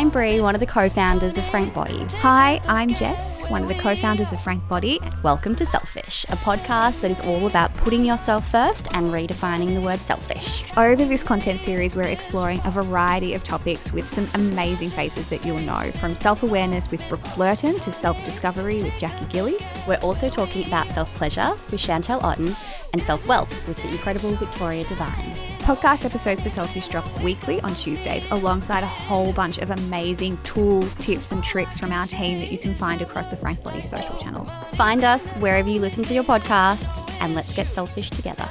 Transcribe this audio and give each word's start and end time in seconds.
I'm 0.00 0.08
Brie, 0.08 0.40
one 0.40 0.54
of 0.54 0.60
the 0.60 0.66
co-founders 0.66 1.36
of 1.36 1.44
Frank 1.50 1.74
Body. 1.74 2.06
Hi, 2.20 2.58
I'm 2.66 2.94
Jess, 2.94 3.42
one 3.50 3.60
of 3.64 3.68
the 3.68 3.74
co 3.74 3.94
founders 3.94 4.32
of 4.32 4.40
Frank 4.40 4.66
Body. 4.66 4.98
Welcome 5.22 5.54
to 5.56 5.66
Selfish, 5.66 6.24
a 6.30 6.36
podcast 6.36 7.02
that 7.02 7.10
is 7.10 7.20
all 7.20 7.46
about 7.46 7.74
putting 7.74 8.02
yourself 8.02 8.50
first 8.50 8.88
and 8.94 9.12
redefining 9.12 9.74
the 9.74 9.80
word 9.82 10.00
selfish. 10.00 10.64
Over 10.78 11.04
this 11.04 11.22
content 11.22 11.60
series, 11.60 11.94
we're 11.94 12.04
exploring 12.04 12.62
a 12.64 12.70
variety 12.70 13.34
of 13.34 13.42
topics 13.42 13.92
with 13.92 14.08
some 14.08 14.26
amazing 14.32 14.88
faces 14.88 15.28
that 15.28 15.44
you'll 15.44 15.58
know, 15.58 15.92
from 16.00 16.14
self 16.14 16.42
awareness 16.42 16.90
with 16.90 17.06
Brooke 17.10 17.20
Blurton 17.34 17.78
to 17.82 17.92
self 17.92 18.24
discovery 18.24 18.82
with 18.82 18.96
Jackie 18.96 19.26
Gillies. 19.26 19.70
We're 19.86 19.96
also 19.96 20.30
talking 20.30 20.66
about 20.66 20.88
self-pleasure 20.88 21.50
with 21.70 21.78
Chantel 21.78 22.22
Otten 22.22 22.56
and 22.94 23.02
self-wealth 23.02 23.68
with 23.68 23.76
the 23.82 23.90
incredible 23.90 24.30
Victoria 24.36 24.84
Devine. 24.84 25.49
Podcast 25.70 26.04
episodes 26.04 26.42
for 26.42 26.50
Selfish 26.50 26.88
drop 26.88 27.22
weekly 27.22 27.60
on 27.60 27.76
Tuesdays, 27.76 28.26
alongside 28.32 28.82
a 28.82 28.88
whole 28.88 29.32
bunch 29.32 29.58
of 29.58 29.70
amazing 29.70 30.36
tools, 30.42 30.96
tips, 30.96 31.30
and 31.30 31.44
tricks 31.44 31.78
from 31.78 31.92
our 31.92 32.08
team 32.08 32.40
that 32.40 32.50
you 32.50 32.58
can 32.58 32.74
find 32.74 33.00
across 33.02 33.28
the 33.28 33.36
Frank 33.36 33.62
Body 33.62 33.80
social 33.80 34.16
channels. 34.16 34.50
Find 34.72 35.04
us 35.04 35.28
wherever 35.38 35.68
you 35.68 35.78
listen 35.78 36.02
to 36.06 36.12
your 36.12 36.24
podcasts 36.24 37.08
and 37.20 37.36
let's 37.36 37.52
get 37.52 37.68
selfish 37.68 38.10
together. 38.10 38.48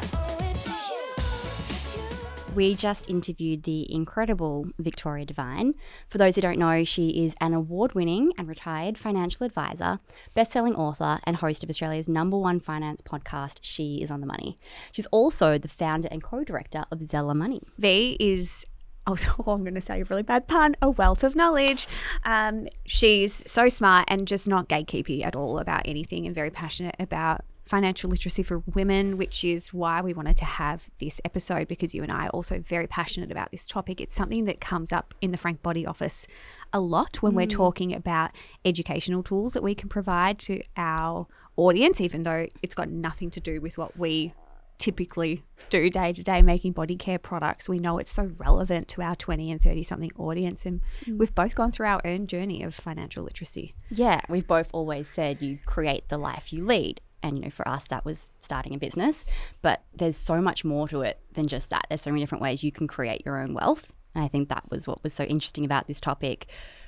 We 2.55 2.73
just 2.73 3.09
interviewed 3.09 3.63
the 3.63 3.91
incredible 3.94 4.67
Victoria 4.80 5.26
Devine. 5.26 5.76
For 6.09 6.17
those 6.17 6.35
who 6.35 6.41
don't 6.41 6.57
know, 6.57 6.84
she 6.84 7.23
is 7.23 7.35
an 7.40 7.53
award 7.53 7.94
winning 7.94 8.34
and 8.38 8.48
retired 8.48 8.98
financial 8.98 9.45
advisor, 9.45 9.99
best 10.34 10.52
selling 10.52 10.76
author, 10.76 11.20
and 11.26 11.38
host 11.38 11.63
of 11.63 11.70
Australia's 11.70 12.09
number 12.09 12.38
one 12.38 12.59
finance 12.59 13.02
podcast, 13.02 13.59
She 13.62 14.02
is 14.02 14.09
on 14.09 14.20
the 14.20 14.27
Money. 14.27 14.57
She's 14.91 15.05
also 15.07 15.57
the 15.57 15.67
founder 15.67 16.07
and 16.12 16.23
co 16.23 16.43
director 16.43 16.85
of 16.91 17.02
Zella 17.02 17.35
Money. 17.35 17.62
V 17.77 18.17
is 18.20 18.66
oh, 19.05 19.16
oh 19.45 19.52
I'm 19.52 19.63
going 19.63 19.76
to 19.76 19.81
say 19.81 20.02
a 20.02 20.05
really 20.05 20.23
bad 20.23 20.48
pun, 20.48 20.76
a 20.81 20.90
wealth 20.90 21.23
of 21.23 21.35
knowledge. 21.35 21.88
Um, 22.23 22.68
she's 22.85 23.43
so 23.49 23.70
smart 23.70 24.05
and 24.07 24.27
just 24.27 24.48
not 24.48 24.68
gatekeepy 24.68 25.24
at 25.24 25.35
all 25.35 25.59
about 25.59 25.84
anything 25.85 26.26
and 26.26 26.34
very 26.34 26.49
passionate 26.49 26.96
about 26.99 27.41
financial 27.70 28.09
literacy 28.09 28.41
for 28.41 28.63
women, 28.73 29.15
which 29.15 29.43
is 29.45 29.71
why 29.71 30.01
we 30.01 30.12
wanted 30.12 30.35
to 30.35 30.43
have 30.43 30.89
this 30.99 31.21
episode 31.23 31.67
because 31.67 31.93
you 31.93 32.01
and 32.01 32.12
I 32.12 32.25
are 32.25 32.29
also 32.29 32.57
very 32.57 32.87
passionate 32.87 33.29
about 33.29 33.51
this 33.51 33.63
topic. 33.63 34.01
It's 34.01 34.15
something 34.15 34.45
that 34.45 34.59
comes 34.59 34.91
up 34.91 35.13
in 35.21 35.29
the 35.29 35.37
Frank 35.37 35.62
Body 35.62 35.85
office 35.85 36.25
a 36.73 36.79
lot 36.79 37.21
when 37.21 37.35
we're 37.35 37.45
mm. 37.45 37.51
talking 37.51 37.93
about 37.93 38.31
educational 38.65 39.21
tools 39.21 39.53
that 39.53 39.62
we 39.62 39.75
can 39.75 39.87
provide 39.87 40.40
to 40.40 40.63
our 40.77 41.27
audience, 41.57 42.01
even 42.01 42.23
though 42.23 42.47
it's 42.63 42.73
got 42.73 42.90
nothing 42.90 43.29
to 43.29 43.40
do 43.40 43.62
with 43.62 43.77
what 43.77 43.95
we 43.95 44.34
typically 44.79 45.43
do 45.70 45.91
day 45.91 46.12
to 46.12 46.23
day 46.23 46.41
making 46.41 46.71
body 46.71 46.95
care 46.95 47.20
products. 47.20 47.70
We 47.70 47.77
know 47.77 47.99
it's 47.99 48.12
so 48.12 48.31
relevant 48.40 48.87
to 48.87 49.03
our 49.03 49.15
20 49.15 49.51
and 49.51 49.62
30 49.62 49.84
something 49.84 50.12
audience. 50.17 50.65
And 50.65 50.81
mm. 51.05 51.20
we've 51.20 51.35
both 51.35 51.53
gone 51.53 51.71
through 51.71 51.85
our 51.85 52.01
own 52.03 52.25
journey 52.25 52.63
of 52.63 52.73
financial 52.73 53.23
literacy. 53.23 53.75
Yeah, 53.91 54.21
we've 54.27 54.47
both 54.47 54.70
always 54.73 55.07
said 55.07 55.43
you 55.43 55.59
create 55.67 56.09
the 56.09 56.17
life 56.17 56.51
you 56.51 56.65
lead. 56.65 57.01
And, 57.21 57.37
you 57.37 57.43
know, 57.45 57.49
for 57.49 57.67
us, 57.67 57.87
that 57.87 58.05
was 58.05 58.31
starting 58.39 58.73
a 58.73 58.77
business. 58.77 59.25
But 59.62 59.84
there's 59.93 60.17
so 60.17 60.41
much 60.41 60.63
more 60.63 60.87
to 60.87 61.01
it 61.01 61.20
than 61.34 61.48
just 61.48 61.70
that. 61.70 61.85
There's 61.89 62.01
so 62.01 62.12
many 62.12 62.21
different 62.21 62.41
ways 62.41 62.63
you 62.63 62.71
can 62.71 62.87
create 62.87 63.23
your 63.25 63.41
own 63.41 63.53
wealth. 63.53 63.93
And 64.16 64.23
I 64.23 64.28
think 64.28 64.50
that 64.50 64.63
was 64.69 64.88
what 64.88 65.03
was 65.03 65.13
so 65.13 65.23
interesting 65.23 65.66
about 65.66 65.88
this 65.88 66.00
topic 66.00 66.47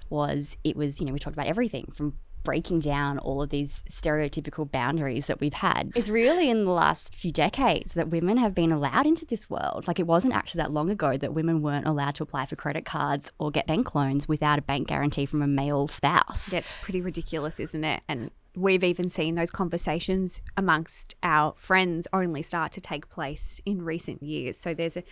was 0.10 0.58
it 0.64 0.76
was, 0.76 1.00
you 1.00 1.06
know, 1.06 1.14
we 1.14 1.20
talked 1.20 1.36
about 1.36 1.48
everything 1.48 1.92
from 1.94 2.18
breaking 2.44 2.80
down 2.80 3.20
all 3.20 3.42
of 3.42 3.50
these 3.50 3.84
stereotypical 3.90 4.70
boundaries 4.70 5.28
that 5.28 5.40
we've 5.40 5.54
had. 5.54 5.92
It's 5.96 6.10
really 6.10 6.50
in 6.50 6.66
the 6.66 6.72
last 6.72 7.16
few 7.16 7.32
decades 7.32 7.94
that 7.94 8.10
women 8.10 8.38
have 8.38 8.54
been 8.54 8.72
allowed 8.72 9.06
into 9.06 9.26
this 9.26 9.50
world. 9.50 9.88
Like 9.88 10.00
it 10.00 10.08
wasn't 10.08 10.34
actually 10.34 10.60
that 10.60 10.72
long 10.72 10.90
ago 10.90 11.18
that 11.18 11.34
women 11.34 11.62
weren't 11.62 11.88
allowed 11.88 12.16
to 12.16 12.24
apply 12.24 12.46
for 12.48 12.56
credit 12.56 12.86
cards 12.86 13.32
or 13.40 13.52
get 13.52 13.68
bank 13.68 13.94
loans 13.96 14.28
without 14.28 14.60
a 14.60 14.62
bank 14.62 14.88
guarantee 14.88 15.26
from 15.26 15.42
a 15.42 15.48
male 15.48 15.88
spouse. 15.88 16.52
It's 16.54 16.74
pretty 16.82 17.02
ridiculous, 17.02 17.60
isn't 17.60 17.84
it? 17.84 18.02
And 18.08 18.32
we've 18.56 18.84
even 18.84 19.10
seen 19.10 19.36
those 19.36 19.52
conversations 19.52 20.42
amongst 20.58 21.16
our 21.24 21.54
friends 21.56 22.08
only 22.12 22.42
start 22.42 22.72
to 22.74 22.82
take 22.82 23.10
place 23.10 23.62
in 23.66 23.84
recent 23.84 24.22
years. 24.22 24.58
So 24.58 24.74
there's 24.74 24.98
a, 24.98 25.04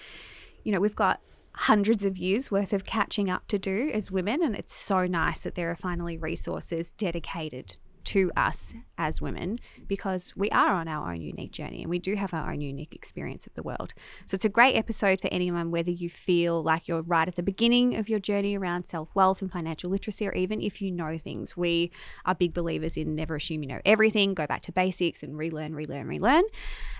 you 0.63 0.71
know, 0.71 0.79
we've 0.79 0.95
got 0.95 1.21
hundreds 1.53 2.05
of 2.05 2.17
years 2.17 2.51
worth 2.51 2.73
of 2.73 2.85
catching 2.85 3.29
up 3.29 3.47
to 3.47 3.59
do 3.59 3.89
as 3.93 4.11
women, 4.11 4.43
and 4.43 4.55
it's 4.55 4.73
so 4.73 5.05
nice 5.05 5.39
that 5.39 5.55
there 5.55 5.69
are 5.69 5.75
finally 5.75 6.17
resources 6.17 6.91
dedicated 6.91 7.77
to 8.05 8.31
us 8.35 8.73
as 8.97 9.21
women 9.21 9.59
because 9.87 10.33
we 10.35 10.49
are 10.49 10.73
on 10.73 10.87
our 10.87 11.11
own 11.11 11.21
unique 11.21 11.51
journey 11.51 11.81
and 11.81 11.89
we 11.89 11.99
do 11.99 12.15
have 12.15 12.33
our 12.33 12.51
own 12.51 12.61
unique 12.61 12.95
experience 12.95 13.45
of 13.47 13.53
the 13.55 13.63
world. 13.63 13.93
So 14.25 14.35
it's 14.35 14.45
a 14.45 14.49
great 14.49 14.75
episode 14.75 15.21
for 15.21 15.27
anyone, 15.31 15.71
whether 15.71 15.91
you 15.91 16.09
feel 16.09 16.61
like 16.63 16.87
you're 16.87 17.01
right 17.01 17.27
at 17.27 17.35
the 17.35 17.43
beginning 17.43 17.95
of 17.95 18.09
your 18.09 18.19
journey 18.19 18.57
around 18.57 18.87
self 18.87 19.09
wealth 19.13 19.41
and 19.41 19.51
financial 19.51 19.89
literacy, 19.89 20.27
or 20.27 20.33
even 20.33 20.61
if 20.61 20.81
you 20.81 20.91
know 20.91 21.17
things. 21.17 21.55
We 21.55 21.91
are 22.25 22.35
big 22.35 22.53
believers 22.53 22.97
in 22.97 23.15
never 23.15 23.35
assume 23.35 23.63
you 23.63 23.69
know 23.69 23.81
everything, 23.85 24.33
go 24.33 24.47
back 24.47 24.61
to 24.63 24.71
basics 24.71 25.23
and 25.23 25.37
relearn, 25.37 25.75
relearn, 25.75 26.07
relearn. 26.07 26.43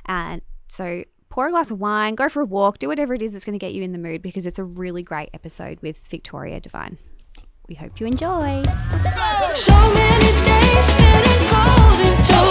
And 0.05 0.41
so 0.67 1.03
pour 1.29 1.47
a 1.47 1.51
glass 1.51 1.71
of 1.71 1.79
wine, 1.79 2.15
go 2.15 2.27
for 2.27 2.41
a 2.41 2.45
walk, 2.45 2.79
do 2.79 2.87
whatever 2.87 3.13
it 3.13 3.21
is 3.21 3.33
that's 3.33 3.45
going 3.45 3.57
to 3.57 3.63
get 3.63 3.73
you 3.73 3.83
in 3.83 3.91
the 3.91 3.99
mood 3.99 4.21
because 4.21 4.45
it's 4.45 4.59
a 4.59 4.63
really 4.63 5.03
great 5.03 5.29
episode 5.33 5.79
with 5.81 6.05
Victoria 6.07 6.59
Devine. 6.59 6.97
We 7.69 7.75
hope 7.75 7.99
you 7.99 8.07
enjoy. 8.07 8.63
So 8.63 9.77
many 9.93 10.25
days 10.25 10.89
cold 11.53 11.99
and 12.01 12.17
too 12.25 12.49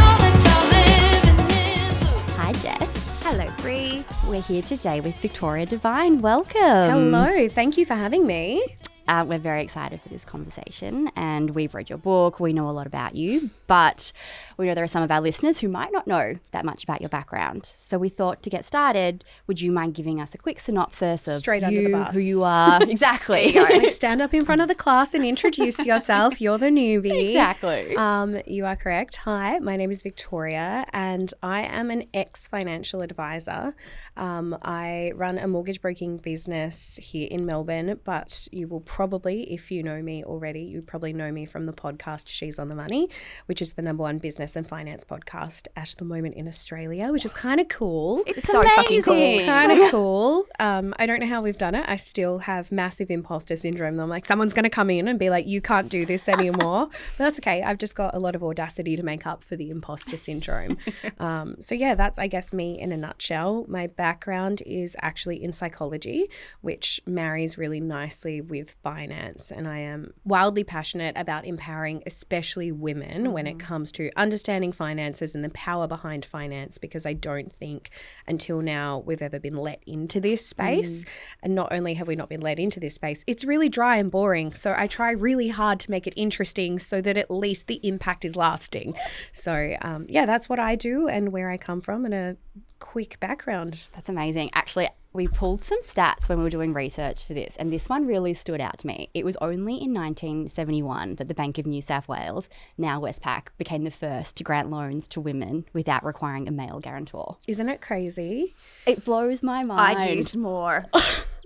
all 0.00 0.16
the 0.16 0.30
time 0.42 0.70
living 0.72 1.40
in 1.50 2.00
the 2.00 2.32
Hi, 2.38 2.52
Jess. 2.54 3.22
Hello, 3.22 3.46
Brie. 3.58 4.02
We're 4.26 4.40
here 4.40 4.62
today 4.62 5.02
with 5.02 5.14
Victoria 5.16 5.66
Devine. 5.66 6.22
Welcome. 6.22 7.12
Hello, 7.12 7.48
thank 7.48 7.76
you 7.76 7.84
for 7.84 7.94
having 7.94 8.26
me. 8.26 8.64
Uh, 9.08 9.24
we're 9.26 9.38
very 9.38 9.62
excited 9.62 10.00
for 10.00 10.08
this 10.08 10.24
conversation 10.24 11.10
and 11.16 11.50
we've 11.50 11.74
read 11.74 11.88
your 11.88 11.98
book. 11.98 12.40
We 12.40 12.52
know 12.52 12.68
a 12.68 12.72
lot 12.72 12.86
about 12.86 13.14
you, 13.14 13.50
but 13.66 14.12
we 14.56 14.66
know 14.66 14.74
there 14.74 14.84
are 14.84 14.88
some 14.88 15.02
of 15.02 15.10
our 15.10 15.20
listeners 15.20 15.58
who 15.58 15.68
might 15.68 15.92
not 15.92 16.06
know 16.06 16.36
that 16.50 16.64
much 16.64 16.82
about 16.82 17.00
your 17.00 17.08
background. 17.08 17.66
So 17.66 17.98
we 17.98 18.08
thought 18.08 18.42
to 18.42 18.50
get 18.50 18.64
started, 18.64 19.24
would 19.46 19.60
you 19.60 19.70
mind 19.70 19.94
giving 19.94 20.20
us 20.20 20.34
a 20.34 20.38
quick 20.38 20.58
synopsis 20.60 21.28
of 21.28 21.38
Straight 21.38 21.62
you, 21.62 21.68
under 21.68 21.82
the 21.82 21.90
bus. 21.90 22.16
who 22.16 22.20
you 22.20 22.42
are? 22.42 22.82
exactly. 22.88 23.52
Like 23.52 23.90
stand 23.92 24.20
up 24.20 24.34
in 24.34 24.44
front 24.44 24.60
of 24.60 24.68
the 24.68 24.74
class 24.74 25.14
and 25.14 25.24
introduce 25.24 25.78
yourself. 25.84 26.40
You're 26.40 26.58
the 26.58 26.66
newbie. 26.66 27.28
exactly. 27.28 27.96
Um, 27.96 28.40
you 28.46 28.66
are 28.66 28.76
correct. 28.76 29.16
Hi, 29.16 29.58
my 29.58 29.76
name 29.76 29.90
is 29.90 30.02
Victoria, 30.02 30.86
and 30.92 31.32
I 31.42 31.62
am 31.62 31.90
an 31.90 32.04
ex 32.12 32.48
financial 32.48 33.02
advisor. 33.02 33.74
Um, 34.16 34.56
I 34.62 35.12
run 35.14 35.38
a 35.38 35.46
mortgage 35.46 35.80
broking 35.80 36.16
business 36.16 36.98
here 37.02 37.28
in 37.30 37.46
Melbourne, 37.46 38.00
but 38.04 38.48
you 38.50 38.66
will 38.66 38.80
probably, 38.96 39.42
if 39.52 39.70
you 39.70 39.82
know 39.82 40.00
me 40.00 40.24
already, 40.24 40.62
you 40.62 40.80
probably 40.80 41.12
know 41.12 41.30
me 41.30 41.44
from 41.44 41.64
the 41.64 41.72
podcast 41.72 42.28
She's 42.28 42.58
on 42.58 42.68
the 42.68 42.74
Money, 42.74 43.10
which 43.44 43.60
is 43.60 43.74
the 43.74 43.82
number 43.82 44.02
one 44.02 44.16
business 44.16 44.56
and 44.56 44.66
finance 44.66 45.04
podcast 45.04 45.68
at 45.76 45.94
the 45.98 46.04
moment 46.06 46.32
in 46.32 46.48
Australia, 46.48 47.12
which 47.12 47.26
is 47.26 47.32
kind 47.34 47.60
of 47.60 47.68
cool. 47.68 48.22
It's 48.26 48.48
so 48.48 48.62
fucking 48.62 49.02
cool. 49.02 49.14
It's 49.14 49.44
kind 49.44 49.70
of 49.70 49.90
cool. 49.90 50.46
Um, 50.58 50.94
I 50.98 51.04
don't 51.04 51.20
know 51.20 51.26
how 51.26 51.42
we've 51.42 51.58
done 51.58 51.74
it. 51.74 51.84
I 51.86 51.96
still 51.96 52.38
have 52.38 52.72
massive 52.72 53.10
imposter 53.10 53.54
syndrome. 53.54 54.00
I'm 54.00 54.08
like, 54.08 54.24
someone's 54.24 54.54
going 54.54 54.62
to 54.64 54.70
come 54.70 54.88
in 54.88 55.08
and 55.08 55.18
be 55.18 55.28
like, 55.28 55.46
you 55.46 55.60
can't 55.60 55.90
do 55.90 56.06
this 56.06 56.26
anymore. 56.26 56.86
but 57.18 57.24
that's 57.24 57.38
okay. 57.40 57.62
I've 57.62 57.76
just 57.76 57.96
got 57.96 58.14
a 58.14 58.18
lot 58.18 58.34
of 58.34 58.42
audacity 58.42 58.96
to 58.96 59.02
make 59.02 59.26
up 59.26 59.44
for 59.44 59.56
the 59.56 59.68
imposter 59.68 60.16
syndrome. 60.16 60.78
um, 61.20 61.56
so, 61.60 61.74
yeah, 61.74 61.94
that's, 61.94 62.18
I 62.18 62.28
guess, 62.28 62.50
me 62.50 62.80
in 62.80 62.92
a 62.92 62.96
nutshell. 62.96 63.66
My 63.68 63.88
background 63.88 64.62
is 64.64 64.96
actually 65.02 65.44
in 65.44 65.52
psychology, 65.52 66.30
which 66.62 66.98
marries 67.04 67.58
really 67.58 67.80
nicely 67.80 68.40
with 68.40 68.74
finance. 68.86 69.50
And 69.50 69.66
I 69.66 69.78
am 69.78 70.12
wildly 70.24 70.62
passionate 70.62 71.16
about 71.18 71.44
empowering, 71.44 72.04
especially 72.06 72.70
women, 72.70 73.32
when 73.32 73.48
it 73.48 73.58
comes 73.58 73.90
to 73.92 74.12
understanding 74.14 74.70
finances 74.70 75.34
and 75.34 75.42
the 75.42 75.48
power 75.50 75.88
behind 75.88 76.24
finance, 76.24 76.78
because 76.78 77.04
I 77.04 77.12
don't 77.12 77.52
think 77.52 77.90
until 78.28 78.60
now 78.60 79.02
we've 79.04 79.22
ever 79.22 79.40
been 79.40 79.56
let 79.56 79.82
into 79.88 80.20
this 80.20 80.46
space. 80.46 81.04
And 81.42 81.56
not 81.56 81.72
only 81.72 81.94
have 81.94 82.06
we 82.06 82.14
not 82.14 82.28
been 82.28 82.42
let 82.42 82.60
into 82.60 82.78
this 82.78 82.94
space, 82.94 83.24
it's 83.26 83.44
really 83.44 83.68
dry 83.68 83.96
and 83.96 84.08
boring. 84.08 84.54
So 84.54 84.72
I 84.78 84.86
try 84.86 85.10
really 85.10 85.48
hard 85.48 85.80
to 85.80 85.90
make 85.90 86.06
it 86.06 86.14
interesting 86.16 86.78
so 86.78 87.00
that 87.00 87.16
at 87.16 87.28
least 87.28 87.66
the 87.66 87.80
impact 87.82 88.24
is 88.24 88.36
lasting. 88.36 88.94
So, 89.32 89.74
um, 89.82 90.06
yeah, 90.08 90.26
that's 90.26 90.48
what 90.48 90.60
I 90.60 90.76
do 90.76 91.08
and 91.08 91.32
where 91.32 91.50
I 91.50 91.56
come 91.56 91.80
from 91.80 92.04
and 92.04 92.14
a 92.14 92.36
quick 92.78 93.18
background. 93.18 93.88
That's 93.94 94.08
amazing. 94.08 94.50
Actually, 94.52 94.90
we 95.16 95.26
pulled 95.26 95.62
some 95.62 95.80
stats 95.80 96.28
when 96.28 96.38
we 96.38 96.44
were 96.44 96.50
doing 96.50 96.72
research 96.72 97.24
for 97.24 97.34
this, 97.34 97.56
and 97.56 97.72
this 97.72 97.88
one 97.88 98.06
really 98.06 98.34
stood 98.34 98.60
out 98.60 98.78
to 98.78 98.86
me. 98.86 99.10
It 99.14 99.24
was 99.24 99.36
only 99.40 99.74
in 99.82 99.92
1971 99.94 101.16
that 101.16 101.26
the 101.28 101.34
Bank 101.34 101.58
of 101.58 101.66
New 101.66 101.82
South 101.82 102.06
Wales, 102.08 102.48
now 102.78 103.00
Westpac, 103.00 103.48
became 103.58 103.84
the 103.84 103.90
first 103.90 104.36
to 104.36 104.44
grant 104.44 104.70
loans 104.70 105.08
to 105.08 105.20
women 105.20 105.64
without 105.72 106.04
requiring 106.04 106.46
a 106.48 106.50
male 106.52 106.78
guarantor. 106.80 107.36
Isn't 107.48 107.68
it 107.68 107.80
crazy? 107.80 108.54
It 108.86 109.04
blows 109.04 109.42
my 109.42 109.64
mind. 109.64 109.98
I'd 109.98 110.16
use 110.16 110.36
more 110.36 110.86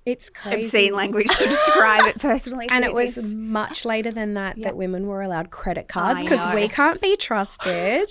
It's 0.07 0.31
crazy. 0.31 0.67
obscene 0.67 0.95
language 0.95 1.29
to 1.29 1.45
describe 1.45 2.07
it 2.07 2.19
personally. 2.19 2.67
And 2.71 2.85
it 2.85 2.89
It 2.89 2.95
was 2.95 3.19
is- 3.19 3.35
much 3.35 3.85
later 3.85 4.11
than 4.11 4.35
that 4.35 4.61
that 4.63 4.75
women 4.77 5.07
were 5.07 5.21
allowed 5.23 5.51
credit 5.51 5.89
cards 5.89 6.23
because 6.23 6.55
we 6.55 6.69
can't 6.69 7.01
be 7.03 7.17
trusted. 7.17 8.11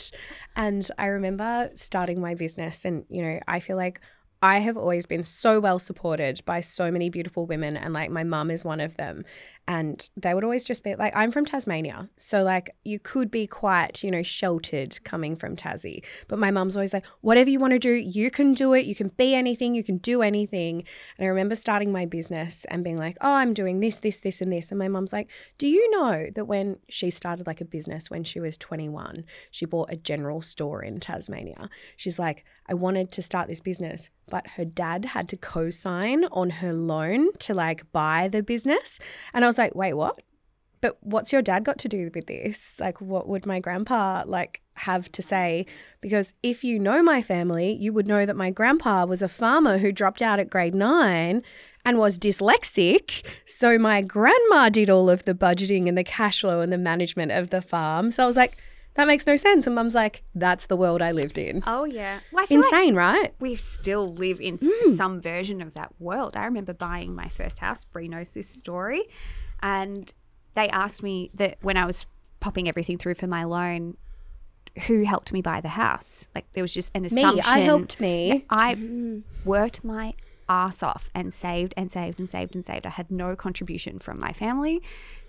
and 0.55 0.87
I 0.99 1.07
remember 1.07 1.71
starting 1.73 2.21
my 2.21 2.35
business, 2.35 2.85
and 2.85 3.05
you 3.09 3.23
know, 3.23 3.39
I 3.47 3.59
feel 3.59 3.75
like 3.75 3.99
I 4.41 4.59
have 4.59 4.77
always 4.77 5.05
been 5.05 5.25
so 5.25 5.59
well 5.59 5.79
supported 5.79 6.41
by 6.45 6.61
so 6.61 6.91
many 6.91 7.09
beautiful 7.09 7.45
women, 7.45 7.75
and 7.75 7.93
like 7.93 8.09
my 8.09 8.23
mum 8.23 8.49
is 8.49 8.63
one 8.63 8.79
of 8.79 8.95
them. 8.95 9.25
And 9.69 10.09
they 10.17 10.33
would 10.33 10.43
always 10.43 10.65
just 10.65 10.83
be 10.83 10.95
like, 10.95 11.15
I'm 11.15 11.31
from 11.31 11.45
Tasmania. 11.45 12.09
So, 12.17 12.41
like, 12.41 12.71
you 12.83 12.97
could 12.97 13.29
be 13.29 13.45
quite, 13.45 14.03
you 14.03 14.09
know, 14.09 14.23
sheltered 14.23 14.97
coming 15.03 15.35
from 15.35 15.55
Tassie. 15.55 16.03
But 16.27 16.39
my 16.39 16.49
mum's 16.49 16.75
always 16.75 16.91
like, 16.91 17.05
whatever 17.21 17.51
you 17.51 17.59
want 17.59 17.73
to 17.73 17.79
do, 17.79 17.91
you 17.91 18.31
can 18.31 18.55
do 18.55 18.73
it. 18.73 18.87
You 18.87 18.95
can 18.95 19.09
be 19.09 19.35
anything. 19.35 19.75
You 19.75 19.83
can 19.83 19.99
do 19.99 20.23
anything. 20.23 20.85
And 21.19 21.25
I 21.25 21.27
remember 21.27 21.53
starting 21.53 21.91
my 21.91 22.05
business 22.05 22.65
and 22.71 22.83
being 22.83 22.97
like, 22.97 23.15
oh, 23.21 23.33
I'm 23.33 23.53
doing 23.53 23.79
this, 23.79 23.99
this, 23.99 24.17
this, 24.21 24.41
and 24.41 24.51
this. 24.51 24.71
And 24.71 24.79
my 24.79 24.87
mum's 24.87 25.13
like, 25.13 25.29
do 25.59 25.67
you 25.67 25.87
know 25.91 26.25
that 26.33 26.45
when 26.45 26.77
she 26.89 27.11
started 27.11 27.45
like 27.45 27.61
a 27.61 27.65
business 27.65 28.09
when 28.09 28.23
she 28.23 28.39
was 28.39 28.57
21, 28.57 29.23
she 29.51 29.67
bought 29.67 29.93
a 29.93 29.97
general 29.97 30.41
store 30.41 30.81
in 30.81 30.99
Tasmania? 30.99 31.69
She's 31.95 32.17
like, 32.17 32.43
I 32.67 32.73
wanted 32.73 33.11
to 33.11 33.21
start 33.21 33.47
this 33.47 33.61
business, 33.61 34.09
but 34.29 34.47
her 34.51 34.65
dad 34.65 35.05
had 35.05 35.29
to 35.29 35.37
co 35.37 35.69
sign 35.69 36.25
on 36.25 36.49
her 36.49 36.73
loan 36.73 37.33
to 37.39 37.53
like 37.53 37.91
buy 37.91 38.27
the 38.27 38.41
business. 38.41 38.99
And 39.33 39.43
I 39.43 39.47
was 39.47 39.58
like, 39.59 39.75
wait, 39.75 39.93
what? 39.93 40.19
But 40.81 40.97
what's 41.01 41.33
your 41.33 41.41
dad 41.41 41.65
got 41.65 41.77
to 41.79 41.89
do 41.89 42.09
with 42.15 42.25
this? 42.27 42.79
Like, 42.79 43.01
what 43.01 43.27
would 43.27 43.45
my 43.45 43.59
grandpa 43.59 44.23
like 44.25 44.61
have 44.75 45.11
to 45.11 45.21
say? 45.21 45.65
Because 45.99 46.33
if 46.41 46.63
you 46.63 46.79
know 46.79 47.03
my 47.03 47.21
family, 47.21 47.73
you 47.73 47.91
would 47.91 48.07
know 48.07 48.25
that 48.25 48.37
my 48.37 48.49
grandpa 48.49 49.05
was 49.05 49.21
a 49.21 49.27
farmer 49.27 49.77
who 49.79 49.91
dropped 49.91 50.21
out 50.21 50.39
at 50.39 50.49
grade 50.49 50.73
nine 50.73 51.43
and 51.83 51.97
was 51.97 52.17
dyslexic. 52.17 53.25
So 53.45 53.77
my 53.77 54.01
grandma 54.01 54.69
did 54.69 54.89
all 54.89 55.09
of 55.09 55.25
the 55.25 55.33
budgeting 55.35 55.87
and 55.89 55.97
the 55.97 56.03
cash 56.05 56.39
flow 56.41 56.61
and 56.61 56.71
the 56.71 56.77
management 56.77 57.33
of 57.33 57.49
the 57.49 57.61
farm. 57.61 58.09
So 58.09 58.23
I 58.23 58.25
was 58.25 58.37
like, 58.37 58.57
that 58.95 59.05
makes 59.05 59.27
no 59.27 59.35
sense. 59.35 59.65
And 59.65 59.75
mum's 59.75 59.95
like, 59.95 60.23
that's 60.33 60.67
the 60.67 60.77
world 60.77 61.01
I 61.01 61.11
lived 61.11 61.37
in. 61.37 61.61
Oh 61.67 61.83
yeah, 61.83 62.21
well, 62.31 62.43
I 62.43 62.47
feel 62.47 62.61
like 62.61 62.71
Insane, 62.71 62.95
right? 62.95 63.33
we 63.39 63.55
still 63.55 64.13
live 64.13 64.39
in 64.39 64.59
s- 64.61 64.95
some 64.97 65.19
version 65.21 65.61
of 65.61 65.73
that 65.73 65.93
world. 65.99 66.37
I 66.37 66.45
remember 66.45 66.73
buying 66.73 67.13
my 67.13 67.27
first 67.27 67.59
house. 67.59 67.83
Brie 67.83 68.07
knows 68.07 68.31
this 68.31 68.49
story, 68.49 69.03
and 69.61 70.13
they 70.55 70.69
asked 70.69 71.03
me 71.03 71.31
that 71.33 71.57
when 71.61 71.77
I 71.77 71.85
was 71.85 72.05
popping 72.39 72.67
everything 72.67 72.97
through 72.97 73.15
for 73.15 73.27
my 73.27 73.43
loan, 73.43 73.97
who 74.87 75.03
helped 75.03 75.33
me 75.33 75.41
buy 75.41 75.61
the 75.61 75.69
house? 75.69 76.27
Like 76.33 76.51
there 76.53 76.63
was 76.63 76.73
just 76.73 76.91
an 76.95 77.05
assumption. 77.05 77.35
Me. 77.35 77.41
I 77.45 77.59
helped 77.59 77.99
me. 77.99 78.45
I 78.49 79.21
worked 79.43 79.83
my 79.83 80.13
ass 80.47 80.81
off 80.81 81.09
and 81.13 81.33
saved 81.33 81.73
and 81.77 81.91
saved 81.91 82.19
and 82.19 82.29
saved 82.29 82.55
and 82.55 82.65
saved. 82.65 82.85
I 82.85 82.89
had 82.89 83.11
no 83.11 83.35
contribution 83.35 83.99
from 83.99 84.19
my 84.19 84.33
family. 84.33 84.81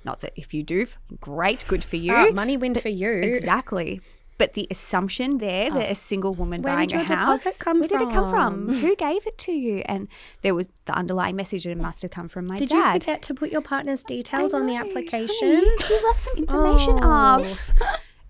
Not 0.05 0.21
that 0.21 0.32
if 0.35 0.55
you 0.55 0.62
do, 0.62 0.87
great, 1.21 1.65
good 1.69 1.85
for 1.85 1.97
you. 1.97 2.15
Ah, 2.15 2.31
money 2.32 2.56
win 2.56 2.75
for 2.75 2.88
you. 2.88 3.11
Exactly. 3.11 4.00
But 4.41 4.55
the 4.55 4.67
assumption 4.71 5.37
there 5.37 5.69
that 5.69 5.89
oh. 5.89 5.93
a 5.93 5.95
single 5.95 6.33
woman 6.33 6.63
Oh. 6.63 6.65
Where 6.65 6.77
buying 6.77 6.89
did 6.89 6.99
a 7.03 7.05
house, 7.05 7.45
where 7.45 7.75
did 7.75 8.01
it 8.01 8.11
come 8.11 8.31
from? 8.31 8.69
from? 8.69 8.75
Who 8.77 8.97
gave 8.97 9.27
it 9.27 9.37
to 9.37 9.53
you? 9.53 9.83
And 9.85 10.09
there 10.41 10.55
was 10.55 10.73
the 10.87 10.95
underlying 10.95 11.37
message 11.37 11.65
that 11.65 11.73
it 11.73 11.77
must 11.77 12.01
have 12.01 12.11
come 12.11 12.27
from 12.27 12.47
my 12.47 12.59
dad. 12.59 12.69
Did 12.69 12.75
you 12.75 12.93
forget 12.93 13.23
to 13.25 13.35
put 13.35 13.51
your 13.53 13.61
partner's 13.61 14.03
details 14.03 14.55
on 14.55 14.65
the 14.65 14.77
application? 14.77 15.63
honey, 15.63 15.77
you 15.91 16.07
left 16.07 16.21
some 16.21 16.37
information 16.39 16.99
Oh. 17.03 17.07
off. 17.07 17.71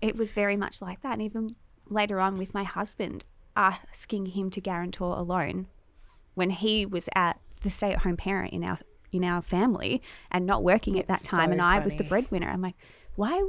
It 0.01 0.17
was 0.17 0.33
very 0.33 0.57
much 0.57 0.81
like 0.81 1.01
that. 1.01 1.13
And 1.13 1.21
even 1.21 1.55
later 1.87 2.19
on 2.19 2.37
with 2.37 2.53
my 2.53 2.65
husband, 2.65 3.23
asking 3.55 4.25
him 4.25 4.49
to 4.49 4.59
guarantor 4.59 5.17
a 5.17 5.21
loan 5.21 5.67
when 6.33 6.49
he 6.49 6.85
was 6.85 7.07
at 7.15 7.39
the 7.61 7.69
stay 7.69 7.93
at 7.93 7.99
home 7.99 8.17
parent 8.17 8.51
in 8.51 8.65
our 8.65 8.79
in 9.13 9.23
our 9.23 9.41
family 9.41 10.01
and 10.29 10.45
not 10.45 10.61
working 10.61 10.99
at 10.99 11.07
that 11.07 11.21
time 11.21 11.47
so 11.47 11.51
and 11.53 11.61
I 11.61 11.79
was 11.79 11.95
the 11.95 12.03
breadwinner. 12.03 12.49
I'm 12.49 12.61
like, 12.61 12.75
why 13.15 13.41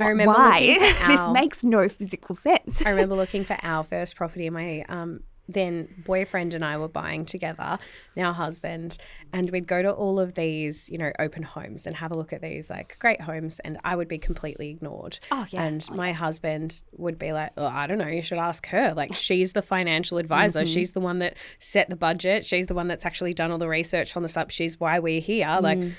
I 0.00 0.08
remember 0.08 0.32
why? 0.32 0.76
this 1.06 1.20
makes 1.32 1.64
no 1.64 1.88
physical 1.88 2.34
sense. 2.34 2.82
I 2.84 2.90
remember 2.90 3.14
looking 3.16 3.44
for 3.44 3.56
our 3.62 3.84
first 3.84 4.16
property. 4.16 4.48
My 4.50 4.84
um, 4.88 5.20
then 5.48 6.02
boyfriend 6.04 6.54
and 6.54 6.64
I 6.64 6.76
were 6.76 6.88
buying 6.88 7.24
together, 7.24 7.78
now 8.16 8.32
husband, 8.32 8.98
and 9.32 9.48
we'd 9.50 9.66
go 9.66 9.80
to 9.80 9.92
all 9.92 10.18
of 10.18 10.34
these, 10.34 10.88
you 10.88 10.98
know, 10.98 11.12
open 11.18 11.42
homes 11.42 11.86
and 11.86 11.96
have 11.96 12.10
a 12.10 12.16
look 12.16 12.32
at 12.32 12.42
these 12.42 12.68
like 12.68 12.96
great 12.98 13.20
homes, 13.20 13.60
and 13.60 13.78
I 13.84 13.94
would 13.96 14.08
be 14.08 14.18
completely 14.18 14.70
ignored. 14.70 15.18
Oh, 15.30 15.46
yeah. 15.50 15.62
And 15.62 15.88
my 15.92 16.12
husband 16.12 16.82
would 16.96 17.18
be 17.18 17.32
like, 17.32 17.52
oh, 17.56 17.66
I 17.66 17.86
don't 17.86 17.98
know, 17.98 18.08
you 18.08 18.22
should 18.22 18.38
ask 18.38 18.66
her. 18.68 18.92
Like 18.96 19.14
she's 19.14 19.52
the 19.52 19.62
financial 19.62 20.18
advisor. 20.18 20.60
Mm-hmm. 20.60 20.66
She's 20.74 20.92
the 20.92 21.00
one 21.00 21.20
that 21.20 21.36
set 21.58 21.90
the 21.90 21.96
budget. 21.96 22.44
She's 22.44 22.66
the 22.66 22.74
one 22.74 22.88
that's 22.88 23.06
actually 23.06 23.34
done 23.34 23.50
all 23.50 23.58
the 23.58 23.68
research 23.68 24.16
on 24.16 24.22
the 24.22 24.28
sub. 24.28 24.50
She's 24.50 24.80
why 24.80 24.98
we're 24.98 25.20
here. 25.20 25.58
Like 25.60 25.76
Mm. 25.78 25.92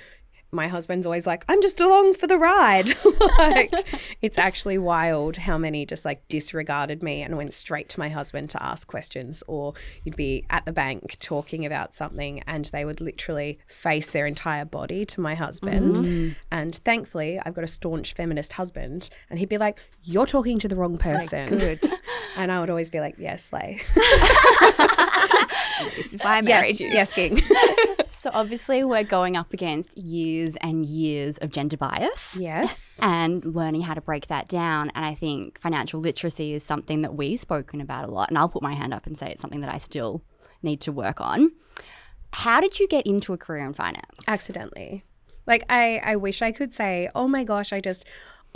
My 0.51 0.67
husband's 0.67 1.05
always 1.05 1.27
like, 1.27 1.43
I'm 1.47 1.61
just 1.61 1.79
along 1.79 2.13
for 2.13 2.27
the 2.27 2.37
ride. 2.37 2.93
like, 3.37 3.73
it's 4.21 4.37
actually 4.37 4.77
wild 4.77 5.37
how 5.37 5.57
many 5.57 5.85
just 5.85 6.05
like 6.05 6.27
disregarded 6.27 7.03
me 7.03 7.21
and 7.21 7.37
went 7.37 7.53
straight 7.53 7.89
to 7.89 7.99
my 7.99 8.09
husband 8.09 8.49
to 8.51 8.63
ask 8.63 8.87
questions. 8.87 9.43
Or 9.47 9.73
you'd 10.03 10.15
be 10.15 10.45
at 10.49 10.65
the 10.65 10.71
bank 10.71 11.17
talking 11.19 11.65
about 11.65 11.93
something 11.93 12.41
and 12.47 12.65
they 12.65 12.85
would 12.85 13.01
literally 13.01 13.59
face 13.67 14.11
their 14.11 14.25
entire 14.25 14.65
body 14.65 15.05
to 15.05 15.21
my 15.21 15.35
husband. 15.35 15.97
Mm. 15.97 16.35
And 16.51 16.75
thankfully, 16.75 17.39
I've 17.45 17.53
got 17.53 17.63
a 17.63 17.67
staunch 17.67 18.13
feminist 18.13 18.53
husband. 18.53 19.09
And 19.29 19.39
he'd 19.39 19.49
be 19.49 19.57
like, 19.57 19.79
You're 20.03 20.25
talking 20.25 20.59
to 20.59 20.67
the 20.67 20.75
wrong 20.75 20.97
person. 20.97 21.47
Good. 21.47 21.91
And 22.35 22.51
I 22.51 22.59
would 22.59 22.69
always 22.69 22.91
be 22.91 22.99
like, 22.99 23.15
Yes, 23.17 23.51
Lay. 23.51 23.81
this 25.95 26.13
is 26.13 26.21
uh, 26.21 26.23
why 26.23 26.37
I 26.37 26.41
married 26.41 26.79
you. 26.79 26.87
Yes, 26.87 27.13
King. 27.13 27.41
So 28.19 28.31
obviously 28.33 28.83
we're 28.83 29.03
going 29.03 29.37
up 29.37 29.53
against 29.53 29.95
years 29.95 30.55
and 30.57 30.85
years 30.85 31.37
of 31.37 31.51
gender 31.51 31.77
bias. 31.77 32.35
yes. 32.37 32.97
And 33.01 33.45
learning 33.45 33.81
how 33.81 33.93
to 33.93 34.01
break 34.01 34.27
that 34.27 34.47
down. 34.47 34.91
And 34.95 35.05
I 35.05 35.13
think 35.13 35.59
financial 35.61 35.99
literacy 35.99 36.53
is 36.53 36.63
something 36.63 37.03
that 37.03 37.13
we've 37.13 37.39
spoken 37.39 37.79
about 37.79 38.09
a 38.09 38.11
lot. 38.11 38.29
And 38.29 38.37
I'll 38.37 38.49
put 38.49 38.63
my 38.63 38.73
hand 38.73 38.93
up 38.93 39.05
and 39.05 39.15
say 39.15 39.29
it's 39.29 39.41
something 39.41 39.61
that 39.61 39.73
I 39.73 39.77
still 39.77 40.23
need 40.63 40.81
to 40.81 40.91
work 40.91 41.21
on. 41.21 41.51
How 42.33 42.59
did 42.59 42.79
you 42.79 42.87
get 42.87 43.05
into 43.05 43.33
a 43.33 43.37
career 43.37 43.65
in 43.65 43.73
finance? 43.73 44.23
accidentally. 44.27 45.03
Like 45.45 45.63
I, 45.69 46.01
I 46.03 46.15
wish 46.17 46.41
I 46.41 46.51
could 46.51 46.73
say, 46.73 47.09
oh 47.15 47.27
my 47.27 47.43
gosh, 47.43 47.71
I 47.71 47.79
just 47.79 48.03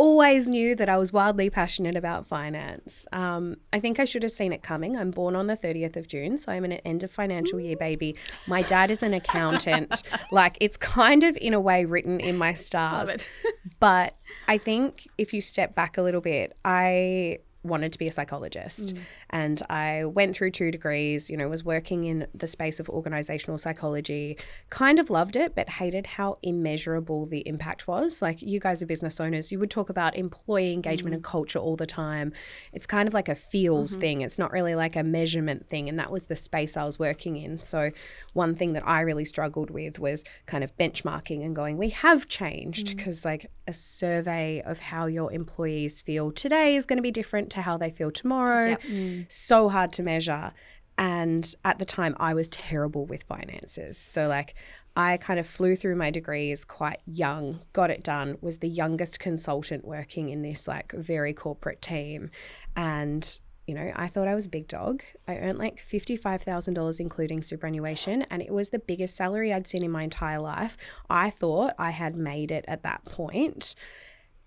always 0.02 0.50
knew 0.50 0.74
that 0.74 0.90
I 0.90 0.98
was 0.98 1.14
wildly 1.14 1.52
passionate 1.52 1.96
about 1.96 2.26
finance. 2.26 3.06
Um, 3.14 3.58
I 3.72 3.80
think 3.80 4.00
I 4.00 4.06
should 4.06 4.24
have 4.24 4.32
seen 4.32 4.52
it 4.52 4.64
coming. 4.64 4.98
I'm 4.98 5.12
born 5.12 5.36
on 5.36 5.46
the 5.46 5.56
30th 5.56 5.96
of 5.96 6.08
June, 6.08 6.40
so 6.40 6.52
I'm 6.52 6.66
an 6.66 6.72
end 6.72 7.04
of 7.04 7.12
financial 7.12 7.60
year 7.60 7.78
baby. 7.78 8.16
My 8.48 8.64
dad 8.64 8.90
is 8.90 9.04
an 9.04 9.14
accountant. 9.14 10.02
like 10.32 10.58
it's 10.60 10.76
kind 10.76 11.24
of 11.24 11.38
in 11.38 11.54
a 11.54 11.60
way 11.60 11.86
written 11.86 12.20
in 12.20 12.36
my 12.36 12.52
stars. 12.52 13.28
but 13.80 14.16
I 14.48 14.58
think 14.58 15.08
if 15.20 15.36
you 15.36 15.42
step 15.42 15.76
back 15.76 16.00
a 16.00 16.02
little 16.02 16.22
bit, 16.22 16.58
I 16.66 17.38
wanted 17.62 17.94
to 17.94 18.00
be 18.00 18.08
a 18.08 18.12
psychologist 18.12 18.96
and 19.32 19.62
I 19.70 20.06
went 20.06 20.36
through 20.36 20.52
two 20.52 20.72
degrees, 20.72 21.30
you 21.30 21.38
know, 21.38 21.48
was 21.48 21.64
working 21.64 22.06
in 22.06 22.28
the 22.34 22.48
space 22.48 22.80
of 22.80 22.90
organizational 22.90 23.58
psychology, 23.58 24.38
kind 24.70 25.00
of 25.00 25.10
loved 25.10 25.36
it, 25.36 25.56
but 25.56 25.70
hated 25.70 26.06
how 26.06 26.36
immeasurable 26.44 27.26
the 27.26 27.48
impact 27.48 27.88
was. 27.88 28.22
Like 28.22 28.42
you 28.42 28.60
guys 28.60 28.84
are 28.84 28.86
business 28.86 29.20
owners, 29.20 29.52
you 29.52 29.60
would 29.60 29.72
talk 29.72 29.90
about 29.90 30.18
employee 30.18 30.74
engagement 30.74 31.16
and 31.16 31.24
mm. 31.24 31.28
culture 31.28 31.60
all 31.60 31.78
the 31.78 31.86
time. 31.86 32.34
It's 32.74 32.86
kind 32.86 33.08
of 33.08 33.14
like 33.14 33.30
a 33.30 33.36
feels 33.36 33.92
mm-hmm. 33.92 34.02
thing. 34.02 34.22
It's 34.22 34.38
not 34.38 34.52
really 34.52 34.76
like 34.76 34.98
a 34.98 35.04
measurement 35.04 35.70
thing. 35.70 35.88
And 35.88 35.98
that 35.98 36.12
was 36.12 36.28
the 36.28 36.36
space 36.36 36.76
I 36.76 36.84
was 36.84 37.00
working 37.00 37.38
in. 37.38 37.60
So 37.60 37.92
one 38.34 38.54
thing 38.54 38.74
that 38.74 38.86
I 38.86 39.02
really 39.02 39.26
struggled 39.26 39.70
with 39.70 39.98
was 39.98 40.26
kind 40.46 40.64
of 40.64 40.76
benchmarking 40.78 41.44
and 41.44 41.56
going, 41.56 41.78
we 41.78 41.90
have 41.90 42.28
changed 42.28 42.88
mm. 42.88 42.98
because 42.98 43.24
like 43.24 43.50
a 43.68 43.74
survey 43.74 44.62
of 44.66 44.80
how 44.80 45.06
your 45.06 45.32
employees 45.32 46.02
feel 46.02 46.32
today 46.32 46.76
is 46.76 46.86
going 46.86 46.98
to 46.98 47.04
be 47.04 47.12
different 47.12 47.50
to 47.52 47.62
how 47.62 47.78
they 47.78 47.90
feel 47.90 48.12
tomorrow. 48.12 48.76
Mm. 48.76 49.21
So 49.28 49.70
hard 49.70 49.94
to 49.94 50.04
measure. 50.04 50.52
And 50.98 51.54
at 51.64 51.80
the 51.80 51.86
time, 51.86 52.16
I 52.20 52.34
was 52.34 52.48
terrible 52.50 53.06
with 53.06 53.24
finances. 53.24 53.98
So, 53.98 54.28
like, 54.28 54.54
I 54.96 55.18
kind 55.18 55.40
of 55.40 55.48
flew 55.48 55.76
through 55.76 55.96
my 55.96 56.12
degrees 56.12 56.66
quite 56.66 57.00
young, 57.06 57.62
got 57.74 57.90
it 57.90 58.04
done, 58.04 58.38
was 58.42 58.60
the 58.60 58.68
youngest 58.68 59.20
consultant 59.20 59.86
working 59.86 60.30
in 60.30 60.42
this 60.42 60.68
like 60.68 60.92
very 60.92 61.34
corporate 61.34 61.82
team. 61.82 62.30
And, 62.76 63.40
you 63.66 63.74
know, 63.74 63.92
I 63.96 64.08
thought 64.08 64.28
I 64.28 64.36
was 64.36 64.48
a 64.48 64.50
big 64.50 64.68
dog. 64.68 65.02
I 65.28 65.38
earned 65.38 65.60
like 65.60 65.78
$55,000, 65.78 67.00
including 67.00 67.42
superannuation, 67.42 68.24
and 68.24 68.42
it 68.42 68.52
was 68.52 68.70
the 68.70 68.80
biggest 68.80 69.16
salary 69.16 69.54
I'd 69.54 69.68
seen 69.68 69.84
in 69.84 69.92
my 69.92 70.04
entire 70.04 70.40
life. 70.40 70.76
I 71.10 71.30
thought 71.30 71.74
I 71.80 71.92
had 71.92 72.16
made 72.16 72.52
it 72.52 72.66
at 72.68 72.84
that 72.84 73.06
point. 73.06 73.76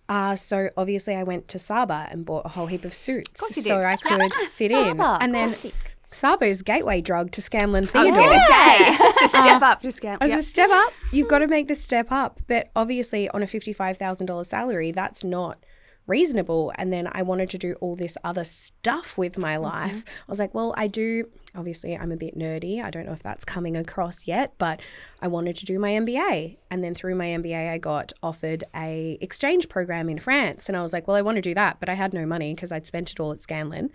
Uh, 0.09 0.37
so 0.37 0.69
obviously 0.77 1.15
I 1.15 1.23
went 1.23 1.49
to 1.49 1.59
Saba 1.59 2.07
and 2.11 2.25
bought 2.27 2.45
a 2.45 2.51
whole 2.51 2.67
heap 2.67 2.85
of 2.85 2.93
suits 2.93 3.57
you 3.57 3.63
so. 3.63 3.83
I 3.83 3.97
could 3.97 4.33
fit 4.53 4.71
in. 4.71 4.99
Saba, 4.99 5.19
And 5.21 5.35
then 5.35 5.49
classic. 5.49 5.75
Saba's 6.11 6.63
gateway 6.63 7.01
drug 7.01 7.31
to 7.33 7.41
Scanlan 7.43 7.89
I 7.93 8.05
was 8.05 8.15
to 8.15 8.45
say, 8.45 8.97
it's 9.25 9.35
a 9.35 9.43
step 9.43 9.63
up 9.63 9.83
discount. 9.83 10.23
As 10.23 10.31
Yep. 10.31 10.39
a 10.39 10.43
step 10.43 10.71
up, 10.71 10.93
you've 11.11 11.29
got 11.29 11.39
to 11.39 11.47
make 11.49 11.69
the 11.69 11.75
step 11.75 12.13
up. 12.13 12.41
But 12.47 12.71
obviously, 12.77 13.29
on 13.31 13.43
a 13.43 13.47
$55,000 13.47 14.47
salary, 14.47 14.93
that's 14.93 15.25
not 15.25 15.59
reasonable. 16.07 16.73
And 16.77 16.93
then 16.93 17.09
I 17.13 17.23
wanted 17.23 17.49
to 17.51 17.59
do 17.59 17.75
all 17.81 17.95
this 17.95 18.17
other 18.25 18.45
stuff 18.45 19.17
with 19.17 19.39
my 19.39 19.57
life. 19.57 20.05
I 20.07 20.31
was 20.31 20.39
like, 20.39 20.55
well, 20.55 20.75
I 20.77 20.87
do. 20.87 21.29
Obviously, 21.57 21.97
I'm 21.97 22.11
a 22.13 22.17
bit 22.17 22.37
nerdy. 22.37 22.83
I 22.83 22.91
don't 22.91 23.07
know 23.07 23.13
if 23.13 23.23
that's 23.23 23.45
coming 23.45 23.77
across 23.77 24.27
yet, 24.27 24.55
but 24.59 24.81
I 25.23 25.29
wanted 25.29 25.57
to 25.57 25.65
do 25.65 25.79
my 25.79 25.91
MBA. 25.93 26.57
And 26.71 26.83
then 26.83 26.95
through 26.95 27.15
my 27.15 27.27
MBA, 27.27 27.71
I 27.71 27.79
got 27.79 28.13
offered 28.23 28.65
a 28.75 29.17
exchange 29.21 29.69
program 29.69 30.09
in 30.09 30.19
France. 30.19 30.69
And 30.69 30.77
I 30.77 30.83
was 30.83 30.93
like, 30.93 31.07
well, 31.07 31.17
I 31.17 31.23
want 31.23 31.37
to 31.37 31.41
do 31.41 31.55
that, 31.55 31.79
but 31.81 31.89
I 31.89 31.95
had 31.95 32.13
no 32.13 32.27
money 32.27 32.55
because 32.55 32.73
I'd 32.73 32.87
spent 32.87 33.11
it 33.13 33.21
all 33.21 33.31
at 33.33 33.41
Scanlan. 33.41 33.91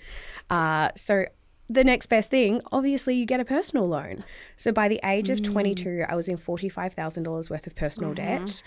Uh, 0.49 0.89
so 0.95 1.25
the 1.69 1.83
next 1.83 2.07
best 2.07 2.31
thing, 2.31 2.61
obviously, 2.71 3.15
you 3.15 3.25
get 3.27 3.39
a 3.41 3.45
personal 3.45 3.87
loan. 3.87 4.23
So 4.55 4.71
by 4.71 4.87
the 4.87 4.99
age 5.03 5.27
Mm. 5.27 5.33
of 5.33 5.43
22, 5.43 6.05
I 6.09 6.15
was 6.15 6.27
in 6.27 6.37
$45,000 6.37 7.49
worth 7.51 7.67
of 7.67 7.75
personal 7.75 8.15
Mm-hmm. 8.15 8.45
debt 8.45 8.63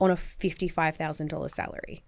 on 0.00 0.10
a 0.10 0.16
$55,000 0.16 1.50
salary. 1.50 2.04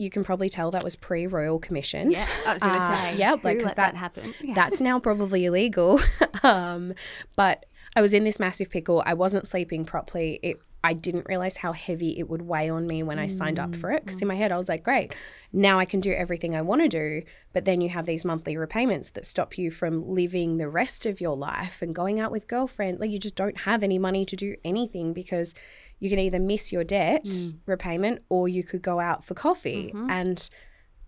You 0.00 0.08
can 0.10 0.24
probably 0.24 0.48
tell 0.48 0.70
that 0.70 0.82
was 0.82 0.96
pre 0.96 1.26
Royal 1.26 1.58
Commission. 1.58 2.10
Yeah, 2.10 2.26
I 2.46 2.54
was 2.54 2.62
going 2.62 2.74
to 2.74 2.80
Uh, 2.80 2.94
say. 3.10 3.16
yeah, 3.18 3.32
like, 3.42 3.58
'cause 3.58 3.66
let 3.66 3.76
that- 3.76 3.92
that 3.92 3.96
happen? 3.96 4.34
Yeah. 4.42 4.54
That's 4.54 4.80
now 4.80 4.98
probably 4.98 5.44
illegal. 5.44 6.00
um, 6.42 6.94
but 7.36 7.66
I 7.94 8.00
was 8.00 8.14
in 8.14 8.24
this 8.24 8.38
massive 8.40 8.70
pickle. 8.70 9.02
I 9.04 9.14
wasn't 9.14 9.46
sleeping 9.46 9.84
properly. 9.84 10.40
It, 10.42 10.56
I 10.82 10.94
didn't 10.94 11.26
realize 11.26 11.58
how 11.58 11.72
heavy 11.72 12.18
it 12.18 12.30
would 12.30 12.40
weigh 12.42 12.70
on 12.70 12.86
me 12.86 13.02
when 13.02 13.18
I 13.18 13.26
signed 13.26 13.58
up 13.58 13.76
for 13.76 13.90
it. 13.90 14.02
Because 14.02 14.22
in 14.22 14.28
my 14.28 14.36
head, 14.36 14.50
I 14.50 14.56
was 14.56 14.68
like, 14.70 14.82
great, 14.82 15.14
now 15.52 15.78
I 15.78 15.84
can 15.84 16.00
do 16.00 16.10
everything 16.12 16.56
I 16.56 16.62
want 16.62 16.80
to 16.80 16.88
do. 16.88 17.22
But 17.52 17.66
then 17.66 17.82
you 17.82 17.90
have 17.90 18.06
these 18.06 18.24
monthly 18.24 18.56
repayments 18.56 19.10
that 19.10 19.26
stop 19.26 19.58
you 19.58 19.70
from 19.70 20.08
living 20.08 20.56
the 20.56 20.68
rest 20.70 21.04
of 21.04 21.20
your 21.20 21.36
life 21.36 21.82
and 21.82 21.94
going 21.94 22.18
out 22.18 22.32
with 22.32 22.48
girlfriends. 22.48 22.98
Like, 23.02 23.10
you 23.10 23.18
just 23.18 23.34
don't 23.36 23.58
have 23.58 23.82
any 23.82 23.98
money 23.98 24.24
to 24.24 24.36
do 24.36 24.56
anything 24.64 25.12
because 25.12 25.52
you 26.00 26.10
can 26.10 26.18
either 26.18 26.40
miss 26.40 26.72
your 26.72 26.82
debt 26.82 27.28
repayment 27.66 28.22
or 28.28 28.48
you 28.48 28.64
could 28.64 28.82
go 28.82 28.98
out 28.98 29.24
for 29.24 29.34
coffee. 29.34 29.92
And 30.10 30.50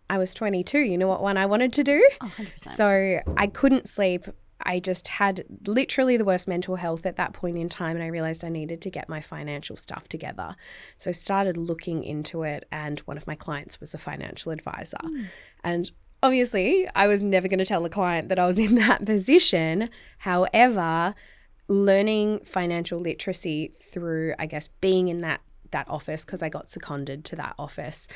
I 0.08 0.18
was 0.18 0.34
22. 0.34 0.78
You 0.78 0.98
know 0.98 1.08
what 1.08 1.22
one 1.22 1.36
I 1.36 1.46
wanted 1.46 1.72
to 1.74 1.84
do? 1.84 2.06
So 2.62 3.18
I 3.36 3.46
couldn't 3.46 3.88
sleep. 3.88 4.26
I 4.64 4.78
just 4.78 5.08
had 5.08 5.44
literally 5.66 6.16
the 6.16 6.24
worst 6.24 6.46
mental 6.46 6.76
health 6.76 7.04
at 7.04 7.16
that 7.16 7.32
point 7.32 7.58
in 7.58 7.68
time, 7.68 7.96
and 7.96 8.02
I 8.04 8.06
realized 8.06 8.44
I 8.44 8.48
needed 8.48 8.80
to 8.82 8.90
get 8.90 9.08
my 9.08 9.20
financial 9.20 9.76
stuff 9.76 10.06
together. 10.08 10.54
So 10.98 11.10
I 11.10 11.12
started 11.12 11.56
looking 11.56 12.04
into 12.04 12.42
it, 12.44 12.68
and 12.70 13.00
one 13.00 13.16
of 13.16 13.26
my 13.26 13.34
clients 13.34 13.80
was 13.80 13.92
a 13.92 13.98
financial 13.98 14.52
advisor. 14.52 14.98
And 15.64 15.90
obviously, 16.22 16.86
I 16.94 17.08
was 17.08 17.20
never 17.22 17.48
going 17.48 17.58
to 17.58 17.64
tell 17.64 17.84
a 17.84 17.90
client 17.90 18.28
that 18.28 18.38
I 18.38 18.46
was 18.46 18.58
in 18.58 18.76
that 18.76 19.04
position. 19.12 19.90
However, 20.18 21.14
learning 21.68 22.40
financial 22.44 22.98
literacy 22.98 23.72
through, 23.80 24.34
I 24.38 24.46
guess, 24.46 24.68
being 24.80 25.08
in 25.08 25.20
that 25.22 25.40
that 25.70 25.88
office 25.88 26.24
because 26.24 26.42
I 26.42 26.50
got 26.50 26.68
seconded 26.68 27.24
to 27.26 27.36
that 27.36 27.54
office 27.58 28.06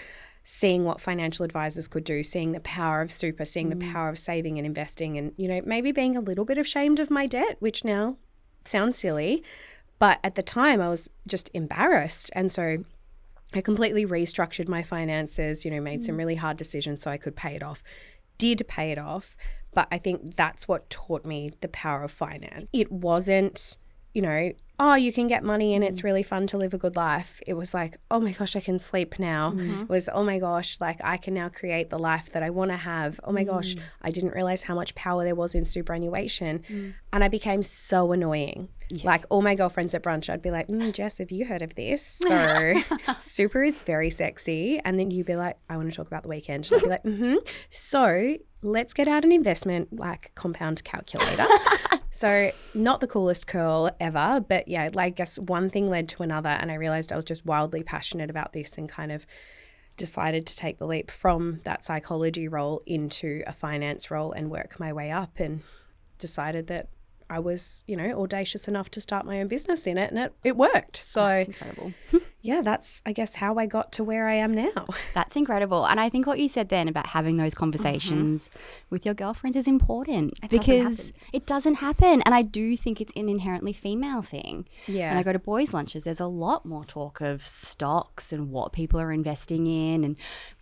seeing 0.48 0.84
what 0.84 1.00
financial 1.00 1.44
advisors 1.44 1.88
could 1.88 2.04
do, 2.04 2.22
seeing 2.22 2.52
the 2.52 2.60
power 2.60 3.00
of 3.00 3.10
super, 3.10 3.44
seeing 3.44 3.68
the 3.68 3.74
mm. 3.74 3.92
power 3.92 4.08
of 4.08 4.16
saving 4.16 4.58
and 4.58 4.64
investing, 4.64 5.18
and, 5.18 5.32
you 5.36 5.48
know, 5.48 5.60
maybe 5.64 5.90
being 5.90 6.16
a 6.16 6.20
little 6.20 6.44
bit 6.44 6.56
ashamed 6.56 7.00
of 7.00 7.10
my 7.10 7.26
debt, 7.26 7.56
which 7.58 7.84
now 7.84 8.16
sounds 8.64 8.96
silly. 8.96 9.42
But 9.98 10.20
at 10.22 10.36
the 10.36 10.44
time, 10.44 10.80
I 10.80 10.88
was 10.88 11.10
just 11.26 11.50
embarrassed. 11.52 12.30
And 12.32 12.52
so 12.52 12.76
I 13.54 13.60
completely 13.60 14.06
restructured 14.06 14.68
my 14.68 14.84
finances, 14.84 15.64
you 15.64 15.70
know, 15.72 15.80
made 15.80 16.04
some 16.04 16.14
mm. 16.14 16.18
really 16.18 16.36
hard 16.36 16.56
decisions 16.56 17.02
so 17.02 17.10
I 17.10 17.16
could 17.16 17.34
pay 17.34 17.56
it 17.56 17.62
off. 17.64 17.82
Did 18.38 18.62
pay 18.68 18.92
it 18.92 18.98
off. 18.98 19.36
But 19.76 19.88
I 19.92 19.98
think 19.98 20.36
that's 20.36 20.66
what 20.66 20.88
taught 20.88 21.26
me 21.26 21.52
the 21.60 21.68
power 21.68 22.02
of 22.02 22.10
finance. 22.10 22.70
It 22.72 22.90
wasn't, 22.90 23.76
you 24.16 24.22
know, 24.22 24.50
oh, 24.78 24.94
you 24.94 25.12
can 25.12 25.26
get 25.26 25.44
money 25.44 25.74
and 25.74 25.84
it's 25.84 26.02
really 26.02 26.22
fun 26.22 26.46
to 26.46 26.56
live 26.56 26.72
a 26.72 26.78
good 26.78 26.96
life. 26.96 27.42
It 27.46 27.52
was 27.52 27.74
like, 27.74 27.98
oh 28.10 28.18
my 28.18 28.32
gosh, 28.32 28.56
I 28.56 28.60
can 28.60 28.78
sleep 28.78 29.18
now. 29.18 29.52
It 29.54 29.90
was, 29.90 30.08
oh 30.10 30.24
my 30.24 30.38
gosh, 30.38 30.80
like 30.80 30.98
I 31.04 31.18
can 31.18 31.34
now 31.34 31.50
create 31.50 31.90
the 31.90 31.98
life 31.98 32.32
that 32.32 32.42
I 32.42 32.48
want 32.48 32.70
to 32.70 32.78
have. 32.78 33.20
Oh 33.24 33.32
my 33.32 33.44
gosh, 33.44 33.76
I 34.00 34.10
didn't 34.10 34.32
realize 34.32 34.62
how 34.62 34.74
much 34.74 34.94
power 34.94 35.22
there 35.22 35.34
was 35.34 35.54
in 35.54 35.66
superannuation. 35.66 36.94
And 37.12 37.22
I 37.22 37.28
became 37.28 37.62
so 37.62 38.12
annoying. 38.12 38.68
Like 39.04 39.26
all 39.28 39.42
my 39.42 39.54
girlfriends 39.54 39.94
at 39.94 40.02
brunch, 40.02 40.32
I'd 40.32 40.40
be 40.40 40.50
like, 40.50 40.68
mm, 40.68 40.92
Jess, 40.92 41.18
have 41.18 41.30
you 41.30 41.44
heard 41.44 41.60
of 41.60 41.74
this? 41.74 42.02
So 42.26 42.74
super 43.20 43.62
is 43.64 43.80
very 43.80 44.08
sexy. 44.08 44.80
And 44.82 44.98
then 44.98 45.10
you'd 45.10 45.26
be 45.26 45.36
like, 45.36 45.58
I 45.68 45.76
want 45.76 45.90
to 45.90 45.96
talk 45.96 46.06
about 46.06 46.22
the 46.22 46.30
weekend. 46.30 46.70
And 46.70 46.76
I'd 46.76 46.82
be 46.82 46.88
like, 46.88 47.02
mm-hmm. 47.04 47.34
So 47.68 48.36
let's 48.62 48.94
get 48.94 49.08
out 49.08 49.24
an 49.24 49.32
investment 49.32 49.92
like 49.92 50.32
compound 50.34 50.84
calculator. 50.84 51.46
So, 52.16 52.50
not 52.72 53.00
the 53.00 53.06
coolest 53.06 53.46
curl 53.46 53.90
ever, 54.00 54.42
but 54.48 54.68
yeah, 54.68 54.88
like, 54.94 55.06
I 55.06 55.10
guess 55.10 55.38
one 55.38 55.68
thing 55.68 55.90
led 55.90 56.08
to 56.08 56.22
another, 56.22 56.48
and 56.48 56.72
I 56.72 56.76
realized 56.76 57.12
I 57.12 57.16
was 57.16 57.26
just 57.26 57.44
wildly 57.44 57.82
passionate 57.82 58.30
about 58.30 58.54
this 58.54 58.78
and 58.78 58.88
kind 58.88 59.12
of 59.12 59.26
decided 59.98 60.46
to 60.46 60.56
take 60.56 60.78
the 60.78 60.86
leap 60.86 61.10
from 61.10 61.60
that 61.64 61.84
psychology 61.84 62.48
role 62.48 62.82
into 62.86 63.42
a 63.46 63.52
finance 63.52 64.10
role 64.10 64.32
and 64.32 64.50
work 64.50 64.80
my 64.80 64.94
way 64.94 65.10
up 65.10 65.38
and 65.38 65.60
decided 66.18 66.68
that 66.68 66.88
I 67.28 67.38
was, 67.38 67.84
you 67.86 67.96
know, 67.96 68.22
audacious 68.22 68.68
enough 68.68 68.90
to 68.92 69.00
start 69.00 69.26
my 69.26 69.40
own 69.40 69.48
business 69.48 69.86
in 69.86 69.98
it 69.98 70.10
and 70.10 70.18
it, 70.18 70.34
it 70.44 70.56
worked. 70.56 70.96
So, 70.96 71.20
That's 71.20 71.48
incredible. 71.48 71.92
yeah, 72.42 72.62
that's, 72.62 73.02
I 73.04 73.12
guess, 73.12 73.34
how 73.36 73.56
I 73.56 73.66
got 73.66 73.92
to 73.92 74.04
where 74.04 74.28
I 74.28 74.34
am 74.34 74.54
now. 74.54 74.86
That's 75.14 75.34
incredible. 75.34 75.84
And 75.86 75.98
I 75.98 76.08
think 76.08 76.26
what 76.26 76.38
you 76.38 76.48
said 76.48 76.68
then 76.68 76.86
about 76.88 77.08
having 77.08 77.36
those 77.36 77.54
conversations 77.54 78.48
with 78.90 79.04
your 79.04 79.14
girlfriends 79.14 79.56
is 79.56 79.66
important 79.66 80.34
Mm-hmm. 80.36 80.56
doesn't 80.56 80.74
because 80.76 81.12
it 81.32 81.46
doesn't 81.46 81.74
happen. 81.76 82.22
And 82.22 82.34
I 82.34 82.42
do 82.42 82.76
think 82.76 83.00
it's 83.00 83.12
an 83.16 83.28
inherently 83.28 83.72
female 83.72 84.22
thing. 84.22 84.66
Yeah. 84.86 85.10
When 85.10 85.18
I 85.18 85.22
go 85.22 85.32
to 85.32 85.38
boys' 85.38 85.72
lunches, 85.74 86.04
there's 86.04 86.20
a 86.20 86.26
lot 86.26 86.64
more 86.64 86.84
talk 86.84 87.20
of 87.20 87.46
stocks 87.46 88.32
and 88.32 88.50
what 88.50 88.72
people 88.72 89.00
are 89.00 89.12
investing 89.12 89.66
in 89.66 90.04
and 90.04 90.16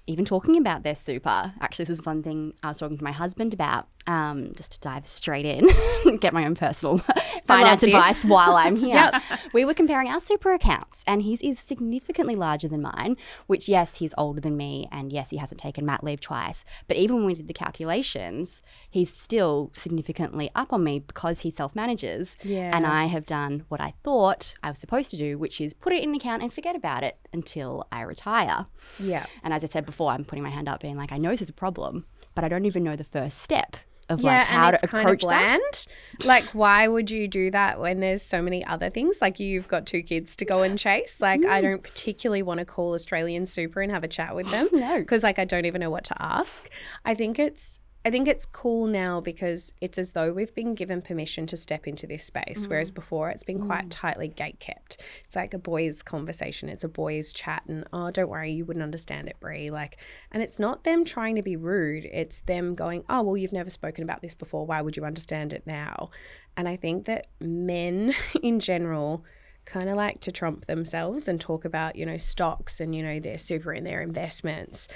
even 0.07 0.25
talking 0.25 0.57
about 0.57 0.83
their 0.83 0.95
super. 0.97 1.53
Actually, 1.61 1.85
this 1.87 1.99
is 1.99 2.07
one 2.07 2.23
thing 2.23 2.55
I 2.63 2.69
was 2.69 2.79
talking 2.79 2.99
to 2.99 3.05
my 3.05 3.13
husband 3.13 3.55
about, 3.55 3.89
um, 4.07 4.53
just 4.55 4.73
to 4.73 4.81
dive 4.81 5.07
straight 5.07 5.47
in, 5.47 5.69
get 6.21 6.35
my 6.35 6.45
own 6.45 6.55
personal 6.55 6.99
finance 7.45 7.83
advice 7.83 8.25
while 8.25 8.55
I'm 8.55 8.77
here. 8.77 9.11
We 9.53 9.65
were 9.65 9.75
comparing 9.75 10.09
our 10.09 10.21
super 10.21 10.53
accounts, 10.53 11.05
and 11.07 11.23
his 11.23 11.41
is 11.41 11.61
significantly 11.61 12.35
larger 12.35 12.67
than 12.67 12.83
mine, 12.83 13.17
which, 13.47 13.69
yes, 13.69 13.97
he's 13.97 14.13
older 14.19 14.41
than 14.41 14.57
me, 14.57 14.89
and 14.91 15.13
yes, 15.13 15.31
he 15.31 15.37
hasn't 15.37 15.61
taken 15.61 15.87
mat 15.87 16.03
leave 16.03 16.21
twice. 16.21 16.65
But 16.89 16.97
even 16.97 17.17
when 17.17 17.27
we 17.27 17.35
did 17.35 17.47
the 17.47 17.55
calculations, 17.55 18.63
he's 18.91 19.13
still 19.13 19.71
significantly 19.73 20.51
up 20.57 20.73
on 20.73 20.83
me 20.83 20.99
because 20.99 21.41
he 21.41 21.51
self 21.51 21.77
manages. 21.77 22.37
Yeah. 22.43 22.77
And 22.77 22.85
I 22.85 23.05
have 23.07 23.27
done 23.27 23.65
what 23.69 23.81
I 23.81 23.95
thought 24.03 24.55
I 24.63 24.71
was 24.71 24.79
supposed 24.79 25.11
to 25.11 25.17
do, 25.17 25.39
which 25.39 25.61
is 25.61 25.73
put 25.73 25.93
it 25.93 26.03
in 26.03 26.09
an 26.09 26.17
account 26.17 26.43
and 26.43 26.53
forget 26.53 26.75
about 26.75 27.05
it 27.05 27.17
until 27.33 27.87
I 27.93 28.01
retire. 28.03 28.67
Yeah. 28.99 29.27
And 29.45 29.55
as 29.55 29.63
I 29.63 29.69
said 29.69 29.87
before, 29.87 30.11
I'm 30.11 30.25
putting 30.25 30.43
my 30.43 30.51
hand 30.51 30.69
up, 30.69 30.81
being 30.81 30.97
like, 30.97 31.13
I 31.13 31.19
know 31.19 31.31
this 31.31 31.43
is 31.43 31.49
a 31.49 31.55
problem, 31.55 32.07
but 32.35 32.45
I 32.45 32.49
don't 32.49 32.65
even 32.65 32.83
know 32.83 32.97
the 32.97 33.05
first 33.05 33.39
step 33.39 33.77
of 34.09 34.21
Yeah, 34.21 34.39
like 34.39 34.47
how 34.47 34.69
and 34.69 34.79
to 34.79 34.85
it's 34.85 34.91
kind 34.91 35.09
of 35.09 35.15
approach 35.15 35.23
that. 35.23 35.59
bland. 35.59 35.87
Like, 36.25 36.45
why 36.55 36.89
would 36.89 37.11
you 37.11 37.29
do 37.29 37.51
that 37.51 37.81
when 37.81 38.01
there's 38.01 38.23
so 38.23 38.43
many 38.43 38.65
other 38.65 38.91
things? 38.91 39.19
Like, 39.21 39.41
you've 39.41 39.69
got 39.69 39.87
two 39.87 40.03
kids 40.03 40.37
to 40.37 40.45
go 40.45 40.63
and 40.63 40.79
chase. 40.79 41.21
Like, 41.21 41.45
I 41.45 41.61
mm. 41.61 41.63
don't 41.63 41.83
particularly 41.83 42.43
want 42.43 42.59
to 42.59 42.65
call 42.67 42.95
Australian 42.95 43.47
Super 43.47 43.81
and 43.81 43.91
have 43.91 44.03
a 44.03 44.09
chat 44.09 44.35
with 44.35 44.47
oh, 44.49 44.51
them. 44.51 44.69
No. 44.73 44.99
because 44.99 45.23
like 45.23 45.39
I 45.39 45.45
don't 45.45 45.67
even 45.67 45.81
know 45.81 45.91
what 45.91 46.05
to 46.05 46.23
ask. 46.23 46.69
I 47.05 47.15
think 47.15 47.39
it's. 47.39 47.81
I 48.07 48.11
think 48.11 48.29
it's 48.29 48.45
cool 48.45 48.87
now 48.87 49.23
because 49.23 49.73
it's 49.81 49.97
as 49.97 50.13
though 50.13 50.31
we've 50.31 50.55
been 50.55 50.75
given 50.75 51.01
permission 51.01 51.47
to 51.47 51.57
step 51.57 51.87
into 51.87 52.07
this 52.07 52.23
space, 52.23 52.67
mm. 52.67 52.69
whereas 52.69 52.91
before 52.91 53.31
it's 53.31 53.43
been 53.43 53.65
quite 53.65 53.87
mm. 53.87 53.91
tightly 53.91 54.29
gate 54.29 54.61
kept. 54.61 55.01
It's 55.25 55.37
like 55.37 55.55
a 55.55 55.59
boys' 55.59 56.03
conversation, 56.03 56.69
it's 56.69 56.85
a 56.85 56.89
boys' 56.89 57.33
chat, 57.33 57.63
and 57.67 57.85
oh, 57.95 58.11
don't 58.11 58.29
worry, 58.29 58.53
you 58.53 58.67
wouldn't 58.67 58.83
understand 58.83 59.29
it, 59.29 59.41
Brie. 59.41 59.71
Like, 59.71 59.97
and 60.33 60.43
it's 60.43 60.59
not 60.59 60.85
them 60.85 61.07
trying 61.07 61.37
to 61.37 61.43
be 61.43 61.57
rude; 61.57 62.05
it's 62.05 62.43
them 62.43 62.75
going, 62.75 63.05
oh, 63.09 63.23
well, 63.23 63.39
you've 63.39 63.53
never 63.53 63.71
spoken 63.71 64.05
about 64.05 64.21
this 64.21 64.35
before. 64.35 64.67
Why 64.67 64.83
would 64.83 64.99
you 64.99 65.07
understand 65.07 65.55
it 65.55 65.67
now? 65.67 66.11
And 66.59 66.69
I 66.69 66.77
think 66.77 67.07
that 67.07 67.29
men 67.41 68.13
in 68.43 68.61
general 68.61 69.25
kind 69.65 69.89
of 69.89 69.97
like 69.97 70.21
to 70.21 70.31
trump 70.31 70.67
themselves 70.67 71.27
and 71.27 71.41
talk 71.41 71.65
about, 71.65 71.97
you 71.97 72.05
know, 72.05 72.19
stocks 72.19 72.83
and, 72.83 72.95
you 72.95 73.03
know, 73.03 73.19
they're 73.19 73.39
super 73.39 73.73
in 73.73 73.85
their 73.85 74.03
investments. 74.03 74.89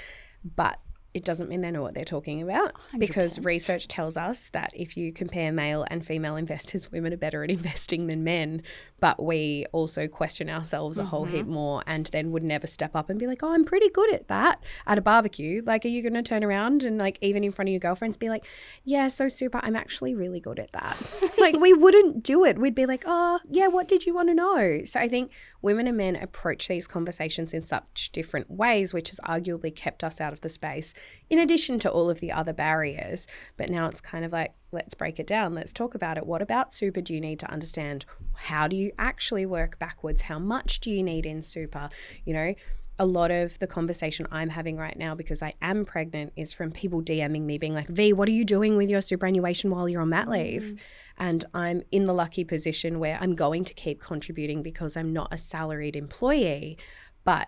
But 0.55 0.79
it 1.13 1.25
doesn't 1.25 1.49
mean 1.49 1.61
they 1.61 1.71
know 1.71 1.81
what 1.81 1.95
they're 1.95 2.05
talking 2.05 2.41
about 2.41 2.73
because 2.99 3.39
research 3.39 3.87
tells 3.87 4.15
us 4.15 4.49
that 4.49 4.71
if 4.75 4.95
you 4.95 5.11
compare 5.11 5.51
male 5.51 5.83
and 5.89 6.05
female 6.05 6.35
investors, 6.35 6.91
women 6.91 7.13
are 7.13 7.17
better 7.17 7.43
at 7.43 7.49
investing 7.49 8.07
than 8.07 8.23
men. 8.23 8.61
But 8.99 9.23
we 9.23 9.65
also 9.71 10.07
question 10.07 10.49
ourselves 10.49 10.97
a 10.97 11.05
whole 11.05 11.25
heap 11.25 11.45
mm-hmm. 11.45 11.53
more 11.53 11.83
and 11.87 12.05
then 12.07 12.31
would 12.31 12.43
never 12.43 12.67
step 12.67 12.95
up 12.95 13.09
and 13.09 13.17
be 13.17 13.27
like, 13.27 13.41
oh, 13.41 13.53
I'm 13.53 13.63
pretty 13.63 13.89
good 13.89 14.13
at 14.13 14.27
that 14.27 14.61
at 14.85 14.97
a 14.97 15.01
barbecue. 15.01 15.63
Like, 15.65 15.85
are 15.85 15.89
you 15.89 16.01
going 16.01 16.13
to 16.13 16.21
turn 16.21 16.43
around 16.43 16.83
and, 16.83 16.97
like, 16.97 17.17
even 17.21 17.43
in 17.43 17.51
front 17.51 17.69
of 17.69 17.71
your 17.71 17.79
girlfriends, 17.79 18.17
be 18.17 18.29
like, 18.29 18.45
yeah, 18.83 19.07
so 19.07 19.27
super, 19.29 19.59
I'm 19.63 19.75
actually 19.75 20.15
really 20.15 20.39
good 20.39 20.59
at 20.59 20.73
that? 20.73 20.97
like, 21.37 21.57
we 21.59 21.73
wouldn't 21.73 22.23
do 22.23 22.43
it. 22.43 22.59
We'd 22.59 22.75
be 22.75 22.85
like, 22.85 23.03
oh, 23.07 23.39
yeah, 23.49 23.67
what 23.67 23.87
did 23.87 24.05
you 24.05 24.13
want 24.13 24.27
to 24.29 24.33
know? 24.33 24.81
So 24.83 24.99
I 24.99 25.07
think 25.07 25.31
women 25.61 25.87
and 25.87 25.97
men 25.97 26.15
approach 26.17 26.67
these 26.67 26.87
conversations 26.87 27.53
in 27.53 27.63
such 27.63 28.11
different 28.11 28.51
ways, 28.51 28.93
which 28.93 29.09
has 29.09 29.19
arguably 29.21 29.73
kept 29.73 30.03
us 30.03 30.19
out 30.19 30.33
of 30.33 30.41
the 30.41 30.49
space, 30.49 30.93
in 31.29 31.39
addition 31.39 31.79
to 31.79 31.91
all 31.91 32.09
of 32.09 32.19
the 32.19 32.31
other 32.31 32.53
barriers. 32.53 33.27
But 33.57 33.69
now 33.69 33.87
it's 33.87 34.01
kind 34.01 34.25
of 34.25 34.31
like, 34.31 34.53
let's 34.71 34.93
break 34.93 35.19
it 35.19 35.27
down. 35.27 35.53
Let's 35.53 35.73
talk 35.73 35.95
about 35.95 36.17
it. 36.17 36.25
What 36.25 36.41
about 36.41 36.73
super 36.73 37.01
do 37.01 37.13
you 37.13 37.21
need 37.21 37.39
to 37.39 37.51
understand? 37.51 38.05
How 38.35 38.67
do 38.67 38.75
you 38.75 38.91
actually 38.97 39.45
work 39.45 39.79
backwards? 39.79 40.21
How 40.21 40.39
much 40.39 40.79
do 40.79 40.91
you 40.91 41.03
need 41.03 41.25
in 41.25 41.41
super? 41.41 41.89
You 42.25 42.33
know, 42.33 42.55
a 42.99 43.05
lot 43.05 43.31
of 43.31 43.57
the 43.59 43.67
conversation 43.67 44.27
I'm 44.29 44.49
having 44.49 44.75
right 44.75 44.97
now 44.97 45.15
because 45.15 45.41
I 45.41 45.53
am 45.61 45.85
pregnant 45.85 46.33
is 46.35 46.51
from 46.51 46.71
people 46.71 47.01
DMing 47.01 47.43
me 47.43 47.57
being 47.57 47.73
like, 47.73 47.87
V, 47.87 48.11
what 48.11 48.27
are 48.27 48.33
you 48.33 48.43
doing 48.43 48.75
with 48.75 48.89
your 48.89 48.99
superannuation 48.99 49.71
while 49.71 49.87
you're 49.87 50.01
on 50.01 50.09
mat 50.09 50.27
leave? 50.27 50.63
Mm-hmm. 50.63 50.75
And 51.17 51.45
I'm 51.53 51.83
in 51.91 52.05
the 52.05 52.13
lucky 52.13 52.43
position 52.43 52.99
where 52.99 53.17
I'm 53.21 53.35
going 53.35 53.63
to 53.63 53.73
keep 53.73 54.01
contributing 54.01 54.61
because 54.61 54.97
I'm 54.97 55.13
not 55.13 55.33
a 55.33 55.37
salaried 55.37 55.95
employee. 55.95 56.77
But 57.23 57.47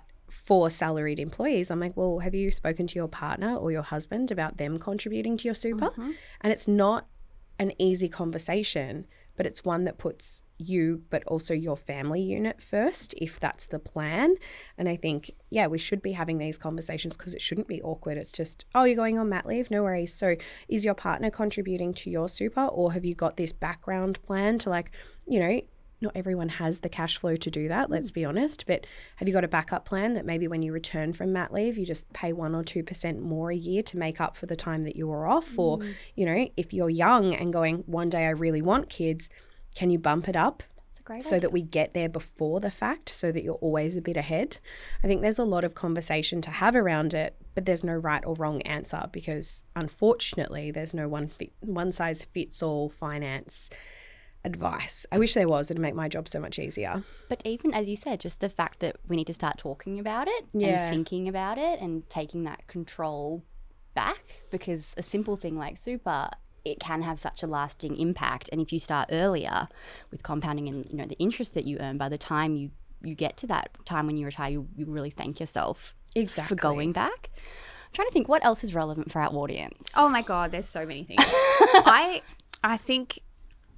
for 0.51 0.69
salaried 0.69 1.17
employees, 1.17 1.71
I'm 1.71 1.79
like, 1.79 1.95
well, 1.95 2.19
have 2.19 2.35
you 2.35 2.51
spoken 2.51 2.85
to 2.85 2.95
your 2.95 3.07
partner 3.07 3.55
or 3.55 3.71
your 3.71 3.83
husband 3.83 4.31
about 4.31 4.57
them 4.57 4.79
contributing 4.79 5.37
to 5.37 5.45
your 5.45 5.53
super? 5.53 5.91
Mm-hmm. 5.91 6.11
And 6.41 6.51
it's 6.51 6.67
not 6.67 7.07
an 7.57 7.71
easy 7.77 8.09
conversation, 8.09 9.07
but 9.37 9.45
it's 9.45 9.63
one 9.63 9.85
that 9.85 9.97
puts 9.97 10.41
you, 10.57 11.03
but 11.09 11.23
also 11.23 11.53
your 11.53 11.77
family 11.77 12.19
unit 12.21 12.61
first, 12.61 13.13
if 13.15 13.39
that's 13.39 13.67
the 13.67 13.79
plan. 13.79 14.35
And 14.77 14.89
I 14.89 14.97
think, 14.97 15.31
yeah, 15.49 15.67
we 15.67 15.77
should 15.77 16.01
be 16.01 16.11
having 16.11 16.37
these 16.37 16.57
conversations 16.57 17.15
because 17.15 17.33
it 17.33 17.41
shouldn't 17.41 17.69
be 17.69 17.81
awkward. 17.81 18.17
It's 18.17 18.33
just, 18.33 18.65
oh, 18.75 18.83
you're 18.83 18.97
going 18.97 19.17
on 19.17 19.29
mat 19.29 19.45
leave? 19.45 19.71
No 19.71 19.83
worries. 19.83 20.13
So 20.13 20.35
is 20.67 20.83
your 20.83 20.95
partner 20.95 21.29
contributing 21.29 21.93
to 21.93 22.09
your 22.09 22.27
super 22.27 22.65
or 22.65 22.91
have 22.91 23.05
you 23.05 23.15
got 23.15 23.37
this 23.37 23.53
background 23.53 24.21
plan 24.23 24.57
to 24.59 24.69
like, 24.69 24.91
you 25.25 25.39
know, 25.39 25.61
not 26.01 26.13
everyone 26.15 26.49
has 26.49 26.79
the 26.79 26.89
cash 26.89 27.17
flow 27.17 27.35
to 27.35 27.51
do 27.51 27.67
that, 27.67 27.89
let's 27.89 28.11
mm. 28.11 28.15
be 28.15 28.25
honest. 28.25 28.65
But 28.65 28.85
have 29.17 29.27
you 29.27 29.33
got 29.33 29.43
a 29.43 29.47
backup 29.47 29.85
plan 29.85 30.13
that 30.15 30.25
maybe 30.25 30.47
when 30.47 30.61
you 30.61 30.73
return 30.73 31.13
from 31.13 31.31
mat 31.31 31.53
leave, 31.53 31.77
you 31.77 31.85
just 31.85 32.11
pay 32.13 32.33
one 32.33 32.55
or 32.55 32.63
2% 32.63 33.19
more 33.19 33.51
a 33.51 33.55
year 33.55 33.83
to 33.83 33.97
make 33.97 34.19
up 34.19 34.35
for 34.35 34.47
the 34.47 34.55
time 34.55 34.83
that 34.83 34.95
you 34.95 35.07
were 35.07 35.27
off? 35.27 35.57
Or, 35.57 35.77
mm. 35.77 35.93
you 36.15 36.25
know, 36.25 36.47
if 36.57 36.73
you're 36.73 36.89
young 36.89 37.35
and 37.35 37.53
going, 37.53 37.83
one 37.85 38.09
day 38.09 38.25
I 38.25 38.31
really 38.31 38.61
want 38.61 38.89
kids, 38.89 39.29
can 39.75 39.89
you 39.89 39.99
bump 39.99 40.27
it 40.27 40.35
up 40.35 40.63
It's 40.89 40.99
a 40.99 41.03
great 41.03 41.23
so 41.23 41.39
that 41.39 41.51
we 41.51 41.61
get 41.61 41.93
there 41.93 42.09
before 42.09 42.59
the 42.59 42.71
fact 42.71 43.09
so 43.09 43.31
that 43.31 43.43
you're 43.43 43.55
always 43.55 43.95
a 43.95 44.01
bit 44.01 44.17
ahead. 44.17 44.57
I 45.03 45.07
think 45.07 45.21
there's 45.21 45.39
a 45.39 45.45
lot 45.45 45.63
of 45.63 45.75
conversation 45.75 46.41
to 46.41 46.51
have 46.51 46.75
around 46.75 47.13
it, 47.13 47.35
but 47.53 47.65
there's 47.65 47.83
no 47.83 47.93
right 47.93 48.23
or 48.25 48.35
wrong 48.35 48.61
answer 48.63 49.03
because 49.11 49.63
unfortunately 49.75 50.71
there's 50.71 50.93
no 50.93 51.07
one 51.07 51.27
fit, 51.27 51.53
one 51.59 51.91
size 51.91 52.25
fits 52.25 52.63
all 52.63 52.89
finance 52.89 53.69
advice. 54.43 55.05
I 55.11 55.19
wish 55.19 55.33
there 55.33 55.47
was, 55.47 55.69
it'd 55.69 55.81
make 55.81 55.95
my 55.95 56.07
job 56.07 56.27
so 56.27 56.39
much 56.39 56.57
easier. 56.59 57.03
But 57.29 57.41
even 57.45 57.73
as 57.73 57.87
you 57.89 57.95
said, 57.95 58.19
just 58.19 58.39
the 58.39 58.49
fact 58.49 58.79
that 58.79 58.97
we 59.07 59.15
need 59.15 59.27
to 59.27 59.33
start 59.33 59.57
talking 59.57 59.99
about 59.99 60.27
it 60.27 60.45
Yeah. 60.53 60.67
and 60.87 60.95
thinking 60.95 61.27
about 61.27 61.57
it 61.57 61.79
and 61.79 62.09
taking 62.09 62.43
that 62.45 62.65
control 62.67 63.43
back 63.93 64.23
because 64.51 64.93
a 64.97 65.03
simple 65.03 65.35
thing 65.35 65.57
like 65.57 65.75
super 65.77 66.29
it 66.63 66.79
can 66.79 67.01
have 67.01 67.19
such 67.19 67.43
a 67.43 67.47
lasting 67.47 67.97
impact 67.97 68.47
and 68.53 68.61
if 68.61 68.71
you 68.71 68.79
start 68.79 69.09
earlier 69.11 69.67
with 70.11 70.23
compounding 70.23 70.69
and 70.69 70.85
you 70.89 70.95
know 70.95 71.05
the 71.05 71.17
interest 71.19 71.55
that 71.55 71.65
you 71.65 71.77
earn 71.79 71.97
by 71.97 72.07
the 72.07 72.17
time 72.17 72.55
you 72.55 72.71
you 73.03 73.13
get 73.15 73.35
to 73.35 73.45
that 73.47 73.69
time 73.83 74.05
when 74.07 74.15
you 74.15 74.25
retire 74.25 74.49
you, 74.51 74.65
you 74.77 74.85
really 74.85 75.09
thank 75.09 75.41
yourself 75.41 75.93
Exactly. 76.15 76.55
for 76.55 76.61
going 76.61 76.93
back 76.93 77.31
i'm 77.35 77.91
trying 77.91 78.07
to 78.07 78.13
think 78.13 78.29
what 78.29 78.45
else 78.45 78.63
is 78.63 78.73
relevant 78.73 79.11
for 79.11 79.21
our 79.21 79.29
audience 79.33 79.91
Oh 79.97 80.07
my 80.07 80.21
god, 80.21 80.51
there's 80.51 80.69
so 80.69 80.85
many 80.85 81.03
things. 81.03 81.21
I 81.25 82.21
I 82.63 82.77
think 82.77 83.19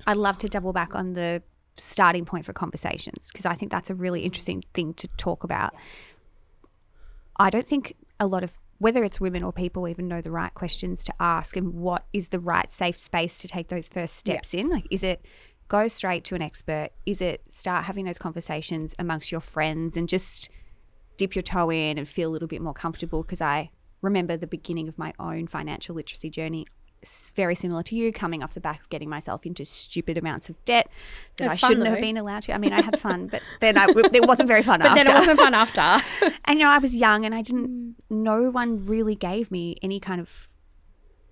I'd 0.06 0.18
love 0.18 0.38
to 0.40 0.48
double 0.48 0.74
back 0.74 0.96
on 0.96 1.14
the 1.14 1.44
starting 1.78 2.26
point 2.26 2.46
for 2.46 2.54
conversations 2.54 3.30
because 3.32 3.46
I 3.46 3.56
think 3.56 3.72
that's 3.72 3.90
a 3.90 3.96
really 3.96 4.22
interesting 4.22 4.64
thing 4.74 4.94
to 4.96 5.08
talk 5.18 5.44
about. 5.44 5.74
I 7.38 7.50
don't 7.50 7.68
think 7.68 7.96
a 8.20 8.28
lot 8.28 8.44
of 8.44 8.58
whether 8.78 9.04
it's 9.04 9.20
women 9.20 9.44
or 9.44 9.54
people 9.54 9.88
even 9.88 10.08
know 10.08 10.22
the 10.22 10.32
right 10.32 10.54
questions 10.54 11.04
to 11.06 11.14
ask 11.20 11.56
and 11.56 11.74
what 11.74 12.06
is 12.12 12.30
the 12.30 12.40
right 12.40 12.72
safe 12.72 13.00
space 13.00 13.38
to 13.40 13.48
take 13.48 13.70
those 13.70 13.88
first 13.88 14.16
steps 14.18 14.54
in. 14.54 14.70
Like 14.70 14.86
is 14.92 15.04
it 15.04 15.26
go 15.68 15.88
straight 15.88 16.24
to 16.26 16.36
an 16.36 16.42
expert? 16.42 16.90
Is 17.06 17.22
it 17.22 17.42
start 17.50 17.86
having 17.86 18.06
those 18.06 18.18
conversations 18.18 18.94
amongst 19.00 19.32
your 19.32 19.42
friends 19.42 19.98
and 19.98 20.10
just 20.10 20.50
dip 21.18 21.36
your 21.36 21.44
toe 21.44 21.72
in 21.72 21.98
and 21.98 22.08
feel 22.08 22.30
a 22.30 22.32
little 22.32 22.48
bit 22.48 22.62
more 22.62 22.74
comfortable 22.74 23.24
because 23.24 23.42
I 23.42 23.72
remember 24.02 24.36
the 24.36 24.48
beginning 24.48 24.88
of 24.88 24.98
my 24.98 25.14
own 25.18 25.48
financial 25.48 25.96
literacy 25.96 26.30
journey 26.30 26.68
very 27.36 27.56
similar 27.56 27.84
to 27.84 27.96
you 27.96 28.12
coming 28.12 28.44
off 28.44 28.54
the 28.54 28.60
back 28.60 28.82
of 28.82 28.90
getting 28.90 29.10
myself 29.10 29.46
into 29.46 29.66
stupid 29.66 30.18
amounts 30.18 30.50
of 30.50 30.64
debt 30.66 30.90
that 31.38 31.52
I 31.52 31.56
shouldn't 31.56 31.86
have 31.86 31.96
though. 31.96 32.02
been 32.02 32.18
allowed 32.18 32.44
to. 32.44 32.54
I 32.54 32.58
mean, 32.58 32.74
I 32.74 32.82
had 32.82 33.00
fun, 33.00 33.28
but 33.28 33.42
then 33.60 33.78
I, 33.78 33.88
it 33.88 34.28
wasn't 34.28 34.48
very 34.48 34.64
fun 34.64 34.80
But 34.84 34.92
after. 34.92 35.04
then 35.04 35.16
it 35.16 35.20
wasn't 35.20 35.40
fun 35.40 35.54
after. 35.54 36.06
and 36.46 36.60
you 36.60 36.66
know, 36.66 36.72
I 36.72 36.78
was 36.78 36.96
young 36.96 37.26
and 37.26 37.34
I 37.34 37.42
didn't 37.42 37.70
mm. 37.70 37.94
no 38.10 38.50
one 38.50 38.86
really 38.86 39.16
gave 39.16 39.52
me 39.52 39.78
any 39.82 40.00
kind 40.00 40.22
of 40.22 40.50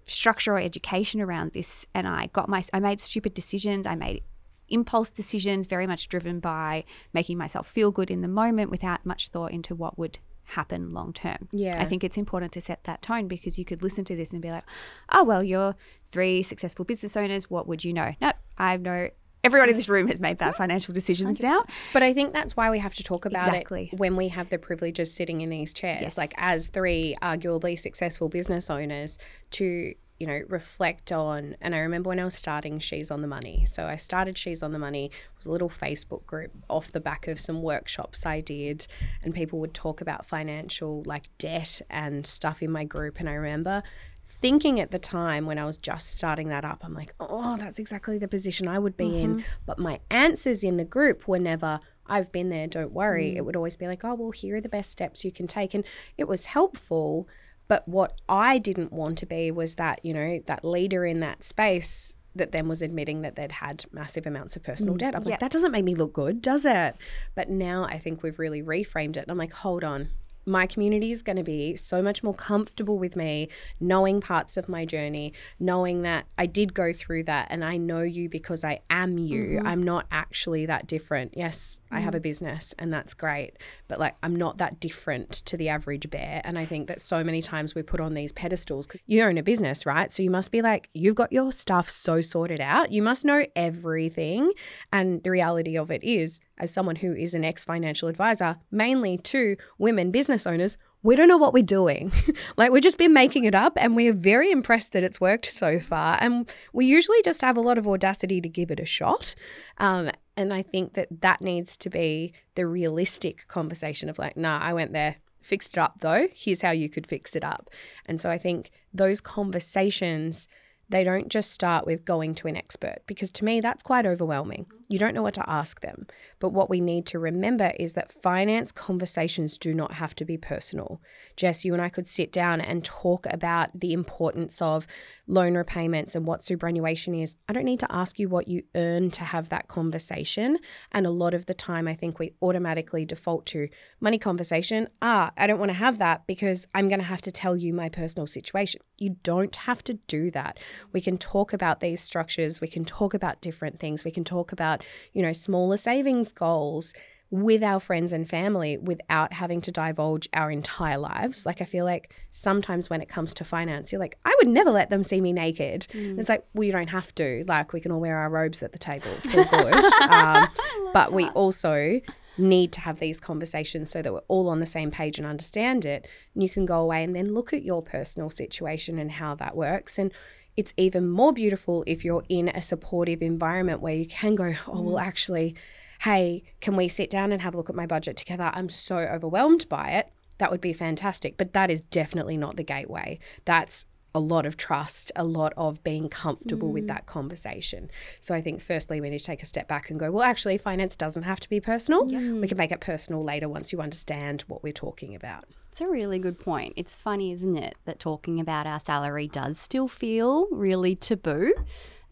structure 0.06 0.54
or 0.54 0.60
education 0.60 1.22
around 1.22 1.54
this 1.54 1.86
and 1.94 2.08
I 2.08 2.28
got 2.28 2.50
my 2.50 2.64
I 2.74 2.80
made 2.80 3.00
stupid 3.00 3.34
decisions. 3.34 3.86
I 3.86 3.96
made 3.96 4.24
impulse 4.70 5.10
decisions 5.10 5.68
very 5.68 5.86
much 5.86 6.08
driven 6.08 6.40
by 6.40 6.84
making 7.14 7.38
myself 7.38 7.68
feel 7.68 7.92
good 7.92 8.10
in 8.10 8.22
the 8.22 8.28
moment 8.28 8.72
without 8.72 9.06
much 9.06 9.28
thought 9.28 9.52
into 9.52 9.76
what 9.76 9.98
would 9.98 10.20
happen 10.52 10.94
long 10.94 11.14
term. 11.14 11.48
Yeah. 11.52 11.82
I 11.82 11.86
think 11.86 12.04
it's 12.04 12.18
important 12.18 12.52
to 12.54 12.62
set 12.62 12.84
that 12.86 13.02
tone 13.02 13.28
because 13.28 13.58
you 13.60 13.66
could 13.66 13.82
listen 13.84 14.04
to 14.06 14.16
this 14.16 14.32
and 14.32 14.42
be 14.42 14.50
like, 14.50 14.64
"Oh, 15.12 15.24
well, 15.24 15.44
you're 15.44 15.76
three 16.12 16.44
successful 16.44 16.86
business 16.86 17.16
owners. 17.18 17.50
What 17.50 17.68
would 17.68 17.84
you 17.84 17.94
know?" 17.94 18.14
No, 18.22 18.32
I 18.58 18.78
know 18.78 19.10
everyone 19.44 19.70
in 19.70 19.76
this 19.76 19.90
room 19.90 20.08
has 20.08 20.20
made 20.20 20.38
bad 20.38 20.56
financial 20.56 20.94
decisions 20.94 21.42
now. 21.42 21.64
But 21.94 22.04
I 22.04 22.14
think 22.14 22.32
that's 22.32 22.56
why 22.56 22.70
we 22.70 22.78
have 22.80 22.94
to 22.96 23.04
talk 23.04 23.26
about 23.26 23.48
Exactly. 23.48 23.90
it 23.92 24.00
when 24.00 24.16
we 24.16 24.28
have 24.28 24.50
the 24.52 24.60
privilege 24.60 25.00
of 25.00 25.08
sitting 25.08 25.42
in 25.42 25.50
these 25.50 25.74
chairs, 25.74 26.02
Yes. 26.02 26.18
like 26.18 26.32
as 26.38 26.68
three 26.68 27.16
arguably 27.24 27.80
successful 27.80 28.30
business 28.30 28.70
owners, 28.70 29.18
to 29.52 29.96
you 30.22 30.28
know 30.28 30.42
reflect 30.48 31.12
on. 31.12 31.56
And 31.60 31.74
I 31.74 31.80
remember 31.80 32.10
when 32.10 32.20
I 32.20 32.24
was 32.24 32.36
starting 32.36 32.78
She's 32.78 33.10
on 33.10 33.22
the 33.22 33.28
Money. 33.28 33.66
So 33.66 33.88
I 33.88 33.96
started 33.96 34.38
She's 34.38 34.62
on 34.62 34.72
the 34.72 34.80
Money. 34.80 35.06
It 35.06 35.36
was 35.36 35.48
a 35.48 35.52
little 35.52 35.70
Facebook 35.70 36.26
group 36.28 36.52
off 36.70 36.92
the 36.92 37.00
back 37.00 37.28
of 37.28 37.40
some 37.40 37.64
workshops 37.64 38.24
I 38.24 38.40
did, 38.40 38.86
and 39.24 39.34
people 39.34 39.60
would 39.60 39.74
talk 39.74 40.00
about 40.00 40.24
financial 40.24 41.02
like 41.08 41.30
debt 41.40 41.82
and 41.90 42.28
stuff 42.28 42.62
in 42.62 42.72
my 42.72 42.84
group. 42.84 43.20
And 43.20 43.28
I 43.28 43.34
remember 43.34 43.82
thinking 44.24 44.80
at 44.80 44.92
the 44.92 45.00
time 45.00 45.48
when 45.48 45.58
I 45.58 45.66
was 45.66 45.78
just 45.78 46.16
starting 46.16 46.50
that 46.50 46.64
up, 46.64 46.82
I'm 46.84 46.94
like, 46.94 47.16
oh, 47.20 47.58
that's 47.58 47.80
exactly 47.80 48.20
the 48.20 48.28
position 48.28 48.68
I 48.68 48.78
would 48.78 48.96
be 48.96 49.20
in. 49.20 49.38
Mm-hmm. 49.38 49.46
But 49.66 49.80
my 49.80 50.00
answers 50.12 50.64
in 50.64 50.78
the 50.78 50.86
group 50.86 51.28
were 51.28 51.40
never, 51.40 51.80
I've 52.06 52.32
been 52.32 52.50
there, 52.50 52.68
don't 52.68 52.92
worry. 52.92 53.34
Mm. 53.34 53.38
It 53.38 53.46
would 53.46 53.56
always 53.56 53.78
be 53.78 53.88
like, 53.88 54.06
oh, 54.06 54.14
well, 54.14 54.32
here 54.32 54.58
are 54.58 54.62
the 54.62 54.70
best 54.70 54.92
steps 54.92 55.26
you 55.26 55.32
can 55.32 55.48
take. 55.48 55.74
And 55.74 55.84
it 56.18 56.28
was 56.28 56.46
helpful. 56.46 57.28
But 57.72 57.88
what 57.88 58.20
I 58.28 58.58
didn't 58.58 58.92
want 58.92 59.18
to 59.20 59.26
be 59.26 59.50
was 59.50 59.76
that, 59.76 60.04
you 60.04 60.14
know, 60.14 60.42
that 60.46 60.66
leader 60.66 61.06
in 61.06 61.22
that 61.22 61.42
space 61.42 62.18
that 62.36 62.52
then 62.52 62.68
was 62.68 62.82
admitting 62.82 63.22
that 63.22 63.38
they'd 63.38 63.54
had 63.54 63.86
massive 63.94 64.28
amounts 64.28 64.58
of 64.58 64.64
personal 64.64 64.96
mm, 64.96 64.98
debt. 64.98 65.16
I'm 65.16 65.24
like, 65.24 65.40
that 65.40 65.52
doesn't 65.52 65.72
make 65.72 65.86
me 65.86 65.96
look 65.96 66.12
good, 66.12 66.42
does 66.42 66.66
it? 66.66 66.98
But 67.34 67.50
now 67.50 67.86
I 67.86 67.98
think 67.98 68.24
we've 68.24 68.38
really 68.40 68.62
reframed 68.62 69.16
it. 69.16 69.20
And 69.20 69.32
I'm 69.32 69.38
like, 69.38 69.54
hold 69.54 69.86
on. 69.86 70.10
My 70.46 70.66
community 70.66 71.12
is 71.12 71.22
going 71.22 71.38
to 71.38 71.44
be 71.44 71.76
so 71.76 72.02
much 72.02 72.24
more 72.24 72.34
comfortable 72.34 72.98
with 72.98 73.16
me 73.16 73.50
knowing 73.80 74.22
parts 74.22 74.58
of 74.58 74.68
my 74.68 74.86
journey, 74.86 75.34
knowing 75.60 76.02
that 76.04 76.26
I 76.38 76.46
did 76.46 76.74
go 76.74 76.94
through 76.94 77.24
that 77.26 77.48
and 77.50 77.64
I 77.64 77.78
know 77.78 78.02
you 78.02 78.30
because 78.30 78.64
I 78.64 78.80
am 78.90 79.18
you. 79.18 79.44
Mm-hmm. 79.44 79.68
I'm 79.68 79.84
not 79.84 80.08
actually 80.12 80.66
that 80.66 80.88
different. 80.88 81.34
Yes, 81.36 81.80
I 81.92 82.00
have 82.00 82.16
a 82.16 82.20
mm. 82.20 82.24
business 82.24 82.74
and 82.80 82.92
that's 82.94 83.14
great, 83.14 83.58
but 83.88 84.00
like 84.00 84.16
I'm 84.24 84.36
not 84.36 84.58
that 84.58 84.80
different 84.80 85.32
to 85.46 85.58
the 85.58 85.70
average 85.70 86.10
bear. 86.10 86.42
And 86.44 86.58
I 86.58 86.66
think 86.66 86.88
that 86.88 87.02
so 87.02 87.24
many 87.24 87.42
times 87.42 87.76
we 87.76 87.84
put 87.84 88.00
on 88.00 88.14
these 88.14 88.32
pedestals. 88.32 88.88
you 89.06 89.24
own 89.24 89.38
a 89.38 89.44
business, 89.44 89.86
right? 89.86 90.12
So 90.12 90.24
you 90.24 90.30
must 90.30 90.52
be 90.52 90.62
like, 90.62 90.90
you've 90.94 91.16
got 91.16 91.32
your 91.32 91.52
stuff 91.52 91.90
so 91.90 92.22
sorted 92.22 92.62
out. 92.62 92.92
You 92.92 93.02
must 93.02 93.26
know 93.26 93.46
everything. 93.56 94.52
And 94.92 95.24
the 95.24 95.32
reality 95.32 95.78
of 95.78 95.92
it 95.92 96.04
is, 96.04 96.40
as 96.62 96.72
someone 96.72 96.98
who 96.98 97.14
is 97.14 97.34
an 97.34 97.44
ex 97.44 97.66
financial 97.66 98.08
advisor, 98.08 98.58
mainly 98.70 99.18
to 99.18 99.58
women 99.78 100.12
business 100.12 100.48
owners, 100.48 100.78
we 101.04 101.16
don't 101.16 101.28
know 101.28 101.38
what 101.38 101.54
we're 101.54 101.64
doing. 101.64 102.12
like 102.58 102.72
we've 102.72 102.84
just 102.84 103.00
been 103.00 103.14
making 103.14 103.44
it 103.46 103.56
up 103.56 103.74
and 103.76 103.96
we're 103.96 104.14
very 104.14 104.52
impressed 104.52 104.94
that 104.94 105.04
it's 105.04 105.20
worked 105.20 105.48
so 105.48 105.80
far. 105.80 106.18
And 106.22 106.50
we 106.72 106.86
usually 106.86 107.22
just 107.24 107.42
have 107.42 107.58
a 107.58 107.62
lot 107.62 107.80
of 107.80 107.88
audacity 107.88 108.40
to 108.40 108.48
give 108.48 108.70
it 108.70 108.80
a 108.80 108.86
shot. 108.86 109.34
Um, 109.80 110.12
and 110.38 110.54
I 110.54 110.62
think 110.62 110.94
that 110.94 111.08
that 111.22 111.42
needs 111.42 111.76
to 111.78 111.90
be 111.90 112.34
the 112.56 112.68
realistic 112.68 113.48
conversation 113.48 114.08
of 114.08 114.20
like, 114.20 114.38
nah, 114.38 114.60
I 114.60 114.74
went 114.74 114.94
there, 114.94 115.18
fixed 115.42 115.74
it 115.74 115.80
up 115.80 116.02
though. 116.02 116.28
Here's 116.34 116.62
how 116.62 116.72
you 116.72 116.88
could 116.88 117.08
fix 117.08 117.36
it 117.36 117.44
up. 117.44 117.72
And 118.06 118.22
so 118.22 118.30
I 118.30 118.38
think 118.38 118.70
those 118.94 119.20
conversations 119.20 120.48
they 120.92 121.04
don't 121.06 121.30
just 121.30 121.52
start 121.52 121.86
with 121.86 122.04
going 122.04 122.36
to 122.36 122.50
an 122.50 122.58
expert 122.58 122.98
because 123.08 123.32
to 123.32 123.46
me 123.46 123.62
that's 123.62 123.82
quite 123.82 124.06
overwhelming. 124.06 124.66
You 124.92 125.00
don't 125.00 125.14
know 125.14 125.24
what 125.24 125.36
to 125.36 125.50
ask 125.50 125.80
them. 125.80 126.06
But 126.40 126.50
what 126.50 126.70
we 126.70 126.82
need 126.82 127.06
to 127.08 127.18
remember 127.18 127.72
is 127.80 127.94
that 127.94 128.12
finance 128.12 128.74
conversations 128.74 129.58
do 129.58 129.74
not 129.74 129.94
have 129.94 130.14
to 130.16 130.26
be 130.26 130.36
personal. 130.36 131.02
Jess, 131.38 131.64
you 131.64 131.72
and 131.72 131.82
I 131.82 131.88
could 131.88 132.06
sit 132.06 132.34
down 132.34 132.60
and 132.60 132.84
talk 132.84 133.26
about 133.30 133.70
the 133.80 133.94
importance 133.94 134.62
of 134.62 134.86
loan 135.28 135.56
repayments 135.56 136.14
and 136.14 136.28
what 136.28 136.44
superannuation 136.44 137.16
is. 137.16 137.38
I 137.48 137.54
don't 137.54 137.64
need 137.64 137.80
to 137.80 137.92
ask 137.92 138.20
you 138.20 138.28
what 138.28 138.50
you 138.50 138.64
earn 138.76 139.12
to 139.12 139.24
have 139.24 139.48
that 139.48 139.70
conversation. 139.70 140.58
And 140.92 141.08
a 141.08 141.10
lot 141.10 141.34
of 141.34 141.46
the 141.46 141.54
time, 141.54 141.88
I 141.88 141.94
think 141.94 142.20
we 142.20 142.34
automatically 142.42 143.06
default 143.06 143.46
to 143.46 143.70
money 144.02 144.18
conversation. 144.18 144.90
Ah, 145.02 145.32
I 145.38 145.48
don't 145.48 145.60
want 145.60 145.72
to 145.72 145.78
have 145.78 146.00
that 146.00 146.28
because 146.28 146.68
I'm 146.76 146.90
going 146.90 147.00
to 147.00 147.06
have 147.06 147.22
to 147.22 147.32
tell 147.32 147.56
you 147.56 147.74
my 147.74 147.88
personal 147.88 148.28
situation. 148.28 148.82
You 148.98 149.16
don't 149.24 149.56
have 149.56 149.86
to 149.86 149.94
do 150.08 150.30
that. 150.32 150.60
We 150.92 151.00
can 151.00 151.18
talk 151.18 151.54
about 151.54 151.80
these 151.80 152.02
structures. 152.02 152.60
We 152.60 152.68
can 152.68 152.84
talk 152.84 153.14
about 153.14 153.42
different 153.42 153.80
things. 153.80 154.04
We 154.04 154.12
can 154.12 154.26
talk 154.26 154.52
about, 154.52 154.81
you 155.14 155.22
know, 155.22 155.34
smaller 155.34 155.78
savings 155.78 156.32
goals 156.32 156.94
with 157.32 157.64
our 157.64 157.80
friends 157.80 158.12
and 158.12 158.28
family 158.28 158.78
without 158.78 159.32
having 159.32 159.62
to 159.62 159.72
divulge 159.72 160.28
our 160.34 160.52
entire 160.52 160.98
lives. 160.98 161.46
Like, 161.46 161.62
I 161.62 161.66
feel 161.66 161.86
like 161.86 162.14
sometimes 162.30 162.90
when 162.90 163.02
it 163.02 163.08
comes 163.08 163.34
to 163.36 163.46
finance, 163.46 163.92
you're 163.92 164.02
like, 164.02 164.18
I 164.26 164.36
would 164.40 164.50
never 164.50 164.70
let 164.70 164.90
them 164.90 165.02
see 165.02 165.22
me 165.22 165.32
naked. 165.32 165.88
It's 166.20 166.28
like, 166.28 166.46
well, 166.54 166.66
you 166.66 166.74
don't 166.74 166.90
have 166.90 167.16
to. 167.16 167.46
Like, 167.48 167.72
we 167.72 167.80
can 167.80 167.94
all 167.94 168.02
wear 168.02 168.18
our 168.18 168.30
robes 168.30 168.62
at 168.62 168.74
the 168.74 168.80
table. 168.80 169.08
It's 169.24 169.34
all 169.34 169.46
good. 169.46 170.02
um, 170.12 170.48
but 170.94 171.14
we 171.14 171.30
also 171.30 172.02
need 172.38 172.74
to 172.74 172.82
have 172.82 173.00
these 173.00 173.22
conversations 173.22 173.92
so 173.92 174.02
that 174.02 174.12
we're 174.12 174.20
all 174.28 174.50
on 174.50 174.60
the 174.60 174.66
same 174.66 174.92
page 174.92 175.18
and 175.18 175.26
understand 175.26 175.86
it. 175.86 176.10
And 176.34 176.44
you 176.44 176.50
can 176.50 176.66
go 176.66 176.82
away 176.82 177.02
and 177.02 177.16
then 177.16 177.34
look 177.34 177.54
at 177.54 177.64
your 177.64 177.82
personal 177.82 178.30
situation 178.30 179.00
and 179.00 179.10
how 179.10 179.36
that 179.36 179.56
works. 179.56 179.98
And 179.98 180.12
it's 180.58 180.74
even 180.78 181.10
more 181.10 181.34
beautiful 181.34 181.84
if 181.88 182.04
you're 182.04 182.24
in 182.30 182.50
a 182.50 182.62
supportive 182.62 183.22
environment 183.22 183.82
where 183.82 183.96
you 183.96 184.06
can 184.06 184.36
go, 184.36 184.54
oh, 184.68 184.82
well, 184.82 184.96
mm. 184.96 185.02
actually, 185.02 185.56
hey, 186.02 186.44
can 186.60 186.76
we 186.76 186.88
sit 186.88 187.10
down 187.10 187.32
and 187.32 187.42
have 187.42 187.54
a 187.54 187.58
look 187.58 187.70
at 187.70 187.76
my 187.76 187.86
budget 187.86 188.18
together? 188.18 188.52
I'm 188.54 188.70
so 188.70 188.98
overwhelmed 188.98 189.70
by 189.70 189.92
it. 189.92 190.12
That 190.40 190.52
would 190.52 190.62
be 190.62 190.74
fantastic. 190.74 191.38
But 191.38 191.54
that 191.54 191.70
is 191.70 191.82
definitely 191.82 192.38
not 192.38 192.58
the 192.58 192.64
gateway. 192.64 193.20
That's 193.46 193.86
a 194.14 194.20
lot 194.20 194.46
of 194.46 194.58
trust, 194.58 195.12
a 195.16 195.24
lot 195.24 195.54
of 195.56 195.84
being 195.84 196.10
comfortable 196.10 196.70
with 196.72 196.84
mm. 196.84 196.90
that 196.90 197.06
conversation. 197.06 197.90
So 198.20 198.36
I 198.36 198.42
think 198.42 198.62
firstly 198.62 199.00
we 199.00 199.10
need 199.10 199.20
to 199.20 199.24
take 199.24 199.42
a 199.42 199.46
step 199.46 199.68
back 199.70 199.90
and 199.90 200.00
go, 200.00 200.12
well, 200.12 200.24
actually, 200.24 200.58
finance 200.58 200.96
doesn't 200.98 201.24
have 201.24 201.40
to 201.40 201.50
be 201.50 201.62
personal. 201.62 202.06
We 202.06 202.48
can 202.48 202.58
make 202.58 202.72
it 202.72 202.82
personal 202.82 203.22
later 203.22 203.48
once 203.48 203.72
you 203.72 203.80
understand 203.80 204.42
what 204.48 204.64
we're 204.64 204.74
talking 204.74 205.16
about. 205.16 205.46
It's 205.72 205.80
a 205.80 205.88
really 205.88 206.20
good 206.20 206.38
point. 206.38 206.74
It's 206.76 206.98
funny, 206.98 207.32
isn't 207.32 207.56
it, 207.56 207.76
that 207.86 207.98
talking 207.98 208.42
about 208.42 208.68
our 208.68 208.80
salary 208.80 209.30
does 209.30 209.58
still 209.58 209.88
feel 209.88 210.48
really 210.52 210.98
taboo. 210.98 211.54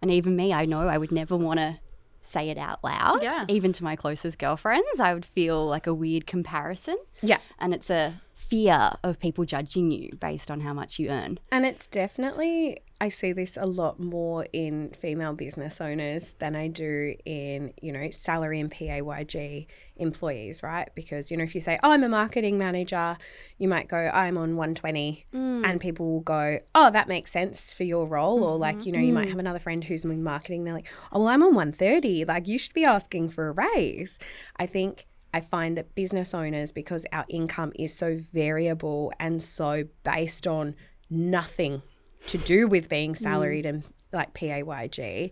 And 0.01 0.09
even 0.09 0.37
me, 0.37 0.53
I 0.53 0.65
know 0.65 0.87
I 0.87 0.97
would 0.97 1.11
never 1.11 1.35
want 1.35 1.59
to 1.59 1.79
say 2.21 2.49
it 2.49 2.57
out 2.57 2.81
loud. 2.85 3.21
Yeah. 3.21 3.43
Even 3.49 3.73
to 3.73 3.83
my 3.83 3.97
closest 3.97 4.39
girlfriends, 4.39 5.01
I 5.01 5.13
would 5.13 5.25
feel 5.25 5.65
like 5.65 5.87
a 5.87 5.93
weird 5.93 6.25
comparison. 6.25 6.97
Yeah. 7.21 7.39
And 7.59 7.73
it's 7.73 7.89
a 7.89 8.21
fear 8.33 8.91
of 9.03 9.19
people 9.19 9.43
judging 9.43 9.91
you 9.91 10.15
based 10.15 10.49
on 10.49 10.61
how 10.61 10.73
much 10.73 10.97
you 10.97 11.09
earn. 11.09 11.37
And 11.51 11.65
it's 11.65 11.85
definitely, 11.85 12.79
I 13.01 13.09
see 13.09 13.33
this 13.33 13.57
a 13.57 13.65
lot 13.65 13.99
more 13.99 14.47
in 14.53 14.91
female 14.91 15.33
business 15.33 15.81
owners 15.81 16.33
than 16.39 16.55
I 16.55 16.69
do 16.69 17.15
in, 17.25 17.73
you 17.81 17.91
know, 17.91 18.09
salary 18.11 18.61
and 18.61 18.71
PAYG 18.71 19.67
employees, 19.99 20.63
right? 20.63 20.89
Because, 20.95 21.29
you 21.29 21.37
know, 21.37 21.43
if 21.43 21.53
you 21.53 21.61
say, 21.61 21.79
oh, 21.83 21.91
I'm 21.91 22.03
a 22.03 22.09
marketing 22.09 22.57
manager, 22.57 23.17
you 23.57 23.67
might 23.67 23.87
go, 23.87 23.97
I'm 23.97 24.37
on 24.37 24.55
120. 24.55 25.25
Mm. 25.33 25.65
And 25.65 25.79
people 25.79 26.11
will 26.11 26.21
go, 26.21 26.59
oh, 26.73 26.91
that 26.91 27.07
makes 27.07 27.31
sense 27.31 27.73
for 27.73 27.83
your 27.83 28.07
role. 28.07 28.43
Or 28.43 28.57
like, 28.57 28.77
mm-hmm. 28.77 28.85
you 28.85 28.91
know, 28.93 28.99
you 28.99 29.13
might 29.13 29.27
mm. 29.27 29.31
have 29.31 29.39
another 29.39 29.59
friend 29.59 29.83
who's 29.83 30.05
in 30.05 30.23
marketing. 30.23 30.63
They're 30.63 30.73
like, 30.73 30.87
oh, 31.11 31.19
well, 31.19 31.27
I'm 31.27 31.43
on 31.43 31.53
130. 31.53 32.25
Like, 32.25 32.47
you 32.47 32.57
should 32.57 32.73
be 32.73 32.85
asking 32.85 33.29
for 33.29 33.49
a 33.49 33.51
raise. 33.51 34.19
I 34.57 34.65
think 34.65 35.05
I 35.33 35.41
find 35.41 35.77
that 35.77 35.93
business 35.93 36.33
owners, 36.33 36.71
because 36.71 37.05
our 37.11 37.25
income 37.29 37.71
is 37.75 37.93
so 37.93 38.17
variable 38.33 39.13
and 39.19 39.43
so 39.43 39.83
based 40.03 40.47
on 40.47 40.75
nothing 41.09 41.81
to 42.27 42.37
do 42.37 42.67
with 42.67 42.89
being 42.89 43.13
mm. 43.13 43.17
salaried 43.17 43.65
and 43.65 43.83
like 44.11 44.33
PAYG, 44.33 45.31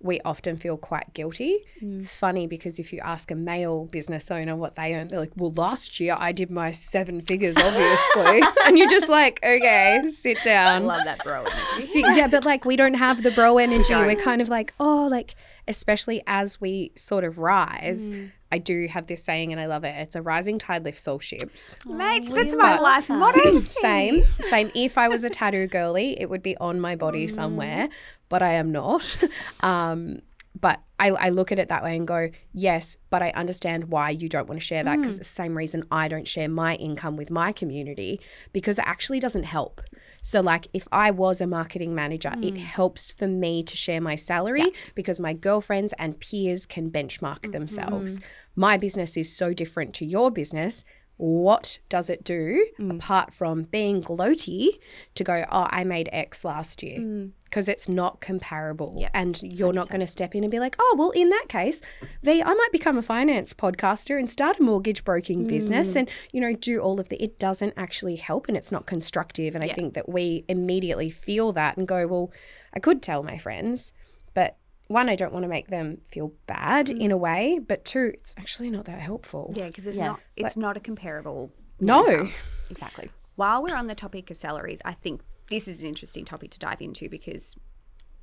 we 0.00 0.20
often 0.20 0.56
feel 0.56 0.76
quite 0.76 1.12
guilty. 1.12 1.64
Mm. 1.82 1.98
It's 1.98 2.14
funny 2.14 2.46
because 2.46 2.78
if 2.78 2.92
you 2.92 3.00
ask 3.00 3.30
a 3.30 3.34
male 3.34 3.86
business 3.86 4.30
owner 4.30 4.54
what 4.54 4.76
they 4.76 4.94
earn, 4.94 5.08
they're 5.08 5.18
like, 5.18 5.32
well, 5.36 5.52
last 5.52 5.98
year 5.98 6.16
I 6.18 6.30
did 6.32 6.50
my 6.50 6.70
seven 6.70 7.20
figures, 7.20 7.56
obviously. 7.58 8.42
and 8.64 8.78
you're 8.78 8.90
just 8.90 9.08
like, 9.08 9.40
okay, 9.42 10.00
sit 10.08 10.38
down. 10.44 10.82
I 10.82 10.86
love 10.86 11.04
that 11.04 11.24
bro 11.24 11.44
energy. 11.72 11.80
See, 11.80 12.00
yeah, 12.00 12.28
but 12.28 12.44
like 12.44 12.64
we 12.64 12.76
don't 12.76 12.94
have 12.94 13.22
the 13.22 13.32
bro 13.32 13.58
energy. 13.68 13.94
We're 13.94 14.14
kind 14.14 14.40
of 14.40 14.48
like, 14.48 14.72
oh, 14.78 15.08
like 15.10 15.34
especially 15.68 16.22
as 16.26 16.60
we 16.60 16.90
sort 16.96 17.22
of 17.22 17.38
rise. 17.38 18.10
Mm. 18.10 18.32
I 18.50 18.58
do 18.58 18.88
have 18.88 19.06
this 19.06 19.22
saying, 19.22 19.52
and 19.52 19.60
I 19.60 19.66
love 19.66 19.84
it. 19.84 19.94
It's 19.98 20.16
a 20.16 20.22
rising 20.22 20.58
tide 20.58 20.84
lifts 20.84 21.06
all 21.06 21.18
ships. 21.18 21.76
Mate, 21.86 22.30
that's 22.32 22.56
my 22.56 22.78
life 22.78 23.08
motto. 23.08 23.60
Same, 23.60 24.24
same. 24.42 24.70
If 24.74 24.96
I 24.96 25.08
was 25.08 25.22
a 25.24 25.28
tattoo 25.28 25.66
girly, 25.66 26.18
it 26.18 26.30
would 26.30 26.42
be 26.42 26.56
on 26.56 26.80
my 26.80 26.96
body 26.96 27.26
mm. 27.26 27.30
somewhere, 27.30 27.88
but 28.28 28.42
I 28.42 28.54
am 28.54 28.72
not. 28.72 29.16
Um, 29.60 30.20
but 30.60 30.80
I, 30.98 31.10
I 31.10 31.28
look 31.28 31.52
at 31.52 31.58
it 31.58 31.68
that 31.68 31.84
way 31.84 31.96
and 31.96 32.06
go, 32.06 32.30
yes, 32.52 32.96
but 33.10 33.22
I 33.22 33.30
understand 33.30 33.90
why 33.90 34.10
you 34.10 34.28
don't 34.28 34.48
want 34.48 34.60
to 34.60 34.64
share 34.64 34.82
that 34.82 34.96
mm. 34.96 35.02
because 35.02 35.18
it's 35.18 35.28
the 35.28 35.34
same 35.34 35.56
reason 35.56 35.84
I 35.90 36.08
don't 36.08 36.26
share 36.26 36.48
my 36.48 36.74
income 36.76 37.16
with 37.16 37.30
my 37.30 37.52
community 37.52 38.20
because 38.52 38.78
it 38.78 38.84
actually 38.86 39.20
doesn't 39.20 39.44
help. 39.44 39.80
So, 40.22 40.40
like, 40.40 40.68
if 40.72 40.86
I 40.92 41.10
was 41.10 41.40
a 41.40 41.46
marketing 41.46 41.94
manager, 41.94 42.32
it 42.42 42.54
mm. 42.54 42.58
helps 42.58 43.12
for 43.12 43.26
me 43.26 43.62
to 43.62 43.76
share 43.76 44.00
my 44.00 44.16
salary 44.16 44.72
because 44.94 45.18
my 45.20 45.32
girlfriends 45.32 45.94
and 45.98 46.18
peers 46.18 46.66
can 46.66 46.90
benchmark 46.90 47.40
mm-hmm. 47.40 47.52
themselves. 47.52 48.20
My 48.56 48.76
business 48.76 49.16
is 49.16 49.34
so 49.34 49.52
different 49.52 49.94
to 49.94 50.04
your 50.04 50.30
business. 50.30 50.84
What 51.18 51.78
does 51.88 52.08
it 52.08 52.22
do 52.22 52.64
mm. 52.78 52.94
apart 52.94 53.32
from 53.32 53.64
being 53.64 54.00
gloaty 54.02 54.78
to 55.16 55.24
go, 55.24 55.44
oh, 55.50 55.66
I 55.68 55.82
made 55.82 56.08
X 56.12 56.44
last 56.44 56.82
year? 56.82 57.00
Mm. 57.00 57.32
Because 57.44 57.68
it's 57.68 57.88
not 57.88 58.20
comparable. 58.20 59.04
And 59.12 59.40
you're 59.42 59.72
not 59.72 59.88
going 59.88 60.00
to 60.00 60.06
step 60.06 60.34
in 60.34 60.44
and 60.44 60.50
be 60.50 60.60
like, 60.60 60.76
oh, 60.78 60.94
well, 60.98 61.10
in 61.10 61.30
that 61.30 61.46
case, 61.48 61.82
V, 62.22 62.42
I 62.42 62.54
might 62.54 62.72
become 62.72 62.98
a 62.98 63.02
finance 63.02 63.52
podcaster 63.52 64.18
and 64.18 64.30
start 64.30 64.60
a 64.60 64.62
mortgage 64.62 65.02
broking 65.02 65.46
business 65.46 65.94
mm. 65.94 65.96
and, 65.96 66.10
you 66.30 66.40
know, 66.40 66.52
do 66.52 66.78
all 66.80 67.00
of 67.00 67.08
the, 67.08 67.20
it 67.22 67.38
doesn't 67.38 67.74
actually 67.76 68.16
help 68.16 68.48
and 68.48 68.56
it's 68.56 68.70
not 68.70 68.86
constructive. 68.86 69.54
And 69.54 69.64
I 69.64 69.68
think 69.68 69.94
that 69.94 70.08
we 70.08 70.44
immediately 70.46 71.10
feel 71.10 71.52
that 71.54 71.76
and 71.76 71.88
go, 71.88 72.06
well, 72.06 72.30
I 72.74 72.80
could 72.80 73.02
tell 73.02 73.22
my 73.22 73.38
friends, 73.38 73.92
but 74.34 74.58
one, 74.88 75.08
I 75.08 75.16
don't 75.16 75.32
want 75.32 75.44
to 75.44 75.48
make 75.48 75.68
them 75.68 75.98
feel 76.08 76.32
bad 76.46 76.86
mm. 76.86 76.98
in 76.98 77.10
a 77.10 77.16
way, 77.16 77.60
but 77.66 77.84
two, 77.84 78.10
it's 78.14 78.34
actually 78.36 78.70
not 78.70 78.86
that 78.86 79.00
helpful. 79.00 79.52
Yeah, 79.54 79.68
because 79.68 79.86
it's 79.86 79.96
Yeah. 79.96 80.08
not 80.08 80.20
it's 80.36 80.56
not 80.56 80.76
a 80.76 80.80
comparable. 80.80 81.52
No. 81.80 82.28
Exactly. 82.70 83.10
While 83.36 83.62
we're 83.62 83.76
on 83.76 83.86
the 83.86 83.94
topic 83.94 84.30
of 84.30 84.36
salaries, 84.36 84.80
I 84.84 84.92
think 84.92 85.22
this 85.48 85.68
is 85.68 85.82
an 85.82 85.88
interesting 85.88 86.24
topic 86.24 86.50
to 86.52 86.58
dive 86.58 86.80
into 86.82 87.08
because 87.08 87.54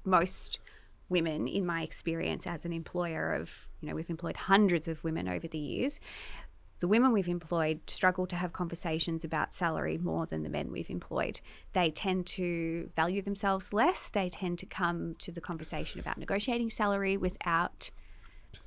most 0.04 0.60
women, 1.08 1.48
in 1.48 1.66
my 1.66 1.84
experience 1.84 2.46
as 2.48 2.66
an 2.66 2.74
employer 2.74 3.34
of, 3.34 3.68
you 3.80 3.88
know, 3.88 3.96
we've 3.96 4.10
employed 4.10 4.36
hundreds 4.36 4.88
of 4.88 5.04
women 5.04 5.28
over 5.28 5.48
the 5.48 5.58
years. 5.58 6.00
The 6.80 6.88
women 6.88 7.14
we've 7.14 7.28
employed 7.28 7.90
struggle 7.90 8.28
to 8.28 8.36
have 8.36 8.52
conversations 8.52 9.24
about 9.24 9.54
salary 9.54 9.98
more 9.98 10.26
than 10.26 10.44
the 10.44 10.50
men 10.50 10.72
we've 10.72 10.90
employed. 10.90 11.40
They 11.74 11.90
tend 11.90 12.26
to 12.28 12.90
value 12.96 13.22
themselves 13.22 13.72
less. 13.72 14.10
They 14.10 14.30
tend 14.30 14.60
to 14.60 14.66
come 14.66 15.16
to 15.20 15.32
the 15.32 15.42
conversation 15.42 16.00
about 16.00 16.18
negotiating 16.18 16.70
salary 16.70 17.16
without 17.18 17.92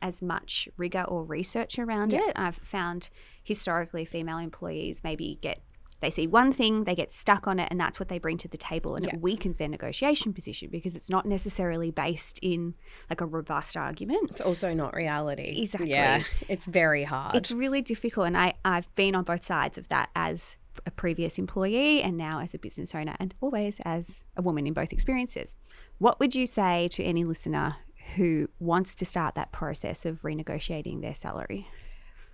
as 0.00 0.22
much 0.22 0.68
rigor 0.76 1.02
or 1.02 1.24
research 1.24 1.78
around 1.78 2.12
it. 2.12 2.32
I've 2.36 2.56
found 2.56 3.10
historically 3.42 4.04
female 4.04 4.38
employees 4.38 5.02
maybe 5.04 5.38
get 5.40 5.60
they 6.00 6.10
see 6.10 6.26
one 6.26 6.52
thing, 6.52 6.84
they 6.84 6.94
get 6.94 7.12
stuck 7.12 7.46
on 7.46 7.58
it, 7.58 7.68
and 7.70 7.80
that's 7.80 7.98
what 7.98 8.08
they 8.08 8.18
bring 8.18 8.38
to 8.38 8.48
the 8.48 8.56
table, 8.56 8.94
and 8.94 9.04
it 9.04 9.20
weakens 9.20 9.58
their 9.58 9.68
negotiation 9.68 10.32
position 10.32 10.68
because 10.70 10.94
it's 10.94 11.10
not 11.10 11.26
necessarily 11.26 11.90
based 11.90 12.38
in 12.42 12.74
like 13.10 13.20
a 13.20 13.26
robust 13.26 13.76
argument. 13.76 14.30
It's 14.30 14.40
also 14.40 14.74
not 14.74 14.94
reality. 14.94 15.60
Exactly. 15.60 15.90
Yeah. 15.90 16.22
It's 16.48 16.66
very 16.66 17.04
hard. 17.04 17.36
It's 17.36 17.50
really 17.50 17.82
difficult, 17.82 18.26
and 18.28 18.36
I 18.36 18.54
I've 18.64 18.92
been 18.94 19.14
on 19.14 19.24
both 19.24 19.44
sides 19.44 19.78
of 19.78 19.88
that 19.88 20.10
as 20.14 20.56
a 20.86 20.90
previous 20.92 21.38
employee 21.38 22.02
and 22.02 22.16
now 22.16 22.40
as 22.40 22.54
a 22.54 22.58
business 22.58 22.94
owner, 22.94 23.16
and 23.18 23.34
always 23.40 23.80
as 23.84 24.24
a 24.36 24.42
woman 24.42 24.66
in 24.66 24.72
both 24.72 24.92
experiences. 24.92 25.56
What 25.98 26.20
would 26.20 26.34
you 26.34 26.46
say 26.46 26.88
to 26.92 27.02
any 27.02 27.24
listener 27.24 27.76
who 28.14 28.48
wants 28.58 28.94
to 28.94 29.04
start 29.04 29.34
that 29.34 29.52
process 29.52 30.06
of 30.06 30.22
renegotiating 30.22 31.02
their 31.02 31.14
salary? 31.14 31.68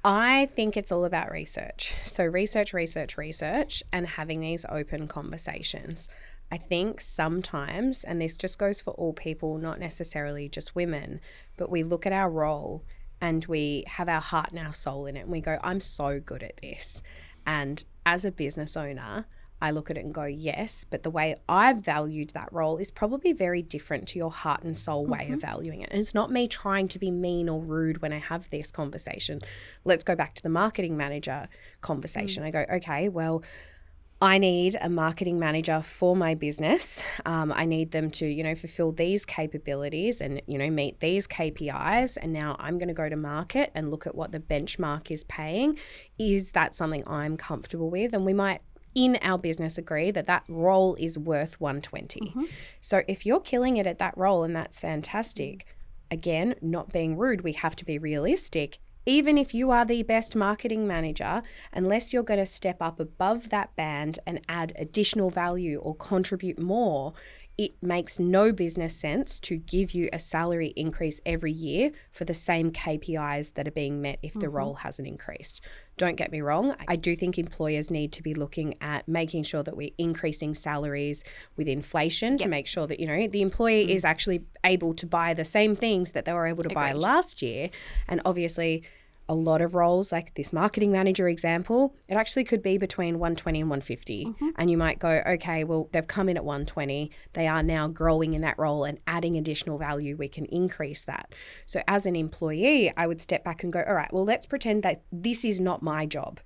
I 0.04 0.46
think 0.46 0.76
it's 0.76 0.92
all 0.92 1.06
about 1.06 1.30
research. 1.30 1.94
So, 2.04 2.24
research, 2.24 2.74
research, 2.74 3.16
research, 3.16 3.82
and 3.90 4.06
having 4.06 4.40
these 4.40 4.66
open 4.68 5.08
conversations. 5.08 6.08
I 6.52 6.58
think 6.58 7.00
sometimes, 7.00 8.04
and 8.04 8.20
this 8.20 8.36
just 8.36 8.58
goes 8.58 8.82
for 8.82 8.92
all 8.92 9.14
people, 9.14 9.56
not 9.56 9.80
necessarily 9.80 10.46
just 10.48 10.74
women, 10.74 11.20
but 11.56 11.70
we 11.70 11.82
look 11.82 12.04
at 12.04 12.12
our 12.12 12.28
role 12.28 12.84
and 13.18 13.46
we 13.46 13.84
have 13.86 14.10
our 14.10 14.20
heart 14.20 14.50
and 14.50 14.58
our 14.58 14.74
soul 14.74 15.06
in 15.06 15.16
it, 15.16 15.20
and 15.20 15.30
we 15.30 15.40
go, 15.40 15.58
I'm 15.62 15.80
so 15.80 16.20
good 16.20 16.42
at 16.42 16.58
this. 16.60 17.02
And 17.46 17.82
as 18.04 18.26
a 18.26 18.30
business 18.30 18.76
owner, 18.76 19.26
I 19.64 19.70
look 19.70 19.90
at 19.90 19.96
it 19.96 20.04
and 20.04 20.12
go, 20.12 20.24
yes, 20.24 20.84
but 20.90 21.04
the 21.04 21.10
way 21.10 21.36
I've 21.48 21.78
valued 21.78 22.30
that 22.34 22.52
role 22.52 22.76
is 22.76 22.90
probably 22.90 23.32
very 23.32 23.62
different 23.62 24.06
to 24.08 24.18
your 24.18 24.30
heart 24.30 24.62
and 24.62 24.76
soul 24.76 25.06
way 25.06 25.30
of 25.30 25.40
valuing 25.40 25.80
it. 25.80 25.88
And 25.90 25.98
it's 25.98 26.12
not 26.12 26.30
me 26.30 26.46
trying 26.48 26.86
to 26.88 26.98
be 26.98 27.10
mean 27.10 27.48
or 27.48 27.62
rude 27.62 28.02
when 28.02 28.12
I 28.12 28.18
have 28.18 28.50
this 28.50 28.70
conversation. 28.70 29.40
Let's 29.82 30.04
go 30.04 30.14
back 30.14 30.34
to 30.34 30.42
the 30.42 30.50
marketing 30.50 30.98
manager 30.98 31.48
conversation. 31.80 32.42
I 32.42 32.50
go, 32.50 32.66
okay, 32.74 33.08
well, 33.08 33.42
I 34.20 34.36
need 34.36 34.76
a 34.78 34.90
marketing 34.90 35.38
manager 35.38 35.80
for 35.80 36.14
my 36.14 36.34
business. 36.34 37.02
Um, 37.24 37.50
I 37.50 37.64
need 37.64 37.92
them 37.92 38.10
to, 38.12 38.26
you 38.26 38.42
know, 38.42 38.54
fulfill 38.54 38.92
these 38.92 39.24
capabilities 39.24 40.20
and, 40.20 40.42
you 40.46 40.58
know, 40.58 40.68
meet 40.68 41.00
these 41.00 41.26
KPIs. 41.26 42.18
And 42.20 42.34
now 42.34 42.56
I'm 42.58 42.76
going 42.76 42.88
to 42.88 42.94
go 42.94 43.08
to 43.08 43.16
market 43.16 43.70
and 43.74 43.90
look 43.90 44.06
at 44.06 44.14
what 44.14 44.30
the 44.30 44.40
benchmark 44.40 45.10
is 45.10 45.24
paying. 45.24 45.78
Is 46.18 46.52
that 46.52 46.74
something 46.74 47.02
I'm 47.06 47.38
comfortable 47.38 47.88
with? 47.88 48.12
And 48.12 48.26
we 48.26 48.34
might 48.34 48.60
in 48.94 49.18
our 49.22 49.38
business 49.38 49.78
agree 49.78 50.10
that 50.10 50.26
that 50.26 50.44
role 50.48 50.94
is 50.96 51.18
worth 51.18 51.60
120. 51.60 52.20
Mm-hmm. 52.20 52.44
So 52.80 53.02
if 53.08 53.26
you're 53.26 53.40
killing 53.40 53.76
it 53.76 53.86
at 53.86 53.98
that 53.98 54.16
role 54.16 54.44
and 54.44 54.54
that's 54.54 54.80
fantastic, 54.80 55.66
again, 56.10 56.54
not 56.60 56.92
being 56.92 57.16
rude, 57.16 57.42
we 57.42 57.52
have 57.52 57.76
to 57.76 57.84
be 57.84 57.98
realistic. 57.98 58.78
Even 59.06 59.36
if 59.36 59.52
you 59.52 59.70
are 59.70 59.84
the 59.84 60.02
best 60.02 60.34
marketing 60.34 60.86
manager, 60.86 61.42
unless 61.72 62.12
you're 62.12 62.22
going 62.22 62.40
to 62.40 62.46
step 62.46 62.80
up 62.80 62.98
above 62.98 63.50
that 63.50 63.76
band 63.76 64.18
and 64.26 64.40
add 64.48 64.72
additional 64.78 65.28
value 65.28 65.78
or 65.78 65.94
contribute 65.96 66.58
more, 66.58 67.12
it 67.56 67.80
makes 67.80 68.18
no 68.18 68.52
business 68.52 68.96
sense 68.96 69.38
to 69.38 69.56
give 69.56 69.92
you 69.92 70.08
a 70.12 70.18
salary 70.18 70.72
increase 70.76 71.20
every 71.24 71.52
year 71.52 71.92
for 72.10 72.24
the 72.24 72.34
same 72.34 72.72
KPIs 72.72 73.54
that 73.54 73.68
are 73.68 73.72
being 73.72 74.02
met 74.02 74.18
if 74.22 74.34
the 74.34 74.46
mm-hmm. 74.46 74.56
role 74.56 74.74
hasn't 74.74 75.06
increased. 75.06 75.60
Don't 75.96 76.16
get 76.16 76.32
me 76.32 76.40
wrong, 76.40 76.74
I 76.88 76.96
do 76.96 77.14
think 77.14 77.38
employers 77.38 77.88
need 77.88 78.12
to 78.12 78.22
be 78.22 78.34
looking 78.34 78.74
at 78.80 79.06
making 79.06 79.44
sure 79.44 79.62
that 79.62 79.76
we're 79.76 79.92
increasing 79.96 80.52
salaries 80.52 81.22
with 81.56 81.68
inflation 81.68 82.36
to 82.38 82.48
make 82.48 82.66
sure 82.66 82.88
that, 82.88 82.98
you 82.98 83.06
know, 83.06 83.28
the 83.28 83.42
employee 83.42 83.84
mm-hmm. 83.84 83.96
is 83.96 84.04
actually 84.04 84.42
able 84.64 84.92
to 84.94 85.06
buy 85.06 85.34
the 85.34 85.44
same 85.44 85.76
things 85.76 86.10
that 86.12 86.24
they 86.24 86.32
were 86.32 86.48
able 86.48 86.64
to 86.64 86.74
buy 86.74 86.92
last 86.92 87.42
year. 87.42 87.70
And 88.08 88.20
obviously, 88.24 88.82
a 89.28 89.34
lot 89.34 89.60
of 89.60 89.74
roles, 89.74 90.12
like 90.12 90.34
this 90.34 90.52
marketing 90.52 90.92
manager 90.92 91.28
example, 91.28 91.94
it 92.08 92.14
actually 92.14 92.44
could 92.44 92.62
be 92.62 92.76
between 92.76 93.18
120 93.18 93.60
and 93.60 93.70
150. 93.70 94.26
Mm-hmm. 94.26 94.48
And 94.56 94.70
you 94.70 94.76
might 94.76 94.98
go, 94.98 95.22
okay, 95.26 95.64
well, 95.64 95.88
they've 95.92 96.06
come 96.06 96.28
in 96.28 96.36
at 96.36 96.44
120. 96.44 97.10
They 97.32 97.46
are 97.46 97.62
now 97.62 97.88
growing 97.88 98.34
in 98.34 98.42
that 98.42 98.58
role 98.58 98.84
and 98.84 98.98
adding 99.06 99.36
additional 99.36 99.78
value. 99.78 100.16
We 100.16 100.28
can 100.28 100.44
increase 100.46 101.04
that. 101.04 101.34
So, 101.64 101.82
as 101.88 102.04
an 102.06 102.16
employee, 102.16 102.92
I 102.96 103.06
would 103.06 103.20
step 103.20 103.44
back 103.44 103.62
and 103.62 103.72
go, 103.72 103.82
all 103.86 103.94
right, 103.94 104.12
well, 104.12 104.24
let's 104.24 104.46
pretend 104.46 104.82
that 104.82 105.02
this 105.10 105.44
is 105.44 105.58
not 105.58 105.82
my 105.82 106.04
job. 106.04 106.40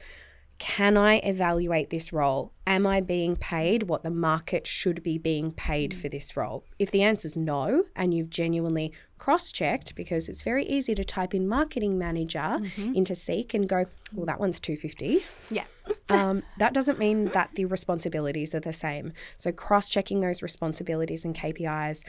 Can 0.58 0.96
I 0.96 1.18
evaluate 1.18 1.90
this 1.90 2.12
role? 2.12 2.52
Am 2.66 2.84
I 2.84 3.00
being 3.00 3.36
paid 3.36 3.84
what 3.84 4.02
the 4.02 4.10
market 4.10 4.66
should 4.66 5.04
be 5.04 5.16
being 5.16 5.52
paid 5.52 5.96
for 5.96 6.08
this 6.08 6.36
role? 6.36 6.64
If 6.80 6.90
the 6.90 7.02
answer 7.02 7.26
is 7.26 7.36
no, 7.36 7.84
and 7.94 8.12
you've 8.12 8.28
genuinely 8.28 8.92
cross 9.18 9.52
checked, 9.52 9.94
because 9.94 10.28
it's 10.28 10.42
very 10.42 10.66
easy 10.66 10.94
to 10.96 11.04
type 11.04 11.32
in 11.32 11.46
marketing 11.46 11.96
manager 11.96 12.58
into 12.94 13.14
Seek 13.14 13.54
and 13.54 13.68
go, 13.68 13.86
well, 14.12 14.26
that 14.26 14.40
one's 14.40 14.58
250 14.58 15.24
Yeah. 15.50 15.64
um, 16.08 16.42
that 16.58 16.74
doesn't 16.74 16.98
mean 16.98 17.26
that 17.26 17.50
the 17.54 17.64
responsibilities 17.64 18.54
are 18.54 18.60
the 18.60 18.72
same. 18.72 19.12
So, 19.36 19.52
cross 19.52 19.88
checking 19.88 20.20
those 20.20 20.42
responsibilities 20.42 21.24
and 21.24 21.34
KPIs, 21.34 22.04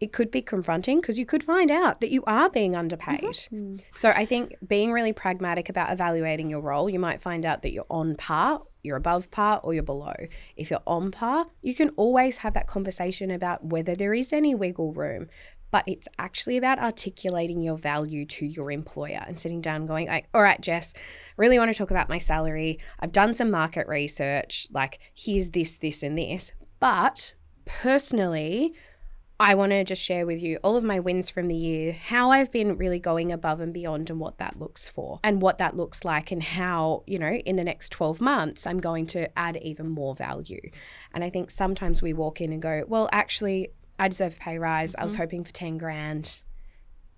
it 0.00 0.12
could 0.12 0.30
be 0.30 0.40
confronting 0.40 1.00
because 1.00 1.18
you 1.18 1.26
could 1.26 1.44
find 1.44 1.70
out 1.70 2.00
that 2.00 2.10
you 2.10 2.24
are 2.26 2.48
being 2.48 2.74
underpaid. 2.74 3.22
Mm-hmm. 3.22 3.76
So, 3.94 4.10
I 4.10 4.24
think 4.24 4.56
being 4.66 4.92
really 4.92 5.12
pragmatic 5.12 5.68
about 5.68 5.92
evaluating 5.92 6.48
your 6.48 6.60
role, 6.60 6.88
you 6.88 6.98
might 6.98 7.20
find 7.20 7.44
out 7.44 7.62
that 7.62 7.72
you're 7.72 7.86
on 7.90 8.16
par, 8.16 8.62
you're 8.82 8.96
above 8.96 9.30
par, 9.30 9.60
or 9.62 9.74
you're 9.74 9.82
below. 9.82 10.14
If 10.56 10.70
you're 10.70 10.82
on 10.86 11.10
par, 11.10 11.46
you 11.62 11.74
can 11.74 11.90
always 11.90 12.38
have 12.38 12.54
that 12.54 12.66
conversation 12.66 13.30
about 13.30 13.64
whether 13.64 13.94
there 13.94 14.14
is 14.14 14.32
any 14.32 14.54
wiggle 14.54 14.92
room. 14.94 15.28
But 15.70 15.84
it's 15.86 16.08
actually 16.18 16.56
about 16.56 16.80
articulating 16.80 17.62
your 17.62 17.76
value 17.76 18.24
to 18.26 18.44
your 18.44 18.72
employer 18.72 19.22
and 19.24 19.38
sitting 19.38 19.60
down 19.60 19.82
and 19.82 19.88
going, 19.88 20.08
like, 20.08 20.26
all 20.34 20.42
right, 20.42 20.60
Jess, 20.60 20.94
really 21.36 21.60
want 21.60 21.70
to 21.70 21.78
talk 21.78 21.92
about 21.92 22.08
my 22.08 22.18
salary. 22.18 22.80
I've 22.98 23.12
done 23.12 23.34
some 23.34 23.52
market 23.52 23.86
research. 23.86 24.66
Like, 24.72 24.98
here's 25.14 25.50
this, 25.50 25.76
this, 25.76 26.02
and 26.02 26.18
this. 26.18 26.50
But 26.80 27.34
personally, 27.66 28.74
I 29.40 29.54
want 29.54 29.72
to 29.72 29.82
just 29.84 30.02
share 30.02 30.26
with 30.26 30.42
you 30.42 30.58
all 30.62 30.76
of 30.76 30.84
my 30.84 31.00
wins 31.00 31.30
from 31.30 31.46
the 31.46 31.54
year, 31.54 31.94
how 31.94 32.30
I've 32.30 32.52
been 32.52 32.76
really 32.76 32.98
going 33.00 33.32
above 33.32 33.62
and 33.62 33.72
beyond 33.72 34.10
and 34.10 34.20
what 34.20 34.36
that 34.36 34.60
looks 34.60 34.90
for 34.90 35.18
and 35.24 35.40
what 35.40 35.56
that 35.56 35.74
looks 35.74 36.04
like 36.04 36.30
and 36.30 36.42
how, 36.42 37.04
you 37.06 37.18
know, 37.18 37.32
in 37.32 37.56
the 37.56 37.64
next 37.64 37.90
12 37.90 38.20
months, 38.20 38.66
I'm 38.66 38.80
going 38.80 39.06
to 39.08 39.38
add 39.38 39.56
even 39.56 39.88
more 39.88 40.14
value. 40.14 40.60
And 41.14 41.24
I 41.24 41.30
think 41.30 41.50
sometimes 41.50 42.02
we 42.02 42.12
walk 42.12 42.42
in 42.42 42.52
and 42.52 42.60
go, 42.60 42.84
well, 42.86 43.08
actually, 43.12 43.68
I 43.98 44.08
deserve 44.08 44.34
a 44.34 44.36
pay 44.36 44.58
rise. 44.58 44.94
I 44.94 45.04
was 45.04 45.14
mm-hmm. 45.14 45.22
hoping 45.22 45.44
for 45.44 45.52
10 45.52 45.78
grand. 45.78 46.36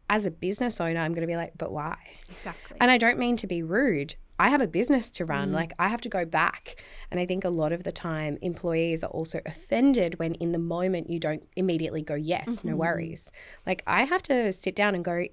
As 0.08 0.24
a 0.24 0.30
business 0.30 0.80
owner, 0.80 1.00
I'm 1.00 1.14
going 1.14 1.26
to 1.26 1.32
be 1.32 1.36
like, 1.36 1.54
but 1.58 1.72
why? 1.72 1.96
Exactly. 2.30 2.76
And 2.80 2.88
I 2.88 2.98
don't 2.98 3.18
mean 3.18 3.36
to 3.38 3.48
be 3.48 3.64
rude. 3.64 4.14
I 4.38 4.48
have 4.48 4.60
a 4.60 4.66
business 4.66 5.10
to 5.12 5.24
run. 5.24 5.50
Mm. 5.50 5.54
Like 5.54 5.72
I 5.78 5.88
have 5.88 6.00
to 6.02 6.08
go 6.08 6.24
back. 6.24 6.76
And 7.10 7.20
I 7.20 7.26
think 7.26 7.44
a 7.44 7.50
lot 7.50 7.72
of 7.72 7.84
the 7.84 7.92
time 7.92 8.38
employees 8.42 9.04
are 9.04 9.10
also 9.10 9.40
offended 9.46 10.18
when 10.18 10.34
in 10.34 10.52
the 10.52 10.58
moment 10.58 11.10
you 11.10 11.20
don't 11.20 11.46
immediately 11.56 12.02
go, 12.02 12.14
yes, 12.14 12.64
no 12.64 12.72
mm-hmm. 12.72 12.78
worries. 12.78 13.30
Like 13.66 13.82
I 13.86 14.04
have 14.04 14.22
to 14.24 14.52
sit 14.52 14.74
down 14.74 14.94
and 14.94 15.04
go, 15.04 15.24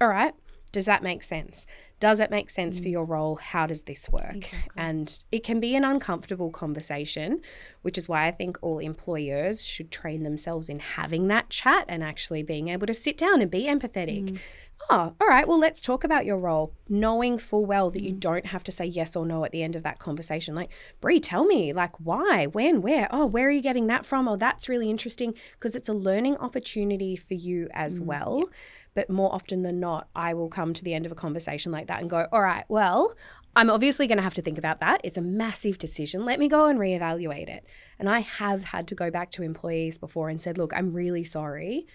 all 0.00 0.08
right, 0.08 0.34
does 0.72 0.86
that 0.86 1.02
make 1.02 1.22
sense? 1.22 1.64
Does 2.00 2.20
it 2.20 2.30
make 2.30 2.50
sense 2.50 2.78
for 2.78 2.84
mm. 2.84 2.90
your 2.90 3.04
role? 3.06 3.36
How 3.36 3.66
does 3.66 3.84
this 3.84 4.10
work? 4.10 4.50
And 4.76 5.22
it 5.32 5.42
can 5.42 5.60
be 5.60 5.74
an 5.74 5.84
uncomfortable 5.84 6.50
conversation, 6.50 7.40
which 7.80 7.96
is 7.96 8.06
why 8.06 8.26
I 8.26 8.30
think 8.30 8.58
all 8.60 8.78
employers 8.78 9.64
should 9.64 9.90
train 9.90 10.22
themselves 10.22 10.68
in 10.68 10.80
having 10.80 11.28
that 11.28 11.48
chat 11.48 11.86
and 11.88 12.04
actually 12.04 12.42
being 12.42 12.68
able 12.68 12.86
to 12.86 12.92
sit 12.92 13.16
down 13.16 13.40
and 13.40 13.50
be 13.50 13.62
empathetic. 13.64 14.32
Mm. 14.32 14.38
Oh, 14.88 15.14
all 15.20 15.26
right. 15.26 15.48
Well, 15.48 15.58
let's 15.58 15.80
talk 15.80 16.04
about 16.04 16.26
your 16.26 16.38
role, 16.38 16.72
knowing 16.88 17.38
full 17.38 17.66
well 17.66 17.90
that 17.90 18.04
you 18.04 18.12
mm. 18.12 18.20
don't 18.20 18.46
have 18.46 18.62
to 18.64 18.72
say 18.72 18.84
yes 18.84 19.16
or 19.16 19.26
no 19.26 19.44
at 19.44 19.50
the 19.50 19.62
end 19.62 19.74
of 19.74 19.82
that 19.82 19.98
conversation. 19.98 20.54
Like, 20.54 20.70
Brie, 21.00 21.18
tell 21.18 21.44
me, 21.44 21.72
like, 21.72 21.98
why, 21.98 22.46
when, 22.46 22.82
where? 22.82 23.08
Oh, 23.10 23.26
where 23.26 23.48
are 23.48 23.50
you 23.50 23.62
getting 23.62 23.88
that 23.88 24.06
from? 24.06 24.28
Oh, 24.28 24.36
that's 24.36 24.68
really 24.68 24.88
interesting 24.88 25.34
because 25.54 25.74
it's 25.74 25.88
a 25.88 25.92
learning 25.92 26.36
opportunity 26.36 27.16
for 27.16 27.34
you 27.34 27.68
as 27.72 27.98
mm, 27.98 28.04
well. 28.04 28.44
But 28.94 29.10
more 29.10 29.34
often 29.34 29.62
than 29.62 29.80
not, 29.80 30.08
I 30.14 30.34
will 30.34 30.48
come 30.48 30.72
to 30.72 30.84
the 30.84 30.94
end 30.94 31.04
of 31.04 31.12
a 31.12 31.16
conversation 31.16 31.72
like 31.72 31.88
that 31.88 32.00
and 32.00 32.08
go, 32.08 32.28
all 32.30 32.40
right, 32.40 32.64
well, 32.68 33.14
I'm 33.56 33.70
obviously 33.70 34.06
going 34.06 34.18
to 34.18 34.24
have 34.24 34.34
to 34.34 34.42
think 34.42 34.58
about 34.58 34.80
that. 34.80 35.00
It's 35.02 35.16
a 35.16 35.22
massive 35.22 35.78
decision. 35.78 36.24
Let 36.24 36.38
me 36.38 36.48
go 36.48 36.66
and 36.66 36.78
reevaluate 36.78 37.48
it. 37.48 37.66
And 37.98 38.08
I 38.08 38.20
have 38.20 38.64
had 38.64 38.86
to 38.88 38.94
go 38.94 39.10
back 39.10 39.30
to 39.32 39.42
employees 39.42 39.98
before 39.98 40.28
and 40.28 40.40
said, 40.40 40.58
look, 40.58 40.72
I'm 40.76 40.92
really 40.92 41.24
sorry, 41.24 41.86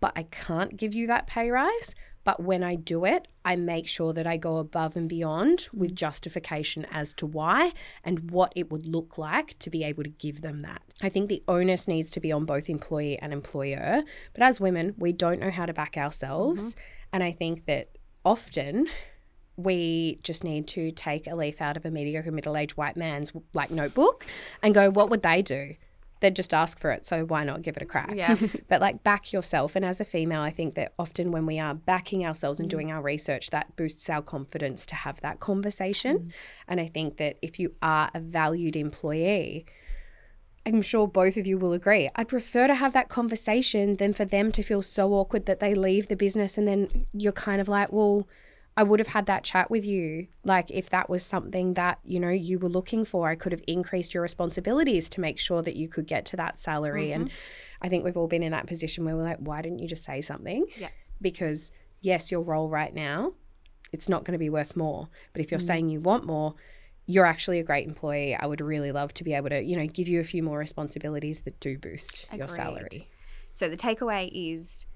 but 0.00 0.12
I 0.16 0.22
can't 0.24 0.76
give 0.76 0.94
you 0.94 1.06
that 1.08 1.26
pay 1.26 1.50
rise. 1.50 1.94
But 2.24 2.42
when 2.42 2.62
I 2.62 2.74
do 2.74 3.04
it, 3.04 3.26
I 3.44 3.56
make 3.56 3.86
sure 3.86 4.12
that 4.12 4.26
I 4.26 4.36
go 4.36 4.58
above 4.58 4.96
and 4.96 5.08
beyond 5.08 5.68
with 5.72 5.94
justification 5.94 6.86
as 6.90 7.14
to 7.14 7.26
why 7.26 7.72
and 8.04 8.30
what 8.30 8.52
it 8.54 8.70
would 8.70 8.86
look 8.86 9.16
like 9.16 9.58
to 9.60 9.70
be 9.70 9.82
able 9.84 10.02
to 10.02 10.10
give 10.10 10.42
them 10.42 10.60
that. 10.60 10.82
I 11.00 11.08
think 11.08 11.28
the 11.28 11.42
onus 11.48 11.88
needs 11.88 12.10
to 12.10 12.20
be 12.20 12.30
on 12.30 12.44
both 12.44 12.68
employee 12.68 13.18
and 13.18 13.32
employer. 13.32 14.02
But 14.34 14.42
as 14.42 14.60
women, 14.60 14.94
we 14.98 15.12
don't 15.12 15.40
know 15.40 15.50
how 15.50 15.64
to 15.64 15.72
back 15.72 15.96
ourselves. 15.96 16.70
Mm-hmm. 16.70 16.80
And 17.14 17.22
I 17.22 17.32
think 17.32 17.64
that 17.64 17.96
often 18.24 18.88
we 19.56 20.20
just 20.22 20.44
need 20.44 20.68
to 20.68 20.92
take 20.92 21.26
a 21.26 21.34
leaf 21.34 21.60
out 21.60 21.76
of 21.76 21.84
a 21.84 21.90
mediocre 21.90 22.30
middle-aged 22.30 22.76
white 22.76 22.96
man's 22.96 23.32
like 23.54 23.70
notebook 23.70 24.26
and 24.62 24.74
go, 24.74 24.90
what 24.90 25.08
would 25.10 25.22
they 25.22 25.40
do? 25.42 25.74
They'd 26.20 26.36
just 26.36 26.52
ask 26.52 26.80
for 26.80 26.90
it, 26.90 27.04
so 27.04 27.24
why 27.24 27.44
not 27.44 27.62
give 27.62 27.76
it 27.76 27.82
a 27.82 27.86
crack? 27.86 28.12
Yeah. 28.14 28.36
but 28.68 28.80
like 28.80 29.02
back 29.02 29.32
yourself. 29.32 29.76
And 29.76 29.84
as 29.84 30.00
a 30.00 30.04
female, 30.04 30.40
I 30.40 30.50
think 30.50 30.74
that 30.74 30.92
often 30.98 31.30
when 31.30 31.46
we 31.46 31.58
are 31.58 31.74
backing 31.74 32.26
ourselves 32.26 32.58
and 32.58 32.68
mm. 32.68 32.70
doing 32.70 32.90
our 32.90 33.02
research, 33.02 33.50
that 33.50 33.76
boosts 33.76 34.08
our 34.10 34.22
confidence 34.22 34.86
to 34.86 34.94
have 34.94 35.20
that 35.20 35.40
conversation. 35.40 36.18
Mm. 36.18 36.32
And 36.68 36.80
I 36.80 36.86
think 36.86 37.16
that 37.18 37.36
if 37.42 37.58
you 37.58 37.74
are 37.82 38.10
a 38.14 38.20
valued 38.20 38.76
employee, 38.76 39.66
I'm 40.66 40.82
sure 40.82 41.08
both 41.08 41.36
of 41.36 41.46
you 41.46 41.58
will 41.58 41.72
agree. 41.72 42.08
I'd 42.14 42.28
prefer 42.28 42.66
to 42.66 42.74
have 42.74 42.92
that 42.92 43.08
conversation 43.08 43.94
than 43.94 44.12
for 44.12 44.24
them 44.24 44.52
to 44.52 44.62
feel 44.62 44.82
so 44.82 45.14
awkward 45.14 45.46
that 45.46 45.60
they 45.60 45.74
leave 45.74 46.08
the 46.08 46.16
business 46.16 46.58
and 46.58 46.68
then 46.68 47.06
you're 47.12 47.32
kind 47.32 47.60
of 47.60 47.68
like, 47.68 47.90
well, 47.90 48.28
I 48.78 48.84
would 48.84 49.00
have 49.00 49.08
had 49.08 49.26
that 49.26 49.42
chat 49.42 49.72
with 49.72 49.84
you. 49.84 50.28
Like, 50.44 50.70
if 50.70 50.88
that 50.90 51.10
was 51.10 51.24
something 51.24 51.74
that, 51.74 51.98
you 52.04 52.20
know, 52.20 52.30
you 52.30 52.60
were 52.60 52.68
looking 52.68 53.04
for, 53.04 53.28
I 53.28 53.34
could 53.34 53.50
have 53.50 53.62
increased 53.66 54.14
your 54.14 54.22
responsibilities 54.22 55.08
to 55.10 55.20
make 55.20 55.40
sure 55.40 55.62
that 55.62 55.74
you 55.74 55.88
could 55.88 56.06
get 56.06 56.24
to 56.26 56.36
that 56.36 56.60
salary. 56.60 57.10
And 57.10 57.24
mm-hmm. 57.24 57.34
I 57.82 57.88
think 57.88 58.04
we've 58.04 58.16
all 58.16 58.28
been 58.28 58.44
in 58.44 58.52
that 58.52 58.68
position 58.68 59.04
where 59.04 59.16
we're 59.16 59.24
like, 59.24 59.38
why 59.38 59.62
didn't 59.62 59.80
you 59.80 59.88
just 59.88 60.04
say 60.04 60.20
something? 60.20 60.64
Yeah. 60.78 60.90
Because, 61.20 61.72
yes, 62.02 62.30
your 62.30 62.40
role 62.40 62.68
right 62.68 62.94
now, 62.94 63.32
it's 63.92 64.08
not 64.08 64.22
going 64.22 64.34
to 64.34 64.38
be 64.38 64.48
worth 64.48 64.76
more. 64.76 65.08
But 65.32 65.42
if 65.42 65.50
you're 65.50 65.58
mm. 65.58 65.66
saying 65.66 65.88
you 65.88 65.98
want 65.98 66.24
more, 66.24 66.54
you're 67.04 67.26
actually 67.26 67.58
a 67.58 67.64
great 67.64 67.88
employee. 67.88 68.36
I 68.36 68.46
would 68.46 68.60
really 68.60 68.92
love 68.92 69.12
to 69.14 69.24
be 69.24 69.34
able 69.34 69.48
to, 69.48 69.60
you 69.60 69.76
know, 69.76 69.88
give 69.88 70.06
you 70.06 70.20
a 70.20 70.24
few 70.24 70.44
more 70.44 70.56
responsibilities 70.56 71.40
that 71.40 71.58
do 71.58 71.76
boost 71.78 72.28
your 72.32 72.46
salary. 72.46 73.08
So 73.54 73.68
the 73.68 73.76
takeaway 73.76 74.30
is 74.32 74.86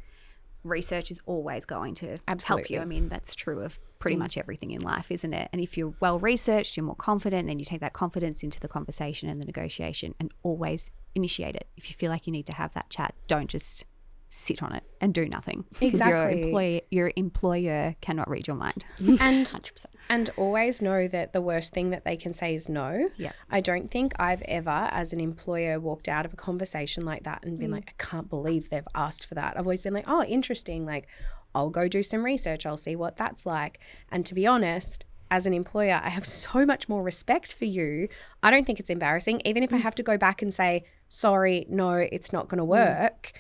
research 0.64 1.10
is 1.10 1.20
always 1.26 1.64
going 1.64 1.94
to 1.96 2.18
help 2.46 2.70
you. 2.70 2.80
I 2.80 2.84
mean, 2.84 3.08
that's 3.08 3.34
true 3.34 3.60
of 3.60 3.78
pretty 3.98 4.16
mm. 4.16 4.20
much 4.20 4.36
everything 4.36 4.70
in 4.72 4.80
life, 4.80 5.10
isn't 5.10 5.32
it? 5.32 5.48
And 5.52 5.60
if 5.60 5.76
you're 5.76 5.94
well 6.00 6.18
researched, 6.18 6.76
you're 6.76 6.84
more 6.84 6.96
confident, 6.96 7.48
then 7.48 7.58
you 7.58 7.64
take 7.64 7.80
that 7.80 7.92
confidence 7.92 8.42
into 8.42 8.60
the 8.60 8.68
conversation 8.68 9.28
and 9.28 9.40
the 9.40 9.46
negotiation 9.46 10.14
and 10.18 10.32
always 10.42 10.90
initiate 11.14 11.56
it. 11.56 11.68
If 11.76 11.88
you 11.88 11.94
feel 11.94 12.10
like 12.10 12.26
you 12.26 12.32
need 12.32 12.46
to 12.46 12.54
have 12.54 12.74
that 12.74 12.90
chat, 12.90 13.14
don't 13.28 13.48
just 13.48 13.84
sit 14.32 14.62
on 14.62 14.72
it 14.74 14.82
and 15.00 15.12
do 15.12 15.26
nothing. 15.26 15.64
Because 15.78 16.00
your 16.00 16.28
Exactly. 16.28 16.42
employer 16.42 16.80
your 16.90 17.12
employer 17.16 17.94
cannot 18.00 18.30
read 18.30 18.46
your 18.46 18.56
mind. 18.56 18.84
And 18.98 19.46
100%. 19.46 19.84
and 20.08 20.30
always 20.36 20.80
know 20.80 21.06
that 21.08 21.34
the 21.34 21.42
worst 21.42 21.74
thing 21.74 21.90
that 21.90 22.04
they 22.04 22.16
can 22.16 22.32
say 22.32 22.54
is 22.54 22.66
no. 22.68 23.10
Yeah. 23.16 23.32
I 23.50 23.60
don't 23.60 23.90
think 23.90 24.14
I've 24.18 24.42
ever, 24.42 24.88
as 24.90 25.12
an 25.12 25.20
employer, 25.20 25.78
walked 25.78 26.08
out 26.08 26.24
of 26.24 26.32
a 26.32 26.36
conversation 26.36 27.04
like 27.04 27.24
that 27.24 27.44
and 27.44 27.58
been 27.58 27.70
mm. 27.70 27.74
like, 27.74 27.94
I 27.98 28.02
can't 28.02 28.30
believe 28.30 28.70
they've 28.70 28.88
asked 28.94 29.26
for 29.26 29.34
that. 29.34 29.58
I've 29.58 29.66
always 29.66 29.82
been 29.82 29.94
like, 29.94 30.08
oh, 30.08 30.24
interesting. 30.24 30.86
Like, 30.86 31.08
I'll 31.54 31.70
go 31.70 31.86
do 31.86 32.02
some 32.02 32.24
research. 32.24 32.64
I'll 32.64 32.78
see 32.78 32.96
what 32.96 33.18
that's 33.18 33.44
like. 33.44 33.80
And 34.10 34.24
to 34.24 34.34
be 34.34 34.46
honest, 34.46 35.04
as 35.30 35.46
an 35.46 35.52
employer, 35.52 36.00
I 36.02 36.08
have 36.08 36.26
so 36.26 36.64
much 36.64 36.88
more 36.88 37.02
respect 37.02 37.52
for 37.52 37.66
you. 37.66 38.08
I 38.42 38.50
don't 38.50 38.66
think 38.66 38.80
it's 38.80 38.90
embarrassing. 38.90 39.42
Even 39.44 39.62
if 39.62 39.74
I 39.74 39.78
mm. 39.78 39.82
have 39.82 39.94
to 39.96 40.02
go 40.02 40.16
back 40.16 40.40
and 40.40 40.54
say, 40.54 40.84
sorry, 41.10 41.66
no, 41.68 41.96
it's 41.96 42.32
not 42.32 42.48
going 42.48 42.58
to 42.58 42.64
mm. 42.64 42.68
work. 42.68 43.32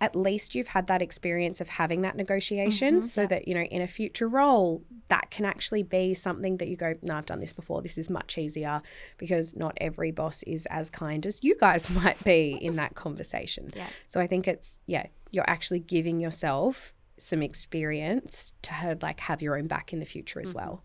At 0.00 0.14
least 0.14 0.54
you've 0.54 0.68
had 0.68 0.86
that 0.86 1.02
experience 1.02 1.60
of 1.60 1.68
having 1.68 2.02
that 2.02 2.14
negotiation 2.14 2.98
mm-hmm. 2.98 3.06
so 3.06 3.26
that, 3.26 3.48
you 3.48 3.54
know, 3.54 3.62
in 3.62 3.82
a 3.82 3.88
future 3.88 4.28
role, 4.28 4.84
that 5.08 5.30
can 5.30 5.44
actually 5.44 5.82
be 5.82 6.14
something 6.14 6.58
that 6.58 6.68
you 6.68 6.76
go, 6.76 6.94
no, 7.02 7.16
I've 7.16 7.26
done 7.26 7.40
this 7.40 7.52
before. 7.52 7.82
This 7.82 7.98
is 7.98 8.08
much 8.08 8.38
easier 8.38 8.80
because 9.16 9.56
not 9.56 9.76
every 9.80 10.12
boss 10.12 10.44
is 10.44 10.66
as 10.70 10.88
kind 10.88 11.26
as 11.26 11.40
you 11.42 11.56
guys 11.56 11.90
might 12.02 12.22
be 12.22 12.58
in 12.60 12.76
that 12.76 12.94
conversation. 12.94 13.70
Yeah. 13.78 13.86
So 14.08 14.20
I 14.20 14.26
think 14.26 14.48
it's, 14.48 14.80
yeah, 14.86 15.06
you're 15.30 15.48
actually 15.48 15.78
giving 15.78 16.18
yourself 16.18 16.94
some 17.16 17.42
experience 17.42 18.52
to 18.62 18.72
have, 18.72 19.04
like 19.04 19.20
have 19.20 19.40
your 19.40 19.56
own 19.56 19.68
back 19.68 19.92
in 19.92 20.00
the 20.00 20.04
future 20.04 20.40
as 20.40 20.48
mm-hmm. 20.48 20.58
well. 20.58 20.82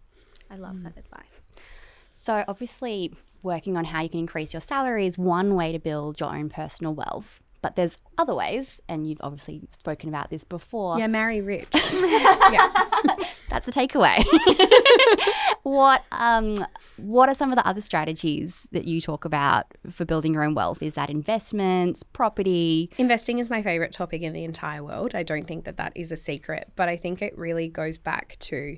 I 0.51 0.57
love 0.57 0.75
mm. 0.75 0.83
that 0.83 0.97
advice. 0.97 1.51
So, 2.11 2.45
obviously, 2.47 3.13
working 3.41 3.75
on 3.75 3.85
how 3.85 4.01
you 4.01 4.09
can 4.09 4.19
increase 4.19 4.53
your 4.53 4.61
salary 4.61 5.05
is 5.05 5.17
one 5.17 5.55
way 5.55 5.71
to 5.71 5.79
build 5.79 6.19
your 6.19 6.33
own 6.33 6.49
personal 6.49 6.93
wealth. 6.93 7.41
But 7.63 7.77
there's 7.77 7.97
other 8.17 8.35
ways, 8.35 8.81
and 8.89 9.07
you've 9.09 9.21
obviously 9.21 9.61
spoken 9.71 10.09
about 10.09 10.29
this 10.29 10.43
before. 10.43 10.99
Yeah, 10.99 11.07
marry 11.07 11.41
rich. 11.41 11.67
Yeah. 11.73 12.69
That's 13.49 13.65
the 13.65 13.71
takeaway. 13.71 14.23
what 15.63 16.03
um 16.11 16.65
what 16.97 17.29
are 17.29 17.33
some 17.33 17.51
of 17.51 17.55
the 17.55 17.65
other 17.65 17.81
strategies 17.81 18.67
that 18.71 18.85
you 18.85 18.99
talk 18.99 19.25
about 19.25 19.65
for 19.89 20.05
building 20.05 20.33
your 20.33 20.43
own 20.43 20.53
wealth? 20.53 20.83
Is 20.83 20.95
that 20.95 21.09
investments, 21.09 22.03
property? 22.03 22.91
Investing 22.97 23.39
is 23.39 23.49
my 23.49 23.61
favorite 23.61 23.91
topic 23.91 24.21
in 24.21 24.33
the 24.33 24.43
entire 24.43 24.83
world. 24.83 25.15
I 25.15 25.23
don't 25.23 25.47
think 25.47 25.65
that 25.65 25.77
that 25.77 25.93
is 25.95 26.11
a 26.11 26.17
secret, 26.17 26.71
but 26.75 26.89
I 26.89 26.97
think 26.97 27.21
it 27.21 27.37
really 27.37 27.69
goes 27.69 27.97
back 27.97 28.37
to 28.41 28.77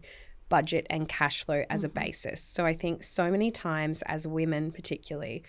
budget 0.50 0.86
and 0.90 1.10
cash 1.10 1.44
flow 1.44 1.64
as 1.70 1.84
a 1.84 1.90
basis. 1.90 2.42
So 2.42 2.66
I 2.66 2.74
think 2.74 3.04
so 3.04 3.32
many 3.32 3.52
times 3.52 4.04
as 4.04 4.28
women, 4.28 4.72
particularly, 4.72 5.44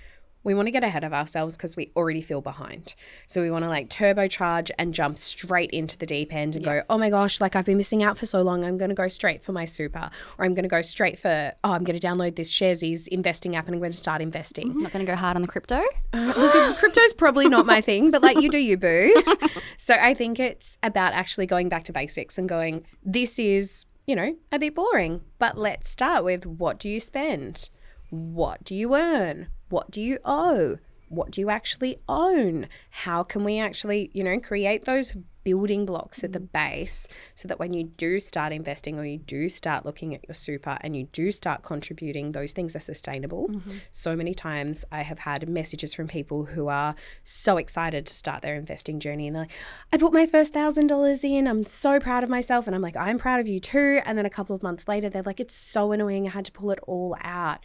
we 0.47 0.55
want 0.55 0.69
to 0.69 0.71
get 0.71 0.85
ahead 0.85 1.03
of 1.03 1.13
ourselves 1.13 1.57
because 1.57 1.75
we 1.75 1.91
already 1.97 2.23
feel 2.23 2.41
behind. 2.41 2.95
So 3.27 3.43
we 3.43 3.51
want 3.51 3.65
to 3.65 3.69
like 3.69 3.91
turbocharge 3.91 4.71
and 4.79 4.95
jump 4.95 5.19
straight 5.19 5.73
into 5.73 5.99
the 5.99 6.07
deep 6.07 6.33
end 6.33 6.55
and 6.55 6.65
go, 6.65 6.85
oh 6.89 6.97
my 6.97 7.11
gosh, 7.11 7.41
like 7.41 7.57
I've 7.57 7.65
been 7.65 7.77
missing 7.77 8.05
out 8.05 8.17
for 8.17 8.27
so 8.27 8.43
long. 8.43 8.65
I'm 8.65 8.79
going 8.79 8.91
to 8.91 8.95
go 8.95 9.09
straight 9.09 9.43
for 9.43 9.51
my 9.51 9.65
super, 9.65 10.09
or 10.39 10.45
I'm 10.45 10.55
going 10.55 10.63
to 10.63 10.69
go 10.69 10.83
straight 10.83 11.19
for, 11.19 11.53
oh, 11.65 11.73
I'm 11.73 11.83
going 11.83 11.99
to 11.99 12.07
download 12.07 12.37
this 12.37 12.49
Sharesies 12.53 13.09
investing 13.09 13.57
app 13.57 13.67
and 13.67 13.75
I'm 13.75 13.81
going 13.81 13.91
to 13.91 13.99
start 13.99 14.23
investing. 14.23 14.71
I'm 14.71 14.83
not 14.85 14.93
going 14.93 15.05
to 15.05 15.11
go 15.11 15.17
hard 15.17 15.35
on 15.35 15.43
the 15.43 15.49
crypto. 15.49 15.83
Uh, 16.13 16.33
look, 16.37 16.79
crypto's 16.79 17.13
probably 17.13 17.49
not 17.49 17.67
my 17.67 17.81
thing, 17.81 18.13
but 18.13 18.23
like 18.23 18.41
you 18.41 18.49
do 18.49 18.59
you, 18.59 18.77
boo. 18.77 19.21
so 19.77 19.95
I 19.95 20.15
think 20.15 20.39
it's 20.39 20.79
about 20.85 21.13
actually 21.13 21.47
going 21.47 21.69
back 21.69 21.83
to 21.85 21.93
basics 21.93 22.39
and 22.39 22.49
going, 22.49 22.87
this 23.03 23.41
is, 23.41 23.85
you 24.07 24.15
know, 24.15 24.37
a 24.53 24.61
bit 24.61 24.77
boring, 24.77 25.23
but 25.41 25.59
let's 25.59 25.91
start 25.91 26.23
with 26.23 26.47
what 26.47 26.79
do 26.79 26.89
you 26.89 27.01
spend? 27.01 27.69
What 28.11 28.65
do 28.65 28.75
you 28.75 28.95
earn? 28.95 29.49
What 29.69 29.91
do 29.91 30.01
you 30.01 30.19
owe? 30.25 30.79
What 31.09 31.31
do 31.31 31.41
you 31.41 31.51
actually 31.51 31.99
own? 32.09 32.69
How 32.91 33.23
can 33.23 33.45
we 33.45 33.59
actually, 33.59 34.11
you 34.13 34.25
know, 34.25 34.41
create 34.41 34.85
those 34.85 35.17
building 35.45 35.87
blocks 35.87 36.25
at 36.25 36.33
the 36.33 36.41
mm. 36.41 36.51
base 36.51 37.07
so 37.37 37.47
that 37.47 37.61
when 37.61 37.73
you 37.73 37.85
do 37.85 38.19
start 38.19 38.53
investing 38.53 38.99
or 38.99 39.05
you 39.05 39.17
do 39.17 39.49
start 39.49 39.87
looking 39.87 40.13
at 40.13 40.27
your 40.27 40.35
super 40.35 40.77
and 40.81 40.97
you 40.97 41.05
do 41.13 41.31
start 41.31 41.63
contributing, 41.63 42.33
those 42.33 42.53
things 42.53 42.75
are 42.75 42.81
sustainable. 42.81 43.49
Mm-hmm. 43.49 43.77
So 43.93 44.17
many 44.17 44.35
times 44.35 44.85
I 44.91 45.03
have 45.03 45.21
had 45.21 45.49
messages 45.49 45.95
from 45.95 46.09
people 46.09 46.47
who 46.47 46.67
are 46.67 46.97
so 47.23 47.59
excited 47.59 48.07
to 48.07 48.13
start 48.13 48.43
their 48.43 48.57
investing 48.57 48.99
journey 48.99 49.29
and 49.29 49.37
they're 49.37 49.45
like, 49.45 49.53
I 49.93 49.99
put 49.99 50.13
my 50.13 50.27
first 50.27 50.53
thousand 50.53 50.89
dollars 50.89 51.23
in. 51.23 51.47
I'm 51.47 51.65
so 51.65 52.01
proud 52.01 52.25
of 52.25 52.29
myself. 52.29 52.67
And 52.67 52.75
I'm 52.75 52.83
like, 52.83 52.97
I'm 52.97 53.17
proud 53.17 53.39
of 53.39 53.47
you 53.47 53.61
too. 53.61 54.01
And 54.05 54.19
then 54.19 54.27
a 54.27 54.31
couple 54.31 54.57
of 54.57 54.65
months 54.65 54.89
later, 54.89 55.09
they're 55.09 55.23
like, 55.23 55.39
it's 55.39 55.55
so 55.55 55.93
annoying. 55.93 56.27
I 56.27 56.33
had 56.33 56.47
to 56.47 56.53
pull 56.53 56.73
it 56.73 56.81
all 56.89 57.17
out. 57.21 57.61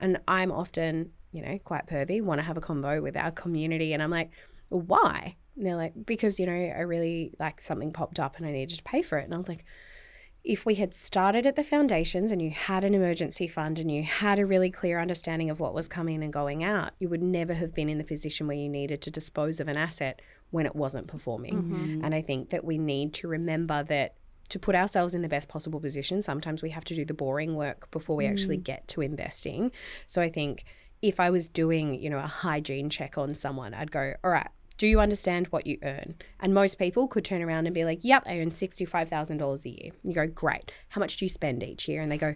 And 0.00 0.18
I'm 0.28 0.52
often, 0.52 1.12
you 1.32 1.42
know, 1.42 1.58
quite 1.64 1.86
pervy, 1.86 2.22
want 2.22 2.38
to 2.38 2.44
have 2.44 2.56
a 2.56 2.60
convo 2.60 3.02
with 3.02 3.16
our 3.16 3.30
community. 3.30 3.92
And 3.92 4.02
I'm 4.02 4.10
like, 4.10 4.30
well, 4.70 4.82
why? 4.82 5.36
And 5.56 5.64
they're 5.64 5.76
like, 5.76 5.94
because, 6.04 6.38
you 6.38 6.46
know, 6.46 6.52
I 6.52 6.80
really 6.80 7.32
like 7.38 7.60
something 7.60 7.92
popped 7.92 8.20
up 8.20 8.36
and 8.36 8.46
I 8.46 8.52
needed 8.52 8.76
to 8.78 8.84
pay 8.84 9.02
for 9.02 9.18
it. 9.18 9.24
And 9.24 9.34
I 9.34 9.38
was 9.38 9.48
like, 9.48 9.64
if 10.44 10.64
we 10.64 10.76
had 10.76 10.94
started 10.94 11.44
at 11.44 11.56
the 11.56 11.64
foundations 11.64 12.30
and 12.30 12.40
you 12.40 12.50
had 12.50 12.84
an 12.84 12.94
emergency 12.94 13.48
fund 13.48 13.80
and 13.80 13.90
you 13.90 14.04
had 14.04 14.38
a 14.38 14.46
really 14.46 14.70
clear 14.70 15.00
understanding 15.00 15.50
of 15.50 15.58
what 15.58 15.74
was 15.74 15.88
coming 15.88 16.22
and 16.22 16.32
going 16.32 16.62
out, 16.62 16.92
you 17.00 17.08
would 17.08 17.22
never 17.22 17.54
have 17.54 17.74
been 17.74 17.88
in 17.88 17.98
the 17.98 18.04
position 18.04 18.46
where 18.46 18.56
you 18.56 18.68
needed 18.68 19.02
to 19.02 19.10
dispose 19.10 19.58
of 19.58 19.66
an 19.66 19.76
asset 19.76 20.22
when 20.50 20.64
it 20.64 20.76
wasn't 20.76 21.08
performing. 21.08 21.54
Mm-hmm. 21.54 22.04
And 22.04 22.14
I 22.14 22.22
think 22.22 22.50
that 22.50 22.64
we 22.64 22.78
need 22.78 23.12
to 23.14 23.28
remember 23.28 23.82
that 23.84 24.14
to 24.48 24.58
put 24.58 24.74
ourselves 24.74 25.14
in 25.14 25.22
the 25.22 25.28
best 25.28 25.48
possible 25.48 25.80
position, 25.80 26.22
sometimes 26.22 26.62
we 26.62 26.70
have 26.70 26.84
to 26.84 26.94
do 26.94 27.04
the 27.04 27.14
boring 27.14 27.54
work 27.54 27.90
before 27.90 28.16
we 28.16 28.26
actually 28.26 28.58
mm. 28.58 28.64
get 28.64 28.86
to 28.88 29.00
investing. 29.00 29.72
So 30.06 30.22
I 30.22 30.28
think 30.28 30.64
if 31.02 31.20
I 31.20 31.30
was 31.30 31.48
doing, 31.48 31.94
you 31.94 32.10
know, 32.10 32.18
a 32.18 32.26
hygiene 32.26 32.90
check 32.90 33.18
on 33.18 33.34
someone, 33.34 33.74
I'd 33.74 33.90
go, 33.90 34.14
all 34.24 34.30
right, 34.30 34.48
do 34.78 34.86
you 34.86 35.00
understand 35.00 35.46
what 35.48 35.66
you 35.66 35.78
earn? 35.82 36.16
And 36.40 36.52
most 36.52 36.78
people 36.78 37.08
could 37.08 37.24
turn 37.24 37.42
around 37.42 37.66
and 37.66 37.74
be 37.74 37.84
like, 37.84 38.00
yep, 38.02 38.22
I 38.26 38.38
earn 38.38 38.50
$65,000 38.50 39.64
a 39.64 39.68
year. 39.68 39.92
You 40.02 40.14
go, 40.14 40.26
great. 40.26 40.70
How 40.88 41.00
much 41.00 41.16
do 41.16 41.24
you 41.24 41.28
spend 41.28 41.62
each 41.62 41.88
year? 41.88 42.02
And 42.02 42.10
they 42.10 42.18
go, 42.18 42.34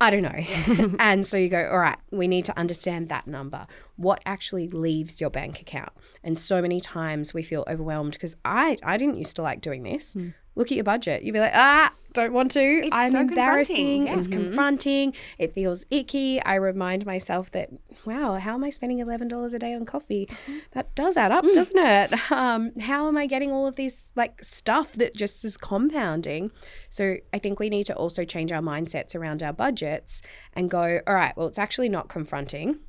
I 0.00 0.10
don't 0.10 0.22
know. 0.22 0.96
and 0.98 1.26
so 1.26 1.36
you 1.36 1.48
go, 1.48 1.68
all 1.70 1.78
right, 1.78 1.98
we 2.10 2.26
need 2.26 2.46
to 2.46 2.58
understand 2.58 3.10
that 3.10 3.26
number. 3.26 3.66
What 3.96 4.22
actually 4.24 4.68
leaves 4.68 5.20
your 5.20 5.30
bank 5.30 5.60
account? 5.60 5.92
And 6.24 6.38
so 6.38 6.62
many 6.62 6.80
times 6.80 7.34
we 7.34 7.42
feel 7.42 7.64
overwhelmed 7.68 8.12
because 8.12 8.34
I, 8.44 8.78
I 8.82 8.96
didn't 8.96 9.18
used 9.18 9.36
to 9.36 9.42
like 9.42 9.60
doing 9.60 9.82
this. 9.82 10.14
Hmm. 10.14 10.30
Look 10.60 10.70
at 10.70 10.74
your 10.74 10.84
budget. 10.84 11.22
You'd 11.22 11.32
be 11.32 11.40
like, 11.40 11.54
ah, 11.54 11.90
don't 12.12 12.34
want 12.34 12.50
to. 12.50 12.86
I'm 12.92 13.12
so 13.12 13.20
embarrassing. 13.20 13.76
confronting. 13.76 14.06
Yeah. 14.06 14.18
It's 14.18 14.28
confronting. 14.28 15.14
It 15.38 15.54
feels 15.54 15.86
icky. 15.90 16.38
I 16.42 16.56
remind 16.56 17.06
myself 17.06 17.50
that, 17.52 17.70
wow, 18.04 18.34
how 18.34 18.56
am 18.56 18.64
I 18.64 18.68
spending 18.68 18.98
$11 18.98 19.54
a 19.54 19.58
day 19.58 19.72
on 19.72 19.86
coffee? 19.86 20.28
That 20.72 20.94
does 20.94 21.16
add 21.16 21.32
up, 21.32 21.44
doesn't 21.44 21.78
it? 21.78 22.12
Um, 22.30 22.72
how 22.78 23.08
am 23.08 23.16
I 23.16 23.26
getting 23.26 23.52
all 23.52 23.66
of 23.66 23.76
this 23.76 24.12
like 24.16 24.44
stuff 24.44 24.92
that 24.92 25.14
just 25.14 25.46
is 25.46 25.56
compounding? 25.56 26.50
So 26.90 27.16
I 27.32 27.38
think 27.38 27.58
we 27.58 27.70
need 27.70 27.86
to 27.86 27.94
also 27.94 28.26
change 28.26 28.52
our 28.52 28.60
mindsets 28.60 29.14
around 29.14 29.42
our 29.42 29.52
budgets 29.54 30.20
and 30.52 30.70
go, 30.70 31.00
all 31.06 31.14
right, 31.14 31.34
well, 31.38 31.46
it's 31.46 31.58
actually 31.58 31.88
not 31.88 32.10
confronting. 32.10 32.80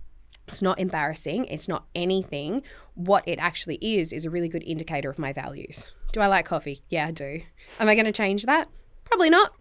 It's 0.52 0.62
not 0.62 0.80
embarrassing. 0.80 1.46
It's 1.46 1.70
not 1.70 1.86
anything. 1.96 2.64
What 2.96 3.26
it 3.26 3.40
actually 3.40 3.76
is, 3.76 4.12
is 4.12 4.26
a 4.26 4.30
really 4.30 4.50
good 4.50 4.64
indicator 4.64 5.10
of 5.10 5.18
my 5.18 5.32
values. 5.32 5.86
Do 6.12 6.22
I 6.22 6.28
like 6.28 6.46
coffee? 6.46 6.82
Yeah, 6.90 7.08
I 7.08 7.12
do. 7.12 7.42
Am 7.80 7.88
I 7.88 7.96
going 7.96 8.06
to 8.06 8.12
change 8.12 8.46
that? 8.46 8.68
Probably 9.06 9.30
not. 9.30 9.54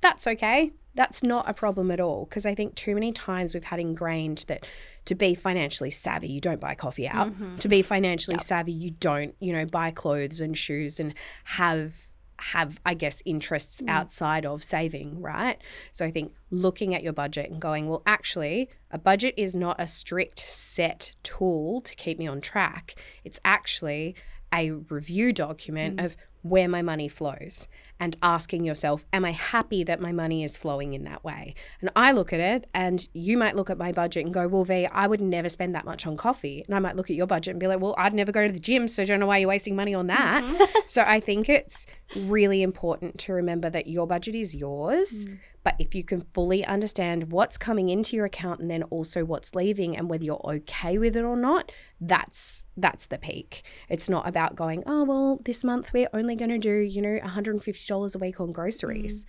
That's 0.00 0.26
okay. 0.26 0.72
That's 0.94 1.22
not 1.22 1.48
a 1.48 1.54
problem 1.54 1.90
at 1.90 2.00
all. 2.00 2.24
Because 2.24 2.46
I 2.46 2.54
think 2.54 2.74
too 2.74 2.94
many 2.94 3.12
times 3.12 3.54
we've 3.54 3.64
had 3.64 3.80
ingrained 3.80 4.44
that 4.48 4.66
to 5.06 5.14
be 5.14 5.34
financially 5.34 5.90
savvy, 5.90 6.28
you 6.28 6.40
don't 6.40 6.60
buy 6.60 6.74
coffee 6.74 7.08
out. 7.08 7.28
Mm-hmm. 7.28 7.56
To 7.56 7.68
be 7.68 7.82
financially 7.82 8.38
savvy, 8.38 8.72
you 8.72 8.90
don't, 8.90 9.34
you 9.40 9.52
know, 9.52 9.64
buy 9.64 9.90
clothes 9.90 10.40
and 10.40 10.56
shoes 10.56 11.00
and 11.00 11.14
have 11.44 11.94
have 12.38 12.78
I 12.84 12.92
guess 12.92 13.22
interests 13.24 13.80
mm. 13.80 13.88
outside 13.88 14.44
of 14.44 14.62
saving, 14.62 15.22
right? 15.22 15.58
So 15.92 16.04
I 16.04 16.10
think 16.10 16.34
looking 16.50 16.94
at 16.94 17.02
your 17.02 17.14
budget 17.14 17.50
and 17.50 17.60
going, 17.60 17.88
well, 17.88 18.02
actually, 18.06 18.68
a 18.90 18.98
budget 18.98 19.34
is 19.36 19.54
not 19.54 19.80
a 19.80 19.86
strict 19.86 20.40
set 20.40 21.12
tool 21.22 21.80
to 21.80 21.94
keep 21.94 22.18
me 22.18 22.26
on 22.26 22.40
track. 22.40 22.94
It's 23.24 23.40
actually 23.44 24.14
a 24.56 24.70
review 24.70 25.32
document 25.32 25.98
mm. 25.98 26.04
of 26.04 26.16
where 26.42 26.68
my 26.68 26.82
money 26.82 27.08
flows 27.08 27.66
and 27.98 28.16
asking 28.22 28.64
yourself, 28.64 29.04
am 29.12 29.24
I 29.24 29.32
happy 29.32 29.82
that 29.84 30.00
my 30.00 30.12
money 30.12 30.44
is 30.44 30.56
flowing 30.56 30.94
in 30.94 31.04
that 31.04 31.24
way? 31.24 31.54
And 31.80 31.90
I 31.96 32.12
look 32.12 32.32
at 32.32 32.40
it 32.40 32.68
and 32.74 33.06
you 33.12 33.36
might 33.36 33.56
look 33.56 33.70
at 33.70 33.78
my 33.78 33.92
budget 33.92 34.24
and 34.24 34.34
go, 34.34 34.46
well, 34.46 34.64
V, 34.64 34.86
I 34.86 35.06
would 35.06 35.20
never 35.20 35.48
spend 35.48 35.74
that 35.74 35.84
much 35.84 36.06
on 36.06 36.16
coffee. 36.16 36.62
And 36.66 36.74
I 36.74 36.78
might 36.78 36.96
look 36.96 37.10
at 37.10 37.16
your 37.16 37.26
budget 37.26 37.52
and 37.52 37.60
be 37.60 37.66
like, 37.66 37.80
well, 37.80 37.94
I'd 37.98 38.14
never 38.14 38.32
go 38.32 38.46
to 38.46 38.52
the 38.52 38.60
gym, 38.60 38.86
so 38.88 39.02
I 39.02 39.06
don't 39.06 39.20
know 39.20 39.26
why 39.26 39.38
you're 39.38 39.48
wasting 39.48 39.76
money 39.76 39.94
on 39.94 40.06
that. 40.08 40.44
Mm-hmm. 40.44 40.64
so 40.86 41.02
I 41.02 41.20
think 41.20 41.48
it's 41.48 41.86
really 42.14 42.62
important 42.62 43.18
to 43.20 43.32
remember 43.32 43.70
that 43.70 43.86
your 43.86 44.06
budget 44.06 44.34
is 44.34 44.54
yours. 44.54 45.26
Mm. 45.26 45.38
But 45.66 45.74
if 45.80 45.96
you 45.96 46.04
can 46.04 46.20
fully 46.32 46.64
understand 46.64 47.32
what's 47.32 47.58
coming 47.58 47.88
into 47.88 48.14
your 48.14 48.24
account 48.24 48.60
and 48.60 48.70
then 48.70 48.84
also 48.84 49.24
what's 49.24 49.52
leaving 49.52 49.96
and 49.96 50.08
whether 50.08 50.24
you're 50.24 50.40
okay 50.44 50.96
with 50.96 51.16
it 51.16 51.24
or 51.24 51.36
not, 51.36 51.72
that's 52.00 52.66
that's 52.76 53.06
the 53.06 53.18
peak. 53.18 53.64
It's 53.88 54.08
not 54.08 54.28
about 54.28 54.54
going, 54.54 54.84
oh 54.86 55.02
well, 55.02 55.40
this 55.44 55.64
month 55.64 55.92
we're 55.92 56.08
only 56.14 56.36
going 56.36 56.50
to 56.50 56.58
do, 56.58 56.76
you 56.76 57.02
know, 57.02 57.18
$150 57.18 58.14
a 58.14 58.18
week 58.20 58.40
on 58.40 58.52
groceries. 58.52 59.24
Mm. 59.24 59.28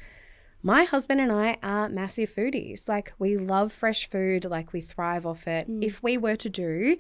My 0.62 0.84
husband 0.84 1.22
and 1.22 1.32
I 1.32 1.58
are 1.64 1.90
massive 1.90 2.32
foodies. 2.32 2.88
Like 2.88 3.14
we 3.18 3.36
love 3.36 3.74
fresh 3.74 4.08
food, 4.08 4.46
like 4.46 4.74
we 4.74 4.82
thrive 4.82 5.26
off 5.26 5.48
it. 5.48 5.68
Mm. 5.68 5.84
If 5.84 6.04
we 6.04 6.20
were 6.20 6.36
to 6.36 6.50
do 6.50 6.98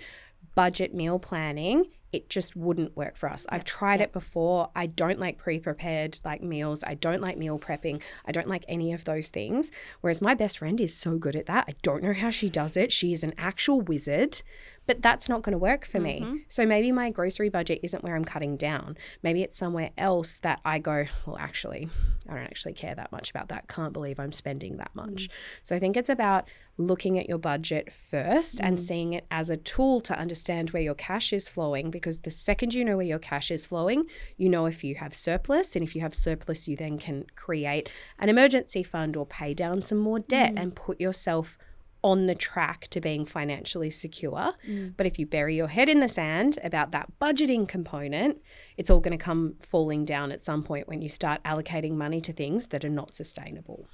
budget 0.55 0.95
meal 0.95 1.19
planning, 1.19 1.85
it 2.11 2.29
just 2.29 2.55
wouldn't 2.55 2.95
work 2.95 3.17
for 3.17 3.29
us. 3.29 3.45
I've 3.49 3.65
tried 3.65 3.99
it 3.99 4.13
before. 4.13 4.69
I 4.75 4.85
don't 4.85 5.19
like 5.19 5.37
pre-prepared 5.37 6.19
like 6.23 6.41
meals. 6.41 6.83
I 6.85 6.93
don't 6.93 7.21
like 7.21 7.37
meal 7.37 7.59
prepping. 7.59 8.01
I 8.25 8.31
don't 8.31 8.47
like 8.47 8.63
any 8.67 8.93
of 8.93 9.03
those 9.03 9.27
things. 9.27 9.71
Whereas 10.01 10.21
my 10.21 10.33
best 10.33 10.57
friend 10.59 10.79
is 10.79 10.95
so 10.95 11.17
good 11.17 11.35
at 11.35 11.47
that. 11.47 11.65
I 11.67 11.75
don't 11.81 12.01
know 12.03 12.13
how 12.13 12.29
she 12.29 12.49
does 12.49 12.77
it. 12.77 12.93
She 12.93 13.11
is 13.11 13.23
an 13.23 13.33
actual 13.37 13.81
wizard. 13.81 14.41
but 14.87 15.01
that's 15.01 15.29
not 15.29 15.43
going 15.43 15.51
to 15.51 15.57
work 15.59 15.85
for 15.85 15.99
me. 15.99 16.21
Mm-hmm. 16.21 16.35
So 16.47 16.65
maybe 16.65 16.91
my 16.91 17.11
grocery 17.11 17.49
budget 17.49 17.81
isn't 17.83 18.03
where 18.03 18.15
I'm 18.15 18.25
cutting 18.25 18.55
down. 18.55 18.97
Maybe 19.21 19.43
it's 19.43 19.57
somewhere 19.57 19.91
else 19.97 20.39
that 20.39 20.61
I 20.65 20.79
go, 20.79 21.05
well, 21.25 21.37
actually, 21.37 21.89
I 22.27 22.33
don't 22.33 22.43
actually 22.43 22.73
care 22.73 22.95
that 22.95 23.11
much 23.11 23.29
about 23.29 23.49
that. 23.49 23.67
Can't 23.67 23.93
believe 23.93 24.19
I'm 24.19 24.31
spending 24.31 24.77
that 24.77 24.91
much. 24.95 25.27
Mm. 25.27 25.29
So 25.63 25.75
I 25.75 25.79
think 25.79 25.97
it's 25.97 26.09
about 26.09 26.47
looking 26.77 27.17
at 27.17 27.27
your 27.27 27.37
budget 27.37 27.91
first 27.91 28.59
and 28.61 28.77
mm. 28.77 28.81
seeing 28.81 29.13
it 29.13 29.25
as 29.31 29.49
a 29.49 29.57
tool 29.57 29.99
to 30.01 30.17
understand 30.17 30.69
where 30.69 30.81
your 30.81 30.93
cash 30.93 31.33
is 31.33 31.49
flowing 31.49 31.89
because 31.89 32.21
the 32.21 32.31
second 32.31 32.73
you 32.73 32.85
know 32.85 32.97
where 32.97 33.05
your 33.05 33.19
cash 33.19 33.49
is 33.49 33.65
flowing, 33.65 34.05
you 34.37 34.47
know 34.47 34.65
if 34.67 34.83
you 34.83 34.95
have 34.95 35.13
surplus. 35.15 35.75
And 35.75 35.83
if 35.83 35.95
you 35.95 36.01
have 36.01 36.13
surplus, 36.13 36.67
you 36.67 36.75
then 36.75 36.97
can 36.99 37.25
create 37.35 37.89
an 38.19 38.29
emergency 38.29 38.83
fund 38.83 39.17
or 39.17 39.25
pay 39.25 39.53
down 39.53 39.83
some 39.83 39.97
more 39.97 40.19
debt 40.19 40.53
mm. 40.53 40.61
and 40.61 40.75
put 40.75 40.99
yourself 40.99 41.57
on 42.03 42.27
the 42.27 42.35
track 42.35 42.87
to 42.89 43.01
being 43.01 43.25
financially 43.25 43.89
secure. 43.89 44.53
Mm. 44.67 44.93
But 44.95 45.07
if 45.07 45.17
you 45.17 45.25
bury 45.25 45.55
your 45.55 45.67
head 45.67 45.89
in 45.89 45.99
the 45.99 46.07
sand 46.07 46.59
about 46.63 46.91
that 46.91 47.11
budgeting 47.19 47.67
component, 47.67 48.37
it's 48.77 48.89
all 48.89 48.99
going 48.99 49.17
to 49.17 49.23
come 49.23 49.55
falling 49.59 50.05
down 50.05 50.31
at 50.31 50.43
some 50.43 50.63
point 50.63 50.87
when 50.87 51.01
you 51.01 51.09
start 51.09 51.43
allocating 51.43 51.93
money 51.93 52.21
to 52.21 52.31
things 52.31 52.67
that 52.67 52.85
are 52.85 52.89
not 52.89 53.15
sustainable. 53.15 53.87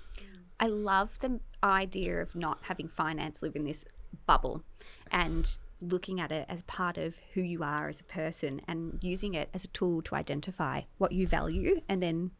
I 0.59 0.67
love 0.67 1.19
the 1.19 1.39
idea 1.63 2.21
of 2.21 2.35
not 2.35 2.59
having 2.63 2.87
finance 2.87 3.41
live 3.41 3.55
in 3.55 3.65
this 3.65 3.85
bubble 4.25 4.63
and 5.11 5.57
looking 5.81 6.19
at 6.19 6.31
it 6.31 6.45
as 6.47 6.61
part 6.63 6.97
of 6.97 7.17
who 7.33 7.41
you 7.41 7.63
are 7.63 7.89
as 7.89 7.99
a 7.99 8.05
person 8.05 8.61
and 8.67 8.99
using 9.01 9.33
it 9.33 9.49
as 9.53 9.63
a 9.63 9.67
tool 9.69 10.01
to 10.01 10.15
identify 10.15 10.81
what 10.97 11.11
you 11.11 11.27
value 11.27 11.81
and 11.89 12.01
then 12.01 12.31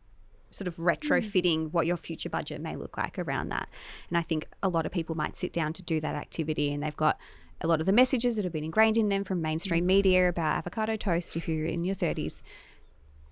sort 0.50 0.68
of 0.68 0.76
retrofitting 0.78 1.58
mm. 1.58 1.72
what 1.74 1.86
your 1.86 1.98
future 1.98 2.30
budget 2.30 2.62
may 2.62 2.76
look 2.76 2.98
like 2.98 3.18
around 3.18 3.50
that. 3.50 3.68
And 4.10 4.18
I 4.18 4.22
think 4.22 4.48
a 4.62 4.70
lot 4.70 4.86
of 4.86 4.92
people 4.92 5.16
might 5.16 5.36
sit 5.36 5.52
down 5.52 5.74
to 5.74 5.84
do 5.84 6.00
that 6.00 6.16
activity 6.16 6.72
and 6.72 6.84
they've 6.84 6.96
got 6.96 7.18
a 7.62 7.68
lot 7.68 7.80
of 7.80 7.86
the 7.86 7.94
messages 7.94 8.36
that 8.36 8.44
have 8.44 8.54
been 8.54 8.64
ingrained 8.64 8.98
in 8.98 9.10
them 9.10 9.24
from 9.24 9.42
mainstream 9.42 9.84
mm. 9.84 9.88
media 9.88 10.30
about 10.30 10.58
avocado 10.58 10.96
toast 10.96 11.36
if 11.36 11.48
you're 11.48 11.66
in 11.66 11.84
your 11.84 11.96
30s 11.96 12.42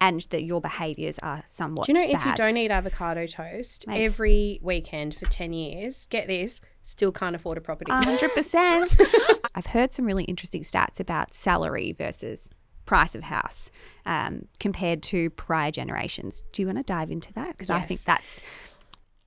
and 0.01 0.21
that 0.31 0.43
your 0.43 0.59
behaviors 0.59 1.19
are 1.19 1.43
somewhat 1.45 1.85
Do 1.85 1.93
you 1.93 1.99
know 1.99 2.03
if 2.03 2.25
you 2.25 2.33
don't 2.33 2.57
eat 2.57 2.71
avocado 2.71 3.27
toast 3.27 3.85
every 3.87 4.59
weekend 4.63 5.17
for 5.17 5.27
10 5.27 5.53
years, 5.53 6.07
get 6.07 6.27
this, 6.27 6.59
still 6.81 7.11
can't 7.11 7.35
afford 7.35 7.59
a 7.59 7.61
property? 7.61 7.91
hundred 7.91 8.33
percent. 8.33 8.97
I've 9.55 9.67
heard 9.67 9.93
some 9.93 10.05
really 10.05 10.23
interesting 10.23 10.63
stats 10.63 10.99
about 10.99 11.35
salary 11.35 11.93
versus 11.93 12.49
price 12.85 13.13
of 13.13 13.23
house 13.23 13.69
um, 14.07 14.47
compared 14.59 15.03
to 15.03 15.29
prior 15.29 15.69
generations. 15.69 16.43
Do 16.51 16.63
you 16.63 16.65
want 16.65 16.79
to 16.79 16.83
dive 16.83 17.11
into 17.11 17.31
that? 17.33 17.51
Because 17.51 17.69
I 17.69 17.81
think 17.81 18.01
that's 18.01 18.41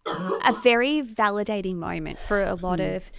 a 0.07 0.53
very 0.63 1.03
validating 1.03 1.77
moment 1.77 2.19
for 2.19 2.43
a 2.43 2.55
lot 2.55 2.81
of 2.81 3.13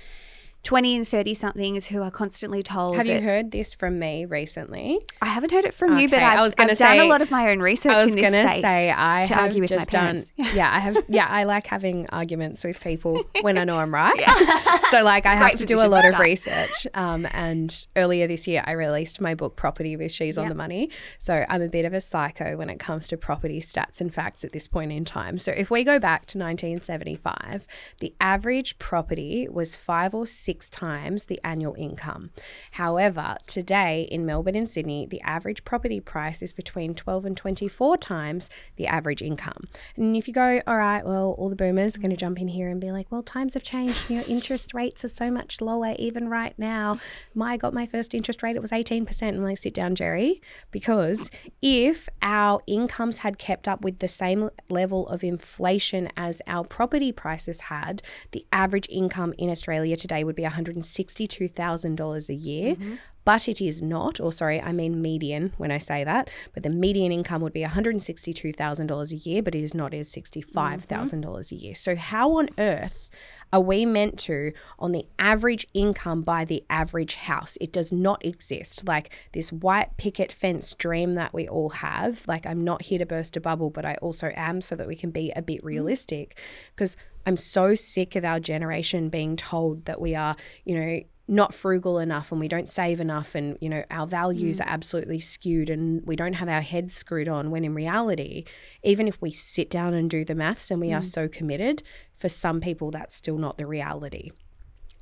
twenty 0.66 0.96
and 0.96 1.08
thirty 1.08 1.34
somethings 1.34 1.86
who 1.88 2.02
are 2.02 2.12
constantly 2.12 2.62
told. 2.62 2.98
Have 2.98 3.08
you 3.08 3.22
heard 3.22 3.52
this 3.52 3.74
from 3.74 3.98
me 4.00 4.26
recently? 4.26 5.00
I 5.22 5.28
haven't 5.28 5.52
heard 5.52 5.64
it 5.64 5.74
from 5.74 5.98
you, 5.98 6.10
but 6.10 6.20
I've, 6.22 6.40
I 6.40 6.42
was 6.42 6.56
gonna 6.56 6.72
I've 6.72 6.78
done 6.78 6.98
a 6.98 7.00
say- 7.02 7.08
lot 7.10 7.22
of 7.22 7.32
my 7.32 7.50
own 7.52 7.60
research 7.60 7.94
I 7.94 8.04
was 8.04 8.10
in 8.10 8.16
this 8.16 8.24
gonna 8.32 8.50
space 8.50 8.62
say 8.62 8.94
I 8.94 9.24
to 9.28 9.40
argue 9.40 9.62
with 9.62 9.72
my 9.72 9.78
just 9.78 9.90
done. 9.92 10.02
parents. 10.16 10.34
Yeah, 10.56 10.70
I 10.74 10.80
have. 10.80 10.98
Yeah, 11.08 11.28
I 11.30 11.44
like 11.44 11.68
having 11.68 12.08
arguments 12.12 12.64
with 12.64 12.82
people 12.82 13.24
when 13.42 13.58
I 13.58 13.64
know 13.64 13.78
I'm 13.78 13.94
right. 13.94 14.22
So 14.90 15.04
like, 15.04 15.26
I 15.26 15.36
have 15.36 15.56
to 15.56 15.66
do 15.66 15.80
a 15.82 15.88
lot 15.88 16.06
of 16.06 16.20
research. 16.20 16.86
Um, 16.94 17.28
and 17.32 17.86
earlier 17.96 18.28
this 18.28 18.48
year, 18.48 18.64
I 18.66 18.72
released 18.72 19.22
my 19.22 19.34
book 19.36 19.56
Property 19.56 19.96
with 19.96 20.12
She's 20.12 20.38
on 20.38 20.50
the 20.50 20.56
Money. 20.56 20.90
So 21.20 21.46
I'm 21.50 21.62
a 21.62 21.68
bit 21.68 21.86
of 21.86 21.94
a 21.94 22.02
psycho 22.02 22.58
when 22.58 22.70
it 22.70 22.80
comes 22.80 23.08
to 23.10 23.18
property 23.18 23.60
stats 23.62 24.02
and 24.02 24.14
facts 24.14 24.44
at 24.44 24.52
this 24.52 24.68
point 24.68 24.92
in 24.92 25.06
time. 25.06 25.38
So 25.38 25.52
if 25.52 25.70
we 25.72 25.84
go 25.84 26.00
back 26.00 26.26
to 26.28 26.38
1975, 26.38 27.68
the 28.00 28.14
average 28.20 28.78
property 28.80 29.48
was 29.50 29.76
five 29.76 30.14
or 30.14 30.26
six 30.26 30.55
times 30.64 31.26
the 31.26 31.40
annual 31.44 31.76
income. 31.78 32.32
However, 32.72 33.38
today 33.48 34.08
in 34.10 34.26
Melbourne 34.26 34.56
and 34.56 34.70
Sydney, 34.70 35.06
the 35.06 35.22
average 35.22 35.64
property 35.64 36.00
price 36.00 36.42
is 36.42 36.54
between 36.54 36.96
12 36.96 37.26
and 37.26 37.38
24 37.38 37.98
times 37.98 38.50
the 38.78 38.88
average 38.88 39.22
income. 39.22 39.68
And 39.96 40.16
if 40.16 40.28
you 40.28 40.34
go, 40.34 40.62
all 40.66 40.78
right, 40.78 41.06
well, 41.06 41.36
all 41.38 41.50
the 41.50 41.56
boomers 41.56 41.96
are 41.96 42.00
going 42.00 42.12
to 42.12 42.18
jump 42.18 42.40
in 42.40 42.48
here 42.48 42.70
and 42.70 42.80
be 42.80 42.92
like, 42.92 43.12
well, 43.12 43.24
times 43.24 43.54
have 43.54 43.64
changed. 43.64 44.10
Your 44.10 44.24
interest 44.28 44.74
rates 44.74 45.04
are 45.04 45.10
so 45.10 45.30
much 45.30 45.62
lower 45.62 45.96
even 46.00 46.30
right 46.30 46.58
now. 46.58 46.98
My 47.34 47.58
got 47.58 47.74
my 47.74 47.86
first 47.86 48.14
interest 48.14 48.42
rate, 48.44 48.56
it 48.56 48.62
was 48.62 48.72
18%. 48.72 49.22
And 49.22 49.38
I'm 49.38 49.44
like, 49.44 49.58
sit 49.58 49.74
down, 49.74 49.96
Jerry, 49.96 50.42
because 50.72 51.30
if 51.62 52.08
our 52.22 52.62
incomes 52.68 53.20
had 53.20 53.38
kept 53.38 53.68
up 53.68 53.82
with 53.82 54.00
the 54.00 54.08
same 54.08 54.50
level 54.70 55.08
of 55.08 55.24
inflation 55.24 56.10
as 56.16 56.42
our 56.48 56.64
property 56.64 57.12
prices 57.12 57.62
had, 57.62 58.02
the 58.32 58.46
average 58.52 58.88
income 58.90 59.34
in 59.38 59.50
Australia 59.50 59.96
today 59.96 60.24
would 60.24 60.36
be 60.36 60.45
$162,000 60.46 62.30
a 62.30 62.34
year. 62.34 62.76
Mm-hmm. 62.76 62.96
But 63.26 63.48
it 63.48 63.60
is 63.60 63.82
not, 63.82 64.20
or 64.20 64.32
sorry, 64.32 64.62
I 64.62 64.72
mean 64.72 65.02
median 65.02 65.52
when 65.58 65.72
I 65.72 65.80
say 65.80 66.04
that. 66.04 66.30
But 66.54 66.62
the 66.62 66.70
median 66.70 67.12
income 67.12 67.42
would 67.42 67.54
be 67.54 67.64
$162,000 67.64 69.12
a 69.12 69.16
year, 69.16 69.42
but 69.42 69.56
it 69.56 69.64
is 69.64 69.74
not, 69.74 69.96
it 69.96 69.98
is 69.98 70.14
$65,000 70.14 71.52
a 71.52 71.56
year. 71.56 71.74
So, 71.74 71.96
how 71.96 72.38
on 72.38 72.50
earth 72.60 73.10
are 73.52 73.62
we 73.62 73.86
meant 73.86 74.20
to, 74.20 74.52
on 74.78 74.92
the 74.92 75.08
average 75.18 75.66
income, 75.74 76.22
by 76.22 76.46
the 76.46 76.64
average 76.70 77.16
house? 77.16 77.58
It 77.60 77.72
does 77.72 77.92
not 77.92 78.24
exist. 78.24 78.88
Like 78.88 79.10
this 79.34 79.52
white 79.52 79.98
picket 79.98 80.32
fence 80.32 80.74
dream 80.76 81.16
that 81.16 81.34
we 81.34 81.48
all 81.48 81.70
have. 81.70 82.28
Like, 82.28 82.46
I'm 82.46 82.64
not 82.64 82.84
here 82.84 83.00
to 83.00 83.06
burst 83.08 83.38
a 83.38 83.42
bubble, 83.42 83.72
but 83.72 83.86
I 83.86 83.96
also 84.04 84.32
am 84.36 84.62
so 84.62 84.76
that 84.76 84.88
we 84.88 84.96
can 84.96 85.10
be 85.10 85.32
a 85.36 85.42
bit 85.42 85.58
mm-hmm. 85.60 85.68
realistic. 85.68 86.38
Because 86.76 86.96
I'm 87.26 87.38
so 87.38 87.76
sick 87.76 88.16
of 88.16 88.24
our 88.26 88.40
generation 88.40 89.10
being 89.10 89.36
told 89.36 89.86
that 89.86 90.00
we 90.00 90.16
are, 90.16 90.36
you 90.64 90.80
know, 90.80 91.00
not 91.28 91.54
frugal 91.54 91.98
enough 91.98 92.32
and 92.32 92.40
we 92.40 92.48
don't 92.48 92.70
save 92.70 93.02
enough 93.02 93.34
and 93.34 93.58
you 93.60 93.68
know 93.68 93.84
our 93.90 94.06
values 94.06 94.62
are 94.62 94.68
absolutely 94.68 95.20
skewed 95.20 95.72
and 95.72 96.06
we 96.06 96.16
don't 96.16 96.34
have 96.34 96.48
our 96.48 96.62
heads 96.62 96.96
screwed 96.96 97.28
on 97.28 97.50
when 97.50 97.66
in 97.66 97.74
reality 97.74 98.44
even 98.84 99.08
if 99.08 99.20
we 99.24 99.32
sit 99.32 99.68
down 99.68 99.96
and 99.96 100.08
do 100.08 100.24
the 100.24 100.36
maths 100.36 100.70
and 100.70 100.80
we 100.80 100.94
are 100.94 101.02
so 101.02 101.28
committed 101.28 101.82
for 102.16 102.30
some 102.30 102.62
people 102.62 102.92
that's 102.92 103.16
still 103.16 103.40
not 103.40 103.58
the 103.58 103.66
reality 103.66 104.30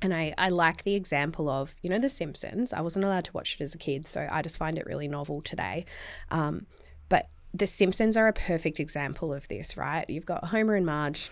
and 0.04 0.12
I, 0.12 0.34
I 0.36 0.50
like 0.50 0.84
the 0.84 0.94
example 0.94 1.48
of, 1.48 1.74
you 1.80 1.88
know, 1.88 1.98
The 1.98 2.10
Simpsons. 2.10 2.74
I 2.74 2.82
wasn't 2.82 3.06
allowed 3.06 3.24
to 3.24 3.32
watch 3.32 3.56
it 3.58 3.62
as 3.62 3.74
a 3.74 3.78
kid, 3.78 4.06
so 4.06 4.28
I 4.30 4.42
just 4.42 4.58
find 4.58 4.76
it 4.76 4.84
really 4.84 5.08
novel 5.08 5.40
today. 5.40 5.86
Um, 6.30 6.66
but 7.08 7.30
The 7.54 7.66
Simpsons 7.66 8.14
are 8.14 8.28
a 8.28 8.32
perfect 8.34 8.78
example 8.78 9.32
of 9.32 9.48
this, 9.48 9.78
right? 9.78 10.04
You've 10.10 10.26
got 10.26 10.46
Homer 10.46 10.74
and 10.74 10.84
Marge. 10.84 11.30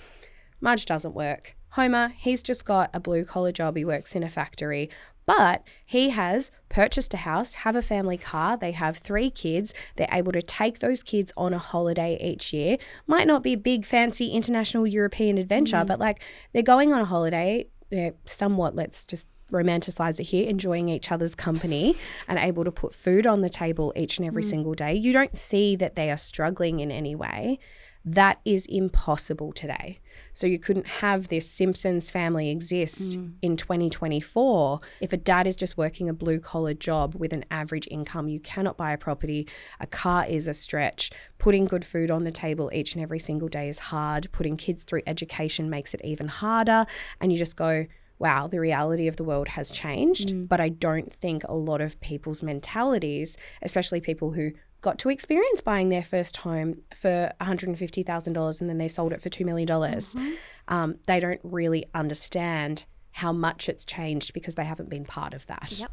Marge 0.62 0.86
doesn't 0.86 1.14
work. 1.14 1.54
Homer, 1.70 2.12
he's 2.16 2.42
just 2.42 2.64
got 2.64 2.90
a 2.94 3.00
blue 3.00 3.24
collar 3.24 3.50
job. 3.50 3.76
He 3.76 3.84
works 3.84 4.14
in 4.14 4.22
a 4.22 4.28
factory, 4.28 4.90
but 5.26 5.62
he 5.84 6.10
has 6.10 6.50
purchased 6.68 7.14
a 7.14 7.18
house, 7.18 7.54
have 7.54 7.76
a 7.76 7.82
family 7.82 8.18
car. 8.18 8.56
They 8.56 8.72
have 8.72 8.96
three 8.96 9.30
kids. 9.30 9.74
They're 9.96 10.08
able 10.12 10.32
to 10.32 10.42
take 10.42 10.78
those 10.78 11.02
kids 11.02 11.32
on 11.36 11.52
a 11.52 11.58
holiday 11.58 12.18
each 12.20 12.52
year. 12.52 12.76
Might 13.06 13.26
not 13.26 13.42
be 13.42 13.54
a 13.54 13.58
big, 13.58 13.84
fancy 13.84 14.28
international 14.28 14.86
European 14.86 15.38
adventure, 15.38 15.78
mm. 15.78 15.86
but 15.86 15.98
like 15.98 16.22
they're 16.52 16.62
going 16.62 16.92
on 16.92 17.00
a 17.00 17.06
holiday. 17.06 17.66
They're 17.90 18.14
somewhat, 18.24 18.76
let's 18.76 19.04
just 19.04 19.28
romanticize 19.50 20.20
it 20.20 20.24
here, 20.24 20.48
enjoying 20.48 20.88
each 20.88 21.10
other's 21.10 21.34
company 21.34 21.94
and 22.28 22.38
able 22.38 22.64
to 22.64 22.72
put 22.72 22.94
food 22.94 23.26
on 23.26 23.40
the 23.40 23.50
table 23.50 23.92
each 23.96 24.18
and 24.18 24.26
every 24.26 24.42
mm. 24.42 24.50
single 24.50 24.74
day. 24.74 24.94
You 24.94 25.12
don't 25.12 25.36
see 25.36 25.74
that 25.76 25.94
they 25.96 26.10
are 26.10 26.16
struggling 26.16 26.80
in 26.80 26.90
any 26.90 27.14
way. 27.14 27.58
That 28.04 28.40
is 28.44 28.66
impossible 28.66 29.52
today. 29.52 30.00
So 30.34 30.46
you 30.46 30.58
couldn't 30.58 30.86
have 30.86 31.28
this 31.28 31.48
Simpsons 31.48 32.10
family 32.10 32.50
exist 32.50 33.14
hmm. 33.14 33.28
in 33.42 33.56
2024 33.56 34.80
if 35.00 35.12
a 35.12 35.16
dad 35.16 35.46
is 35.46 35.56
just 35.56 35.76
working 35.76 36.08
a 36.08 36.14
blue 36.14 36.38
collar 36.38 36.74
job 36.74 37.14
with 37.14 37.32
an 37.32 37.44
average 37.50 37.86
income. 37.90 38.28
You 38.28 38.40
cannot 38.40 38.76
buy 38.76 38.92
a 38.92 38.98
property. 38.98 39.48
A 39.80 39.86
car 39.86 40.26
is 40.26 40.48
a 40.48 40.54
stretch. 40.54 41.10
Putting 41.38 41.66
good 41.66 41.84
food 41.84 42.10
on 42.10 42.24
the 42.24 42.32
table 42.32 42.70
each 42.72 42.94
and 42.94 43.02
every 43.02 43.18
single 43.18 43.48
day 43.48 43.68
is 43.68 43.78
hard. 43.78 44.28
Putting 44.32 44.56
kids 44.56 44.84
through 44.84 45.02
education 45.06 45.68
makes 45.68 45.94
it 45.94 46.00
even 46.04 46.28
harder. 46.28 46.86
And 47.20 47.32
you 47.32 47.38
just 47.38 47.56
go, 47.56 47.86
wow, 48.18 48.46
the 48.46 48.60
reality 48.60 49.08
of 49.08 49.16
the 49.16 49.24
world 49.24 49.48
has 49.48 49.70
changed. 49.70 50.30
Hmm. 50.30 50.44
But 50.44 50.60
I 50.60 50.68
don't 50.70 51.12
think 51.12 51.42
a 51.44 51.54
lot 51.54 51.80
of 51.80 52.00
people's 52.00 52.42
mentalities, 52.42 53.36
especially 53.62 54.00
people 54.00 54.32
who 54.32 54.52
got 54.82 54.98
to 54.98 55.08
experience 55.08 55.60
buying 55.60 55.88
their 55.88 56.02
first 56.02 56.38
home 56.38 56.82
for 56.94 57.32
$150,000 57.40 58.60
and 58.60 58.68
then 58.68 58.78
they 58.78 58.88
sold 58.88 59.12
it 59.12 59.22
for 59.22 59.30
$2 59.30 59.44
million, 59.46 59.66
mm-hmm. 59.66 60.32
um, 60.68 60.96
they 61.06 61.18
don't 61.18 61.40
really 61.42 61.86
understand 61.94 62.84
how 63.12 63.32
much 63.32 63.68
it's 63.68 63.84
changed 63.84 64.34
because 64.34 64.56
they 64.56 64.64
haven't 64.64 64.90
been 64.90 65.04
part 65.04 65.34
of 65.34 65.46
that. 65.46 65.72
Yep. 65.72 65.90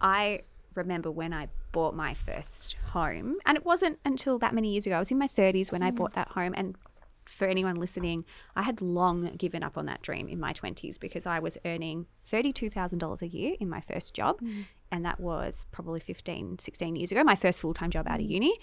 I 0.00 0.42
remember 0.74 1.10
when 1.10 1.32
I 1.32 1.48
bought 1.72 1.94
my 1.94 2.14
first 2.14 2.76
home, 2.90 3.36
and 3.46 3.56
it 3.56 3.64
wasn't 3.64 3.98
until 4.04 4.38
that 4.38 4.54
many 4.54 4.72
years 4.72 4.86
ago. 4.86 4.96
I 4.96 4.98
was 4.98 5.10
in 5.10 5.18
my 5.18 5.28
30s 5.28 5.72
when 5.72 5.82
I 5.82 5.90
mm. 5.90 5.96
bought 5.96 6.14
that 6.14 6.28
home. 6.28 6.54
And 6.56 6.76
for 7.24 7.46
anyone 7.46 7.76
listening, 7.76 8.24
I 8.56 8.62
had 8.62 8.80
long 8.80 9.36
given 9.36 9.62
up 9.62 9.78
on 9.78 9.86
that 9.86 10.02
dream 10.02 10.28
in 10.28 10.40
my 10.40 10.52
20s 10.52 10.98
because 10.98 11.26
I 11.26 11.38
was 11.38 11.56
earning 11.64 12.06
$32,000 12.30 13.22
a 13.22 13.28
year 13.28 13.54
in 13.60 13.68
my 13.68 13.80
first 13.80 14.14
job. 14.14 14.40
Mm. 14.40 14.64
And 14.92 15.04
that 15.04 15.20
was 15.20 15.66
probably 15.70 16.00
15, 16.00 16.58
16 16.58 16.96
years 16.96 17.12
ago, 17.12 17.22
my 17.22 17.36
first 17.36 17.60
full 17.60 17.74
time 17.74 17.90
job 17.90 18.06
out 18.08 18.20
of 18.20 18.26
mm. 18.26 18.30
uni. 18.30 18.58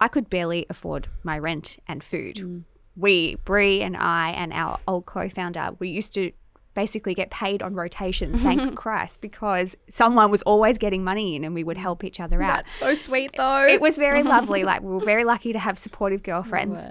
I 0.00 0.08
could 0.08 0.30
barely 0.30 0.66
afford 0.70 1.08
my 1.22 1.38
rent 1.38 1.78
and 1.86 2.02
food. 2.02 2.36
Mm. 2.36 2.64
We, 2.96 3.36
Bree 3.44 3.82
and 3.82 3.96
I, 3.96 4.30
and 4.30 4.52
our 4.52 4.78
old 4.88 5.06
co 5.06 5.28
founder, 5.28 5.70
we 5.78 5.88
used 5.88 6.12
to 6.14 6.32
basically 6.74 7.14
get 7.14 7.30
paid 7.30 7.62
on 7.62 7.74
rotation. 7.74 8.38
Thank 8.38 8.74
Christ, 8.82 9.20
because 9.20 9.76
someone 9.88 10.30
was 10.30 10.42
always 10.42 10.78
getting 10.78 11.04
money 11.04 11.36
in, 11.36 11.44
and 11.44 11.54
we 11.54 11.64
would 11.64 11.78
help 11.78 12.04
each 12.04 12.20
other 12.20 12.42
out. 12.42 12.56
That's 12.56 12.78
so 12.78 12.94
sweet 12.94 13.32
though. 13.36 13.66
It 13.66 13.80
was 13.80 13.96
very 13.96 14.22
lovely. 14.22 14.64
Like 14.64 14.82
we 14.82 14.92
were 14.92 15.04
very 15.04 15.24
lucky 15.32 15.52
to 15.52 15.58
have 15.58 15.78
supportive 15.78 16.22
girlfriends. 16.22 16.86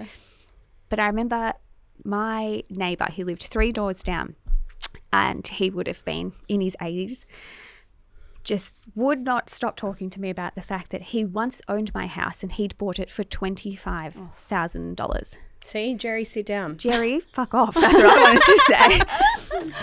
But 0.88 1.00
I 1.00 1.06
remember 1.06 1.54
my 2.04 2.62
neighbor, 2.70 3.06
he 3.10 3.24
lived 3.24 3.42
three 3.42 3.72
doors 3.72 4.02
down, 4.02 4.36
and 5.12 5.46
he 5.46 5.70
would 5.70 5.86
have 5.86 6.04
been 6.04 6.32
in 6.48 6.60
his 6.60 6.76
80s, 6.80 7.24
just 8.50 8.78
would 8.96 9.20
not 9.20 9.48
stop 9.48 9.76
talking 9.76 10.10
to 10.10 10.20
me 10.20 10.28
about 10.28 10.56
the 10.56 10.60
fact 10.60 10.90
that 10.90 11.02
he 11.02 11.24
once 11.24 11.62
owned 11.68 11.94
my 11.94 12.08
house 12.08 12.42
and 12.42 12.50
he'd 12.50 12.76
bought 12.78 12.98
it 12.98 13.08
for 13.08 13.22
$25,000. 13.22 15.36
See, 15.62 15.94
Jerry, 15.94 16.24
sit 16.24 16.46
down. 16.46 16.76
Jerry, 16.76 17.20
fuck 17.32 17.54
off. 17.54 17.74
That's 17.74 17.94
what 17.94 18.06
I 18.06 18.20
wanted 18.20 18.42
to 18.42 18.58
say. 18.66 19.00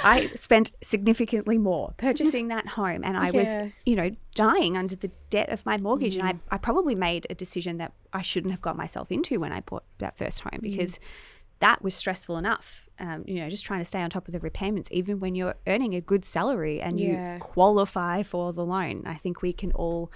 I 0.04 0.26
spent 0.26 0.74
significantly 0.84 1.58
more 1.58 1.94
purchasing 1.96 2.50
that 2.50 2.68
home 2.68 3.06
and 3.06 3.16
I 3.16 3.30
Yeah. 3.30 3.64
was, 3.64 3.72
you 3.86 3.96
know, 3.96 4.10
dying 4.36 4.76
under 4.76 4.98
the 4.98 5.12
debt 5.30 5.48
of 5.48 5.66
my 5.66 5.78
mortgage. 5.78 6.18
And 6.18 6.28
I, 6.28 6.34
mm. 6.34 6.42
I 6.52 6.58
probably 6.58 6.96
made 6.96 7.26
a 7.30 7.36
decision 7.36 7.78
that 7.78 7.94
I 8.12 8.22
shouldn't 8.22 8.52
have 8.52 8.62
got 8.62 8.76
myself 8.76 9.14
into 9.14 9.40
when 9.40 9.54
I 9.54 9.62
bought 9.62 9.86
that 10.00 10.18
first 10.18 10.42
home 10.42 10.60
mm. 10.60 10.62
because 10.62 11.00
that 11.60 11.82
was 11.82 11.96
stressful 11.96 12.36
enough. 12.36 12.87
Um, 13.00 13.24
you 13.28 13.36
know, 13.36 13.50
just 13.50 13.64
trying 13.66 13.80
to 13.80 13.86
stay 13.86 14.02
on 14.02 14.10
top 14.10 14.28
of 14.28 14.34
the 14.34 14.40
repayments, 14.40 14.90
even 14.92 15.20
when 15.20 15.36
you're 15.36 15.56
earning 15.68 15.94
a 15.94 16.02
good 16.02 16.26
salary 16.26 16.82
and 16.82 17.00
Yeah. 17.00 17.36
you 17.36 17.40
qualify 17.40 18.24
for 18.24 18.52
the 18.54 18.66
loan. 18.66 19.04
I 19.06 19.16
think 19.16 19.42
we 19.42 19.54
can 19.54 19.72
all 19.74 20.12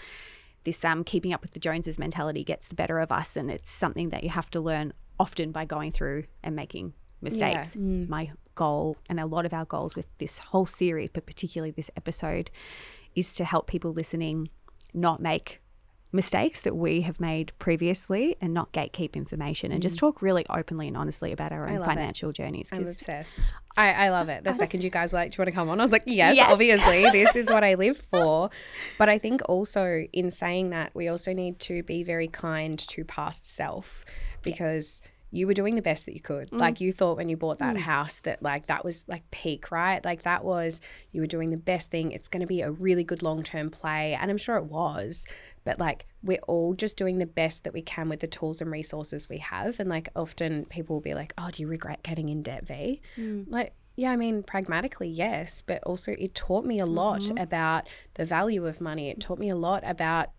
this 0.64 0.84
um, 0.84 1.04
keeping 1.04 1.34
up 1.34 1.42
with 1.42 1.52
the 1.52 1.60
Joneses 1.60 1.98
mentality 2.00 2.44
gets 2.44 2.68
the 2.68 2.76
better 2.76 3.00
of 3.00 3.12
us, 3.12 3.36
and 3.36 3.50
it's 3.52 3.70
something 3.70 4.10
that 4.10 4.24
you 4.24 4.30
have 4.30 4.50
to 4.52 4.60
learn 4.60 4.94
often 5.20 5.52
by 5.52 5.66
going 5.66 5.92
through 5.92 6.26
and 6.44 6.56
making 6.56 6.94
mistakes. 7.22 7.76
My 8.10 8.32
goal, 8.56 8.98
and 9.08 9.20
a 9.20 9.26
lot 9.26 9.46
of 9.46 9.54
our 9.54 9.66
goals 9.66 9.96
with 9.96 10.08
this 10.18 10.40
whole 10.40 10.66
series, 10.66 11.10
but 11.14 11.26
particularly 11.26 11.72
this 11.72 11.90
episode, 11.96 12.52
is 13.16 13.34
to 13.36 13.46
help 13.46 13.68
people 13.68 13.92
listening 13.94 14.50
not 14.94 15.22
make 15.22 15.61
mistakes 16.12 16.62
that 16.62 16.76
we 16.76 17.02
have 17.02 17.20
made 17.20 17.54
previously 17.58 18.36
and 18.42 18.54
not 18.54 18.72
gatekeep 18.74 19.14
information 19.14 19.72
and 19.72 19.82
just 19.82 19.96
mm. 19.96 20.02
talk 20.02 20.22
really 20.22 20.46
openly 20.50 20.88
and 20.88 20.98
honestly 20.98 21.32
about 21.32 21.52
our 21.52 21.68
own 21.68 21.76
love 21.76 21.84
it. 21.84 21.86
financial 21.86 22.32
journeys. 22.32 22.70
I'm 22.72 22.82
obsessed. 22.82 23.54
I, 23.78 23.94
I 23.94 24.10
love 24.10 24.28
it. 24.28 24.44
The 24.44 24.54
second 24.54 24.84
you 24.84 24.90
guys 24.90 25.14
were 25.14 25.20
like, 25.20 25.32
Do 25.32 25.36
you 25.36 25.42
want 25.44 25.50
to 25.52 25.56
come 25.56 25.70
on? 25.70 25.80
I 25.80 25.84
was 25.84 25.92
like, 25.92 26.04
Yes, 26.06 26.36
Yes. 26.36 26.52
obviously. 26.52 27.10
This 27.12 27.36
is 27.36 27.48
what 27.48 27.64
I 27.64 27.76
live 27.76 27.98
for. 28.12 28.50
But 28.98 29.08
I 29.08 29.18
think 29.18 29.42
also 29.48 30.06
in 30.12 30.32
saying 30.32 30.72
that, 30.72 30.94
we 30.94 31.08
also 31.08 31.34
need 31.34 31.60
to 31.62 31.84
be 31.84 32.04
very 32.04 32.28
kind 32.28 32.78
to 32.80 33.06
past 33.06 33.46
self 33.46 34.04
because 34.42 35.02
you 35.32 35.48
were 35.48 35.54
doing 35.54 35.76
the 35.76 35.82
best 35.82 36.06
that 36.06 36.14
you 36.14 36.20
could. 36.20 36.52
Mm. 36.52 36.60
Like 36.60 36.82
you 36.82 36.92
thought 36.92 37.18
when 37.18 37.30
you 37.30 37.38
bought 37.38 37.60
that 37.60 37.76
mm. 37.76 37.80
house 37.80 38.20
that 38.20 38.44
like 38.44 38.68
that 38.68 38.84
was 38.84 39.06
like 39.08 39.30
peak, 39.32 39.72
right? 39.72 40.04
Like 40.04 40.24
that 40.24 40.44
was 40.44 40.82
you 41.14 41.22
were 41.22 41.28
doing 41.28 41.50
the 41.50 41.58
best 41.58 41.90
thing. 41.90 42.12
It's 42.12 42.28
going 42.28 42.42
to 42.42 42.48
be 42.48 42.62
a 42.62 42.72
really 42.72 43.04
good 43.04 43.24
long 43.24 43.42
term 43.42 43.70
play. 43.70 44.14
And 44.14 44.30
I'm 44.30 44.38
sure 44.38 44.58
it 44.58 44.66
was. 44.66 45.26
But 45.64 45.80
like 45.80 46.08
we're 46.24 46.40
all 46.48 46.74
just 46.74 46.98
doing 46.98 47.20
the 47.20 47.26
best 47.26 47.64
that 47.64 47.74
we 47.74 47.82
can 47.82 48.10
with 48.10 48.20
the 48.20 48.28
tools 48.28 48.62
and 48.62 48.72
resources 48.72 49.30
we 49.30 49.38
have. 49.38 49.80
And 49.80 49.90
like 49.90 50.10
often 50.16 50.66
people 50.66 50.96
will 50.96 51.02
be 51.02 51.14
like, 51.14 51.34
Oh, 51.38 51.50
do 51.52 51.62
you 51.62 51.68
regret 51.68 52.04
getting 52.04 52.30
in 52.30 52.44
debt, 52.44 52.68
V? 52.68 53.02
Mm. 53.18 53.46
Like, 53.50 53.74
yeah, 53.96 54.12
I 54.12 54.16
mean, 54.16 54.44
pragmatically, 54.44 55.10
yes, 55.10 55.62
but 55.62 55.84
also 55.84 56.14
it 56.18 56.34
taught 56.34 56.66
me 56.66 56.80
a 56.80 56.86
lot 56.86 57.22
mm-hmm. 57.22 57.38
about 57.38 57.88
the 58.16 58.26
value 58.26 58.66
of 58.66 58.82
money. 58.82 59.10
It 59.10 59.20
taught 59.20 59.40
me 59.40 59.50
a 59.50 59.56
lot 59.56 59.84
about 59.86 60.30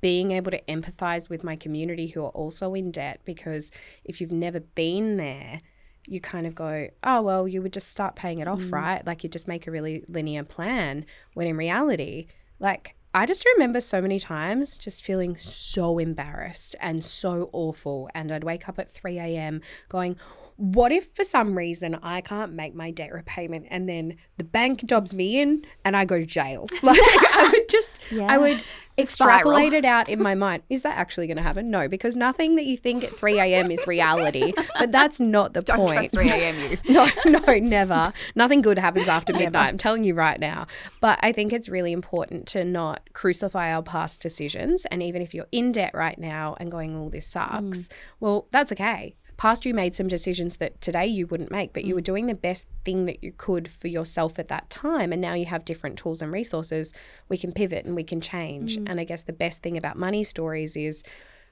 being 0.00 0.30
able 0.30 0.50
to 0.50 0.60
empathize 0.62 1.28
with 1.28 1.44
my 1.44 1.56
community 1.56 2.06
who 2.06 2.24
are 2.24 2.30
also 2.30 2.74
in 2.74 2.90
debt 2.90 3.20
because 3.24 3.70
if 4.04 4.20
you've 4.20 4.32
never 4.32 4.60
been 4.60 5.16
there, 5.16 5.58
you 6.06 6.20
kind 6.20 6.46
of 6.46 6.54
go, 6.54 6.88
oh, 7.04 7.22
well, 7.22 7.46
you 7.46 7.62
would 7.62 7.72
just 7.72 7.88
start 7.88 8.16
paying 8.16 8.40
it 8.40 8.48
off, 8.48 8.60
mm. 8.60 8.72
right? 8.72 9.06
Like 9.06 9.22
you 9.22 9.30
just 9.30 9.48
make 9.48 9.66
a 9.66 9.70
really 9.70 10.04
linear 10.08 10.44
plan. 10.44 11.06
When 11.34 11.46
in 11.46 11.56
reality, 11.56 12.26
like, 12.58 12.96
I 13.14 13.26
just 13.26 13.44
remember 13.56 13.80
so 13.82 14.00
many 14.00 14.18
times 14.18 14.78
just 14.78 15.02
feeling 15.02 15.36
so 15.36 15.98
embarrassed 15.98 16.74
and 16.80 17.04
so 17.04 17.50
awful. 17.52 18.08
And 18.14 18.32
I'd 18.32 18.42
wake 18.42 18.70
up 18.70 18.78
at 18.78 18.90
3 18.90 19.18
a.m. 19.18 19.60
going, 19.90 20.16
what 20.56 20.92
if 20.92 21.14
for 21.14 21.24
some 21.24 21.56
reason 21.56 21.98
I 22.02 22.20
can't 22.20 22.52
make 22.52 22.74
my 22.74 22.90
debt 22.90 23.12
repayment 23.12 23.66
and 23.70 23.88
then 23.88 24.16
the 24.36 24.44
bank 24.44 24.84
jobs 24.84 25.14
me 25.14 25.40
in 25.40 25.64
and 25.84 25.96
I 25.96 26.04
go 26.04 26.18
to 26.18 26.26
jail? 26.26 26.68
Like 26.82 26.98
I 27.00 27.48
would 27.52 27.68
just, 27.68 27.98
I 28.20 28.36
would 28.38 28.64
extrapolate 28.98 29.72
it 29.72 29.84
out 29.84 30.08
in 30.08 30.22
my 30.22 30.34
mind. 30.34 30.62
Is 30.68 30.82
that 30.82 30.96
actually 30.98 31.26
going 31.26 31.36
to 31.36 31.42
happen? 31.42 31.70
No, 31.70 31.88
because 31.88 32.16
nothing 32.16 32.56
that 32.56 32.64
you 32.64 32.76
think 32.76 33.04
at 33.04 33.10
3 33.10 33.38
a.m. 33.38 33.70
is 33.70 33.86
reality. 33.86 34.52
But 34.78 34.92
that's 34.92 35.20
not 35.20 35.54
the 35.54 35.62
Don't 35.62 35.76
point. 35.76 35.92
trust 35.92 36.12
3 36.12 36.28
a.m. 36.30 36.58
you. 36.58 36.78
No, 36.92 37.08
no, 37.24 37.58
never. 37.58 38.12
Nothing 38.34 38.62
good 38.62 38.78
happens 38.78 39.08
after 39.08 39.32
midnight. 39.32 39.68
I'm 39.68 39.78
telling 39.78 40.04
you 40.04 40.14
right 40.14 40.38
now. 40.38 40.66
But 41.00 41.18
I 41.22 41.32
think 41.32 41.52
it's 41.52 41.68
really 41.68 41.92
important 41.92 42.46
to 42.48 42.64
not 42.64 43.00
crucify 43.12 43.72
our 43.72 43.82
past 43.82 44.20
decisions. 44.20 44.84
And 44.86 45.02
even 45.02 45.22
if 45.22 45.34
you're 45.34 45.46
in 45.52 45.72
debt 45.72 45.92
right 45.94 46.18
now 46.18 46.56
and 46.60 46.70
going, 46.70 46.96
oh, 46.96 47.08
this 47.08 47.26
sucks, 47.26 47.88
well, 48.20 48.48
that's 48.50 48.72
okay. 48.72 49.14
Past 49.36 49.64
you 49.64 49.74
made 49.74 49.94
some 49.94 50.08
decisions 50.08 50.58
that 50.58 50.80
today 50.80 51.06
you 51.06 51.26
wouldn't 51.26 51.50
make, 51.50 51.72
but 51.72 51.84
you 51.84 51.94
mm. 51.94 51.96
were 51.96 52.02
doing 52.02 52.26
the 52.26 52.34
best 52.34 52.68
thing 52.84 53.06
that 53.06 53.22
you 53.22 53.32
could 53.36 53.68
for 53.68 53.88
yourself 53.88 54.38
at 54.38 54.48
that 54.48 54.70
time. 54.70 55.12
And 55.12 55.20
now 55.20 55.34
you 55.34 55.46
have 55.46 55.64
different 55.64 55.98
tools 55.98 56.22
and 56.22 56.32
resources. 56.32 56.92
We 57.28 57.38
can 57.38 57.52
pivot 57.52 57.84
and 57.84 57.96
we 57.96 58.04
can 58.04 58.20
change. 58.20 58.76
Mm. 58.76 58.90
And 58.90 59.00
I 59.00 59.04
guess 59.04 59.22
the 59.22 59.32
best 59.32 59.62
thing 59.62 59.76
about 59.76 59.96
money 59.96 60.24
stories 60.24 60.76
is 60.76 61.02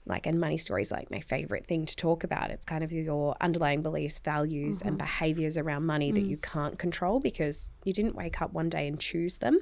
like 0.06 0.26
and 0.26 0.40
money 0.40 0.56
stories 0.56 0.90
like 0.90 1.10
my 1.10 1.20
favorite 1.20 1.66
thing 1.66 1.84
to 1.84 1.94
talk 1.94 2.24
about 2.24 2.50
it's 2.50 2.64
kind 2.64 2.82
of 2.82 2.90
your 2.92 3.36
underlying 3.40 3.82
beliefs 3.82 4.18
values 4.18 4.80
and 4.80 4.92
mm-hmm. 4.92 4.98
behaviors 4.98 5.58
around 5.58 5.84
money 5.84 6.10
that 6.10 6.24
mm. 6.24 6.28
you 6.28 6.36
can't 6.38 6.78
control 6.78 7.20
because 7.20 7.70
you 7.84 7.92
didn't 7.92 8.14
wake 8.14 8.40
up 8.40 8.52
one 8.52 8.70
day 8.70 8.88
and 8.88 8.98
choose 8.98 9.36
them 9.38 9.60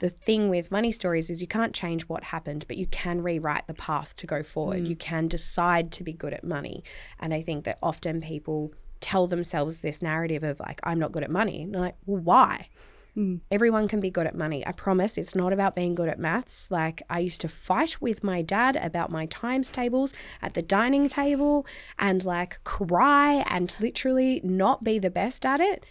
the 0.00 0.08
thing 0.08 0.48
with 0.48 0.70
money 0.70 0.90
stories 0.90 1.30
is 1.30 1.40
you 1.40 1.46
can't 1.46 1.74
change 1.74 2.02
what 2.02 2.24
happened 2.24 2.64
but 2.66 2.76
you 2.76 2.86
can 2.86 3.22
rewrite 3.22 3.66
the 3.66 3.74
path 3.74 4.16
to 4.16 4.26
go 4.26 4.42
forward 4.42 4.88
you 4.88 4.96
mm. 4.96 5.00
can 5.00 5.28
decide 5.28 5.92
to 5.92 6.02
be 6.02 6.12
good 6.12 6.34
at 6.34 6.42
money 6.42 6.82
and 7.20 7.32
i 7.32 7.40
think 7.40 7.64
that 7.64 7.78
often 7.82 8.20
people 8.20 8.72
tell 9.00 9.26
themselves 9.26 9.80
this 9.80 10.02
narrative 10.02 10.42
of 10.42 10.58
like 10.60 10.80
i'm 10.82 10.98
not 10.98 11.12
good 11.12 11.22
at 11.22 11.30
money 11.30 11.62
and 11.62 11.74
they're 11.74 11.80
like 11.80 11.96
well 12.06 12.20
why 12.20 12.68
mm. 13.16 13.40
Everyone 13.50 13.88
can 13.88 14.00
be 14.00 14.10
good 14.10 14.26
at 14.26 14.36
money. 14.36 14.64
I 14.66 14.72
promise 14.72 15.18
it's 15.18 15.34
not 15.34 15.52
about 15.52 15.74
being 15.74 15.96
good 15.96 16.08
at 16.08 16.18
maths. 16.18 16.70
Like, 16.70 17.02
I 17.10 17.18
used 17.18 17.40
to 17.40 17.48
fight 17.48 18.00
with 18.00 18.22
my 18.22 18.40
dad 18.40 18.76
about 18.76 19.10
my 19.10 19.26
times 19.26 19.72
tables 19.72 20.14
at 20.40 20.54
the 20.54 20.62
dining 20.62 21.08
table 21.08 21.66
and 21.98 22.24
like 22.24 22.62
cry 22.62 23.44
and 23.48 23.74
literally 23.80 24.40
not 24.44 24.84
be 24.84 25.00
the 25.00 25.10
best 25.10 25.44
at 25.44 25.60
it. 25.60 25.84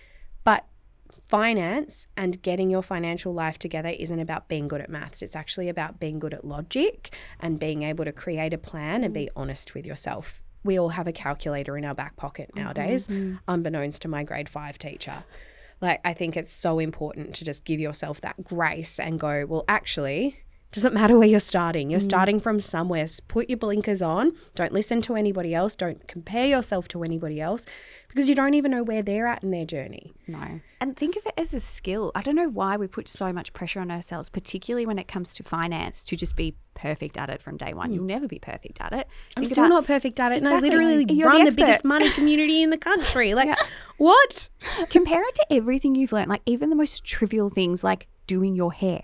But 0.45 0.65
finance 1.29 2.07
and 2.17 2.41
getting 2.41 2.71
your 2.71 2.81
financial 2.81 3.33
life 3.33 3.59
together 3.59 3.89
isn't 3.89 4.19
about 4.19 4.47
being 4.47 4.67
good 4.67 4.81
at 4.81 4.89
maths. 4.89 5.21
It's 5.21 5.35
actually 5.35 5.69
about 5.69 5.99
being 5.99 6.19
good 6.19 6.33
at 6.33 6.43
logic 6.43 7.15
and 7.39 7.59
being 7.59 7.83
able 7.83 8.03
to 8.03 8.11
create 8.11 8.53
a 8.53 8.57
plan 8.57 9.03
and 9.03 9.13
be 9.13 9.25
mm. 9.25 9.29
honest 9.35 9.75
with 9.75 9.85
yourself. 9.85 10.43
We 10.63 10.77
all 10.77 10.89
have 10.89 11.07
a 11.07 11.13
calculator 11.13 11.77
in 11.77 11.85
our 11.85 11.93
back 11.95 12.17
pocket 12.17 12.49
mm-hmm, 12.49 12.65
nowadays, 12.65 13.07
mm-hmm. 13.07 13.37
unbeknownst 13.47 14.01
to 14.01 14.07
my 14.07 14.23
grade 14.23 14.49
five 14.49 14.79
teacher. 14.79 15.23
Like, 15.81 16.01
I 16.03 16.13
think 16.13 16.35
it's 16.35 16.51
so 16.51 16.79
important 16.79 17.35
to 17.35 17.45
just 17.45 17.63
give 17.63 17.79
yourself 17.79 18.19
that 18.21 18.43
grace 18.43 18.99
and 18.99 19.19
go, 19.19 19.45
well, 19.47 19.63
actually, 19.69 20.41
doesn't 20.71 20.93
matter 20.93 21.17
where 21.17 21.27
you're 21.27 21.39
starting. 21.39 21.89
You're 21.89 21.99
mm. 21.99 22.03
starting 22.03 22.39
from 22.39 22.59
somewhere. 22.59 23.03
S- 23.03 23.19
Put 23.19 23.49
your 23.49 23.57
blinkers 23.57 24.01
on. 24.01 24.33
Don't 24.53 24.71
listen 24.71 25.01
to 25.03 25.15
anybody 25.15 25.55
else. 25.55 25.75
Don't 25.75 26.07
compare 26.07 26.45
yourself 26.45 26.87
to 26.89 27.03
anybody 27.03 27.41
else 27.41 27.65
because 28.07 28.29
you 28.29 28.35
don't 28.35 28.53
even 28.53 28.69
know 28.69 28.83
where 28.83 29.01
they're 29.01 29.27
at 29.27 29.43
in 29.43 29.49
their 29.49 29.65
journey. 29.65 30.13
No. 30.27 30.59
And 30.79 30.95
think 30.95 31.15
of 31.15 31.25
it 31.25 31.33
as 31.37 31.53
a 31.55 31.59
skill. 31.59 32.11
I 32.13 32.21
don't 32.21 32.35
know 32.35 32.49
why 32.49 32.77
we 32.77 32.87
put 32.87 33.07
so 33.07 33.33
much 33.33 33.51
pressure 33.53 33.79
on 33.79 33.89
ourselves, 33.89 34.29
particularly 34.29 34.85
when 34.85 34.99
it 34.99 35.07
comes 35.07 35.33
to 35.35 35.43
finance, 35.43 36.03
to 36.05 36.15
just 36.15 36.35
be 36.35 36.55
perfect 36.75 37.17
at 37.17 37.29
it 37.31 37.41
from 37.41 37.57
day 37.57 37.73
one. 37.73 37.91
You'll 37.91 38.03
mm. 38.03 38.07
never 38.07 38.27
be 38.27 38.39
perfect 38.39 38.79
at 38.79 38.93
it. 38.93 39.07
I'm 39.35 39.41
Think 39.41 39.51
still 39.53 39.65
about- 39.65 39.75
not 39.75 39.85
perfect 39.87 40.19
at 40.19 40.31
it, 40.31 40.37
and 40.37 40.47
I 40.47 40.59
literally 40.59 41.05
You're 41.09 41.27
run 41.29 41.41
the, 41.41 41.47
expert. 41.47 41.65
biggest 41.65 41.85
money 41.85 42.11
community 42.11 42.61
in 42.61 42.69
the 42.69 42.77
country. 42.77 43.33
Like, 43.39 43.57
what? 43.97 44.49
compare 44.89 45.23
it 45.23 45.35
to 45.35 45.45
everything 45.51 45.95
you've 45.95 46.11
learned, 46.11 46.27
like 46.27 46.41
even 46.45 46.69
the 46.69 46.75
most 46.75 47.05
trivial 47.05 47.49
things 47.49 47.85
like 47.85 48.07
doing 48.27 48.53
your 48.53 48.73
hair. 48.73 49.03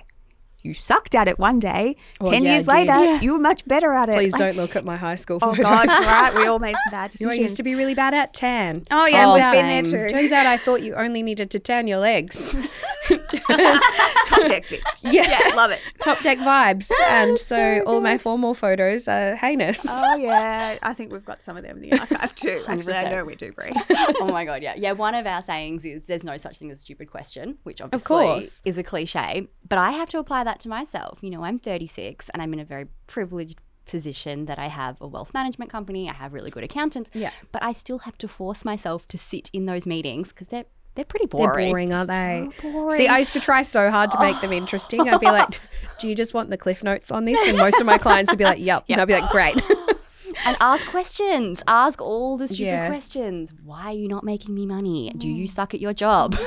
You 0.66 0.74
sucked 0.74 1.14
at 1.14 1.28
it 1.28 1.38
one 1.38 1.60
day. 1.60 1.96
Ten 2.26 2.44
yeah, 2.44 2.54
years 2.54 2.68
later, 2.68 3.18
you 3.24 3.34
were 3.34 3.40
much 3.40 3.68
better 3.68 3.94
at 3.94 4.10
it. 4.10 4.16
Please 4.16 4.34
Like, 4.34 4.40
don't 4.40 4.56
look 4.64 4.76
at 4.76 4.84
my 4.84 4.98
high 4.98 5.14
school 5.14 5.38
Oh 5.42 5.52
photos. 5.52 5.64
God, 5.64 5.88
right? 5.88 6.34
We 6.34 6.48
all 6.48 6.58
made 6.58 6.76
some 6.76 6.92
bad 6.92 7.14
You 7.20 7.28
know, 7.28 7.30
decisions. 7.30 7.40
I 7.40 7.42
used 7.44 7.58
to 7.58 7.64
be 7.64 7.76
really 7.76 7.94
bad 7.94 8.16
at 8.16 8.34
tan. 8.34 8.84
Oh, 8.90 9.06
yeah, 9.06 9.26
Turns 9.26 9.36
we've 9.36 9.52
been 9.52 9.92
there 9.92 10.08
too. 10.08 10.12
Turns 10.12 10.32
out 10.32 10.48
I 10.48 10.58
thought 10.58 10.82
you 10.82 10.96
only 10.96 11.22
needed 11.22 11.52
to 11.52 11.60
tan 11.60 11.86
your 11.86 12.00
legs. 12.00 12.58
top 14.26 14.48
deck 14.48 14.66
fit. 14.66 14.82
yeah. 15.02 15.52
love 15.56 15.72
it. 15.72 15.80
Top 16.00 16.20
deck 16.22 16.38
vibes. 16.40 16.92
And 17.10 17.32
oh, 17.32 17.36
so, 17.36 17.84
all 17.86 18.02
my 18.02 18.18
formal 18.18 18.54
photos 18.54 19.08
are 19.08 19.36
heinous. 19.36 19.86
Oh 19.90 20.16
yeah, 20.16 20.78
I 20.82 20.94
think 20.94 21.12
we've 21.12 21.26
got 21.26 21.42
some 21.42 21.58
of 21.58 21.64
them 21.64 21.84
in 21.84 21.90
the 21.90 22.00
archive 22.00 22.36
too. 22.36 22.64
Actually, 22.68 22.96
I 22.96 23.06
100%. 23.06 23.12
know 23.12 23.26
we 23.26 23.36
do, 23.36 23.52
Bree. 23.52 23.72
oh 24.20 24.28
my 24.32 24.46
god, 24.46 24.62
yeah, 24.64 24.76
yeah. 24.76 24.94
One 24.94 25.16
of 25.16 25.26
our 25.26 25.42
sayings 25.42 25.86
is 25.86 26.08
"There's 26.08 26.24
no 26.24 26.38
such 26.38 26.58
thing 26.58 26.72
as 26.72 26.80
a 26.80 26.82
stupid 26.82 27.12
question," 27.12 27.58
which 27.64 27.82
obviously 27.82 28.08
course. 28.08 28.62
is 28.66 28.78
a 28.78 28.84
cliche, 28.84 29.48
but 29.68 29.78
I 29.78 29.92
have 29.92 30.10
to 30.10 30.20
apply 30.20 30.44
that 30.44 30.60
to 30.62 30.70
myself. 30.70 31.20
You 31.22 31.30
know, 31.30 31.44
I'm 31.44 31.60
36 31.60 32.30
and 32.30 32.42
I'm 32.42 32.54
in 32.54 32.60
a 32.60 32.66
very 32.66 32.88
privileged 33.08 33.60
position 33.86 34.46
that 34.46 34.60
I 34.60 34.68
have 34.68 35.00
a 35.00 35.08
wealth 35.08 35.34
management 35.34 35.72
company. 35.72 36.10
I 36.10 36.14
have 36.14 36.34
really 36.34 36.52
good 36.52 36.64
accountants. 36.64 37.10
Yeah. 37.14 37.32
but 37.52 37.64
I 37.64 37.74
still 37.74 38.00
have 38.00 38.18
to 38.20 38.28
force 38.28 38.66
myself 38.66 39.08
to 39.10 39.18
sit 39.18 39.50
in 39.54 39.66
those 39.66 39.86
meetings 39.86 40.30
because 40.30 40.50
they're 40.50 40.66
they're 40.96 41.06
pretty 41.06 41.26
boring. 41.28 41.48
They're 41.58 41.70
boring. 41.72 41.94
aren't 41.94 42.08
they? 42.10 42.50
So 42.62 42.72
boring. 42.72 42.98
See, 42.98 43.08
I 43.08 43.20
used 43.20 43.34
to 43.34 43.40
try 43.40 43.62
so 43.62 43.90
hard 43.92 44.12
to 44.12 44.20
make 44.20 44.40
them 44.42 44.52
interesting. 44.54 45.02
I'd 45.10 45.20
be 45.20 45.26
like, 45.28 45.60
"Do 46.00 46.10
you 46.10 46.16
just 46.16 46.34
want 46.34 46.50
the 46.50 46.58
cliff 46.58 46.84
notes 46.84 47.12
on 47.12 47.26
this?" 47.26 47.40
And 47.48 47.58
most 47.58 47.80
of 47.80 47.86
my 47.86 47.98
clients 47.98 48.32
would 48.32 48.38
be 48.40 48.46
like, 48.46 48.60
"Yep." 48.60 48.86
And 48.90 49.00
I'd 49.02 49.08
be 49.08 49.14
like, 49.14 49.30
"Great." 49.32 49.56
and 50.46 50.58
ask 50.60 50.88
questions. 50.88 51.62
Ask 51.68 52.02
all 52.02 52.38
the 52.38 52.48
stupid 52.48 52.64
Yeah. 52.66 52.88
questions. 52.88 53.54
Why 53.64 53.84
are 53.88 53.94
you 53.94 54.08
not 54.08 54.24
making 54.24 54.54
me 54.56 54.66
money? 54.66 55.12
Do 55.18 55.28
you 55.28 55.48
suck 55.48 55.74
at 55.74 55.80
your 55.82 55.94
job? 55.94 56.36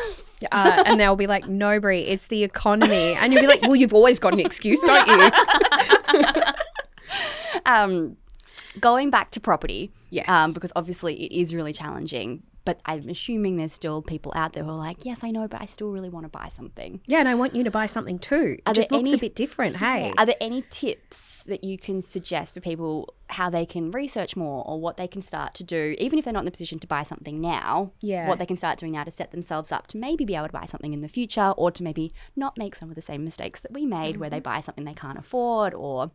Uh, 0.53 0.85
and 0.87 1.01
they'll 1.01 1.17
be 1.17 1.27
like, 1.27 1.49
"No, 1.49 1.81
Bree, 1.81 2.03
it's 2.03 2.29
the 2.29 2.45
economy." 2.45 3.13
And 3.15 3.33
you'll 3.33 3.43
be 3.43 3.49
like, 3.49 3.61
"Well, 3.63 3.75
you've 3.75 3.93
always 3.93 4.21
got 4.21 4.33
an 4.33 4.39
excuse, 4.39 4.79
don't 4.83 5.09
you?" 5.09 5.31
um, 7.67 8.17
going 8.81 9.11
back 9.11 9.31
to 9.33 9.41
property, 9.41 9.91
Yes. 10.11 10.29
um, 10.29 10.53
because 10.53 10.71
obviously 10.77 11.25
it 11.25 11.33
is 11.33 11.55
really 11.57 11.73
challenging. 11.73 12.45
But 12.69 12.81
I'm 12.85 13.09
assuming 13.09 13.57
there's 13.57 13.73
still 13.73 14.03
people 14.03 14.31
out 14.37 14.53
there 14.53 14.63
who 14.63 14.69
are 14.69 14.77
like, 14.77 15.07
yes, 15.07 15.25
I 15.25 15.31
know, 15.31 15.49
but 15.49 15.63
I 15.63 15.65
still 15.65 15.91
really 15.91 16.11
want 16.11 16.25
to 16.25 16.29
buy 16.29 16.49
something. 16.49 17.01
yeah, 17.07 17.19
and 17.19 17.27
I 17.27 17.35
want 17.35 17.55
you 17.57 17.65
to 17.65 17.71
buy 17.71 17.87
something 17.87 18.19
too. 18.19 18.57
It 18.59 18.63
Are 18.67 18.75
just 18.75 18.91
looks 18.93 19.09
any- 19.09 19.17
a 19.17 19.19
bit 19.19 19.35
different. 19.35 19.77
Hey, 19.87 20.13
Are 20.19 20.27
there 20.27 20.35
any 20.39 20.63
tips 20.69 21.45
that 21.47 21.65
you 21.65 21.79
can 21.79 22.03
suggest 22.03 22.53
for 22.53 22.61
people 22.61 23.15
how 23.31 23.51
they 23.51 23.67
can 23.67 23.91
research 23.91 24.37
more 24.37 24.65
or 24.67 24.81
what 24.81 24.97
they 24.97 25.07
can 25.07 25.21
start 25.23 25.53
to 25.55 25.65
do, 25.65 25.95
even 25.99 26.19
if 26.19 26.25
they're 26.25 26.33
not 26.33 26.41
in 26.41 26.45
the 26.47 26.51
position 26.51 26.79
to 26.79 26.87
buy 26.87 27.03
something 27.03 27.41
now? 27.41 27.93
Yeah. 28.01 28.27
What 28.29 28.39
they 28.39 28.47
can 28.47 28.57
start 28.57 28.79
doing 28.79 28.93
now 28.93 29.05
to 29.05 29.11
set 29.11 29.33
themselves 29.33 29.71
up 29.71 29.87
to 29.89 29.99
maybe 29.99 30.25
be 30.25 30.35
able 30.35 30.47
to 30.47 30.53
buy 30.53 30.65
something 30.65 30.93
in 30.95 31.01
the 31.03 31.09
future 31.09 31.53
or 31.57 31.71
to 31.73 31.83
maybe 31.83 32.13
not 32.37 32.57
make 32.57 32.75
some 32.75 32.89
of 32.89 32.95
the 32.95 33.03
same 33.03 33.25
mistakes 33.25 33.61
that 33.61 33.73
we 33.73 33.85
made 33.87 34.17
where 34.17 34.29
Mm-hmm. 34.29 34.37
they 34.37 34.41
buy 34.41 34.61
something 34.61 34.85
they 34.85 34.95
can't 34.95 35.19
afford 35.19 35.75
or 35.75 36.11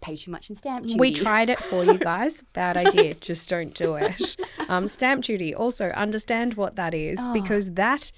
pay 0.00 0.16
too 0.16 0.30
much 0.30 0.50
in 0.50 0.56
stamp 0.56 0.84
duty. 0.84 0.98
We 0.98 1.12
tried 1.12 1.48
it 1.50 1.58
for 1.60 1.84
you 1.84 1.98
guys. 1.98 2.42
Bad 2.52 2.76
idea. 2.76 3.14
Just 3.14 3.48
don't 3.48 3.74
do 3.74 3.94
it. 3.96 4.36
Um, 4.68 4.88
stamp 4.88 5.24
duty. 5.24 5.54
Also, 5.54 5.88
understand 5.90 6.54
what 6.54 6.76
that 6.76 6.92
is 6.94 7.18
because 7.32 7.72
that 7.72 8.12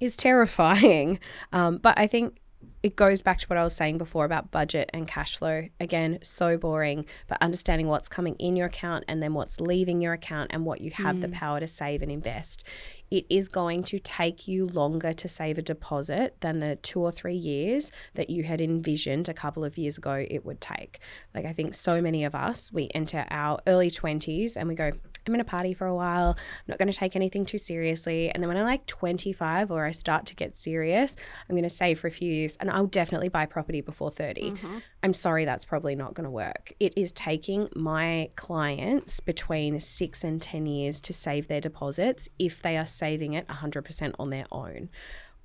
is 0.00 0.16
terrifying. 0.16 1.18
Um, 1.52 1.78
but 1.78 1.98
I 1.98 2.06
think 2.06 2.36
it 2.82 2.94
goes 2.94 3.22
back 3.22 3.38
to 3.38 3.46
what 3.46 3.58
I 3.58 3.64
was 3.64 3.74
saying 3.74 3.98
before 3.98 4.24
about 4.24 4.50
budget 4.50 4.90
and 4.92 5.06
cash 5.08 5.36
flow. 5.36 5.68
Again, 5.80 6.18
so 6.22 6.56
boring, 6.56 7.06
but 7.26 7.38
understanding 7.40 7.88
what's 7.88 8.08
coming 8.08 8.36
in 8.36 8.56
your 8.56 8.66
account 8.66 9.04
and 9.08 9.22
then 9.22 9.34
what's 9.34 9.60
leaving 9.60 10.00
your 10.00 10.12
account 10.12 10.50
and 10.54 10.64
what 10.64 10.80
you 10.80 10.90
have 10.92 11.20
the 11.20 11.28
mm. 11.28 11.32
power 11.32 11.58
to 11.58 11.66
save 11.66 12.02
and 12.02 12.12
invest. 12.12 12.64
It 13.10 13.26
is 13.30 13.48
going 13.48 13.82
to 13.84 13.98
take 13.98 14.46
you 14.46 14.66
longer 14.66 15.12
to 15.12 15.28
save 15.28 15.58
a 15.58 15.62
deposit 15.62 16.36
than 16.40 16.58
the 16.58 16.76
two 16.76 17.00
or 17.00 17.10
three 17.10 17.34
years 17.34 17.90
that 18.14 18.30
you 18.30 18.44
had 18.44 18.60
envisioned 18.60 19.28
a 19.28 19.34
couple 19.34 19.64
of 19.64 19.78
years 19.78 19.98
ago 19.98 20.26
it 20.28 20.44
would 20.44 20.60
take. 20.60 21.00
Like, 21.34 21.46
I 21.46 21.52
think 21.52 21.74
so 21.74 22.00
many 22.00 22.24
of 22.24 22.34
us, 22.34 22.70
we 22.72 22.90
enter 22.94 23.26
our 23.30 23.60
early 23.66 23.90
20s 23.90 24.56
and 24.56 24.68
we 24.68 24.74
go, 24.74 24.92
I'm 25.28 25.34
going 25.34 25.44
to 25.44 25.50
party 25.50 25.74
for 25.74 25.86
a 25.86 25.94
while. 25.94 26.30
I'm 26.38 26.64
not 26.66 26.78
going 26.78 26.90
to 26.90 26.96
take 26.96 27.14
anything 27.14 27.44
too 27.44 27.58
seriously. 27.58 28.30
And 28.30 28.42
then 28.42 28.48
when 28.48 28.56
I'm 28.56 28.64
like 28.64 28.86
25 28.86 29.70
or 29.70 29.84
I 29.84 29.90
start 29.90 30.24
to 30.26 30.34
get 30.34 30.56
serious, 30.56 31.16
I'm 31.48 31.54
going 31.54 31.64
to 31.64 31.68
save 31.68 32.00
for 32.00 32.06
a 32.06 32.10
few 32.10 32.32
years 32.32 32.56
and 32.60 32.70
I'll 32.70 32.86
definitely 32.86 33.28
buy 33.28 33.44
property 33.44 33.82
before 33.82 34.10
30. 34.10 34.52
Mm-hmm. 34.52 34.78
I'm 35.02 35.12
sorry, 35.12 35.44
that's 35.44 35.66
probably 35.66 35.94
not 35.94 36.14
going 36.14 36.24
to 36.24 36.30
work. 36.30 36.72
It 36.80 36.94
is 36.96 37.12
taking 37.12 37.68
my 37.76 38.30
clients 38.36 39.20
between 39.20 39.78
six 39.80 40.24
and 40.24 40.40
10 40.40 40.64
years 40.64 40.98
to 41.02 41.12
save 41.12 41.46
their 41.46 41.60
deposits 41.60 42.30
if 42.38 42.62
they 42.62 42.78
are 42.78 42.86
saving 42.86 43.34
it 43.34 43.46
100% 43.48 44.14
on 44.18 44.30
their 44.30 44.46
own. 44.50 44.88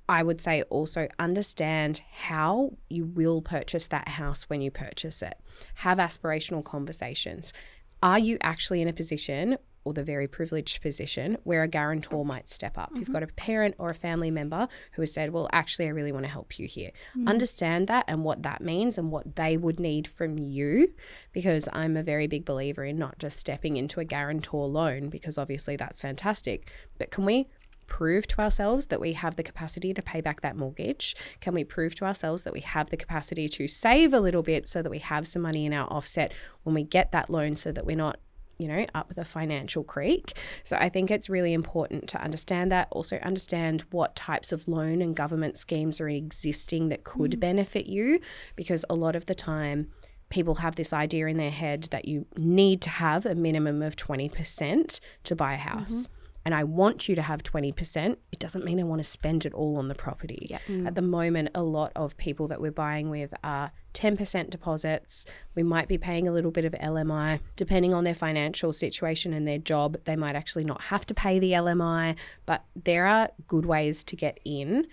I 0.08 0.22
would 0.22 0.40
say 0.40 0.62
also 0.62 1.08
understand 1.18 2.00
how 2.10 2.72
you 2.88 3.04
will 3.04 3.42
purchase 3.42 3.88
that 3.88 4.08
house 4.08 4.44
when 4.44 4.62
you 4.62 4.70
purchase 4.70 5.20
it. 5.20 5.34
Have 5.76 5.98
aspirational 5.98 6.64
conversations. 6.64 7.52
Are 8.02 8.18
you 8.18 8.36
actually 8.42 8.82
in 8.82 8.88
a 8.88 8.92
position 8.92 9.56
or 9.84 9.92
the 9.92 10.02
very 10.02 10.26
privileged 10.26 10.82
position 10.82 11.38
where 11.44 11.62
a 11.62 11.68
guarantor 11.68 12.24
might 12.24 12.48
step 12.48 12.76
up? 12.78 12.90
You've 12.94 13.04
mm-hmm. 13.04 13.12
got 13.12 13.22
a 13.22 13.28
parent 13.28 13.74
or 13.78 13.90
a 13.90 13.94
family 13.94 14.30
member 14.30 14.68
who 14.92 15.02
has 15.02 15.12
said, 15.12 15.32
Well, 15.32 15.48
actually, 15.52 15.86
I 15.86 15.90
really 15.90 16.12
want 16.12 16.24
to 16.24 16.30
help 16.30 16.58
you 16.58 16.66
here. 16.66 16.90
Mm-hmm. 17.16 17.28
Understand 17.28 17.88
that 17.88 18.04
and 18.08 18.24
what 18.24 18.42
that 18.42 18.60
means 18.60 18.98
and 18.98 19.10
what 19.10 19.36
they 19.36 19.56
would 19.56 19.80
need 19.80 20.06
from 20.06 20.38
you, 20.38 20.92
because 21.32 21.68
I'm 21.72 21.96
a 21.96 22.02
very 22.02 22.26
big 22.26 22.44
believer 22.44 22.84
in 22.84 22.98
not 22.98 23.18
just 23.18 23.38
stepping 23.38 23.76
into 23.76 24.00
a 24.00 24.04
guarantor 24.04 24.66
loan, 24.66 25.08
because 25.08 25.38
obviously 25.38 25.76
that's 25.76 26.00
fantastic. 26.00 26.70
But 26.98 27.10
can 27.10 27.24
we 27.24 27.48
prove 27.86 28.26
to 28.28 28.40
ourselves 28.40 28.86
that 28.86 29.00
we 29.00 29.12
have 29.12 29.36
the 29.36 29.42
capacity 29.42 29.92
to 29.94 30.02
pay 30.02 30.20
back 30.20 30.40
that 30.40 30.56
mortgage? 30.56 31.14
Can 31.40 31.54
we 31.54 31.64
prove 31.64 31.94
to 31.96 32.04
ourselves 32.04 32.42
that 32.44 32.52
we 32.52 32.60
have 32.60 32.90
the 32.90 32.96
capacity 32.96 33.48
to 33.50 33.68
save 33.68 34.12
a 34.12 34.20
little 34.20 34.42
bit 34.42 34.68
so 34.68 34.82
that 34.82 34.90
we 34.90 34.98
have 34.98 35.26
some 35.26 35.42
money 35.42 35.66
in 35.66 35.72
our 35.72 35.86
offset 35.88 36.32
when 36.62 36.74
we 36.74 36.82
get 36.82 37.12
that 37.12 37.30
loan 37.30 37.56
so 37.56 37.72
that 37.72 37.86
we're 37.86 37.96
not 37.96 38.18
you 38.58 38.68
know, 38.68 38.86
up 38.94 39.14
the 39.14 39.24
financial 39.24 39.84
creek. 39.84 40.36
So 40.62 40.76
I 40.76 40.88
think 40.88 41.10
it's 41.10 41.28
really 41.28 41.52
important 41.52 42.08
to 42.10 42.22
understand 42.22 42.70
that. 42.72 42.88
Also, 42.90 43.16
understand 43.18 43.84
what 43.90 44.16
types 44.16 44.52
of 44.52 44.68
loan 44.68 45.00
and 45.02 45.16
government 45.16 45.58
schemes 45.58 46.00
are 46.00 46.08
existing 46.08 46.88
that 46.88 47.04
could 47.04 47.32
mm. 47.32 47.40
benefit 47.40 47.86
you, 47.86 48.20
because 48.56 48.84
a 48.88 48.94
lot 48.94 49.16
of 49.16 49.26
the 49.26 49.34
time, 49.34 49.88
people 50.30 50.56
have 50.56 50.76
this 50.76 50.92
idea 50.92 51.26
in 51.26 51.36
their 51.36 51.50
head 51.50 51.84
that 51.90 52.06
you 52.06 52.26
need 52.36 52.80
to 52.82 52.90
have 52.90 53.24
a 53.24 53.34
minimum 53.34 53.82
of 53.82 53.94
20% 53.96 55.00
to 55.22 55.36
buy 55.36 55.54
a 55.54 55.56
mm-hmm. 55.56 55.68
house. 55.68 56.08
And 56.44 56.54
I 56.54 56.64
want 56.64 57.08
you 57.08 57.14
to 57.14 57.22
have 57.22 57.42
20%. 57.42 58.16
It 58.32 58.38
doesn't 58.38 58.64
mean 58.64 58.78
I 58.78 58.82
want 58.82 59.00
to 59.00 59.08
spend 59.08 59.46
it 59.46 59.54
all 59.54 59.76
on 59.76 59.88
the 59.88 59.94
property. 59.94 60.46
At 60.52 60.66
mm. 60.66 60.94
the 60.94 61.02
moment, 61.02 61.48
a 61.54 61.62
lot 61.62 61.92
of 61.96 62.16
people 62.18 62.48
that 62.48 62.60
we're 62.60 62.70
buying 62.70 63.08
with 63.08 63.32
are 63.42 63.72
10% 63.94 64.50
deposits. 64.50 65.24
We 65.54 65.62
might 65.62 65.88
be 65.88 65.96
paying 65.96 66.28
a 66.28 66.32
little 66.32 66.50
bit 66.50 66.64
of 66.64 66.72
LMI. 66.72 67.40
Depending 67.56 67.94
on 67.94 68.04
their 68.04 68.14
financial 68.14 68.72
situation 68.72 69.32
and 69.32 69.48
their 69.48 69.58
job, 69.58 69.96
they 70.04 70.16
might 70.16 70.36
actually 70.36 70.64
not 70.64 70.82
have 70.82 71.06
to 71.06 71.14
pay 71.14 71.38
the 71.38 71.52
LMI. 71.52 72.16
But 72.44 72.64
there 72.74 73.06
are 73.06 73.30
good 73.46 73.64
ways 73.64 74.04
to 74.04 74.16
get 74.16 74.38
in 74.44 74.86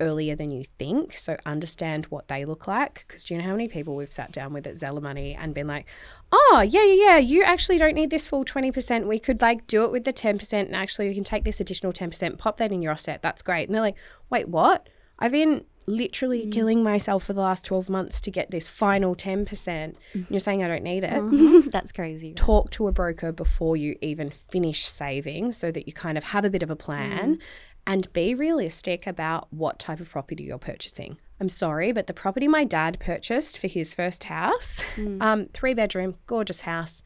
earlier 0.00 0.36
than 0.36 0.50
you 0.50 0.64
think. 0.78 1.16
So 1.16 1.36
understand 1.46 2.06
what 2.06 2.28
they 2.28 2.44
look 2.44 2.66
like. 2.66 3.04
Because 3.06 3.24
do 3.24 3.34
you 3.34 3.40
know 3.40 3.46
how 3.46 3.52
many 3.52 3.68
people 3.68 3.96
we've 3.96 4.12
sat 4.12 4.32
down 4.32 4.52
with 4.52 4.66
at 4.66 4.76
Zella 4.76 5.00
Money 5.00 5.34
and 5.34 5.54
been 5.54 5.66
like, 5.66 5.86
oh, 6.32 6.64
yeah, 6.68 6.84
yeah, 6.84 7.04
yeah, 7.04 7.16
you 7.18 7.42
actually 7.42 7.78
don't 7.78 7.94
need 7.94 8.10
this 8.10 8.28
full 8.28 8.44
20%. 8.44 9.06
We 9.06 9.18
could 9.18 9.40
like 9.40 9.66
do 9.66 9.84
it 9.84 9.92
with 9.92 10.04
the 10.04 10.12
10% 10.12 10.52
and 10.52 10.76
actually 10.76 11.08
we 11.08 11.14
can 11.14 11.24
take 11.24 11.44
this 11.44 11.60
additional 11.60 11.92
10%, 11.92 12.38
pop 12.38 12.58
that 12.58 12.72
in 12.72 12.82
your 12.82 12.92
offset. 12.92 13.22
That's 13.22 13.42
great. 13.42 13.68
And 13.68 13.74
they're 13.74 13.82
like, 13.82 13.96
wait, 14.30 14.48
what? 14.48 14.88
I've 15.18 15.32
been 15.32 15.64
literally 15.86 16.46
mm. 16.46 16.52
killing 16.52 16.82
myself 16.82 17.24
for 17.24 17.32
the 17.32 17.40
last 17.40 17.64
12 17.64 17.88
months 17.88 18.20
to 18.20 18.30
get 18.30 18.50
this 18.50 18.68
final 18.68 19.14
10%. 19.14 19.46
Mm-hmm. 19.46 19.94
And 20.18 20.26
you're 20.28 20.40
saying 20.40 20.62
I 20.62 20.68
don't 20.68 20.82
need 20.82 21.04
it 21.04 21.12
uh-huh. 21.12 21.62
That's 21.72 21.92
crazy. 21.92 22.34
talk 22.34 22.70
to 22.70 22.88
a 22.88 22.92
broker 22.92 23.32
before 23.32 23.76
you 23.76 23.96
even 24.00 24.30
finish 24.30 24.86
saving 24.86 25.52
so 25.52 25.70
that 25.70 25.86
you 25.86 25.92
kind 25.92 26.18
of 26.18 26.24
have 26.24 26.44
a 26.44 26.50
bit 26.50 26.62
of 26.62 26.70
a 26.70 26.76
plan 26.76 27.36
mm. 27.36 27.40
And 27.86 28.12
be 28.12 28.34
realistic 28.34 29.06
about 29.06 29.52
what 29.52 29.78
type 29.78 30.00
of 30.00 30.10
property 30.10 30.44
you're 30.44 30.58
purchasing. 30.58 31.18
I'm 31.40 31.48
sorry, 31.48 31.92
but 31.92 32.06
the 32.06 32.14
property 32.14 32.48
my 32.48 32.64
dad 32.64 32.98
purchased 32.98 33.58
for 33.58 33.66
his 33.66 33.94
first 33.94 34.24
house, 34.24 34.80
mm. 34.96 35.20
um, 35.22 35.46
three 35.52 35.74
bedroom, 35.74 36.16
gorgeous 36.26 36.60
house, 36.60 37.02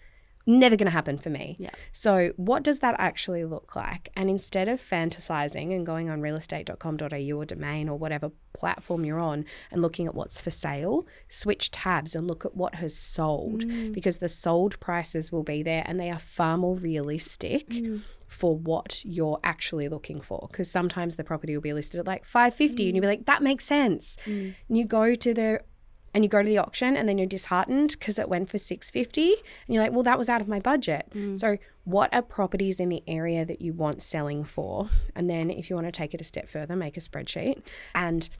never 0.46 0.76
going 0.76 0.86
to 0.86 0.92
happen 0.92 1.18
for 1.18 1.30
me. 1.30 1.56
Yeah. 1.58 1.70
So, 1.92 2.32
what 2.36 2.62
does 2.62 2.80
that 2.80 2.94
actually 2.98 3.44
look 3.44 3.74
like? 3.74 4.10
And 4.16 4.30
instead 4.30 4.68
of 4.68 4.80
fantasizing 4.80 5.74
and 5.74 5.84
going 5.84 6.08
on 6.10 6.20
realestate.com.au 6.20 7.36
or 7.36 7.44
domain 7.44 7.88
or 7.88 7.98
whatever 7.98 8.30
platform 8.52 9.04
you're 9.04 9.20
on 9.20 9.44
and 9.70 9.82
looking 9.82 10.06
at 10.06 10.14
what's 10.14 10.40
for 10.40 10.50
sale, 10.50 11.06
switch 11.28 11.70
tabs 11.70 12.14
and 12.14 12.26
look 12.26 12.44
at 12.44 12.56
what 12.56 12.76
has 12.76 12.96
sold 12.96 13.64
mm. 13.64 13.92
because 13.92 14.18
the 14.18 14.28
sold 14.28 14.78
prices 14.80 15.32
will 15.32 15.44
be 15.44 15.62
there 15.62 15.82
and 15.86 15.98
they 15.98 16.10
are 16.10 16.18
far 16.18 16.56
more 16.56 16.76
realistic 16.76 17.68
mm. 17.68 18.02
For 18.30 18.56
what 18.56 19.04
you're 19.04 19.40
actually 19.42 19.88
looking 19.88 20.20
for. 20.20 20.46
Because 20.50 20.70
sometimes 20.70 21.16
the 21.16 21.24
property 21.24 21.54
will 21.54 21.62
be 21.62 21.72
listed 21.72 21.98
at 21.98 22.06
like 22.06 22.24
550 22.24 22.86
and 22.86 22.96
you'll 22.96 23.02
be 23.02 23.08
like 23.08 23.26
that 23.26 23.42
makes 23.42 23.64
sense. 23.64 24.16
Mm. 24.24 24.54
And 24.68 24.78
you 24.78 24.84
go 24.84 25.16
to 25.16 25.34
the 25.34 25.60
and 26.14 26.24
you 26.24 26.30
go 26.30 26.42
to 26.42 26.48
the 26.48 26.58
auction 26.58 26.96
and 26.96 27.08
then 27.08 27.18
you're 27.18 27.26
disheartened 27.26 27.90
because 27.90 28.18
it 28.18 28.28
went 28.28 28.48
for 28.48 28.58
650 28.58 29.32
and 29.32 29.74
you're 29.74 29.82
like 29.82 29.92
well 29.92 30.04
that 30.04 30.16
was 30.16 30.28
out 30.28 30.40
of 30.40 30.46
my 30.46 30.60
budget. 30.60 31.08
Mm. 31.12 31.36
So 31.36 31.58
what 31.84 32.14
are 32.14 32.22
properties 32.22 32.78
in 32.78 32.88
the 32.88 33.02
area 33.08 33.44
that 33.44 33.60
you 33.60 33.72
want 33.72 34.00
selling 34.00 34.44
for? 34.44 34.88
And 35.16 35.28
then 35.28 35.50
if 35.50 35.68
you 35.68 35.74
want 35.74 35.88
to 35.88 35.92
take 35.92 36.14
it 36.14 36.20
a 36.20 36.24
step 36.24 36.48
further 36.48 36.76
make 36.76 36.96
a 36.96 37.00
spreadsheet 37.00 37.62
and 37.96 38.30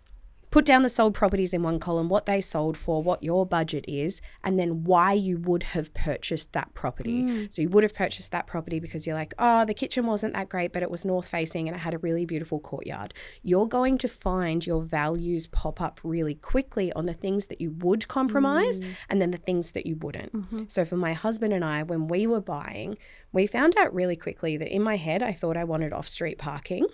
put 0.51 0.65
down 0.65 0.83
the 0.83 0.89
sold 0.89 1.15
properties 1.15 1.53
in 1.53 1.63
one 1.63 1.79
column, 1.79 2.09
what 2.09 2.27
they 2.27 2.41
sold 2.41 2.77
for, 2.77 3.03
what 3.03 3.23
your 3.23 3.47
budget 3.47 3.85
is, 3.87 4.21
and 4.43 4.59
then 4.59 4.85
why 4.85 5.13
you 5.13 5.39
would 5.39 5.63
have 5.63 5.95
purchased 5.95 6.53
that 6.53 6.75
property. 6.75 7.23
Mm. 7.23 7.53
So 7.53 7.63
you 7.63 7.69
would 7.69 7.85
have 7.85 7.95
purchased 7.95 8.33
that 8.33 8.47
property 8.47 8.81
because 8.81 9.07
you're 9.07 9.17
like, 9.17 9.33
oh, 9.39 9.65
the 9.65 9.75
kitchen 9.75 10.07
wasn't 10.07 10.35
that 10.35 10.49
great, 10.49 10.73
but 10.73 10.83
it 10.83 10.91
was 10.91 11.05
north 11.05 11.29
facing 11.29 11.69
and 11.69 11.77
it 11.77 11.81
had 11.81 11.95
a 11.95 11.99
really 11.99 12.27
beautiful 12.27 12.59
courtyard. 12.59 13.15
You're 13.43 13.69
going 13.69 13.99
to 13.99 14.09
find 14.09 14.67
your 14.67 14.83
values 14.83 15.47
pop 15.47 15.81
up 15.81 16.01
really 16.03 16.35
quickly 16.35 16.93
on 16.95 17.07
the 17.07 17.15
things 17.15 17.47
that 17.47 17.61
you 17.61 17.71
would 17.79 18.09
compromise 18.09 18.81
mm. 18.81 18.95
and 19.09 19.23
then 19.23 19.31
the 19.31 19.39
things 19.39 19.71
that 19.73 19.87
you 19.87 19.97
wouldn't. 19.97 20.35
Mm-hmm. 20.35 20.65
So 20.69 20.85
for 20.85 20.97
my 20.97 21.13
husband 21.13 21.53
and 21.53 21.65
I, 21.65 21.85
when 21.85 22.09
we 22.09 22.27
were 22.27 22.41
buying, 22.41 22.99
we 23.33 23.47
found 23.47 23.77
out 23.77 23.95
really 23.95 24.17
quickly 24.17 24.57
that 24.57 24.75
in 24.75 24.83
my 24.83 24.97
head, 24.97 25.23
I 25.23 25.33
thought 25.33 25.57
I 25.57 25.65
wanted 25.65 25.93
off 25.93 26.09
street 26.09 26.39
parking. 26.39 26.87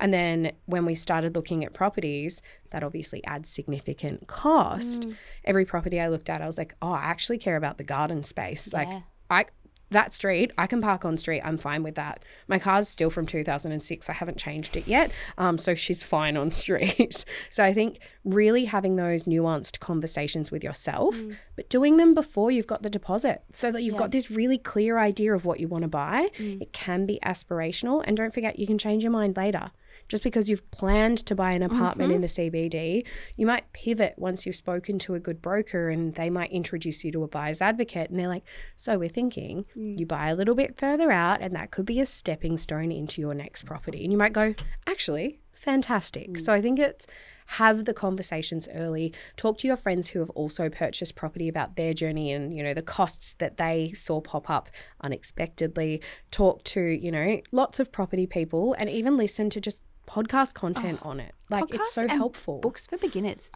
And 0.00 0.14
then 0.14 0.52
when 0.66 0.84
we 0.84 0.94
started 0.94 1.34
looking 1.34 1.64
at 1.64 1.72
properties, 1.72 2.40
that 2.70 2.82
obviously 2.82 3.24
adds 3.24 3.48
significant 3.48 4.26
cost. 4.26 5.02
Mm. 5.02 5.16
Every 5.44 5.64
property 5.64 6.00
I 6.00 6.08
looked 6.08 6.30
at, 6.30 6.42
I 6.42 6.46
was 6.46 6.58
like, 6.58 6.74
oh, 6.82 6.92
I 6.92 7.02
actually 7.02 7.38
care 7.38 7.56
about 7.56 7.78
the 7.78 7.84
garden 7.84 8.24
space. 8.24 8.70
Yeah. 8.72 8.78
Like, 8.78 9.02
I 9.30 9.44
that 9.90 10.12
street, 10.12 10.52
I 10.58 10.66
can 10.66 10.82
park 10.82 11.04
on 11.04 11.16
street. 11.16 11.40
I'm 11.44 11.56
fine 11.56 11.82
with 11.82 11.94
that. 11.94 12.22
My 12.46 12.58
car's 12.58 12.88
still 12.88 13.10
from 13.10 13.26
2006. 13.26 14.08
I 14.08 14.12
haven't 14.12 14.36
changed 14.36 14.76
it 14.76 14.86
yet. 14.86 15.10
Um, 15.38 15.56
so 15.56 15.74
she's 15.74 16.02
fine 16.02 16.36
on 16.36 16.50
street. 16.52 17.24
so 17.48 17.64
I 17.64 17.72
think 17.72 17.98
really 18.24 18.66
having 18.66 18.96
those 18.96 19.24
nuanced 19.24 19.80
conversations 19.80 20.50
with 20.50 20.62
yourself, 20.62 21.16
mm. 21.16 21.36
but 21.56 21.70
doing 21.70 21.96
them 21.96 22.14
before 22.14 22.50
you've 22.50 22.66
got 22.66 22.82
the 22.82 22.90
deposit 22.90 23.42
so 23.52 23.72
that 23.72 23.82
you've 23.82 23.96
got 23.96 24.10
this 24.10 24.30
really 24.30 24.58
clear 24.58 24.98
idea 24.98 25.34
of 25.34 25.44
what 25.44 25.60
you 25.60 25.68
want 25.68 25.82
to 25.82 25.88
buy. 25.88 26.28
Mm. 26.38 26.60
It 26.60 26.72
can 26.72 27.06
be 27.06 27.18
aspirational. 27.24 28.02
And 28.06 28.16
don't 28.16 28.34
forget, 28.34 28.58
you 28.58 28.66
can 28.66 28.78
change 28.78 29.02
your 29.02 29.12
mind 29.12 29.36
later. 29.36 29.70
Just 30.08 30.22
because 30.22 30.48
you've 30.48 30.68
planned 30.70 31.18
to 31.26 31.34
buy 31.34 31.52
an 31.52 31.62
apartment 31.62 32.12
in 32.12 32.22
mm-hmm. 32.22 32.50
the 32.50 32.50
CBD, 32.50 33.06
you 33.36 33.46
might 33.46 33.72
pivot 33.72 34.14
once 34.16 34.46
you've 34.46 34.56
spoken 34.56 34.98
to 35.00 35.14
a 35.14 35.20
good 35.20 35.42
broker 35.42 35.90
and 35.90 36.14
they 36.14 36.30
might 36.30 36.50
introduce 36.50 37.04
you 37.04 37.12
to 37.12 37.24
a 37.24 37.28
buyer's 37.28 37.60
advocate. 37.60 38.10
And 38.10 38.18
they're 38.18 38.28
like, 38.28 38.44
So 38.74 38.98
we're 38.98 39.08
thinking 39.08 39.66
mm. 39.76 39.98
you 39.98 40.06
buy 40.06 40.28
a 40.28 40.34
little 40.34 40.54
bit 40.54 40.78
further 40.78 41.12
out, 41.12 41.40
and 41.40 41.54
that 41.54 41.70
could 41.70 41.86
be 41.86 42.00
a 42.00 42.06
stepping 42.06 42.56
stone 42.56 42.90
into 42.90 43.20
your 43.20 43.34
next 43.34 43.64
property. 43.66 44.02
And 44.02 44.12
you 44.12 44.18
might 44.18 44.32
go, 44.32 44.54
Actually, 44.86 45.40
fantastic. 45.52 46.32
Mm. 46.32 46.40
So 46.40 46.52
I 46.52 46.60
think 46.60 46.78
it's 46.78 47.06
have 47.48 47.86
the 47.86 47.94
conversations 47.94 48.68
early 48.74 49.12
talk 49.36 49.56
to 49.56 49.66
your 49.66 49.76
friends 49.76 50.08
who 50.08 50.18
have 50.18 50.28
also 50.30 50.68
purchased 50.68 51.14
property 51.14 51.48
about 51.48 51.76
their 51.76 51.94
journey 51.94 52.30
and 52.30 52.54
you 52.54 52.62
know 52.62 52.74
the 52.74 52.82
costs 52.82 53.34
that 53.38 53.56
they 53.56 53.90
saw 53.96 54.20
pop 54.20 54.50
up 54.50 54.68
unexpectedly 55.00 56.02
talk 56.30 56.62
to 56.62 56.80
you 56.80 57.10
know 57.10 57.40
lots 57.50 57.80
of 57.80 57.90
property 57.90 58.26
people 58.26 58.74
and 58.78 58.90
even 58.90 59.16
listen 59.16 59.48
to 59.48 59.62
just 59.62 59.82
podcast 60.08 60.54
content 60.54 61.00
on 61.02 61.20
it 61.20 61.34
like 61.50 61.72
it's 61.72 61.92
so 61.92 62.08
helpful 62.08 62.58
Books 62.58 62.86
for 62.86 62.96
beginners. 62.98 63.50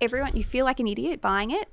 Everyone, 0.00 0.36
you 0.36 0.44
feel 0.44 0.64
like 0.64 0.78
an 0.80 0.86
idiot 0.86 1.20
buying 1.20 1.50
it. 1.50 1.68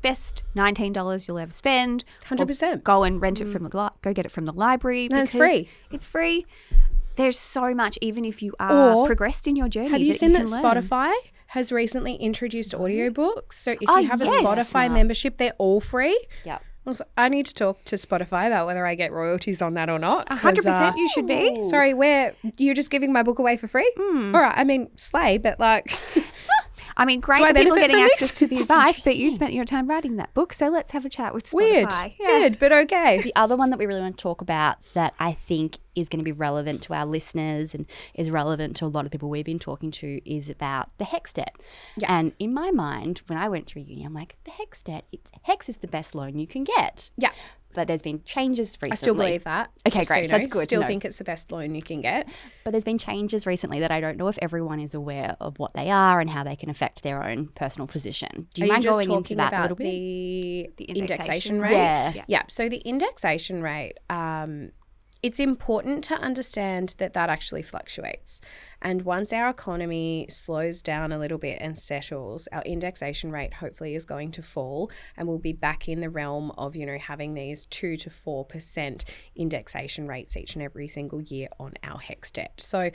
Best 0.00 0.44
nineteen 0.54 0.92
dollars 0.92 1.26
you'll 1.26 1.38
ever 1.38 1.50
spend. 1.50 2.04
100%. 2.26 2.84
Go 2.84 3.02
and 3.02 3.20
rent 3.20 3.40
it 3.40 3.48
mm. 3.48 3.52
from 3.52 3.64
the 3.68 3.76
li- 3.76 3.88
go 4.00 4.12
get 4.12 4.24
it 4.24 4.30
from 4.30 4.44
the 4.44 4.52
library. 4.52 5.08
No, 5.08 5.22
it's 5.22 5.34
free. 5.34 5.68
It's 5.90 6.06
free. 6.06 6.46
There's 7.16 7.36
so 7.36 7.74
much, 7.74 7.98
even 8.00 8.24
if 8.24 8.40
you 8.42 8.54
are 8.60 8.92
Or 8.92 9.06
progressed 9.06 9.48
in 9.48 9.56
your 9.56 9.68
journey. 9.68 9.88
have 9.88 10.00
you 10.00 10.12
that 10.12 10.18
seen 10.20 10.30
you 10.30 10.38
that 10.38 10.48
learn. 10.48 10.62
spotify 10.62 11.12
has 11.48 11.72
recently 11.72 12.14
introduced 12.14 12.72
mm-hmm. 12.72 12.84
audiobooks 12.84 13.54
so 13.54 13.72
if 13.72 13.78
Oh, 13.88 13.98
you 13.98 14.06
have 14.06 14.20
yes. 14.20 14.32
a 14.32 14.38
spotify 14.44 14.88
membership 14.88 15.36
they're 15.38 15.54
all 15.58 15.80
free 15.80 16.16
Yep. 16.44 16.62
I 17.16 17.28
need 17.28 17.46
to 17.46 17.54
talk 17.54 17.84
to 17.84 17.96
Spotify 17.96 18.46
about 18.46 18.66
whether 18.66 18.86
I 18.86 18.94
get 18.94 19.12
royalties 19.12 19.60
on 19.62 19.74
that 19.74 19.88
or 19.90 19.98
not. 19.98 20.26
A 20.30 20.36
hundred 20.36 20.64
'cause, 20.64 20.66
uh, 20.66 20.80
percent, 20.80 20.96
you 20.98 21.08
should 21.08 21.26
be. 21.26 21.62
Sorry, 21.64 21.94
where 21.94 22.34
you're 22.56 22.74
just 22.74 22.90
giving 22.90 23.12
my 23.12 23.22
book 23.22 23.38
away 23.38 23.56
for 23.56 23.68
free? 23.68 23.90
Hmm. 23.98 24.34
All 24.34 24.40
right, 24.40 24.54
I 24.56 24.64
mean 24.64 24.88
slay, 24.96 25.38
but 25.38 25.58
like, 25.60 25.92
I 26.96 27.04
mean, 27.04 27.20
great 27.20 27.42
I 27.42 27.52
people 27.52 27.76
getting 27.76 27.96
access 28.00 28.30
this? 28.30 28.38
to 28.40 28.46
the 28.48 28.56
That's 28.64 28.70
advice, 28.70 29.04
but 29.04 29.16
you 29.16 29.30
spent 29.30 29.52
your 29.52 29.64
time 29.64 29.88
writing 29.88 30.16
that 30.16 30.34
book, 30.34 30.52
so 30.52 30.68
let's 30.68 30.90
have 30.92 31.04
a 31.04 31.08
chat 31.08 31.32
with 31.32 31.44
Spotify. 31.48 31.54
weird, 31.54 31.88
Yeah. 32.18 32.26
weird, 32.26 32.58
but 32.58 32.72
okay. 32.72 33.22
The 33.22 33.32
other 33.36 33.56
one 33.56 33.70
that 33.70 33.78
we 33.78 33.86
really 33.86 34.00
want 34.00 34.16
to 34.18 34.22
talk 34.22 34.40
about 34.40 34.76
that 34.94 35.14
I 35.20 35.32
think 35.34 35.78
is 36.00 36.08
going 36.08 36.18
to 36.20 36.24
be 36.24 36.32
relevant 36.32 36.82
to 36.82 36.94
our 36.94 37.06
listeners 37.06 37.74
and 37.74 37.86
is 38.14 38.30
relevant 38.30 38.76
to 38.76 38.84
a 38.84 38.88
lot 38.88 39.04
of 39.04 39.10
people 39.12 39.28
we've 39.28 39.44
been 39.44 39.58
talking 39.58 39.90
to 39.90 40.20
is 40.30 40.48
about 40.48 40.90
the 40.98 41.04
HECS 41.04 41.32
debt. 41.34 41.56
Yeah. 41.96 42.06
And 42.16 42.32
in 42.38 42.52
my 42.54 42.70
mind, 42.70 43.22
when 43.26 43.38
I 43.38 43.48
went 43.48 43.66
through 43.66 43.82
uni, 43.82 44.04
I'm 44.04 44.14
like, 44.14 44.36
the 44.44 44.50
HECS 44.52 44.82
debt, 44.84 45.04
it's, 45.12 45.30
HECS 45.46 45.68
is 45.68 45.76
the 45.78 45.88
best 45.88 46.14
loan 46.14 46.38
you 46.38 46.46
can 46.46 46.64
get. 46.64 47.10
Yeah, 47.16 47.30
But 47.74 47.86
there's 47.88 48.02
been 48.02 48.22
changes 48.24 48.76
recently. 48.80 48.92
I 48.92 48.96
still 48.96 49.14
believe 49.14 49.44
that. 49.44 49.70
Okay, 49.86 50.00
just 50.00 50.08
so 50.08 50.14
great. 50.14 50.28
That's 50.30 50.46
know. 50.46 50.52
good 50.52 50.64
Still 50.64 50.82
think 50.86 51.04
it's 51.04 51.18
the 51.18 51.24
best 51.24 51.52
loan 51.52 51.74
you 51.74 51.82
can 51.82 52.00
get. 52.00 52.28
But 52.64 52.72
there's 52.72 52.84
been 52.84 52.98
changes 52.98 53.46
recently 53.46 53.80
that 53.80 53.90
I 53.90 54.00
don't 54.00 54.16
know 54.16 54.28
if 54.28 54.38
everyone 54.40 54.80
is 54.80 54.94
aware 54.94 55.36
of 55.40 55.58
what 55.58 55.74
they 55.74 55.90
are 55.90 56.20
and 56.20 56.30
how 56.30 56.44
they 56.44 56.56
can 56.56 56.70
affect 56.70 57.02
their 57.02 57.24
own 57.24 57.48
personal 57.48 57.86
position. 57.86 58.46
Do 58.54 58.62
you 58.62 58.68
Are 58.68 58.72
mind 58.72 58.84
you 58.84 58.90
going 58.90 59.10
into 59.10 59.34
that 59.36 59.52
a 59.52 59.62
little 59.62 59.76
bit? 59.76 59.84
the, 59.84 60.70
The 60.76 60.84
indexation, 60.84 61.56
indexation 61.56 61.60
rate? 61.60 61.72
Yeah. 61.72 62.12
Yeah. 62.14 62.24
Yeah. 62.26 62.42
So 62.48 62.68
the 62.68 62.78
indexation 62.78 63.62
rate, 63.62 63.94
um, 64.10 64.70
it's 65.22 65.40
important 65.40 66.04
to 66.04 66.14
understand 66.14 66.94
that 66.98 67.12
that 67.14 67.28
actually 67.28 67.62
fluctuates. 67.62 68.40
And 68.80 69.02
once 69.02 69.32
our 69.32 69.48
economy 69.48 70.26
slows 70.30 70.80
down 70.80 71.10
a 71.10 71.18
little 71.18 71.38
bit 71.38 71.58
and 71.60 71.76
settles, 71.76 72.46
our 72.52 72.62
indexation 72.62 73.32
rate 73.32 73.54
hopefully 73.54 73.94
is 73.96 74.04
going 74.04 74.30
to 74.32 74.42
fall 74.42 74.90
and 75.16 75.26
we'll 75.26 75.38
be 75.38 75.52
back 75.52 75.88
in 75.88 76.00
the 76.00 76.10
realm 76.10 76.52
of, 76.56 76.76
you 76.76 76.86
know, 76.86 76.98
having 76.98 77.34
these 77.34 77.66
2 77.66 77.96
to 77.96 78.10
4% 78.10 79.04
indexation 79.34 80.06
rates 80.06 80.36
each 80.36 80.54
and 80.54 80.62
every 80.62 80.86
single 80.86 81.20
year 81.20 81.48
on 81.58 81.74
our 81.82 81.98
HECS 81.98 82.32
debt. 82.32 82.52
So 82.58 82.90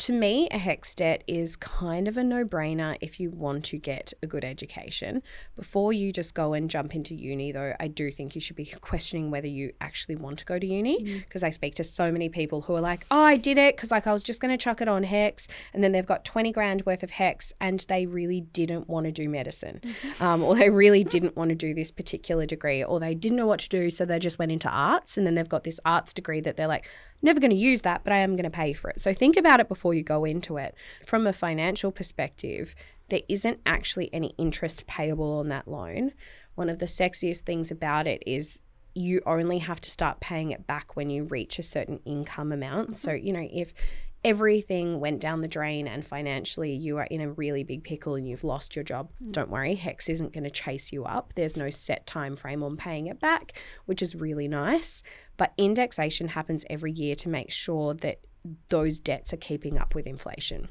to 0.00 0.14
me, 0.14 0.48
a 0.50 0.58
HECS 0.58 0.94
debt 0.94 1.24
is 1.26 1.56
kind 1.56 2.08
of 2.08 2.16
a 2.16 2.24
no 2.24 2.42
brainer 2.42 2.96
if 3.02 3.20
you 3.20 3.28
want 3.30 3.66
to 3.66 3.76
get 3.76 4.14
a 4.22 4.26
good 4.26 4.46
education. 4.46 5.22
Before 5.56 5.92
you 5.92 6.10
just 6.10 6.34
go 6.34 6.54
and 6.54 6.70
jump 6.70 6.94
into 6.94 7.14
uni, 7.14 7.52
though, 7.52 7.74
I 7.78 7.88
do 7.88 8.10
think 8.10 8.34
you 8.34 8.40
should 8.40 8.56
be 8.56 8.64
questioning 8.80 9.30
whether 9.30 9.46
you 9.46 9.74
actually 9.80 10.16
want 10.16 10.38
to 10.38 10.46
go 10.46 10.58
to 10.58 10.66
uni. 10.66 11.20
Because 11.20 11.42
I 11.42 11.50
speak 11.50 11.74
to 11.74 11.84
so 11.84 12.10
many 12.10 12.30
people 12.30 12.62
who 12.62 12.74
are 12.74 12.80
like, 12.80 13.06
oh, 13.10 13.20
I 13.20 13.36
did 13.36 13.58
it 13.58 13.76
because 13.76 13.90
like 13.90 14.06
I 14.06 14.12
was 14.14 14.22
just 14.22 14.40
going 14.40 14.56
to 14.56 14.62
chuck 14.62 14.80
it 14.80 14.88
on 14.88 15.04
HECS. 15.04 15.48
And 15.74 15.84
then 15.84 15.92
they've 15.92 16.06
got 16.06 16.24
20 16.24 16.50
grand 16.50 16.86
worth 16.86 17.02
of 17.02 17.12
HECS 17.12 17.52
and 17.60 17.80
they 17.88 18.06
really 18.06 18.40
didn't 18.40 18.88
want 18.88 19.04
to 19.04 19.12
do 19.12 19.28
medicine. 19.28 19.80
Um, 20.20 20.42
or 20.42 20.54
they 20.54 20.68
really 20.68 21.02
didn't 21.02 21.36
want 21.36 21.48
to 21.48 21.54
do 21.54 21.72
this 21.72 21.90
particular 21.90 22.44
degree. 22.44 22.84
Or 22.84 23.00
they 23.00 23.14
didn't 23.14 23.36
know 23.36 23.46
what 23.46 23.60
to 23.60 23.68
do. 23.68 23.90
So 23.90 24.04
they 24.04 24.18
just 24.18 24.38
went 24.38 24.52
into 24.52 24.68
arts. 24.68 25.16
And 25.16 25.26
then 25.26 25.34
they've 25.34 25.48
got 25.48 25.64
this 25.64 25.80
arts 25.84 26.12
degree 26.12 26.40
that 26.40 26.56
they're 26.56 26.66
like, 26.66 26.86
never 27.22 27.40
going 27.40 27.50
to 27.50 27.56
use 27.56 27.82
that, 27.82 28.02
but 28.04 28.12
I 28.12 28.18
am 28.18 28.36
going 28.36 28.44
to 28.44 28.50
pay 28.50 28.72
for 28.72 28.90
it. 28.90 29.00
So 29.00 29.12
think 29.12 29.36
about 29.36 29.60
it 29.60 29.68
before 29.68 29.94
you 29.94 30.02
go 30.02 30.24
into 30.24 30.56
it. 30.56 30.74
From 31.04 31.26
a 31.26 31.32
financial 31.32 31.92
perspective, 31.92 32.74
there 33.08 33.22
isn't 33.28 33.60
actually 33.66 34.12
any 34.12 34.34
interest 34.38 34.86
payable 34.86 35.38
on 35.38 35.48
that 35.48 35.68
loan. 35.68 36.12
One 36.54 36.68
of 36.68 36.78
the 36.78 36.86
sexiest 36.86 37.40
things 37.40 37.70
about 37.70 38.06
it 38.06 38.22
is 38.26 38.60
you 38.94 39.20
only 39.26 39.58
have 39.58 39.80
to 39.80 39.90
start 39.90 40.20
paying 40.20 40.50
it 40.50 40.66
back 40.66 40.96
when 40.96 41.10
you 41.10 41.24
reach 41.24 41.58
a 41.58 41.62
certain 41.62 42.00
income 42.04 42.52
amount. 42.52 42.96
So, 42.96 43.12
you 43.12 43.32
know, 43.32 43.48
if 43.52 43.72
everything 44.24 45.00
went 45.00 45.20
down 45.20 45.40
the 45.40 45.48
drain 45.48 45.88
and 45.88 46.04
financially 46.04 46.72
you 46.72 46.98
are 46.98 47.04
in 47.04 47.20
a 47.20 47.30
really 47.30 47.64
big 47.64 47.82
pickle 47.84 48.14
and 48.14 48.28
you've 48.28 48.44
lost 48.44 48.76
your 48.76 48.82
job. 48.82 49.10
Mm. 49.22 49.32
Don't 49.32 49.50
worry 49.50 49.74
HECS 49.74 50.08
isn't 50.08 50.32
going 50.32 50.44
to 50.44 50.50
chase 50.50 50.92
you 50.92 51.04
up. 51.04 51.32
There's 51.34 51.56
no 51.56 51.70
set 51.70 52.06
time 52.06 52.36
frame 52.36 52.62
on 52.62 52.76
paying 52.76 53.06
it 53.06 53.20
back 53.20 53.54
which 53.86 54.02
is 54.02 54.14
really 54.14 54.48
nice. 54.48 55.02
But 55.36 55.54
indexation 55.56 56.28
happens 56.28 56.64
every 56.68 56.92
year 56.92 57.14
to 57.16 57.28
make 57.28 57.50
sure 57.50 57.94
that 57.94 58.20
those 58.68 59.00
debts 59.00 59.32
are 59.32 59.38
keeping 59.38 59.78
up 59.78 59.94
with 59.94 60.06
inflation. 60.06 60.68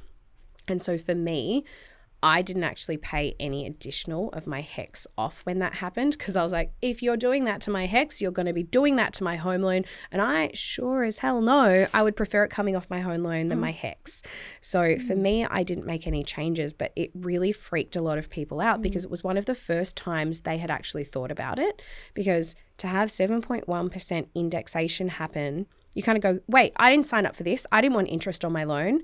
And 0.68 0.82
so 0.82 0.98
for 0.98 1.16
me, 1.16 1.66
I 2.22 2.42
didn't 2.42 2.66
actually 2.66 2.98
pay 2.98 3.36
any 3.40 3.66
additional 3.66 4.30
of 4.32 4.46
my 4.46 4.62
HECS 4.62 5.08
off 5.18 5.46
when 5.46 5.60
that 5.60 5.76
happened 5.76 6.18
because 6.18 6.36
I 6.36 6.44
was 6.44 6.52
like, 6.52 6.74
if 6.82 7.02
you're 7.02 7.16
doing 7.16 7.46
that 7.46 7.62
to 7.62 7.72
my 7.72 7.88
HECS, 7.88 8.20
you're 8.20 8.32
going 8.32 8.46
to 8.46 8.54
be 8.54 8.64
doing 8.64 8.98
that 8.98 9.14
to 9.14 9.24
my 9.24 9.38
home 9.38 9.62
loan. 9.62 9.86
And 10.12 10.22
I 10.22 10.52
sure 10.54 11.04
as 11.04 11.20
hell 11.20 11.42
know 11.42 11.88
I 11.94 12.04
would 12.04 12.18
prefer 12.18 12.44
it 12.44 12.50
coming 12.50 12.76
off 12.76 12.90
my 12.90 13.00
home 13.00 13.24
loan 13.24 13.48
than 13.48 13.60
my 13.60 13.72
mm. 13.72 13.78
HECS. 13.78 14.22
So 14.60 14.98
for 14.98 15.14
mm. 15.14 15.20
me, 15.20 15.46
I 15.46 15.64
didn't 15.64 15.86
make 15.86 16.06
any 16.08 16.24
changes, 16.24 16.74
but 16.74 16.92
it 16.96 17.12
really 17.14 17.54
freaked 17.54 17.96
a 17.96 18.02
lot 18.02 18.18
of 18.18 18.30
people 18.30 18.60
out 18.60 18.80
mm. 18.80 18.84
because 18.84 19.06
it 19.06 19.12
was 19.12 19.24
one 19.24 19.38
of 19.38 19.46
the 19.46 19.56
first 19.56 19.96
times 19.96 20.42
they 20.42 20.58
had 20.58 20.70
actually 20.70 21.06
thought 21.06 21.32
about 21.32 21.58
it. 21.58 21.82
Because 22.14 22.56
to 22.80 22.88
have 22.88 23.10
7.1% 23.10 24.28
indexation 24.36 25.08
happen, 25.10 25.68
you 25.94 26.04
kind 26.04 26.18
of 26.18 26.22
go, 26.22 26.40
wait, 26.48 26.74
I 26.76 26.90
didn't 26.90 27.06
sign 27.06 27.26
up 27.26 27.36
for 27.36 27.44
this. 27.44 27.66
I 27.72 27.80
didn't 27.80 27.96
want 27.96 28.10
interest 28.10 28.44
on 28.44 28.52
my 28.52 28.66
loan 28.66 29.02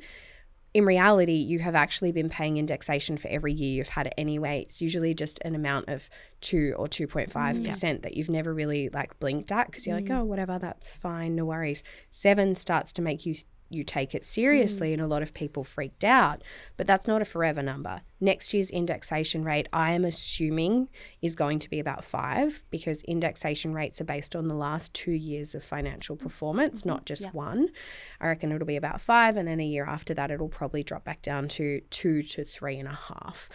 in 0.76 0.86
reality, 0.86 1.36
you 1.36 1.59
have 1.59 1.73
actually 1.73 2.11
been 2.11 2.28
paying 2.28 2.57
indexation 2.57 3.15
for 3.15 3.30
every 3.30 3.53
year 3.53 3.78
you've 3.78 3.88
had 3.88 4.07
it 4.07 4.13
anyway. 4.17 4.65
It's 4.67 4.82
usually 4.82 5.13
just 5.13 5.39
an 5.45 5.55
amount 5.55 5.88
of 5.88 6.09
two 6.41 6.76
or 6.78 6.89
two 6.89 7.07
point 7.07 7.30
mm, 7.30 7.32
five 7.32 7.63
percent 7.63 8.01
that 8.03 8.17
you've 8.17 8.30
never 8.30 8.53
really 8.53 8.89
like 8.89 9.17
blinked 9.21 9.53
at 9.53 9.67
because 9.67 9.88
you're 9.88 9.95
like, 9.95 10.07
mm. 10.07 10.19
oh, 10.19 10.26
whatever, 10.26 10.59
that's 10.59 10.97
fine, 10.97 11.34
no 11.34 11.45
worries. 11.45 11.82
Seven 12.11 12.55
starts 12.55 12.91
to 12.91 13.01
make 13.01 13.26
you 13.26 13.36
you 13.70 13.84
take 13.84 14.13
it 14.13 14.24
seriously, 14.24 14.89
mm. 14.89 14.93
and 14.93 15.01
a 15.01 15.07
lot 15.07 15.22
of 15.22 15.34
people 15.34 15.63
freaked 15.63 16.03
out. 16.03 16.41
But 16.78 16.88
that's 16.88 17.07
not 17.07 17.22
a 17.22 17.26
forever 17.26 17.61
number. 17.61 18.01
Next 18.20 18.53
year's 18.53 18.70
indexation 18.70 19.43
rate, 19.43 19.68
I 19.74 19.93
am 19.93 20.05
assuming, 20.05 20.89
is 21.22 21.36
going 21.36 21.59
to 21.59 21.70
be 21.70 21.80
about 21.80 22.03
five 22.03 22.63
because 22.70 23.01
indexation 23.03 23.74
rates 23.74 23.99
are 23.99 24.05
based 24.05 24.36
on 24.36 24.47
the 24.47 24.55
last 24.55 24.93
two 24.93 25.11
years 25.11 25.55
of 25.55 25.63
financial 25.63 26.16
performance, 26.16 26.80
mm-hmm. 26.80 26.89
not 26.89 27.05
just 27.05 27.34
one. 27.34 27.70
I 28.22 28.28
reckon 28.28 28.51
it'll 28.51 28.68
be 28.68 28.78
about 28.78 29.01
five, 29.01 29.36
and 29.38 29.47
then 29.47 29.59
a 29.59 29.66
year 29.66 29.86
after 29.86 30.13
that, 30.13 30.32
it'll 30.32 30.49
probably 30.49 30.84
drop 30.84 31.03
back 31.03 31.22
down 31.22 31.47
to 31.49 31.82
two 31.89 32.24
to 32.24 32.43
three 32.43 32.78
and 32.78 32.88
a 32.88 32.93
half. 32.93 33.49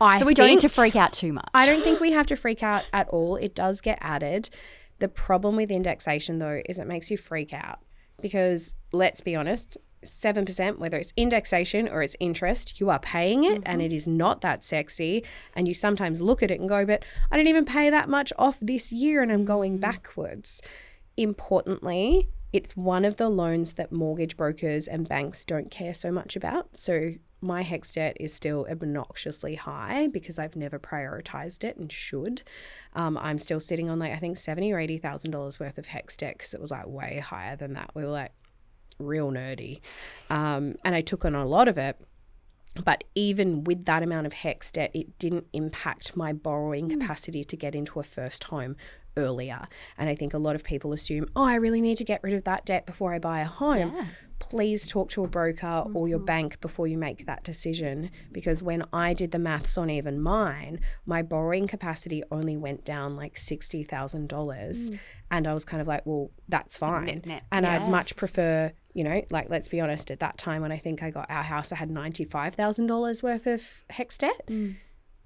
I 0.00 0.18
So 0.18 0.26
we 0.26 0.34
don't 0.34 0.48
need 0.48 0.60
to 0.60 0.68
freak 0.68 0.96
out 0.96 1.12
too 1.12 1.32
much. 1.32 1.48
I 1.54 1.66
don't 1.66 1.82
think 1.82 2.00
we 2.00 2.12
have 2.12 2.26
to 2.28 2.36
freak 2.36 2.62
out 2.62 2.84
at 2.92 3.08
all. 3.08 3.36
It 3.36 3.54
does 3.54 3.80
get 3.80 3.98
added. 4.00 4.50
The 4.98 5.08
problem 5.08 5.56
with 5.56 5.70
indexation, 5.70 6.38
though, 6.38 6.62
is 6.66 6.78
it 6.78 6.86
makes 6.86 7.10
you 7.10 7.16
freak 7.16 7.52
out 7.52 7.80
because 8.20 8.74
let's 8.92 9.20
be 9.20 9.34
honest, 9.34 9.76
7%, 10.04 10.78
whether 10.78 10.98
it's 10.98 11.12
indexation 11.16 11.88
or 11.88 12.02
it's 12.02 12.16
interest, 12.20 12.78
you 12.80 12.90
are 12.90 12.98
paying 12.98 13.44
it 13.44 13.62
and 13.64 13.80
mm-hmm. 13.80 13.80
it 13.80 13.92
is 13.92 14.06
not 14.06 14.40
that 14.42 14.62
sexy. 14.62 15.24
And 15.54 15.66
you 15.66 15.74
sometimes 15.74 16.20
look 16.20 16.42
at 16.42 16.50
it 16.50 16.60
and 16.60 16.68
go, 16.68 16.84
but 16.84 17.04
I 17.30 17.36
didn't 17.36 17.48
even 17.48 17.64
pay 17.64 17.90
that 17.90 18.08
much 18.08 18.32
off 18.38 18.58
this 18.60 18.92
year 18.92 19.22
and 19.22 19.32
I'm 19.32 19.44
going 19.44 19.74
mm-hmm. 19.74 19.80
backwards. 19.80 20.60
Importantly, 21.16 22.28
it's 22.52 22.76
one 22.76 23.04
of 23.04 23.16
the 23.16 23.28
loans 23.28 23.74
that 23.74 23.90
mortgage 23.90 24.36
brokers 24.36 24.86
and 24.86 25.08
banks 25.08 25.44
don't 25.44 25.70
care 25.70 25.94
so 25.94 26.12
much 26.12 26.36
about. 26.36 26.76
So 26.76 27.14
my 27.44 27.62
HECS 27.62 27.92
debt 27.94 28.16
is 28.18 28.32
still 28.32 28.66
obnoxiously 28.70 29.54
high 29.54 30.08
because 30.08 30.38
I've 30.38 30.56
never 30.56 30.78
prioritized 30.78 31.62
it 31.64 31.76
and 31.76 31.92
should. 31.92 32.42
Um, 32.94 33.16
I'm 33.18 33.38
still 33.38 33.60
sitting 33.60 33.90
on 33.90 33.98
like 33.98 34.12
I 34.12 34.16
think 34.16 34.36
seventy 34.38 34.72
or 34.72 34.78
eighty 34.78 34.98
thousand 34.98 35.30
dollars 35.30 35.60
worth 35.60 35.78
of 35.78 35.86
HECS 35.86 36.16
debt 36.16 36.34
because 36.38 36.54
it 36.54 36.60
was 36.60 36.70
like 36.70 36.86
way 36.86 37.18
higher 37.18 37.56
than 37.56 37.74
that. 37.74 37.90
We 37.94 38.02
were 38.04 38.10
like 38.10 38.32
real 38.98 39.30
nerdy, 39.30 39.80
um, 40.30 40.74
and 40.84 40.94
I 40.94 41.00
took 41.00 41.24
on 41.24 41.34
a 41.34 41.46
lot 41.46 41.68
of 41.68 41.78
it. 41.78 42.00
But 42.84 43.04
even 43.14 43.62
with 43.62 43.84
that 43.84 44.02
amount 44.02 44.26
of 44.26 44.32
HEX 44.32 44.72
debt, 44.72 44.90
it 44.94 45.16
didn't 45.20 45.46
impact 45.52 46.16
my 46.16 46.32
borrowing 46.32 46.88
capacity 46.88 47.44
to 47.44 47.56
get 47.56 47.76
into 47.76 48.00
a 48.00 48.02
first 48.02 48.44
home 48.44 48.74
earlier. 49.16 49.66
And 49.98 50.08
I 50.08 50.14
think 50.14 50.34
a 50.34 50.38
lot 50.38 50.54
of 50.54 50.64
people 50.64 50.92
assume, 50.92 51.26
oh, 51.36 51.44
I 51.44 51.56
really 51.56 51.80
need 51.80 51.98
to 51.98 52.04
get 52.04 52.22
rid 52.22 52.34
of 52.34 52.44
that 52.44 52.64
debt 52.64 52.86
before 52.86 53.14
I 53.14 53.18
buy 53.18 53.40
a 53.40 53.46
home. 53.46 54.08
Please 54.40 54.86
talk 54.86 55.10
to 55.10 55.24
a 55.24 55.28
broker 55.28 55.84
or 55.94 56.08
your 56.08 56.18
mm-hmm. 56.18 56.26
bank 56.26 56.60
before 56.60 56.86
you 56.86 56.98
make 56.98 57.24
that 57.26 57.44
decision. 57.44 58.10
Because 58.32 58.62
when 58.62 58.84
I 58.92 59.14
did 59.14 59.30
the 59.30 59.38
maths 59.38 59.78
on 59.78 59.88
even 59.90 60.20
mine, 60.20 60.80
my 61.06 61.22
borrowing 61.22 61.66
capacity 61.66 62.22
only 62.30 62.56
went 62.56 62.84
down 62.84 63.16
like 63.16 63.36
$60,000. 63.36 64.28
Mm. 64.28 64.98
And 65.30 65.46
I 65.46 65.54
was 65.54 65.64
kind 65.64 65.80
of 65.80 65.86
like, 65.86 66.04
well, 66.04 66.30
that's 66.48 66.76
fine. 66.76 67.22
net. 67.24 67.44
And 67.50 67.66
I'd 67.66 67.88
much 67.88 68.16
prefer, 68.16 68.72
you 68.92 69.04
know, 69.04 69.22
like 69.30 69.48
let's 69.48 69.68
be 69.68 69.80
honest, 69.80 70.10
at 70.10 70.20
that 70.20 70.36
time 70.36 70.62
when 70.62 70.72
I 70.72 70.76
think 70.78 71.02
I 71.02 71.10
got 71.10 71.30
our 71.30 71.42
house, 71.42 71.72
I 71.72 71.76
had 71.76 71.90
$95,000 71.90 73.22
worth 73.22 73.46
of 73.46 73.84
HECS 73.90 74.18
debt 74.18 74.46
mm. 74.48 74.76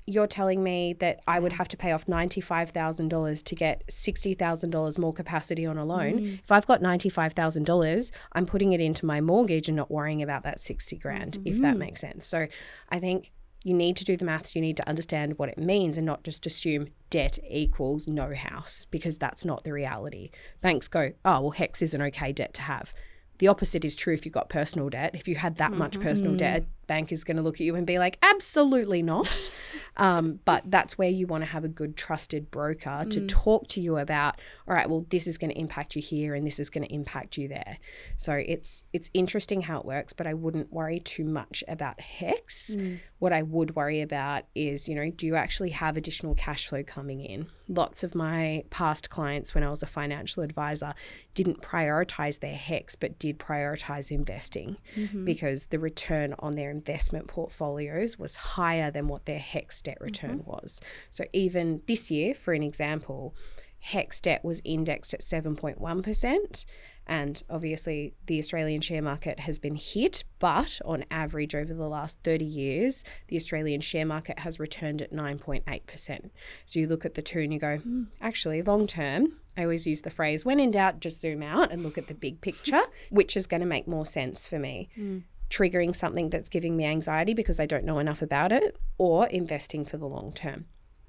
You're 0.09 0.27
telling 0.27 0.63
me 0.63 0.95
that 1.01 1.21
I 1.27 1.39
would 1.39 1.53
have 1.53 1.69
to 1.69 1.77
pay 1.77 1.93
off 1.93 2.07
$95,000 2.07 3.45
to 3.45 3.55
get 3.55 3.87
$60,000 3.89 4.99
more 4.99 5.13
capacity 5.13 5.67
on 5.67 5.77
a 5.77 5.85
loan. 5.85 6.19
Mm. 6.19 6.39
If 6.43 6.51
I've 6.51 6.67
got 6.67 6.81
$95,000, 6.81 8.11
I'm 8.33 8.47
putting 8.47 8.73
it 8.73 8.81
into 8.81 9.05
my 9.05 9.21
mortgage 9.21 9.69
and 9.69 9.77
not 9.77 9.91
worrying 9.91 10.23
about 10.23 10.45
that 10.45 10.61
60 10.61 10.97
grand, 10.97 11.39
if 11.45 11.61
that 11.61 11.75
mm. 11.75 11.81
makes 11.81 12.01
sense. 12.01 12.25
So 12.25 12.47
I 12.89 12.99
think 12.99 13.33
you 13.65 13.75
need 13.75 13.97
to 13.97 14.05
do 14.05 14.17
the 14.17 14.25
maths, 14.25 14.55
you 14.57 14.63
need 14.63 14.77
to 14.79 14.89
understand 14.89 15.39
what 15.39 15.51
it 15.51 15.59
means 15.59 15.99
and 15.99 16.07
not 16.07 16.25
just 16.25 16.47
assume 16.47 16.89
debt 17.11 17.39
equals 17.49 18.07
no 18.07 18.35
house 18.35 18.87
because 18.91 19.19
that's 19.19 19.45
not 19.45 19.65
the 19.65 19.73
reality. 19.73 20.31
Banks 20.63 20.89
go, 20.89 21.13
oh, 21.25 21.41
well, 21.43 21.53
HECS 21.53 21.83
is 21.83 21.95
an 21.95 22.03
okay 22.03 22.33
debt 22.33 22.55
to 22.55 22.63
have. 22.63 22.95
The 23.39 23.49
opposite 23.49 23.85
is 23.85 23.95
true 23.95 24.15
if 24.15 24.25
you've 24.25 24.35
got 24.35 24.49
personal 24.49 24.89
debt. 24.89 25.15
If 25.15 25.29
you 25.29 25.37
had 25.37 25.57
that 25.57 25.73
much 25.73 25.93
mm-hmm. 25.93 26.03
personal 26.03 26.37
debt, 26.37 26.63
mm. 26.63 26.67
bank 26.87 27.13
is 27.13 27.25
going 27.25 27.37
to 27.37 27.43
look 27.43 27.57
at 27.57 27.61
you 27.61 27.75
and 27.77 27.87
be 27.87 27.99
like, 27.99 28.19
absolutely 28.23 29.03
not. 29.03 29.51
um, 29.97 30.41
but 30.45 30.63
that's 30.67 30.99
where 30.99 31.09
you 31.09 31.27
want 31.27 31.43
to 31.43 31.51
have 31.51 31.65
a 31.65 31.69
good, 31.69 31.97
trusted 31.97 32.51
broker 32.51 33.07
to 33.11 33.21
mm. 33.21 33.29
talk 33.29 33.69
to 33.69 33.81
you 33.81 33.97
about, 33.99 34.41
all 34.69 34.75
right, 34.75 34.89
well, 34.89 35.07
this 35.09 35.27
is 35.27 35.39
going 35.39 35.51
to 35.51 35.59
impact 35.59 35.97
you 35.97 36.03
here 36.03 36.35
and 36.35 36.47
this 36.47 36.61
is 36.61 36.69
going 36.69 36.87
to 36.87 36.93
impact 36.93 37.39
you 37.39 37.49
there. 37.49 37.79
So 38.19 38.35
it's 38.35 38.85
it's 38.93 39.09
interesting 39.15 39.63
how 39.63 39.81
it 39.81 39.87
works, 39.87 40.13
but 40.13 40.27
I 40.27 40.35
wouldn't 40.35 40.71
worry 40.71 41.01
too 41.01 41.25
much 41.25 41.65
about 41.67 41.99
HECS. 42.01 42.77
Mm. 42.77 43.01
What 43.19 43.33
I 43.33 43.43
would 43.43 43.75
worry 43.75 44.03
about 44.03 44.45
is, 44.55 44.87
you 44.87 44.95
know, 44.95 45.11
do 45.11 45.27
you 45.27 45.37
actually 45.37 45.71
have 45.71 45.97
additional 45.97 46.35
cash 46.35 46.69
flow 46.69 46.83
coming 46.83 47.25
in? 47.25 47.47
Lots 47.67 48.05
of 48.05 48.15
my 48.15 48.65
past 48.69 49.09
clients, 49.09 49.55
when 49.55 49.65
I 49.65 49.71
was 49.71 49.83
a 49.83 49.87
financial 49.87 50.43
advisor, 50.43 50.95
didn't 51.35 51.63
prioritize 51.63 52.41
their 52.41 52.55
HECS, 52.55 52.95
but 53.01 53.19
did 53.19 53.39
prioritize 53.39 54.11
investing 54.11 54.77
mm-hmm. 54.95 55.25
because 55.25 55.67
the 55.67 55.79
return 55.79 56.35
on 56.41 56.53
their 56.53 56.71
investment 56.71 57.27
portfolios 57.27 58.19
was 58.19 58.37
higher 58.37 58.91
than 58.91 59.09
what 59.09 59.25
their 59.25 59.39
HECS 59.39 59.83
debt 59.83 59.99
return 60.01 60.41
mm-hmm. 60.41 60.51
was. 60.51 60.81
So 61.09 61.25
even 61.33 61.81
this 61.87 62.11
year, 62.11 62.35
for 62.35 62.53
an 62.53 62.63
example, 62.63 63.35
HECS 63.81 64.21
debt 64.21 64.45
was 64.45 64.61
indexed 64.65 65.15
at 65.15 65.21
7.1%. 65.21 66.65
And 67.09 67.43
obviously, 67.49 68.13
the 68.27 68.39
Australian 68.39 68.83
share 68.83 69.01
market 69.01 69.41
has 69.41 69.59
been 69.59 69.77
hit, 69.77 70.25
but 70.39 70.79
on 70.85 71.07
average, 71.11 71.55
over 71.55 71.73
the 71.73 71.89
last 71.89 72.19
30 72.23 72.45
years, 72.45 73.03
the 73.29 73.37
Australian 73.37 73.81
share 73.81 74.05
market 74.05 74.41
has 74.41 74.61
returned 74.61 75.01
at 75.01 75.11
9.8%. 75.11 76.31
So 76.67 76.79
you 76.79 76.87
look 76.87 77.07
at 77.07 77.15
the 77.15 77.23
two 77.23 77.41
and 77.41 77.53
you 77.53 77.59
go, 77.59 77.79
"Hmm, 77.79 78.05
actually, 78.21 78.61
long 78.61 78.87
term, 78.87 79.41
I 79.57 79.63
always 79.63 79.87
use 79.87 80.03
the 80.03 80.11
phrase, 80.11 80.45
when 80.45 80.61
in 80.61 80.71
doubt, 80.71 81.01
just 81.01 81.19
zoom 81.19 81.43
out 81.43 81.73
and 81.73 81.83
look 81.83 81.97
at 81.97 82.09
the 82.09 82.15
big 82.15 82.43
picture, 82.43 82.83
which 83.11 83.39
is 83.39 83.47
going 83.47 83.61
to 83.61 83.67
make 83.67 83.89
more 83.89 84.07
sense 84.07 84.47
for 84.47 84.59
me. 84.59 84.91
Triggering 85.49 85.97
something 85.97 86.29
that's 86.29 86.51
giving 86.51 86.77
me 86.77 86.85
anxiety 86.85 87.33
because 87.33 87.59
I 87.59 87.65
don't 87.65 87.85
know 87.85 87.99
enough 88.01 88.21
about 88.21 88.53
it, 88.53 88.77
or 88.99 89.27
investing 89.29 89.87
for 89.87 89.97
the 89.97 90.07
long 90.07 90.35
term. 90.35 90.67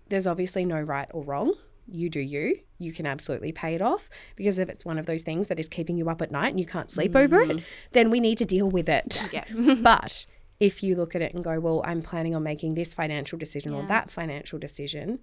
There's 0.08 0.28
obviously 0.28 0.64
no 0.64 0.80
right 0.80 1.10
or 1.12 1.24
wrong 1.24 1.56
you 1.92 2.10
do 2.10 2.20
you. 2.20 2.60
You 2.78 2.94
can 2.94 3.06
absolutely 3.06 3.52
pay 3.52 3.76
it 3.76 3.82
off 3.82 4.10
because 4.36 4.60
if 4.60 4.70
it's 4.70 4.86
one 4.86 4.98
of 4.98 5.06
those 5.06 5.24
things 5.24 5.48
that 5.48 5.60
is 5.60 5.68
keeping 5.68 5.98
you 5.98 6.10
up 6.10 6.22
at 6.22 6.32
night 6.32 6.52
and 6.52 6.60
you 6.60 6.66
can't 6.66 6.90
sleep 6.90 7.16
over 7.16 7.42
it, 7.42 7.50
mm. 7.50 7.64
then 7.92 8.10
we 8.10 8.20
need 8.20 8.38
to 8.38 8.46
deal 8.46 8.70
with 8.70 8.88
it. 8.88 9.22
Yeah. 9.32 9.46
but 9.82 10.26
if 10.60 10.84
you 10.84 10.96
look 10.96 11.16
at 11.16 11.22
it 11.22 11.34
and 11.34 11.44
go, 11.44 11.60
well, 11.60 11.82
I'm 11.86 12.02
planning 12.02 12.36
on 12.36 12.44
making 12.44 12.76
this 12.76 12.94
financial 12.94 13.38
decision 13.38 13.74
or 13.74 13.84
that 13.84 14.12
financial 14.12 14.60
decision, 14.60 15.20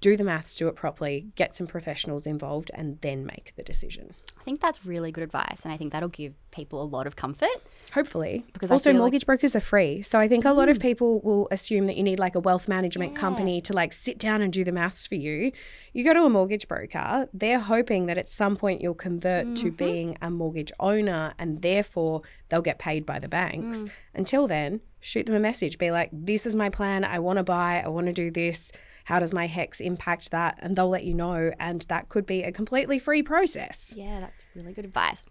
do 0.00 0.16
the 0.16 0.24
maths, 0.24 0.56
do 0.56 0.68
it 0.68 0.76
properly, 0.76 1.26
get 1.36 1.54
some 1.54 1.66
professionals 1.66 2.26
involved, 2.26 2.70
and 2.74 2.98
then 3.02 3.26
make 3.26 3.52
the 3.56 3.62
decision. 3.62 4.14
I 4.38 4.42
think 4.42 4.60
that's 4.60 4.86
really 4.86 5.12
good 5.12 5.22
advice, 5.22 5.64
and 5.64 5.72
I 5.72 5.76
think 5.76 5.92
that'll 5.92 6.08
give 6.08 6.32
people 6.50 6.82
a 6.82 6.84
lot 6.84 7.06
of 7.06 7.14
comfort. 7.14 7.48
Hopefully. 7.92 8.46
Because 8.54 8.70
also, 8.70 8.90
feel 8.90 8.94
like- 8.94 9.00
mortgage 9.00 9.26
brokers 9.26 9.54
are 9.54 9.60
free. 9.60 10.00
So 10.00 10.18
I 10.18 10.28
think 10.28 10.46
a 10.46 10.52
lot 10.52 10.70
of 10.70 10.78
mm. 10.78 10.82
people 10.82 11.20
will 11.20 11.48
assume 11.50 11.84
that 11.84 11.96
you 11.96 12.02
need 12.02 12.18
like 12.18 12.34
a 12.34 12.40
wealth 12.40 12.66
management 12.66 13.14
company 13.14 13.60
to 13.62 13.74
like 13.74 13.92
sit 13.92 14.18
down 14.18 14.40
and 14.40 14.50
do 14.50 14.64
the 14.64 14.72
maths 14.72 15.06
for 15.06 15.16
you. 15.16 15.52
You 15.92 16.04
go 16.04 16.14
to 16.14 16.22
a 16.22 16.30
mortgage 16.30 16.68
broker, 16.68 17.28
they're 17.34 17.58
hoping 17.58 18.06
that 18.06 18.16
at 18.16 18.28
some 18.28 18.56
point 18.56 18.80
you'll 18.80 18.94
convert 18.94 19.56
to 19.56 19.66
mm-hmm. 19.66 19.76
being 19.76 20.18
a 20.22 20.30
mortgage 20.30 20.72
owner 20.80 21.34
and 21.38 21.60
therefore 21.60 22.22
they'll 22.48 22.62
get 22.62 22.78
paid 22.78 23.04
by 23.04 23.18
the 23.18 23.28
banks. 23.28 23.84
Mm. 23.84 23.90
Until 24.14 24.46
then, 24.46 24.80
shoot 25.00 25.26
them 25.26 25.34
a 25.34 25.40
message. 25.40 25.76
Be 25.78 25.90
like, 25.90 26.10
this 26.12 26.46
is 26.46 26.54
my 26.54 26.70
plan. 26.70 27.04
I 27.04 27.18
want 27.18 27.36
to 27.38 27.42
buy. 27.42 27.82
I 27.84 27.88
want 27.88 28.06
to 28.06 28.12
do 28.12 28.30
this. 28.30 28.72
How 29.10 29.18
does 29.18 29.32
my 29.32 29.48
HECS 29.48 29.80
impact 29.80 30.30
that? 30.30 30.56
And 30.60 30.76
they'll 30.76 30.88
let 30.88 31.02
you 31.02 31.14
know. 31.14 31.50
And 31.58 31.82
that 31.88 32.08
could 32.08 32.26
be 32.26 32.44
a 32.44 32.52
completely 32.52 33.00
free 33.00 33.24
process. 33.24 33.92
Yeah, 33.96 34.20
that's 34.20 34.44
really 34.54 34.72
good 34.72 34.84
advice. 34.84 35.26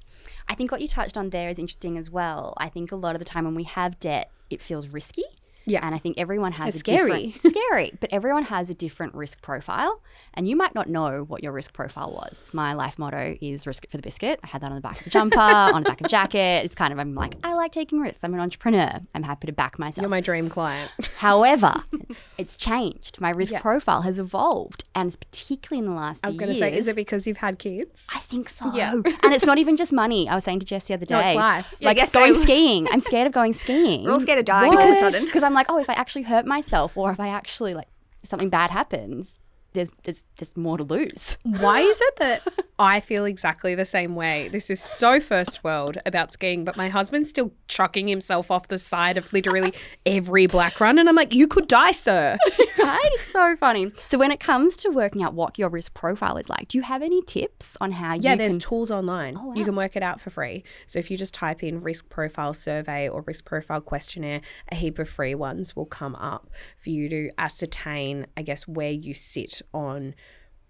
I 0.50 0.56
think 0.56 0.70
what 0.70 0.82
you 0.82 0.88
touched 0.90 1.16
on 1.16 1.30
there 1.30 1.48
is 1.48 1.58
interesting 1.58 1.98
as 1.98 2.10
well. 2.10 2.54
I 2.58 2.68
think 2.68 2.92
a 2.92 2.98
lot 2.98 3.16
of 3.16 3.20
the 3.20 3.26
time 3.26 3.46
when 3.46 3.56
we 3.56 3.64
have 3.64 3.98
debt, 4.02 4.32
it 4.50 4.62
feels 4.62 4.90
risky. 4.90 5.24
Yeah. 5.70 5.86
And 5.86 5.94
I 5.96 5.98
think 5.98 6.18
everyone 6.18 6.52
has 6.54 6.68
It's 6.76 6.78
a 6.78 6.80
scary. 6.80 7.28
different 7.28 7.56
scary, 7.56 7.92
but 8.00 8.12
everyone 8.12 8.44
has 8.44 8.70
a 8.70 8.74
different 8.74 9.14
risk 9.16 9.42
profile. 9.42 10.02
And 10.34 10.48
you 10.48 10.56
might 10.56 10.74
not 10.76 10.88
know 10.88 11.24
what 11.28 11.44
your 11.44 11.52
risk 11.52 11.74
profile 11.74 12.12
was. 12.12 12.50
My 12.54 12.74
life 12.74 12.98
motto 13.00 13.36
is 13.42 13.66
risk 13.68 13.84
it 13.84 13.92
for 13.92 13.98
the 13.98 14.04
biscuit. 14.04 14.40
I 14.44 14.48
had 14.48 14.62
that 14.62 14.70
on 14.70 14.76
the 14.76 14.82
back 14.82 14.98
of 15.00 15.04
the 15.04 15.10
jumper, 15.10 15.40
on 15.40 15.84
the 15.84 15.90
back 15.90 16.00
of 16.00 16.06
a 16.06 16.10
jacket. 16.10 16.64
It's 16.66 16.76
kind 16.76 16.94
of 16.94 17.00
I'm 17.00 17.16
like, 17.16 17.36
I 17.44 17.54
like 17.54 17.72
taking 17.72 18.00
risks. 18.00 18.24
I'm 18.24 18.34
an 18.34 18.40
entrepreneur. 18.40 19.00
I'm 19.16 19.24
happy 19.24 19.48
to 19.48 19.54
back 19.54 19.78
myself. 19.80 20.04
You're 20.04 20.10
my 20.10 20.22
dream 20.22 20.50
client. 20.50 20.92
However, 21.18 21.74
it's 22.38 22.56
changed. 22.56 23.20
My 23.20 23.32
risk 23.32 23.52
Yeah. 23.52 23.62
profile 23.62 24.04
has 24.04 24.20
evolved, 24.20 24.84
and 24.96 25.08
it's 25.08 25.18
particularly 25.18 25.86
in 25.86 25.92
the 25.94 26.00
last. 26.00 26.24
I 26.24 26.28
was 26.28 26.38
going 26.38 26.52
to 26.52 26.58
say, 26.58 26.76
is 26.76 26.88
it 26.88 26.96
because 26.96 27.28
you've 27.28 27.38
had 27.38 27.60
kids? 27.60 28.08
I 28.16 28.20
think 28.20 28.50
so. 28.50 28.72
Yeah. 28.74 28.94
and 28.94 29.34
it's 29.34 29.46
not 29.46 29.58
even 29.58 29.76
just 29.76 29.92
money. 29.92 30.30
I 30.30 30.36
was 30.36 30.44
saying 30.44 30.60
to 30.62 30.66
Jess 30.66 30.86
the 30.86 30.94
other 30.94 31.06
day. 31.06 31.16
No, 31.16 31.20
it's 31.22 31.36
life. 31.36 31.76
Yeah, 31.80 31.88
Like 31.90 31.98
yes, 31.98 32.12
going 32.12 32.34
skiing. 32.34 32.88
I'm 32.92 33.00
scared 33.02 33.28
of 33.28 33.34
going 33.34 33.54
skiing. 33.54 34.04
We're 34.06 34.12
all 34.12 34.20
scared 34.20 34.40
of 34.40 34.46
dying 34.46 34.74
all 34.74 34.80
of 34.82 34.90
a 34.90 35.00
sudden. 35.00 35.26
Because 35.26 35.44
I'm 35.44 35.54
like, 35.54 35.59
oh, 35.70 35.80
if 35.80 35.89
I 35.89 35.93
actually 35.93 36.24
hurt 36.24 36.45
myself 36.45 36.95
or 36.95 37.12
if 37.12 37.20
I 37.20 37.28
actually 37.28 37.74
like 37.74 37.89
something 38.24 38.49
bad 38.49 38.72
happens, 38.72 39.39
there's 39.74 39.90
there's 40.04 40.26
there's 40.38 40.58
more 40.58 40.78
to 40.78 40.84
lose. 40.84 41.38
Why 41.44 41.82
is 41.82 42.00
it 42.02 42.16
that 42.18 42.42
I 42.80 43.00
feel 43.00 43.26
exactly 43.26 43.76
the 43.76 43.86
same 43.86 44.16
way? 44.16 44.48
This 44.50 44.70
is 44.70 44.82
so 44.82 45.20
first 45.20 45.64
world 45.64 45.98
about 46.06 46.32
skiing, 46.32 46.64
but 46.64 46.78
my 46.78 46.90
husband's 46.90 47.30
still 47.30 47.52
chucking 47.68 48.08
himself 48.08 48.50
off 48.50 48.68
the 48.68 48.80
side 48.80 49.18
of 49.18 49.32
literally 49.34 49.74
every 50.06 50.48
black 50.48 50.80
run. 50.80 50.98
And 50.98 51.10
I'm 51.10 51.16
like, 51.16 51.34
you 51.34 51.48
could 51.48 51.68
die, 51.68 51.92
sir. 51.92 52.38
right? 52.80 53.10
It's 53.14 53.34
so 53.34 53.56
funny. 53.56 53.92
So 54.06 54.18
when 54.18 54.32
it 54.32 54.40
comes 54.40 54.78
to 54.78 54.90
working 54.90 55.24
out 55.24 55.34
what 55.34 55.60
your 55.60 55.70
risk 55.70 55.94
profile 55.94 56.38
is 56.38 56.50
like, 56.50 56.70
do 56.70 56.78
you 56.78 56.84
have 56.84 57.02
any 57.02 57.22
tips 57.22 57.78
on 57.82 57.92
how 57.92 58.16
Yeah, 58.16 58.36
there's 58.36 58.54
can 58.54 58.60
tools 58.60 58.92
online. 58.92 59.38
Oh, 59.38 59.54
You 59.54 59.66
can 59.66 59.76
work 59.76 59.96
it 59.96 60.04
out 60.04 60.22
for 60.22 60.30
free. 60.30 60.64
So 60.88 61.00
if 61.00 61.12
you 61.12 61.18
just 61.18 61.34
type 61.34 61.64
in 61.64 61.82
risk 61.82 62.10
profile 62.10 62.54
survey 62.54 63.10
or 63.10 63.22
risk 63.22 63.46
profile 63.46 63.82
questionnaire, 63.82 64.42
a 64.72 64.76
heap 64.76 65.00
of 65.00 65.10
free 65.10 65.36
ones 65.36 65.76
will 65.76 65.86
come 65.86 66.16
up 66.16 66.50
for 66.78 66.90
you 66.90 67.10
to 67.10 67.30
ascertain, 67.38 68.26
I 68.38 68.42
guess, 68.42 68.68
where 68.68 68.92
you 68.92 69.14
sit 69.14 69.62
on 69.74 70.16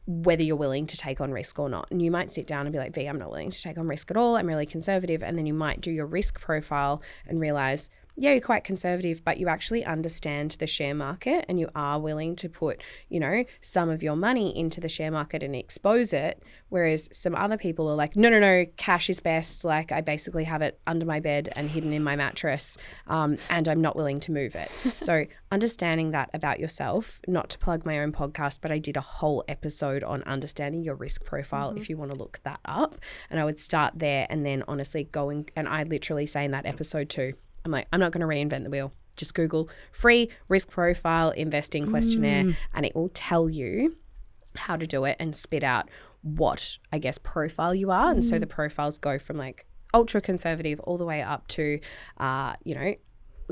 whether 0.06 0.42
you're 0.42 0.56
willing 0.56 0.88
to 0.88 0.98
take 0.98 1.22
on 1.22 1.32
risk 1.32 1.60
or 1.60 1.70
not. 1.70 1.88
And 1.92 2.02
you 2.02 2.10
might 2.10 2.34
sit 2.34 2.48
down 2.48 2.66
and 2.66 2.74
be 2.74 2.80
like, 2.80 2.96
V, 2.96 3.06
I'm 3.06 3.20
not 3.20 3.30
willing 3.30 3.52
to 3.52 3.62
take 3.62 3.78
on 3.78 3.88
risk 3.88 4.10
at 4.10 4.18
all. 4.18 4.36
I'm 4.36 4.48
really 4.48 4.66
conservative. 4.66 5.22
And 5.22 5.38
then 5.38 5.46
you 5.46 5.54
might 5.54 5.82
do 5.82 5.92
your 5.92 6.08
risk 6.08 6.40
profile 6.40 7.04
and 7.28 7.40
realize, 7.40 7.92
yeah, 8.20 8.34
you're 8.34 8.42
quite 8.42 8.66
conservative, 8.66 9.24
but 9.24 9.38
you 9.38 9.48
actually 9.48 9.86
understand 9.86 10.52
the 10.60 10.68
share 10.68 10.94
market 10.94 11.46
and 11.48 11.58
you 11.58 11.70
are 11.74 12.02
willing 12.02 12.36
to 12.36 12.50
put, 12.50 12.84
you 13.08 13.18
know, 13.18 13.46
some 13.62 13.90
of 13.90 14.04
your 14.04 14.18
money 14.18 14.56
into 14.58 14.82
the 14.82 14.90
share 14.90 15.10
market 15.10 15.42
and 15.42 15.56
expose 15.56 16.12
it. 16.12 16.44
Whereas 16.68 17.08
some 17.14 17.34
other 17.34 17.58
people 17.58 17.90
are 17.90 17.96
like, 17.96 18.18
no, 18.18 18.30
no, 18.30 18.38
no, 18.38 18.66
cash 18.76 19.10
is 19.10 19.22
best. 19.22 19.64
Like 19.64 19.94
I 19.94 20.02
basically 20.02 20.44
have 20.44 20.62
it 20.62 20.82
under 20.86 21.06
my 21.06 21.22
bed 21.22 21.48
and 21.56 21.70
hidden 21.70 21.94
in 21.94 22.04
my 22.04 22.18
mattress, 22.18 22.78
um, 23.08 23.38
and 23.50 23.70
I'm 23.70 23.80
not 23.80 23.96
willing 23.96 24.20
to 24.20 24.34
move 24.34 24.54
it. 24.54 24.70
so 25.00 25.26
understanding 25.50 26.12
that 26.12 26.30
about 26.34 26.60
yourself, 26.60 27.22
not 27.26 27.50
to 27.52 27.58
plug 27.58 27.86
my 27.86 28.00
own 28.00 28.12
podcast, 28.12 28.60
but 28.62 28.70
I 28.70 28.80
did 28.80 28.98
a 28.98 29.02
whole 29.02 29.46
episode 29.48 30.04
on 30.04 30.24
understanding 30.24 30.84
your 30.84 30.96
risk 30.96 31.24
profile 31.24 31.72
if 31.78 31.90
you 31.90 31.96
want 31.96 32.12
to 32.12 32.18
look 32.18 32.42
that 32.44 32.60
up. 32.66 32.98
And 33.30 33.40
I 33.40 33.46
would 33.46 33.58
start 33.58 33.94
there 33.96 34.28
and 34.30 34.46
then 34.46 34.66
honestly 34.68 35.06
going, 35.06 35.50
and 35.56 35.70
I 35.70 35.84
literally 35.84 36.26
say 36.26 36.44
in 36.44 36.52
that 36.52 36.66
episode 36.66 37.10
too, 37.10 37.34
I'm 37.70 37.74
like, 37.74 37.88
I'm 37.94 38.00
not 38.00 38.12
going 38.12 38.22
to 38.22 38.28
reinvent 38.28 38.64
the 38.64 38.70
wheel. 38.70 38.92
Just 39.16 39.34
Google 39.34 39.70
free 39.92 40.30
risk 40.48 40.70
profile 40.70 41.30
investing 41.32 41.90
questionnaire, 41.90 42.56
and 42.74 42.86
it 42.86 42.96
will 42.96 43.10
tell 43.14 43.50
you 43.50 43.98
how 44.56 44.76
to 44.76 44.88
do 44.88 45.06
it 45.06 45.18
and 45.20 45.36
spit 45.36 45.64
out 45.64 45.90
what 46.22 46.78
I 46.92 47.00
guess 47.00 47.18
profile 47.18 47.76
you 47.76 47.92
are. 47.92 48.12
And 48.12 48.26
so 48.26 48.40
the 48.40 48.48
profiles 48.48 48.98
go 48.98 49.20
from 49.20 49.38
like 49.38 49.68
ultra 49.94 50.22
conservative 50.22 50.80
all 50.82 50.98
the 50.98 51.06
way 51.06 51.22
up 51.22 51.48
to, 51.50 51.80
uh, 52.18 52.56
you 52.64 52.76
know, 52.76 52.96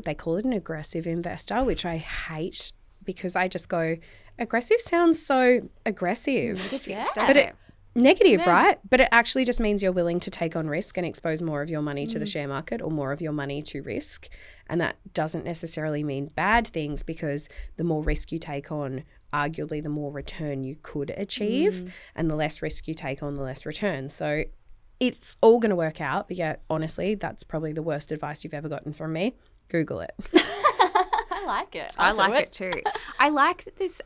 they 0.03 0.15
call 0.15 0.37
it 0.37 0.45
an 0.45 0.53
aggressive 0.53 1.05
investor, 1.05 1.63
which 1.63 1.85
I 1.85 1.97
hate 1.97 2.71
because 3.03 3.35
I 3.35 3.47
just 3.47 3.69
go, 3.69 3.97
aggressive 4.39 4.79
sounds 4.79 5.23
so 5.23 5.69
aggressive. 5.85 6.87
Yeah. 6.87 7.07
But 7.15 7.37
it 7.37 7.55
negative, 7.97 8.45
right? 8.45 8.79
But 8.89 9.01
it 9.01 9.09
actually 9.11 9.43
just 9.43 9.59
means 9.59 9.83
you're 9.83 9.91
willing 9.91 10.19
to 10.21 10.31
take 10.31 10.55
on 10.55 10.67
risk 10.67 10.97
and 10.97 11.05
expose 11.05 11.41
more 11.41 11.61
of 11.61 11.69
your 11.69 11.81
money 11.81 12.05
to 12.07 12.19
the 12.19 12.25
mm. 12.25 12.31
share 12.31 12.47
market 12.47 12.81
or 12.81 12.91
more 12.91 13.11
of 13.11 13.21
your 13.21 13.31
money 13.31 13.61
to 13.63 13.81
risk. 13.81 14.29
And 14.69 14.79
that 14.79 14.97
doesn't 15.13 15.43
necessarily 15.43 16.03
mean 16.03 16.27
bad 16.27 16.67
things 16.67 17.03
because 17.03 17.49
the 17.75 17.83
more 17.83 18.03
risk 18.03 18.31
you 18.31 18.39
take 18.39 18.71
on, 18.71 19.03
arguably 19.33 19.81
the 19.81 19.89
more 19.89 20.11
return 20.11 20.63
you 20.63 20.77
could 20.81 21.09
achieve. 21.11 21.73
Mm. 21.73 21.91
And 22.15 22.29
the 22.29 22.35
less 22.35 22.61
risk 22.61 22.87
you 22.87 22.93
take 22.93 23.23
on, 23.23 23.33
the 23.33 23.43
less 23.43 23.65
return. 23.65 24.09
So 24.09 24.43
it's 24.99 25.37
all 25.41 25.59
going 25.59 25.71
to 25.71 25.75
work 25.75 25.99
out. 25.99 26.27
But 26.27 26.37
yeah, 26.37 26.57
honestly, 26.69 27.15
that's 27.15 27.43
probably 27.43 27.73
the 27.73 27.81
worst 27.83 28.11
advice 28.11 28.43
you've 28.43 28.53
ever 28.53 28.69
gotten 28.69 28.93
from 28.93 29.13
me. 29.13 29.35
Google 29.69 30.01
it. 30.01 30.13
I 30.33 31.43
like 31.45 31.75
it. 31.75 31.93
I 31.97 32.11
like 32.11 32.41
it 32.41 32.51
too. 32.51 32.81
I 33.19 33.29
like 33.29 33.75
this 33.77 34.01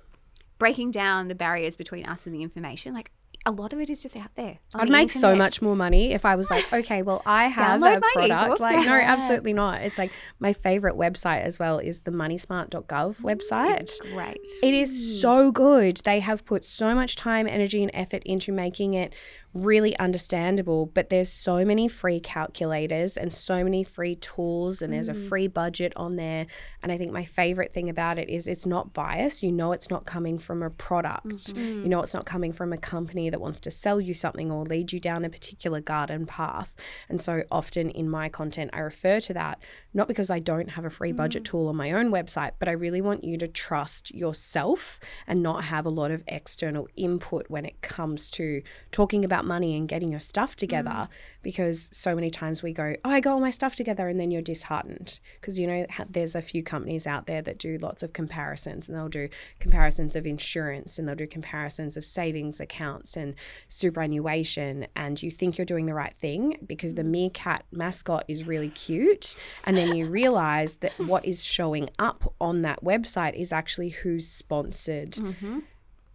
breaking 0.60 0.92
down 0.92 1.28
the 1.28 1.36
barriers 1.36 1.76
between 1.76 2.06
us 2.06 2.26
and 2.26 2.36
the 2.36 2.44
information. 2.44 2.94
Like 2.94 3.12
a 3.46 3.52
lot 3.52 3.74
of 3.74 3.80
it 3.80 3.90
is 3.90 4.04
just 4.04 4.16
out 4.16 4.36
there. 4.36 4.60
I'd 4.76 4.88
the 4.88 4.92
make 4.92 5.10
so 5.10 5.36
much 5.36 5.62
more 5.62 5.76
money 5.76 6.12
if 6.12 6.26
I 6.26 6.36
was 6.36 6.52
like, 6.52 6.72
okay, 6.74 7.02
well, 7.02 7.24
I 7.26 7.48
have 7.48 7.82
Download 7.82 7.98
a 7.98 8.02
product. 8.02 8.46
ebook. 8.46 8.60
Like, 8.60 8.86
no, 8.86 8.94
absolutely 8.94 9.54
not. 9.54 9.82
It's 9.82 9.98
like 9.98 10.12
my 10.40 10.54
favorite 10.54 10.96
website 10.96 11.42
as 11.42 11.58
well 11.58 11.80
is 11.80 12.02
the 12.02 12.12
moneysmart.gov 12.12 12.86
mm, 12.88 13.16
website. 13.18 13.80
It's 13.80 14.00
great. 14.00 14.38
It 14.62 14.74
is 14.74 14.92
mm. 14.92 15.22
so 15.22 15.52
good. 15.52 15.98
They 16.04 16.20
have 16.20 16.46
put 16.46 16.64
so 16.64 16.94
much 16.94 17.16
time, 17.16 17.48
energy, 17.48 17.82
and 17.82 17.92
effort 17.94 18.22
into 18.26 18.52
making 18.52 18.94
it 18.94 19.14
really 19.54 19.98
understandable. 19.98 20.86
But 20.86 21.10
there's 21.10 21.32
so 21.32 21.66
many 21.66 21.88
free 21.88 22.20
calculators 22.20 23.18
and 23.18 23.34
so 23.34 23.64
many 23.64 23.84
free 23.84 24.16
tools, 24.16 24.82
and 24.82 24.94
there's 24.94 25.10
a 25.10 25.14
mm. 25.14 25.30
free 25.30 25.48
budget 25.48 25.94
on 25.96 26.16
there. 26.16 26.48
And 26.82 26.92
I 26.92 26.98
think 26.98 27.12
my 27.12 27.26
favorite 27.26 27.74
thing 27.74 27.90
about 27.90 28.18
it 28.18 28.30
is 28.30 28.48
it's 28.48 28.66
not 28.66 28.94
biased. 28.94 29.44
You 29.44 29.52
know, 29.52 29.72
it's 29.72 29.90
not 29.90 30.06
coming 30.06 30.38
from 30.38 30.64
a 30.64 30.70
product. 30.70 31.28
Mm-hmm. 31.28 31.84
You 31.84 31.90
know, 31.90 32.02
it's 32.02 32.14
not 32.14 32.26
coming 32.26 32.54
from 32.54 32.74
a 32.74 32.78
company 32.78 33.30
that 33.30 33.42
wants 33.42 33.60
to 33.62 33.72
sell 33.72 34.00
you 34.00 34.14
something 34.14 34.52
or 34.52 34.66
lead 34.66 34.92
you 34.94 35.00
down 35.00 35.26
a 35.26 35.30
particular 35.30 35.82
garden 35.82 36.26
path. 36.26 36.76
And 37.10 37.22
so 37.22 37.44
often 37.52 37.90
in 37.90 38.10
my 38.10 38.30
content, 38.30 38.72
I 38.74 38.80
refer 38.80 39.20
to 39.22 39.34
that 39.34 39.60
not 39.94 40.08
because 40.08 40.30
I 40.30 40.40
don't 40.40 40.70
have 40.72 40.86
a 40.86 40.90
free 40.90 41.12
budget 41.12 41.44
mm. 41.44 41.48
tool 41.48 41.68
on 41.68 41.76
my 41.76 41.92
own 41.92 42.12
website, 42.12 42.52
but 42.60 42.68
I 42.68 42.72
really 42.72 43.02
want 43.02 43.24
you 43.24 43.38
to 43.38 43.48
trust 43.48 44.14
yourself 44.14 45.00
and 45.28 45.44
not 45.44 45.66
have 45.66 45.86
a 45.86 45.90
lot 45.90 46.12
of 46.12 46.24
external 46.28 46.88
input 46.96 47.50
when 47.50 47.66
it 47.66 47.82
comes 47.82 48.32
to 48.32 48.62
talking 48.92 49.26
about 49.26 49.46
money 49.46 49.76
and 49.76 49.90
getting 49.90 50.10
your 50.10 50.20
stuff 50.20 50.56
together. 50.56 50.90
Mm. 50.90 51.08
Because 51.44 51.90
so 51.92 52.14
many 52.14 52.30
times 52.30 52.62
we 52.62 52.72
go, 52.72 52.96
Oh, 53.04 53.10
I 53.10 53.20
got 53.20 53.34
all 53.34 53.40
my 53.40 53.50
stuff 53.50 53.76
together, 53.76 54.08
and 54.08 54.20
then 54.20 54.32
you're 54.32 54.42
disheartened. 54.42 55.20
Because, 55.40 55.58
you 55.58 55.68
know, 55.68 55.86
there's 56.10 56.36
a 56.36 56.42
few 56.42 56.64
companies 56.64 57.08
out 57.08 57.26
there 57.26 57.42
that 57.42 57.58
do 57.58 57.78
lots 57.78 58.04
of 58.04 58.14
comparisons, 58.14 58.88
and 58.88 58.98
they'll 58.98 59.10
do 59.10 59.28
comparisons 59.60 60.16
of 60.16 60.26
insurance, 60.26 61.00
and 61.00 61.08
they'll 61.08 61.16
do 61.16 61.28
comparisons 61.28 61.98
of 61.98 62.06
savings 62.06 62.60
accounts 62.60 63.18
and 63.18 63.34
superannuation. 63.68 64.88
And 64.96 65.22
you 65.22 65.32
think 65.32 65.58
you're 65.58 65.66
doing 65.66 65.88
the 65.88 65.94
right 65.94 66.16
thing 66.16 66.60
because 66.66 66.94
the 66.94 67.04
mm. 67.04 67.12
meerkat 67.12 67.66
mascot 67.72 68.24
is 68.28 68.48
really 68.48 68.70
cute. 68.70 69.36
And 69.66 69.81
then 69.82 69.96
you 69.96 70.08
realize 70.08 70.78
that 70.78 70.94
what 70.98 71.26
is 71.26 71.44
showing 71.44 71.90
up 72.00 72.34
on 72.40 72.62
that 72.62 72.84
website 72.84 73.34
is 73.34 73.52
actually 73.52 73.90
who's 73.90 74.28
sponsored 74.28 75.18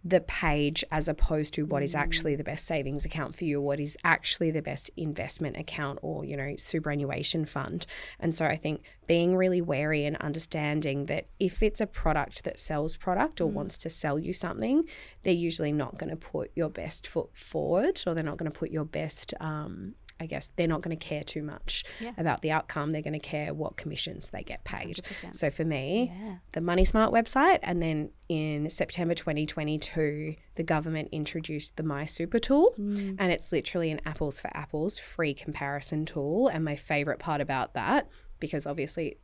the 0.03 0.21
page 0.21 0.85
as 0.89 1.09
opposed 1.09 1.53
to 1.53 1.65
what 1.65 1.83
is 1.83 1.93
actually 1.93 2.35
the 2.35 2.43
best 2.43 2.65
savings 2.65 3.03
account 3.03 3.35
for 3.35 3.43
you, 3.43 3.59
what 3.59 3.79
is 3.79 3.97
actually 4.05 4.51
the 4.51 4.61
best 4.61 4.89
investment 4.95 5.57
account 5.57 5.99
or, 6.01 6.23
you 6.23 6.37
know, 6.37 6.55
superannuation 6.57 7.45
fund. 7.45 7.85
And 8.17 8.33
so 8.33 8.45
I 8.45 8.55
think 8.55 8.83
being 9.05 9.35
really 9.35 9.61
wary 9.61 10.05
and 10.05 10.15
understanding 10.17 11.07
that 11.07 11.27
if 11.39 11.61
it's 11.61 11.81
a 11.81 11.87
product 11.87 12.45
that 12.45 12.59
sells 12.59 12.95
product 12.95 13.41
or 13.41 13.47
wants 13.47 13.77
to 13.79 13.89
sell 13.89 14.17
you 14.17 14.31
something, 14.31 14.85
they're 15.23 15.33
usually 15.33 15.73
not 15.73 15.97
going 15.97 16.11
to 16.11 16.15
put 16.15 16.51
your 16.55 16.69
best 16.69 17.05
foot 17.05 17.35
forward 17.35 18.01
or 18.07 18.13
they're 18.13 18.23
not 18.23 18.37
going 18.37 18.51
to 18.51 18.57
put 18.57 18.71
your 18.71 18.85
best 18.85 19.33
um, 19.41 19.95
I 20.19 20.25
guess 20.25 20.51
they're 20.55 20.67
not 20.67 20.81
going 20.81 20.97
to 20.97 21.05
care 21.05 21.23
too 21.23 21.43
much 21.43 21.83
about 22.17 22.41
the 22.41 22.51
outcome. 22.51 22.91
They're 22.91 23.01
going 23.01 23.13
to 23.13 23.19
care 23.19 23.53
what 23.53 23.77
commissions 23.77 24.29
they 24.31 24.43
get 24.43 24.63
paid. 24.63 25.01
So 25.31 25.49
for 25.49 25.63
me, 25.65 26.11
the 26.53 26.61
Money 26.61 26.85
Smart 26.85 27.13
website, 27.13 27.59
and 27.63 27.81
then 27.81 28.09
in 28.29 28.69
September 28.69 29.13
2022, 29.13 30.35
the 30.55 30.63
government 30.63 31.09
introduced 31.11 31.77
the 31.77 31.83
My 31.83 32.05
Super 32.05 32.39
tool, 32.39 32.73
mm. 32.77 33.15
and 33.19 33.31
it's 33.31 33.51
literally 33.51 33.91
an 33.91 34.01
apples 34.05 34.39
for 34.39 34.49
apples 34.55 34.97
free 34.97 35.33
comparison 35.33 36.05
tool. 36.05 36.47
And 36.47 36.63
my 36.65 36.75
favorite 36.75 37.19
part 37.19 37.41
about 37.41 37.73
that, 37.75 38.09
because 38.39 38.67
obviously 38.67 39.17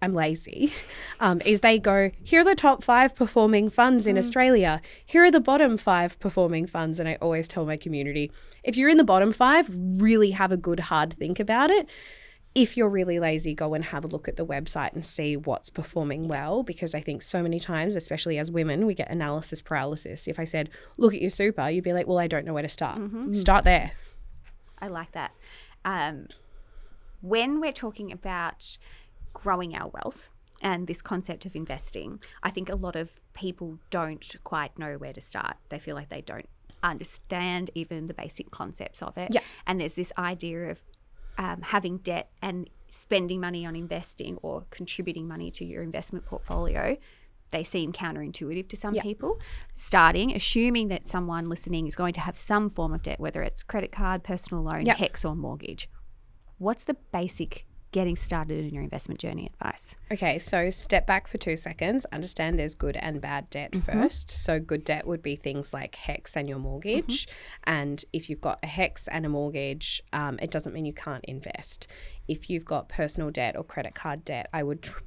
I'm 0.00 0.14
lazy, 0.14 0.72
um, 1.20 1.40
is 1.44 1.60
they 1.60 1.78
go, 1.78 2.10
here 2.22 2.42
are 2.42 2.44
the 2.44 2.54
top 2.54 2.84
five 2.84 3.14
performing 3.14 3.68
funds 3.70 4.06
in 4.06 4.16
Australia. 4.16 4.80
Here 5.04 5.24
are 5.24 5.30
the 5.30 5.40
bottom 5.40 5.76
five 5.76 6.18
performing 6.20 6.66
funds. 6.66 7.00
And 7.00 7.08
I 7.08 7.16
always 7.16 7.48
tell 7.48 7.66
my 7.66 7.76
community, 7.76 8.30
if 8.62 8.76
you're 8.76 8.88
in 8.88 8.96
the 8.96 9.04
bottom 9.04 9.32
five, 9.32 9.68
really 9.72 10.30
have 10.32 10.52
a 10.52 10.56
good 10.56 10.80
hard 10.80 11.14
think 11.14 11.40
about 11.40 11.70
it. 11.70 11.88
If 12.54 12.76
you're 12.76 12.88
really 12.88 13.20
lazy, 13.20 13.54
go 13.54 13.74
and 13.74 13.84
have 13.84 14.04
a 14.04 14.08
look 14.08 14.26
at 14.26 14.36
the 14.36 14.46
website 14.46 14.92
and 14.92 15.04
see 15.04 15.36
what's 15.36 15.68
performing 15.68 16.28
well. 16.28 16.62
Because 16.62 16.94
I 16.94 17.00
think 17.00 17.22
so 17.22 17.42
many 17.42 17.60
times, 17.60 17.94
especially 17.94 18.38
as 18.38 18.50
women, 18.50 18.86
we 18.86 18.94
get 18.94 19.10
analysis 19.10 19.60
paralysis. 19.60 20.26
If 20.26 20.38
I 20.38 20.44
said, 20.44 20.70
look 20.96 21.12
at 21.12 21.20
your 21.20 21.30
super, 21.30 21.68
you'd 21.68 21.84
be 21.84 21.92
like, 21.92 22.06
well, 22.06 22.18
I 22.18 22.26
don't 22.26 22.44
know 22.44 22.54
where 22.54 22.62
to 22.62 22.68
start. 22.68 23.00
Start 23.34 23.64
there. 23.64 23.92
I 24.80 24.88
like 24.88 25.12
that. 25.12 25.32
Um, 25.84 26.28
when 27.20 27.60
we're 27.60 27.72
talking 27.72 28.12
about 28.12 28.78
growing 29.42 29.74
our 29.74 29.88
wealth 29.88 30.30
and 30.62 30.86
this 30.86 31.00
concept 31.00 31.46
of 31.46 31.54
investing, 31.54 32.20
I 32.42 32.50
think 32.50 32.68
a 32.68 32.74
lot 32.74 32.96
of 32.96 33.20
people 33.34 33.78
don't 33.90 34.36
quite 34.44 34.78
know 34.78 34.94
where 34.94 35.12
to 35.12 35.20
start. 35.20 35.56
They 35.68 35.78
feel 35.78 35.94
like 35.94 36.08
they 36.08 36.20
don't 36.20 36.48
understand 36.82 37.70
even 37.74 38.06
the 38.06 38.14
basic 38.14 38.50
concepts 38.50 39.02
of 39.02 39.16
it. 39.16 39.28
Yeah. 39.32 39.40
And 39.66 39.80
there's 39.80 39.94
this 39.94 40.12
idea 40.18 40.70
of 40.70 40.82
um, 41.36 41.62
having 41.62 41.98
debt 41.98 42.30
and 42.42 42.68
spending 42.88 43.40
money 43.40 43.64
on 43.64 43.76
investing 43.76 44.38
or 44.42 44.64
contributing 44.70 45.28
money 45.28 45.50
to 45.52 45.64
your 45.64 45.82
investment 45.82 46.24
portfolio. 46.24 46.96
They 47.50 47.64
seem 47.64 47.92
counterintuitive 47.92 48.68
to 48.68 48.76
some 48.76 48.94
people. 48.94 49.40
Starting, 49.74 50.34
assuming 50.34 50.88
that 50.88 51.08
someone 51.08 51.46
listening 51.46 51.86
is 51.86 51.94
going 51.94 52.12
to 52.14 52.20
have 52.20 52.36
some 52.36 52.68
form 52.68 52.92
of 52.92 53.02
debt, 53.02 53.20
whether 53.20 53.42
it's 53.42 53.62
credit 53.62 53.92
card, 53.92 54.22
personal 54.22 54.62
loan, 54.62 54.84
Yep. 54.84 54.96
HECS, 54.98 55.24
or 55.24 55.34
mortgage. 55.34 55.88
What's 56.58 56.84
the 56.84 56.94
basic 57.12 57.64
getting 57.92 58.16
started 58.16 58.64
in 58.64 58.74
your 58.74 58.82
investment 58.82 59.20
journey 59.20 59.46
advice? 59.46 59.96
Okay, 60.12 60.38
so 60.38 60.70
step 60.70 61.06
back 61.06 61.26
for 61.26 61.38
two 61.38 61.56
seconds. 61.56 62.06
Understand 62.12 62.58
there's 62.58 62.74
good 62.74 62.96
and 62.96 63.20
bad 63.20 63.48
debt 63.50 63.74
first. 63.76 64.30
So, 64.30 64.60
good 64.60 64.84
debt 64.84 65.06
would 65.06 65.22
be 65.22 65.36
things 65.36 65.72
like 65.72 65.96
HECS 65.96 66.36
and 66.36 66.48
your 66.48 66.58
mortgage. 66.58 67.28
And 67.64 68.04
if 68.12 68.28
you've 68.28 68.40
got 68.40 68.58
a 68.62 68.66
HECS 68.66 69.08
and 69.10 69.26
a 69.26 69.28
mortgage, 69.28 70.02
um, 70.12 70.38
it 70.40 70.50
doesn't 70.50 70.72
mean 70.72 70.86
you 70.86 70.92
can't 70.92 71.24
invest. 71.24 71.86
If 72.26 72.50
you've 72.50 72.64
got 72.64 72.88
personal 72.88 73.30
debt 73.30 73.56
or 73.56 73.64
credit 73.64 73.94
card 73.94 74.24
debt, 74.24 74.48
I 74.52 74.62
would. 74.62 74.82
Tr- 74.82 74.98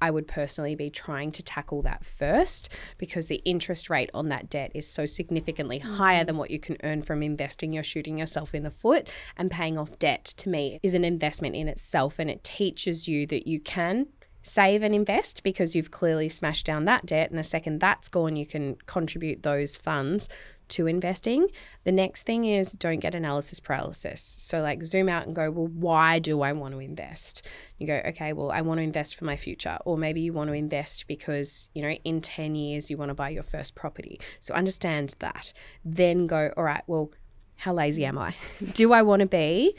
I 0.00 0.10
would 0.10 0.26
personally 0.26 0.74
be 0.74 0.90
trying 0.90 1.32
to 1.32 1.42
tackle 1.42 1.82
that 1.82 2.04
first 2.04 2.68
because 2.98 3.26
the 3.26 3.42
interest 3.44 3.90
rate 3.90 4.10
on 4.14 4.28
that 4.28 4.48
debt 4.48 4.72
is 4.74 4.86
so 4.86 5.06
significantly 5.06 5.78
higher 5.78 6.24
than 6.24 6.36
what 6.36 6.50
you 6.50 6.58
can 6.58 6.76
earn 6.82 7.02
from 7.02 7.22
investing. 7.22 7.72
You're 7.72 7.82
shooting 7.82 8.18
yourself 8.18 8.54
in 8.54 8.62
the 8.62 8.70
foot, 8.70 9.08
and 9.36 9.50
paying 9.50 9.78
off 9.78 9.98
debt 9.98 10.24
to 10.38 10.48
me 10.48 10.78
is 10.82 10.94
an 10.94 11.04
investment 11.04 11.54
in 11.54 11.68
itself, 11.68 12.18
and 12.18 12.30
it 12.30 12.44
teaches 12.44 13.08
you 13.08 13.26
that 13.26 13.46
you 13.46 13.60
can 13.60 14.06
save 14.42 14.82
and 14.82 14.94
invest 14.94 15.42
because 15.42 15.74
you've 15.74 15.90
clearly 15.90 16.28
smashed 16.28 16.64
down 16.64 16.86
that 16.86 17.06
debt. 17.06 17.30
And 17.30 17.38
the 17.38 17.44
second 17.44 17.80
that's 17.80 18.08
gone, 18.08 18.36
you 18.36 18.46
can 18.46 18.76
contribute 18.86 19.42
those 19.42 19.76
funds 19.76 20.28
to 20.70 20.86
investing. 20.86 21.48
The 21.84 21.92
next 21.92 22.24
thing 22.24 22.44
is 22.44 22.72
don't 22.72 23.00
get 23.00 23.14
analysis 23.14 23.60
paralysis. 23.60 24.20
So, 24.20 24.60
like, 24.60 24.82
zoom 24.84 25.08
out 25.08 25.26
and 25.26 25.34
go, 25.34 25.50
well, 25.50 25.66
why 25.66 26.18
do 26.18 26.42
I 26.42 26.52
want 26.52 26.74
to 26.74 26.80
invest? 26.80 27.42
You 27.78 27.86
go, 27.86 28.00
okay, 28.08 28.32
well, 28.32 28.50
I 28.50 28.60
want 28.60 28.78
to 28.78 28.82
invest 28.82 29.16
for 29.16 29.24
my 29.24 29.36
future. 29.36 29.78
Or 29.84 29.96
maybe 29.96 30.20
you 30.20 30.32
want 30.32 30.48
to 30.48 30.54
invest 30.54 31.06
because, 31.06 31.68
you 31.74 31.82
know, 31.82 31.90
in 31.90 32.20
10 32.20 32.54
years 32.54 32.90
you 32.90 32.96
want 32.96 33.10
to 33.10 33.14
buy 33.14 33.30
your 33.30 33.42
first 33.42 33.74
property. 33.74 34.20
So, 34.40 34.54
understand 34.54 35.14
that. 35.18 35.52
Then 35.84 36.26
go, 36.26 36.52
all 36.56 36.64
right, 36.64 36.82
well, 36.86 37.10
how 37.58 37.74
lazy 37.74 38.04
am 38.04 38.18
I? 38.18 38.34
do 38.74 38.92
I 38.92 39.02
want 39.02 39.20
to 39.20 39.26
be 39.26 39.76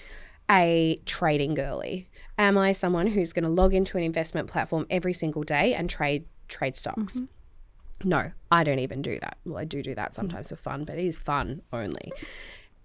a 0.50 1.02
trading 1.06 1.54
girly? 1.54 2.10
Am 2.38 2.58
I 2.58 2.72
someone 2.72 3.08
who's 3.08 3.34
going 3.34 3.44
to 3.44 3.50
log 3.50 3.74
into 3.74 3.98
an 3.98 4.04
investment 4.04 4.50
platform 4.50 4.86
every 4.90 5.14
single 5.14 5.44
day 5.44 5.74
and 5.74 5.90
trade 5.90 6.26
trade 6.48 6.76
stocks? 6.76 7.16
Mm-hmm. 7.16 7.26
No, 8.04 8.32
I 8.52 8.64
don't 8.64 8.80
even 8.80 9.02
do 9.02 9.20
that. 9.20 9.38
Well, 9.46 9.58
I 9.58 9.66
do 9.66 9.82
do 9.82 9.96
that 9.96 10.14
sometimes 10.16 10.50
for 10.50 10.56
fun, 10.56 10.84
but 10.86 10.98
it 10.98 11.06
is 11.06 11.20
fun 11.20 11.62
only. 11.72 12.12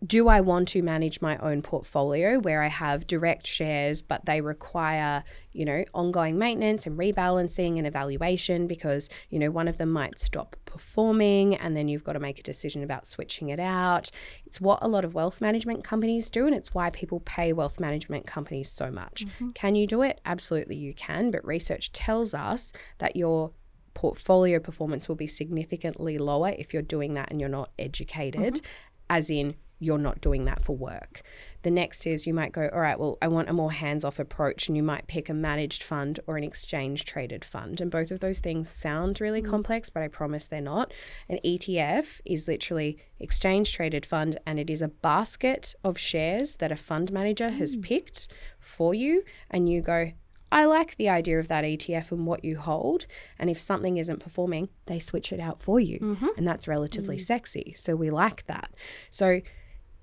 Do 0.04 0.28
I 0.28 0.42
want 0.42 0.68
to 0.68 0.82
manage 0.82 1.22
my 1.22 1.38
own 1.38 1.62
portfolio 1.62 2.38
where 2.38 2.62
I 2.62 2.68
have 2.68 3.06
direct 3.06 3.46
shares, 3.46 4.02
but 4.02 4.26
they 4.26 4.42
require, 4.42 5.24
you 5.52 5.64
know, 5.64 5.84
ongoing 5.94 6.36
maintenance 6.36 6.86
and 6.86 6.98
rebalancing 6.98 7.78
and 7.78 7.86
evaluation 7.86 8.66
because, 8.66 9.08
you 9.30 9.38
know, 9.38 9.50
one 9.50 9.68
of 9.68 9.78
them 9.78 9.90
might 9.90 10.20
stop 10.20 10.54
performing 10.66 11.56
and 11.56 11.74
then 11.74 11.88
you've 11.88 12.04
got 12.04 12.12
to 12.12 12.20
make 12.20 12.38
a 12.38 12.42
decision 12.42 12.82
about 12.82 13.06
switching 13.06 13.48
it 13.48 13.58
out. 13.58 14.10
It's 14.44 14.60
what 14.60 14.80
a 14.82 14.88
lot 14.88 15.06
of 15.06 15.14
wealth 15.14 15.40
management 15.40 15.82
companies 15.82 16.28
do, 16.28 16.46
and 16.46 16.54
it's 16.54 16.74
why 16.74 16.90
people 16.90 17.20
pay 17.20 17.54
wealth 17.54 17.80
management 17.80 18.26
companies 18.26 18.70
so 18.70 18.90
much. 18.90 19.24
Mm-hmm. 19.24 19.50
Can 19.52 19.74
you 19.76 19.86
do 19.86 20.02
it? 20.02 20.20
Absolutely, 20.26 20.76
you 20.76 20.92
can, 20.92 21.30
but 21.30 21.42
research 21.42 21.90
tells 21.92 22.34
us 22.34 22.74
that 22.98 23.16
your 23.16 23.48
portfolio 23.97 24.61
performance 24.61 25.09
will 25.09 25.16
be 25.16 25.26
significantly 25.26 26.18
lower 26.18 26.51
if 26.51 26.72
you're 26.74 26.82
doing 26.82 27.14
that 27.14 27.30
and 27.30 27.40
you're 27.40 27.49
not 27.49 27.70
educated, 27.78 28.57
mm-hmm. 28.57 28.66
as 29.09 29.30
in 29.30 29.57
you're 29.78 29.99
not 29.99 30.20
doing 30.20 30.44
that 30.44 30.62
for 30.62 30.76
work. 30.76 31.22
The 31.62 31.70
next 31.70 32.07
is 32.07 32.26
you 32.26 32.34
might 32.34 32.53
go, 32.53 32.68
all 32.72 32.80
right, 32.80 32.99
well, 33.01 33.16
I 33.22 33.28
want 33.28 33.49
a 33.49 33.55
more 33.55 33.72
hands 33.72 34.05
off 34.05 34.18
approach, 34.18 34.68
and 34.68 34.76
you 34.76 34.82
might 34.82 35.07
pick 35.07 35.28
a 35.30 35.34
managed 35.34 35.82
fund 35.82 36.20
or 36.26 36.36
an 36.36 36.44
exchange 36.44 37.07
traded 37.07 37.42
fund. 37.42 37.80
And 37.80 37.90
both 37.90 38.11
of 38.11 38.20
those 38.20 38.40
things 38.40 38.68
sound 38.68 39.20
really 39.20 39.40
mm-hmm. 39.40 39.51
complex, 39.51 39.88
but 39.88 40.03
I 40.03 40.09
promise 40.09 40.47
they're 40.47 40.61
not. 40.61 40.92
An 41.28 41.38
ETF 41.42 42.20
is 42.26 42.47
literally 42.47 42.99
exchange 43.18 43.72
traded 43.72 44.05
fund, 44.05 44.38
and 44.47 44.59
it 44.61 44.68
is 44.68 44.82
a 44.82 44.88
basket 44.88 45.74
of 45.82 45.99
shares 45.99 46.57
that 46.57 46.70
a 46.70 46.76
fund 46.76 47.12
manager 47.12 47.49
has 47.49 47.76
mm. 47.76 47.82
picked 47.82 48.28
for 48.61 48.94
you. 48.94 49.24
And 49.51 49.68
you 49.68 49.80
go, 49.80 50.12
I 50.53 50.64
like 50.64 50.97
the 50.97 51.09
idea 51.09 51.38
of 51.38 51.49
that 51.49 51.64
ETF 51.64 52.12
and 52.12 52.26
what 52.26 52.44
you 52.44 52.57
hold. 52.57 53.07
And 53.38 53.51
if 53.51 53.59
something 53.59 53.97
isn't 53.97 54.20
performing, 54.20 54.68
they 54.86 54.99
switch 54.99 55.32
it 55.32 55.40
out 55.40 55.61
for 55.61 55.80
you. 55.80 55.99
Mm-hmm. 55.99 56.28
And 56.36 56.47
that's 56.47 56.68
relatively 56.68 57.16
mm. 57.16 57.20
sexy. 57.20 57.74
So 57.76 57.97
we 57.97 58.11
like 58.11 58.47
that. 58.47 58.72
So 59.11 59.40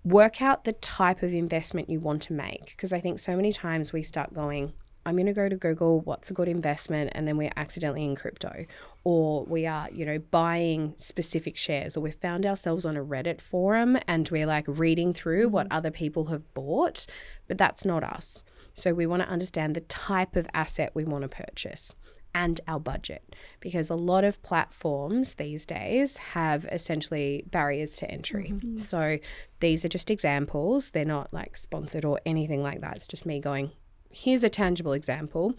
work 0.04 0.42
out 0.42 0.66
the 0.66 0.74
type 0.74 1.24
of 1.24 1.34
investment 1.34 1.90
you 1.90 2.00
want 2.00 2.22
to 2.24 2.34
make. 2.34 2.66
Because 2.66 2.92
I 2.92 3.00
think 3.00 3.20
so 3.20 3.36
many 3.36 3.54
times 3.54 3.94
we 3.94 4.04
start 4.04 4.34
going, 4.34 4.74
I'm 5.06 5.16
going 5.16 5.28
to 5.28 5.34
go 5.34 5.50
to 5.50 5.56
Google, 5.56 6.02
what's 6.02 6.32
a 6.32 6.34
good 6.34 6.48
investment? 6.48 7.12
And 7.14 7.28
then 7.28 7.38
we're 7.38 7.52
accidentally 7.56 8.06
in 8.06 8.16
crypto. 8.16 8.66
Or 9.04 9.46
we 9.46 9.66
are, 9.66 9.90
you 9.92 10.06
know, 10.06 10.20
buying 10.20 10.94
specific 10.98 11.58
shares, 11.58 11.98
or 11.98 12.02
we've 12.02 12.16
found 12.16 12.46
ourselves 12.46 12.86
on 12.86 12.96
a 12.96 13.04
Reddit 13.04 13.42
forum 13.42 13.98
and 14.08 14.28
we're 14.30 14.46
like 14.46 14.66
reading 14.68 15.14
through 15.14 15.50
what 15.50 15.68
mm-hmm. 15.68 15.78
other 15.78 15.92
people 15.92 16.26
have 16.26 16.54
bought. 16.54 17.06
But 17.48 17.58
that's 17.58 17.86
not 17.86 18.04
us. 18.04 18.44
So 18.74 18.94
we 18.94 19.06
want 19.06 19.22
to 19.22 19.30
understand 19.30 19.76
the 19.76 19.82
type 19.82 20.36
of 20.36 20.48
asset 20.54 20.92
we 20.94 21.04
want 21.04 21.24
to 21.24 21.30
purchase 21.30 21.94
and 22.36 22.60
our 22.68 22.80
budget 22.80 23.36
because 23.60 23.90
a 23.90 23.96
lot 23.96 24.24
of 24.24 24.42
platforms 24.42 25.36
these 25.36 25.66
days 25.66 26.18
have 26.18 26.66
essentially 26.66 27.44
barriers 27.52 27.96
to 27.98 28.10
entry. 28.10 28.52
Mm-hmm. 28.54 28.80
So 28.80 29.20
these 29.60 29.86
are 29.86 29.90
just 29.90 30.10
examples. 30.10 30.92
They're 30.92 31.06
not 31.06 31.32
like 31.32 31.58
sponsored 31.58 32.06
or 32.06 32.20
anything 32.26 32.64
like 32.64 32.82
that. 32.82 32.96
It's 32.96 33.08
just 33.08 33.26
me 33.26 33.40
going, 33.40 33.72
here's 34.12 34.44
a 34.44 34.50
tangible 34.50 34.94
example. 34.94 35.54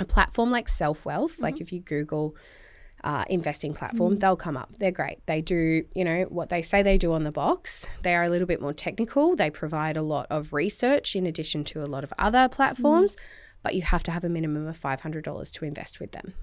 A 0.00 0.04
platform 0.04 0.50
like 0.50 0.68
SelfWealth, 0.68 1.40
like 1.40 1.54
mm-hmm. 1.54 1.62
if 1.62 1.72
you 1.72 1.80
Google 1.80 2.36
uh, 3.04 3.24
investing 3.28 3.74
platform, 3.74 4.16
they'll 4.16 4.36
come 4.36 4.56
up. 4.56 4.70
They're 4.78 4.90
great. 4.90 5.24
They 5.26 5.40
do, 5.40 5.84
you 5.94 6.04
know, 6.04 6.22
what 6.24 6.48
they 6.48 6.62
say 6.62 6.82
they 6.82 6.98
do 6.98 7.12
on 7.12 7.24
the 7.24 7.32
box. 7.32 7.86
They 8.02 8.14
are 8.14 8.24
a 8.24 8.28
little 8.28 8.46
bit 8.46 8.60
more 8.60 8.72
technical. 8.72 9.36
They 9.36 9.50
provide 9.50 9.96
a 9.96 10.02
lot 10.02 10.26
of 10.30 10.52
research 10.52 11.14
in 11.14 11.26
addition 11.26 11.64
to 11.64 11.82
a 11.82 11.86
lot 11.86 12.04
of 12.04 12.12
other 12.18 12.48
platforms, 12.48 13.16
but 13.62 13.74
you 13.74 13.82
have 13.82 14.02
to 14.04 14.10
have 14.10 14.24
a 14.24 14.28
minimum 14.28 14.66
of 14.66 14.78
$500 14.78 15.52
to 15.52 15.64
invest 15.64 16.00
with 16.00 16.12
them. 16.12 16.34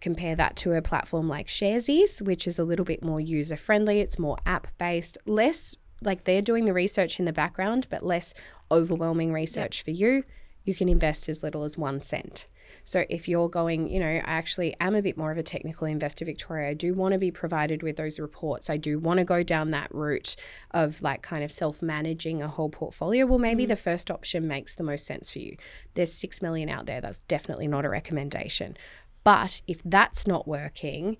Compare 0.00 0.36
that 0.36 0.56
to 0.56 0.72
a 0.72 0.82
platform 0.82 1.28
like 1.28 1.46
Sharesies, 1.46 2.20
which 2.20 2.46
is 2.46 2.58
a 2.58 2.64
little 2.64 2.84
bit 2.84 3.04
more 3.04 3.20
user 3.20 3.56
friendly. 3.56 4.00
It's 4.00 4.18
more 4.18 4.36
app 4.46 4.66
based, 4.78 5.18
less 5.26 5.76
like 6.00 6.24
they're 6.24 6.42
doing 6.42 6.64
the 6.64 6.72
research 6.72 7.18
in 7.18 7.24
the 7.24 7.32
background, 7.32 7.86
but 7.88 8.04
less 8.04 8.34
overwhelming 8.70 9.32
research 9.32 9.82
for 9.82 9.92
you. 9.92 10.24
You 10.64 10.74
can 10.74 10.88
invest 10.88 11.28
as 11.28 11.42
little 11.42 11.64
as 11.64 11.78
one 11.78 12.00
cent. 12.00 12.46
So 12.84 13.04
if 13.08 13.28
you're 13.28 13.48
going, 13.48 13.88
you 13.88 14.00
know, 14.00 14.06
I 14.06 14.22
actually 14.24 14.74
am 14.80 14.94
a 14.94 15.02
bit 15.02 15.16
more 15.16 15.30
of 15.30 15.38
a 15.38 15.42
technical 15.42 15.86
investor, 15.86 16.24
Victoria, 16.24 16.70
I 16.70 16.74
do 16.74 16.94
want 16.94 17.12
to 17.12 17.18
be 17.18 17.30
provided 17.30 17.82
with 17.82 17.96
those 17.96 18.18
reports. 18.18 18.68
I 18.68 18.76
do 18.76 18.98
want 18.98 19.18
to 19.18 19.24
go 19.24 19.42
down 19.42 19.70
that 19.70 19.94
route 19.94 20.36
of 20.72 21.02
like 21.02 21.22
kind 21.22 21.44
of 21.44 21.52
self 21.52 21.82
managing 21.82 22.42
a 22.42 22.48
whole 22.48 22.70
portfolio. 22.70 23.26
Well, 23.26 23.38
maybe 23.38 23.64
mm. 23.64 23.68
the 23.68 23.76
first 23.76 24.10
option 24.10 24.48
makes 24.48 24.74
the 24.74 24.82
most 24.84 25.06
sense 25.06 25.30
for 25.30 25.38
you. 25.38 25.56
There's 25.94 26.12
six 26.12 26.42
million 26.42 26.68
out 26.68 26.86
there. 26.86 27.00
That's 27.00 27.20
definitely 27.20 27.68
not 27.68 27.84
a 27.84 27.88
recommendation. 27.88 28.76
But 29.24 29.60
if 29.66 29.80
that's 29.84 30.26
not 30.26 30.48
working, 30.48 31.16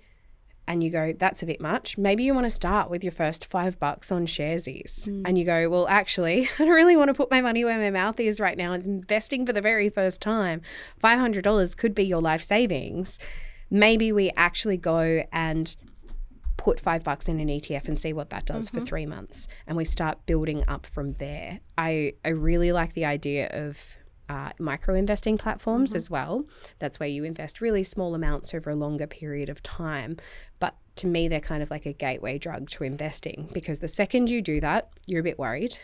and 0.66 0.82
you 0.82 0.90
go, 0.90 1.12
that's 1.12 1.42
a 1.42 1.46
bit 1.46 1.60
much. 1.60 1.98
Maybe 1.98 2.22
you 2.22 2.34
want 2.34 2.46
to 2.46 2.50
start 2.50 2.88
with 2.88 3.02
your 3.02 3.12
first 3.12 3.44
five 3.44 3.78
bucks 3.78 4.12
on 4.12 4.26
Sharesies. 4.26 5.06
Mm. 5.06 5.22
And 5.26 5.38
you 5.38 5.44
go, 5.44 5.68
well, 5.68 5.88
actually, 5.88 6.48
I 6.58 6.64
don't 6.64 6.70
really 6.70 6.96
want 6.96 7.08
to 7.08 7.14
put 7.14 7.30
my 7.30 7.40
money 7.40 7.64
where 7.64 7.78
my 7.78 7.90
mouth 7.90 8.20
is 8.20 8.38
right 8.38 8.56
now. 8.56 8.72
It's 8.72 8.86
investing 8.86 9.44
for 9.44 9.52
the 9.52 9.60
very 9.60 9.88
first 9.88 10.20
time. 10.20 10.62
$500 11.02 11.76
could 11.76 11.94
be 11.94 12.04
your 12.04 12.22
life 12.22 12.42
savings. 12.42 13.18
Maybe 13.70 14.12
we 14.12 14.30
actually 14.36 14.76
go 14.76 15.24
and 15.32 15.74
put 16.56 16.78
five 16.78 17.02
bucks 17.02 17.26
in 17.26 17.40
an 17.40 17.48
ETF 17.48 17.88
and 17.88 17.98
see 17.98 18.12
what 18.12 18.30
that 18.30 18.46
does 18.46 18.70
for 18.70 18.76
mm-hmm. 18.76 18.86
three 18.86 19.06
months. 19.06 19.48
And 19.66 19.76
we 19.76 19.84
start 19.84 20.24
building 20.26 20.62
up 20.68 20.86
from 20.86 21.14
there. 21.14 21.58
I, 21.76 22.12
I 22.24 22.28
really 22.28 22.70
like 22.70 22.92
the 22.92 23.04
idea 23.04 23.48
of 23.48 23.96
uh, 24.32 24.50
micro 24.58 24.94
investing 24.94 25.36
platforms 25.36 25.94
as 25.94 26.08
well. 26.08 26.46
That's 26.78 26.98
where 26.98 27.08
you 27.08 27.22
invest 27.22 27.60
really 27.60 27.84
small 27.84 28.14
amounts 28.14 28.54
over 28.54 28.70
a 28.70 28.74
longer 28.74 29.06
period 29.06 29.50
of 29.50 29.62
time. 29.62 30.16
But 30.58 30.74
to 30.96 31.06
me, 31.06 31.28
they're 31.28 31.40
kind 31.40 31.62
of 31.62 31.70
like 31.70 31.84
a 31.84 31.92
gateway 31.92 32.38
drug 32.38 32.70
to 32.70 32.84
investing 32.84 33.50
because 33.52 33.80
the 33.80 33.88
second 33.88 34.30
you 34.30 34.40
do 34.40 34.58
that, 34.60 34.88
you're 35.06 35.20
a 35.20 35.24
bit 35.24 35.38
worried. 35.38 35.76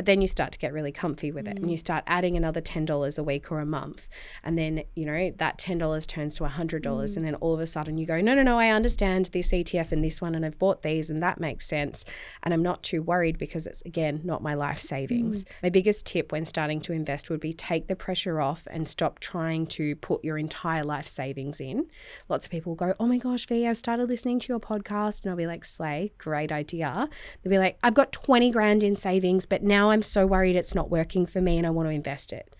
But 0.00 0.06
then 0.06 0.22
you 0.22 0.28
start 0.28 0.52
to 0.52 0.58
get 0.58 0.72
really 0.72 0.92
comfy 0.92 1.30
with 1.30 1.46
it 1.46 1.58
and 1.58 1.70
you 1.70 1.76
mm. 1.76 1.78
start 1.80 2.04
adding 2.06 2.34
another 2.34 2.62
$10 2.62 3.18
a 3.18 3.22
week 3.22 3.52
or 3.52 3.60
a 3.60 3.66
month. 3.66 4.08
And 4.42 4.56
then, 4.56 4.84
you 4.94 5.04
know, 5.04 5.30
that 5.36 5.58
$10 5.58 6.06
turns 6.06 6.36
to 6.36 6.44
$100. 6.44 6.80
Mm. 6.80 7.16
And 7.16 7.26
then 7.26 7.34
all 7.34 7.52
of 7.52 7.60
a 7.60 7.66
sudden 7.66 7.98
you 7.98 8.06
go, 8.06 8.18
no, 8.18 8.34
no, 8.34 8.42
no, 8.42 8.58
I 8.58 8.70
understand 8.70 9.28
this 9.34 9.50
ETF 9.50 9.92
and 9.92 10.02
this 10.02 10.22
one 10.22 10.34
and 10.34 10.46
I've 10.46 10.58
bought 10.58 10.80
these 10.80 11.10
and 11.10 11.22
that 11.22 11.38
makes 11.38 11.66
sense. 11.66 12.06
And 12.42 12.54
I'm 12.54 12.62
not 12.62 12.82
too 12.82 13.02
worried 13.02 13.36
because 13.36 13.66
it's, 13.66 13.82
again, 13.82 14.22
not 14.24 14.42
my 14.42 14.54
life 14.54 14.80
savings. 14.80 15.44
Mm. 15.44 15.48
My 15.64 15.68
biggest 15.68 16.06
tip 16.06 16.32
when 16.32 16.46
starting 16.46 16.80
to 16.80 16.94
invest 16.94 17.28
would 17.28 17.40
be 17.40 17.52
take 17.52 17.86
the 17.86 17.94
pressure 17.94 18.40
off 18.40 18.66
and 18.70 18.88
stop 18.88 19.18
trying 19.18 19.66
to 19.66 19.96
put 19.96 20.24
your 20.24 20.38
entire 20.38 20.82
life 20.82 21.08
savings 21.08 21.60
in. 21.60 21.88
Lots 22.30 22.46
of 22.46 22.50
people 22.50 22.74
go, 22.74 22.94
oh 22.98 23.06
my 23.06 23.18
gosh, 23.18 23.44
V, 23.44 23.66
I've 23.66 23.76
started 23.76 24.08
listening 24.08 24.40
to 24.40 24.48
your 24.48 24.60
podcast. 24.60 25.24
And 25.24 25.30
I'll 25.30 25.36
be 25.36 25.46
like, 25.46 25.66
Slay, 25.66 26.14
great 26.16 26.50
idea. 26.50 27.06
They'll 27.42 27.50
be 27.50 27.58
like, 27.58 27.76
I've 27.82 27.92
got 27.92 28.12
20 28.12 28.50
grand 28.50 28.82
in 28.82 28.96
savings, 28.96 29.44
but 29.44 29.62
now 29.62 29.89
I'm 29.90 30.02
so 30.02 30.26
worried 30.26 30.56
it's 30.56 30.74
not 30.74 30.90
working 30.90 31.26
for 31.26 31.40
me 31.40 31.58
and 31.58 31.66
I 31.66 31.70
want 31.70 31.88
to 31.88 31.94
invest 31.94 32.32
it. 32.32 32.54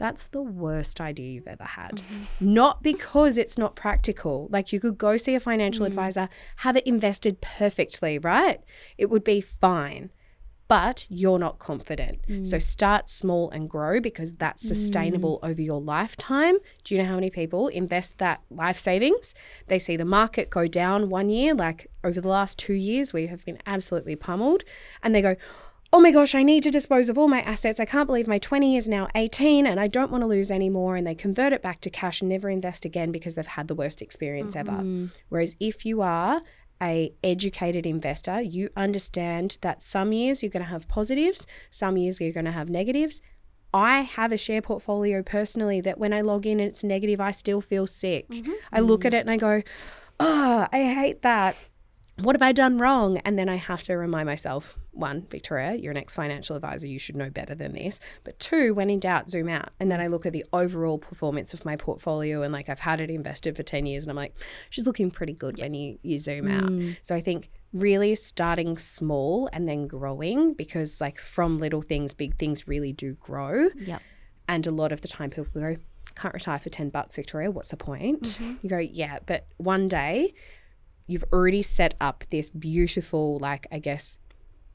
That's 0.00 0.28
the 0.28 0.40
worst 0.40 0.98
idea 0.98 1.30
you've 1.30 1.46
ever 1.46 1.64
had. 1.64 1.96
Mm-hmm. 1.96 2.54
Not 2.54 2.82
because 2.82 3.36
it's 3.36 3.58
not 3.58 3.76
practical. 3.76 4.48
Like 4.50 4.72
you 4.72 4.80
could 4.80 4.96
go 4.96 5.18
see 5.18 5.34
a 5.34 5.40
financial 5.40 5.84
mm. 5.84 5.88
advisor, 5.88 6.30
have 6.56 6.74
it 6.74 6.86
invested 6.86 7.42
perfectly, 7.42 8.18
right? 8.18 8.62
It 8.96 9.10
would 9.10 9.24
be 9.24 9.42
fine. 9.42 10.08
But 10.68 11.04
you're 11.10 11.38
not 11.38 11.58
confident. 11.58 12.20
Mm. 12.28 12.46
So 12.46 12.58
start 12.58 13.10
small 13.10 13.50
and 13.50 13.68
grow 13.68 14.00
because 14.00 14.32
that's 14.34 14.66
sustainable 14.66 15.38
mm. 15.42 15.50
over 15.50 15.60
your 15.60 15.80
lifetime. 15.80 16.56
Do 16.84 16.94
you 16.94 17.02
know 17.02 17.08
how 17.08 17.16
many 17.16 17.28
people 17.28 17.68
invest 17.68 18.18
that 18.18 18.40
life 18.50 18.78
savings? 18.78 19.34
They 19.66 19.80
see 19.80 19.96
the 19.96 20.04
market 20.04 20.48
go 20.48 20.66
down 20.66 21.10
one 21.10 21.28
year, 21.28 21.54
like 21.54 21.88
over 22.04 22.20
the 22.20 22.28
last 22.28 22.56
two 22.56 22.72
years, 22.72 23.12
we 23.12 23.26
have 23.26 23.44
been 23.44 23.58
absolutely 23.66 24.16
pummeled. 24.16 24.62
And 25.02 25.12
they 25.12 25.20
go, 25.20 25.34
oh 25.92 26.00
my 26.00 26.12
gosh, 26.12 26.34
I 26.34 26.42
need 26.42 26.62
to 26.62 26.70
dispose 26.70 27.08
of 27.08 27.18
all 27.18 27.28
my 27.28 27.40
assets. 27.42 27.80
I 27.80 27.84
can't 27.84 28.06
believe 28.06 28.28
my 28.28 28.38
20 28.38 28.76
is 28.76 28.86
now 28.86 29.08
18 29.14 29.66
and 29.66 29.80
I 29.80 29.88
don't 29.88 30.10
want 30.10 30.22
to 30.22 30.26
lose 30.26 30.50
any 30.50 30.68
more. 30.68 30.96
And 30.96 31.06
they 31.06 31.14
convert 31.14 31.52
it 31.52 31.62
back 31.62 31.80
to 31.82 31.90
cash 31.90 32.20
and 32.20 32.28
never 32.28 32.48
invest 32.48 32.84
again 32.84 33.10
because 33.10 33.34
they've 33.34 33.46
had 33.46 33.68
the 33.68 33.74
worst 33.74 34.00
experience 34.00 34.54
ever. 34.54 34.70
Mm-hmm. 34.70 35.06
Whereas 35.28 35.56
if 35.58 35.84
you 35.84 36.00
are 36.02 36.42
a 36.80 37.12
educated 37.24 37.86
investor, 37.86 38.40
you 38.40 38.70
understand 38.76 39.58
that 39.62 39.82
some 39.82 40.12
years 40.12 40.42
you're 40.42 40.50
going 40.50 40.64
to 40.64 40.70
have 40.70 40.88
positives, 40.88 41.46
some 41.70 41.96
years 41.96 42.20
you're 42.20 42.32
going 42.32 42.46
to 42.46 42.52
have 42.52 42.68
negatives. 42.68 43.20
I 43.74 44.00
have 44.02 44.32
a 44.32 44.36
share 44.36 44.62
portfolio 44.62 45.22
personally 45.22 45.80
that 45.82 45.98
when 45.98 46.12
I 46.12 46.22
log 46.22 46.46
in 46.46 46.58
and 46.58 46.68
it's 46.68 46.82
negative, 46.82 47.20
I 47.20 47.30
still 47.30 47.60
feel 47.60 47.86
sick. 47.86 48.28
Mm-hmm. 48.28 48.52
I 48.72 48.80
look 48.80 49.00
mm-hmm. 49.00 49.08
at 49.08 49.14
it 49.14 49.20
and 49.20 49.30
I 49.30 49.36
go, 49.36 49.62
oh, 50.18 50.66
I 50.72 50.84
hate 50.84 51.22
that 51.22 51.56
what 52.22 52.36
have 52.36 52.42
I 52.42 52.52
done 52.52 52.78
wrong? 52.78 53.18
And 53.18 53.38
then 53.38 53.48
I 53.48 53.56
have 53.56 53.82
to 53.84 53.94
remind 53.94 54.26
myself 54.26 54.76
one, 54.92 55.26
Victoria, 55.30 55.74
you're 55.74 55.92
an 55.92 55.96
ex 55.96 56.14
financial 56.14 56.56
advisor. 56.56 56.86
You 56.86 56.98
should 56.98 57.16
know 57.16 57.30
better 57.30 57.54
than 57.54 57.74
this. 57.74 58.00
But 58.24 58.38
two, 58.38 58.74
when 58.74 58.90
in 58.90 59.00
doubt, 59.00 59.30
zoom 59.30 59.48
out. 59.48 59.70
And 59.78 59.90
then 59.90 60.00
I 60.00 60.08
look 60.08 60.26
at 60.26 60.32
the 60.32 60.44
overall 60.52 60.98
performance 60.98 61.54
of 61.54 61.64
my 61.64 61.76
portfolio 61.76 62.42
and 62.42 62.52
like 62.52 62.68
I've 62.68 62.80
had 62.80 63.00
it 63.00 63.10
invested 63.10 63.56
for 63.56 63.62
10 63.62 63.86
years 63.86 64.02
and 64.02 64.10
I'm 64.10 64.16
like, 64.16 64.34
she's 64.68 64.86
looking 64.86 65.10
pretty 65.10 65.32
good 65.32 65.58
when 65.58 65.74
you, 65.74 65.98
you 66.02 66.18
zoom 66.18 66.50
out. 66.50 66.70
Mm. 66.70 66.96
So 67.02 67.14
I 67.14 67.20
think 67.20 67.50
really 67.72 68.14
starting 68.14 68.76
small 68.76 69.48
and 69.52 69.68
then 69.68 69.86
growing 69.86 70.54
because 70.54 71.00
like 71.00 71.18
from 71.18 71.58
little 71.58 71.82
things, 71.82 72.14
big 72.14 72.36
things 72.36 72.66
really 72.66 72.92
do 72.92 73.14
grow. 73.14 73.68
Yep. 73.76 74.02
And 74.48 74.66
a 74.66 74.70
lot 74.70 74.90
of 74.90 75.00
the 75.00 75.08
time 75.08 75.30
people 75.30 75.46
go, 75.54 75.76
can't 76.16 76.34
retire 76.34 76.58
for 76.58 76.70
10 76.70 76.90
bucks, 76.90 77.16
Victoria. 77.16 77.50
What's 77.50 77.70
the 77.70 77.76
point? 77.76 78.22
Mm-hmm. 78.22 78.54
You 78.62 78.68
go, 78.68 78.78
yeah, 78.78 79.20
but 79.24 79.46
one 79.58 79.88
day 79.88 80.34
you've 81.10 81.24
already 81.32 81.62
set 81.62 81.94
up 82.00 82.24
this 82.30 82.50
beautiful, 82.50 83.38
like, 83.38 83.66
I 83.72 83.80
guess, 83.80 84.18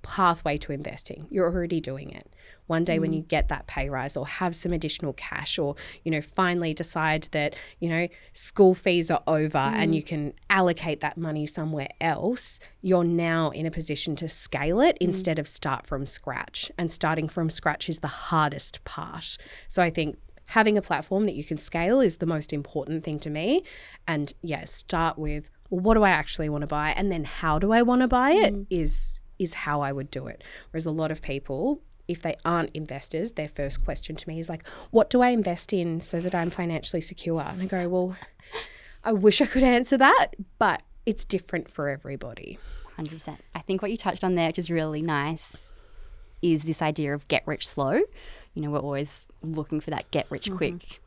pathway 0.04 0.58
to 0.58 0.72
investing. 0.72 1.28
You're 1.32 1.52
already 1.52 1.82
doing 1.82 2.12
it. 2.12 2.32
One 2.68 2.84
day 2.84 3.00
when 3.00 3.12
mm. 3.12 3.16
you 3.18 3.22
get 3.22 3.48
that 3.50 3.68
pay 3.68 3.90
rise 3.90 4.18
or 4.18 4.28
have 4.28 4.56
some 4.56 4.74
additional 4.74 5.14
cash 5.14 5.58
or, 5.58 5.76
you 6.04 6.12
know, 6.12 6.22
finally 6.22 6.74
decide 6.74 7.28
that, 7.32 7.56
you 7.80 7.90
know, 7.90 8.08
school 8.34 8.76
fees 8.76 9.10
are 9.10 9.24
over 9.28 9.58
mm. 9.58 9.74
and 9.74 9.96
you 9.96 10.04
can 10.04 10.34
allocate 10.50 11.00
that 11.00 11.18
money 11.18 11.46
somewhere 11.46 11.90
else, 12.02 12.60
you're 12.82 13.04
now 13.04 13.50
in 13.52 13.66
a 13.66 13.72
position 13.72 14.16
to 14.18 14.28
scale 14.28 14.82
it 14.82 14.96
mm. 14.96 15.06
instead 15.08 15.40
of 15.40 15.48
start 15.48 15.88
from 15.88 16.06
scratch. 16.06 16.72
And 16.78 16.92
starting 16.92 17.30
from 17.30 17.50
scratch 17.50 17.90
is 17.90 18.00
the 18.00 18.08
hardest 18.08 18.84
part. 18.84 19.38
So 19.68 19.82
I 19.82 19.90
think 19.90 20.18
having 20.48 20.78
a 20.78 20.82
platform 20.82 21.26
that 21.26 21.36
you 21.36 21.44
can 21.44 21.58
scale 21.58 22.00
is 22.00 22.18
the 22.18 22.26
most 22.26 22.54
important 22.54 23.04
thing 23.04 23.20
to 23.20 23.30
me. 23.30 23.64
And 24.08 24.34
yeah, 24.42 24.66
start 24.66 25.18
with 25.18 25.50
well, 25.70 25.82
what 25.82 25.94
do 25.96 26.04
I 26.04 26.10
actually 26.10 26.50
want 26.50 26.62
to 26.62 26.68
buy, 26.68 26.92
and 26.92 27.12
then 27.12 27.24
how 27.24 27.60
do 27.60 27.72
I 27.72 27.82
want 27.82 28.02
to 28.02 28.08
buy 28.08 28.32
it 28.32 28.54
mm. 28.54 28.66
is 28.70 29.22
is 29.38 29.54
how 29.54 29.82
I 29.82 29.92
would 29.92 30.10
do 30.10 30.28
it. 30.28 30.44
Whereas 30.72 30.86
a 30.86 30.92
lot 30.92 31.12
of 31.12 31.22
people, 31.22 31.82
if 32.08 32.22
they 32.22 32.36
aren't 32.46 32.70
investors, 32.74 33.34
their 33.34 33.50
first 33.50 33.84
question 33.84 34.16
to 34.16 34.30
me 34.30 34.40
is 34.40 34.50
like, 34.50 34.68
"What 34.92 35.10
do 35.10 35.22
I 35.22 35.30
invest 35.30 35.74
in 35.74 36.02
so 36.02 36.20
that 36.20 36.36
I'm 36.36 36.50
financially 36.50 37.02
secure?" 37.02 37.42
And 37.42 37.62
I 37.62 37.66
go, 37.66 37.90
"Well, 37.90 38.18
I 39.04 39.14
wish 39.14 39.42
I 39.42 39.46
could 39.46 39.64
answer 39.64 39.98
that, 39.98 40.28
but 40.60 40.84
it's 41.06 41.26
different 41.26 41.70
for 41.70 41.90
everybody." 41.90 42.58
100%. 42.98 43.38
I 43.54 43.60
think 43.60 43.82
what 43.82 43.92
you 43.92 43.98
touched 43.98 44.24
on 44.24 44.36
there, 44.36 44.48
which 44.48 44.60
is 44.60 44.72
really 44.72 45.02
nice, 45.02 45.74
is 46.42 46.64
this 46.64 46.82
idea 46.82 47.14
of 47.14 47.28
get 47.28 47.46
rich 47.46 47.68
slow. 47.68 48.02
You 48.54 48.62
know, 48.62 48.70
we're 48.70 48.80
always 48.80 49.28
looking 49.44 49.82
for 49.82 49.90
that 49.90 50.10
get 50.12 50.28
rich 50.30 50.46
mm-hmm. 50.46 50.58
quick. 50.58 51.02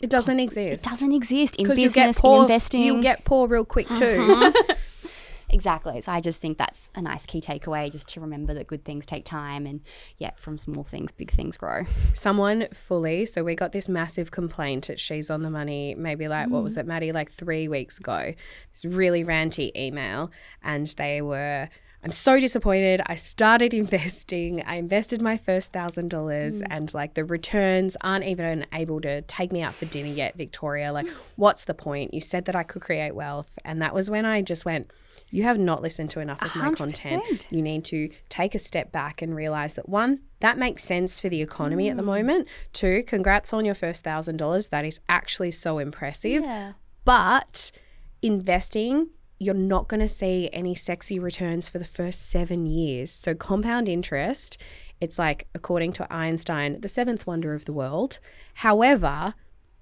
It 0.00 0.10
doesn't 0.10 0.40
exist. 0.40 0.86
It 0.86 0.90
doesn't 0.90 1.12
exist 1.12 1.56
in 1.56 1.66
business, 1.68 1.84
you 1.84 1.90
get 1.90 2.08
in 2.08 2.14
poor. 2.14 2.42
investing. 2.42 2.82
You 2.82 3.00
get 3.02 3.24
poor 3.24 3.46
real 3.46 3.64
quick 3.64 3.88
too. 3.88 4.26
Uh-huh. 4.30 4.74
exactly. 5.50 6.00
So 6.00 6.10
I 6.12 6.20
just 6.20 6.40
think 6.40 6.58
that's 6.58 6.90
a 6.94 7.02
nice 7.02 7.26
key 7.26 7.40
takeaway, 7.40 7.90
just 7.92 8.08
to 8.08 8.20
remember 8.20 8.54
that 8.54 8.66
good 8.66 8.84
things 8.84 9.06
take 9.06 9.24
time, 9.24 9.66
and 9.66 9.80
yeah, 10.18 10.30
from 10.36 10.58
small 10.58 10.82
things, 10.82 11.12
big 11.12 11.30
things 11.30 11.56
grow. 11.56 11.84
someone 12.14 12.66
fully 12.72 13.24
so 13.24 13.44
we 13.44 13.54
got 13.54 13.72
this 13.72 13.88
massive 13.88 14.30
complaint 14.30 14.88
at 14.90 14.98
she's 14.98 15.30
on 15.30 15.42
the 15.42 15.50
money 15.50 15.94
maybe 15.94 16.28
like 16.28 16.48
what 16.48 16.62
was 16.62 16.76
mm. 16.76 16.80
it 16.80 16.86
maddie 16.86 17.12
like 17.12 17.30
three 17.30 17.68
weeks 17.68 17.98
ago 17.98 18.32
this 18.72 18.84
really 18.84 19.24
ranty 19.24 19.74
email 19.76 20.30
and 20.62 20.88
they 20.98 21.20
were 21.20 21.68
i'm 22.02 22.12
so 22.12 22.38
disappointed 22.38 23.00
i 23.06 23.14
started 23.14 23.72
investing 23.82 24.62
i 24.64 24.76
invested 24.76 25.20
my 25.20 25.36
first 25.36 25.72
thousand 25.72 26.08
dollars 26.08 26.62
and 26.62 26.92
like 26.94 27.14
the 27.14 27.24
returns 27.24 27.96
aren't 28.00 28.24
even 28.24 28.66
able 28.72 29.00
to 29.00 29.22
take 29.22 29.52
me 29.52 29.62
out 29.62 29.74
for 29.74 29.86
dinner 29.86 30.08
yet 30.08 30.36
victoria 30.36 30.92
like 30.92 31.08
what's 31.36 31.64
the 31.64 31.74
point 31.74 32.12
you 32.12 32.20
said 32.20 32.44
that 32.44 32.56
i 32.56 32.62
could 32.62 32.82
create 32.82 33.14
wealth 33.14 33.58
and 33.64 33.80
that 33.80 33.94
was 33.94 34.10
when 34.10 34.24
i 34.24 34.42
just 34.42 34.64
went 34.64 34.90
you 35.32 35.44
have 35.44 35.58
not 35.58 35.80
listened 35.80 36.10
to 36.10 36.20
enough 36.20 36.42
of 36.42 36.54
my 36.54 36.70
content. 36.72 37.46
You 37.50 37.62
need 37.62 37.84
to 37.86 38.10
take 38.28 38.54
a 38.54 38.58
step 38.58 38.92
back 38.92 39.22
and 39.22 39.34
realize 39.34 39.74
that 39.76 39.88
one, 39.88 40.20
that 40.40 40.58
makes 40.58 40.84
sense 40.84 41.20
for 41.20 41.30
the 41.30 41.40
economy 41.40 41.88
at 41.88 41.96
the 41.96 42.02
moment. 42.02 42.46
Two, 42.74 43.02
congrats 43.06 43.52
on 43.52 43.64
your 43.64 43.74
first 43.74 44.04
thousand 44.04 44.36
dollars. 44.36 44.68
That 44.68 44.84
is 44.84 45.00
actually 45.08 45.50
so 45.50 45.78
impressive. 45.78 46.42
Yeah. 46.44 46.74
But 47.06 47.72
investing, 48.20 49.08
you're 49.42 49.54
not 49.54 49.88
going 49.88 50.00
to 50.00 50.08
see 50.08 50.48
any 50.52 50.74
sexy 50.74 51.18
returns 51.18 51.68
for 51.68 51.78
the 51.78 51.84
first 51.84 52.30
seven 52.30 52.64
years. 52.64 53.10
So, 53.10 53.34
compound 53.34 53.88
interest, 53.88 54.56
it's 55.00 55.18
like, 55.18 55.48
according 55.52 55.94
to 55.94 56.12
Einstein, 56.12 56.80
the 56.80 56.88
seventh 56.88 57.26
wonder 57.26 57.52
of 57.52 57.64
the 57.64 57.72
world. 57.72 58.20
However, 58.54 59.34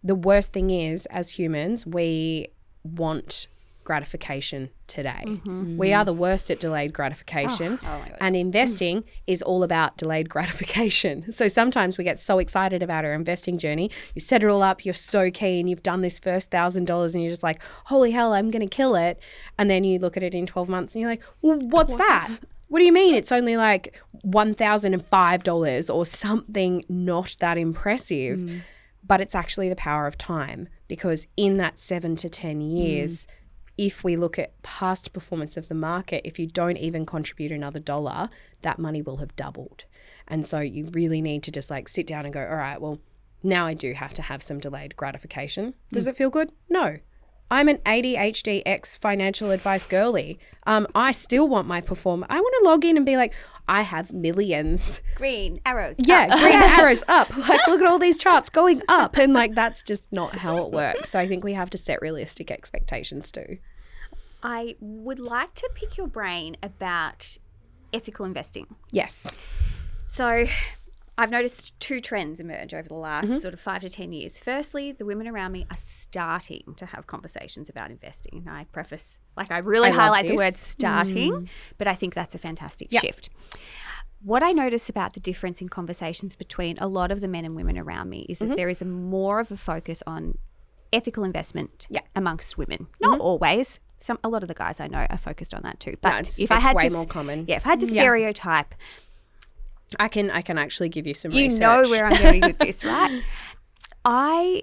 the 0.03 0.15
worst 0.15 0.55
thing 0.55 0.71
is, 0.71 1.05
as 1.07 1.31
humans, 1.31 1.87
we 1.87 2.49
want 2.83 3.49
gratification 3.91 4.71
today. 4.87 5.25
We 5.79 5.93
are 5.93 6.05
the 6.05 6.13
worst 6.13 6.49
at 6.53 6.61
delayed 6.61 6.93
gratification. 6.93 7.71
and 8.21 8.37
investing 8.37 9.03
is 9.27 9.43
all 9.43 9.63
about 9.65 9.97
delayed 9.97 10.29
gratification. 10.35 11.33
So 11.33 11.49
sometimes 11.49 11.99
we 11.99 12.05
get 12.05 12.21
so 12.21 12.39
excited 12.39 12.81
about 12.85 13.05
our 13.05 13.13
investing 13.13 13.59
journey. 13.59 13.91
You 14.15 14.21
set 14.21 14.45
it 14.45 14.49
all 14.49 14.63
up, 14.63 14.85
you're 14.85 14.95
so 14.95 15.29
keen, 15.33 15.67
you've 15.67 15.83
done 15.83 16.03
this 16.03 16.21
first 16.21 16.53
thousand 16.53 16.85
dollars, 16.85 17.15
and 17.15 17.25
you're 17.25 17.33
just 17.33 17.43
like, 17.43 17.61
holy 17.87 18.13
hell, 18.13 18.33
I'm 18.33 18.51
going 18.53 18.67
to 18.69 18.77
kill 18.83 18.95
it. 18.95 19.19
And 19.59 19.69
then 19.69 19.83
you 19.83 19.99
look 19.99 20.17
at 20.17 20.23
it 20.23 20.35
in 20.35 20.47
12 20.47 20.69
months 20.69 20.95
and 20.95 21.01
you're 21.01 21.11
like, 21.11 21.23
well, 21.43 21.59
what's 21.59 21.97
that? 21.97 22.29
What 22.69 22.79
do 22.79 22.85
you 22.85 22.93
mean 22.93 23.17
it's 23.17 23.33
only 23.33 23.57
like 23.57 24.01
$1,005 24.25 25.95
or 25.95 26.07
something 26.07 26.85
not 26.89 27.37
that 27.41 27.59
impressive? 27.59 28.39
But 29.07 29.21
it's 29.21 29.35
actually 29.35 29.69
the 29.69 29.77
power 29.77 30.07
of 30.07 30.17
time 30.19 30.69
because 30.87 31.27
in 31.37 31.57
that 31.57 31.79
seven 31.81 32.15
to 32.17 32.29
10 32.29 32.61
years, 32.61 33.27
if 33.81 34.05
we 34.05 34.15
look 34.15 34.39
at 34.39 34.61
past 34.63 35.11
performance 35.15 35.57
of 35.57 35.69
the 35.69 35.75
market, 35.75 36.21
if 36.23 36.39
you 36.39 36.47
don't 36.47 36.77
even 36.77 37.07
contribute 37.07 37.51
another 37.51 37.81
dollar, 37.81 38.29
that 38.61 38.79
money 38.79 39.01
will 39.01 39.17
have 39.17 39.35
doubled. 39.37 39.85
And 40.29 40.45
so 40.45 40.61
you 40.61 40.91
really 40.93 41.23
need 41.23 41.43
to 41.45 41.51
just 41.51 41.71
like 41.71 41.89
sit 41.89 42.07
down 42.07 42.27
and 42.27 42.35
go, 42.35 42.41
all 42.41 42.57
right, 42.57 42.79
well, 42.79 42.99
now 43.43 43.67
I 43.67 43.73
do 43.73 43.95
have 43.95 44.13
to 44.15 44.23
have 44.23 44.43
some 44.43 44.59
delayed 44.61 44.97
gratification. 44.97 45.73
Does 45.91 46.07
it 46.07 46.15
feel 46.15 46.29
good? 46.29 46.53
No. 46.69 46.99
I'm 47.51 47.69
an 47.69 47.79
ADHD 47.79 48.63
ex 48.67 48.99
financial 48.99 49.51
advice 49.51 49.87
girly. 49.87 50.39
Um, 50.67 50.87
I 50.95 51.13
still 51.13 51.49
want 51.49 51.67
my 51.67 51.81
perform. 51.81 52.27
I 52.29 52.39
want 52.39 52.55
to 52.61 52.69
log 52.69 52.85
in 52.85 52.99
and 52.99 53.07
be 53.07 53.17
like, 53.17 53.33
I 53.67 53.81
have 53.81 54.13
millions. 54.13 55.01
Green 55.15 55.59
arrows. 55.65 55.97
Yeah, 55.99 56.29
green 56.39 56.63
arrows 56.79 57.03
up. 57.09 57.35
Like, 57.49 57.67
look 57.67 57.81
at 57.81 57.87
all 57.87 57.99
these 57.99 58.19
charts 58.19 58.51
going 58.51 58.83
up. 58.89 59.17
And 59.17 59.33
like, 59.33 59.55
that's 59.55 59.83
just 59.83 60.13
not 60.13 60.37
how 60.37 60.59
it 60.59 60.71
works. 60.71 61.09
So 61.09 61.19
I 61.19 61.27
think 61.27 61.43
we 61.43 61.55
have 61.55 61.71
to 61.71 61.79
set 61.79 62.03
realistic 62.03 62.51
expectations 62.51 63.31
too. 63.31 63.59
I 64.43 64.77
would 64.81 65.19
like 65.19 65.55
to 65.55 65.71
pick 65.75 65.97
your 65.97 66.07
brain 66.07 66.57
about 66.63 67.39
ethical 67.93 68.25
investing. 68.25 68.67
Yes. 68.91 69.37
So 70.07 70.47
I've 71.21 71.31
noticed 71.31 71.79
two 71.81 72.01
trends 72.01 72.41
emerge 72.41 72.73
over 72.73 72.89
the 72.89 72.95
last 72.95 73.27
mm-hmm. 73.27 73.39
sort 73.39 73.53
of 73.53 73.61
five 73.61 73.83
to 73.83 73.91
10 73.91 74.13
years. 74.13 74.39
Firstly, 74.39 74.91
the 74.91 75.05
women 75.05 75.29
around 75.29 75.53
me 75.53 75.67
are 75.71 75.77
starting 75.77 76.75
to 76.77 76.87
have 76.87 77.07
conversations 77.07 77.69
about 77.69 77.91
investing. 77.91 78.43
And 78.47 78.49
I 78.49 78.65
preface, 78.73 79.19
like, 79.37 79.51
I 79.51 79.59
really 79.59 79.91
I 79.91 79.93
highlight 79.93 80.27
the 80.27 80.35
word 80.35 80.55
starting, 80.55 81.33
mm. 81.33 81.49
but 81.77 81.87
I 81.87 81.95
think 81.95 82.15
that's 82.15 82.35
a 82.35 82.39
fantastic 82.39 82.91
shift. 82.91 83.29
What 84.23 84.43
I 84.43 84.53
notice 84.53 84.89
about 84.89 85.13
the 85.13 85.21
difference 85.21 85.61
in 85.61 85.69
conversations 85.69 86.35
between 86.35 86.79
a 86.79 86.87
lot 86.87 87.11
of 87.11 87.21
the 87.21 87.29
men 87.29 87.45
and 87.45 87.55
women 87.55 87.77
around 87.77 88.09
me 88.09 88.27
is 88.29 88.39
that 88.39 88.47
mm-hmm. 88.47 88.55
there 88.55 88.69
is 88.71 88.81
a 88.81 88.87
more 88.87 89.41
of 89.41 89.51
a 89.51 89.59
focus 89.59 90.03
on 90.07 90.39
ethical 90.91 91.25
investment 91.25 91.87
Yeah. 91.91 92.01
amongst 92.17 92.57
women. 92.57 92.87
Not 92.99 93.15
mm-hmm. 93.15 93.23
always. 93.23 93.79
Some 94.01 94.19
a 94.25 94.29
lot 94.29 94.43
of 94.43 94.49
the 94.49 94.55
guys 94.55 94.81
I 94.81 94.87
know 94.87 95.07
are 95.11 95.19
focused 95.19 95.53
on 95.55 95.63
that 95.63 95.79
too. 95.81 95.97
But 96.01 96.13
it's- 96.21 96.39
if 96.39 96.51
I 96.51 96.59
had 96.59 96.75
way 96.77 96.89
to, 96.89 96.95
more 96.95 97.07
common. 97.07 97.45
yeah, 97.49 97.57
if 97.57 97.67
I 97.67 97.71
had 97.71 97.81
to 97.81 97.87
stereotype, 97.87 98.75
I 99.99 100.09
can 100.09 100.31
I 100.31 100.43
can 100.43 100.57
actually 100.59 100.89
give 100.89 101.07
you 101.07 101.15
some 101.15 101.33
you 101.33 101.45
research. 101.45 101.61
know 101.61 101.83
where 101.91 102.07
I'm 102.07 102.21
going 102.23 102.41
with 102.41 102.59
this, 102.59 102.85
right? 102.95 103.23
I 104.05 104.63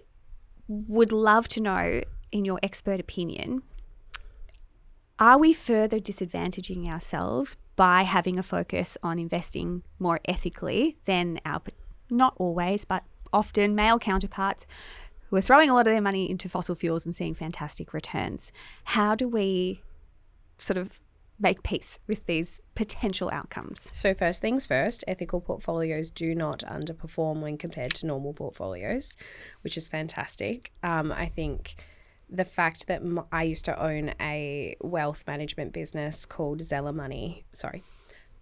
would 0.68 1.12
love 1.12 1.48
to 1.50 1.62
know, 1.62 2.02
in 2.32 2.46
your 2.46 2.60
expert 2.64 3.00
opinion, 3.00 3.62
are 5.20 5.38
we 5.38 5.54
further 5.54 5.98
disadvantaging 6.00 6.88
ourselves 6.88 7.56
by 7.76 8.04
having 8.04 8.38
a 8.40 8.44
focus 8.44 8.98
on 9.04 9.20
investing 9.20 9.84
more 10.00 10.20
ethically 10.26 10.98
than 11.06 11.40
our, 11.46 11.62
not 12.10 12.34
always, 12.38 12.86
but 12.86 13.04
often 13.32 13.76
male 13.76 14.00
counterparts 14.00 14.66
who 15.30 15.36
are 15.36 15.41
throwing 15.41 15.70
a 15.70 15.74
lot 15.74 15.88
of 15.88 15.94
their 15.94 16.02
money 16.02 16.30
into 16.30 16.49
fossil 16.49 16.76
fuels 16.76 17.06
and 17.06 17.16
seeing 17.16 17.34
fantastic 17.34 17.94
returns? 17.94 18.52
How 18.86 19.16
do 19.16 19.28
we 19.28 19.82
sort 20.58 20.78
of 20.78 20.99
make 21.40 21.64
peace 21.64 21.99
with 22.08 22.26
these 22.26 22.60
potential 22.76 23.30
outcomes? 23.32 23.90
So 23.91 24.14
first 24.14 24.41
things 24.41 24.66
first, 24.66 25.04
ethical 25.08 25.41
portfolios 25.41 26.10
do 26.10 26.34
not 26.34 26.64
underperform 26.68 27.41
when 27.41 27.58
compared 27.58 27.94
to 27.95 28.06
normal 28.06 28.34
portfolios, 28.34 29.16
which 29.62 29.78
is 29.78 29.88
fantastic. 29.88 30.72
Um, 30.84 31.12
I 31.12 31.28
think 31.28 31.76
the 32.30 32.45
fact 32.45 32.88
that 32.88 33.02
I 33.32 33.44
used 33.44 33.66
to 33.66 33.82
own 33.82 34.14
a 34.20 34.76
wealth 34.82 35.24
management 35.28 35.74
business 35.74 36.26
called 36.26 36.62
Zella 36.62 36.91
Money, 36.91 37.45
sorry, 37.54 37.84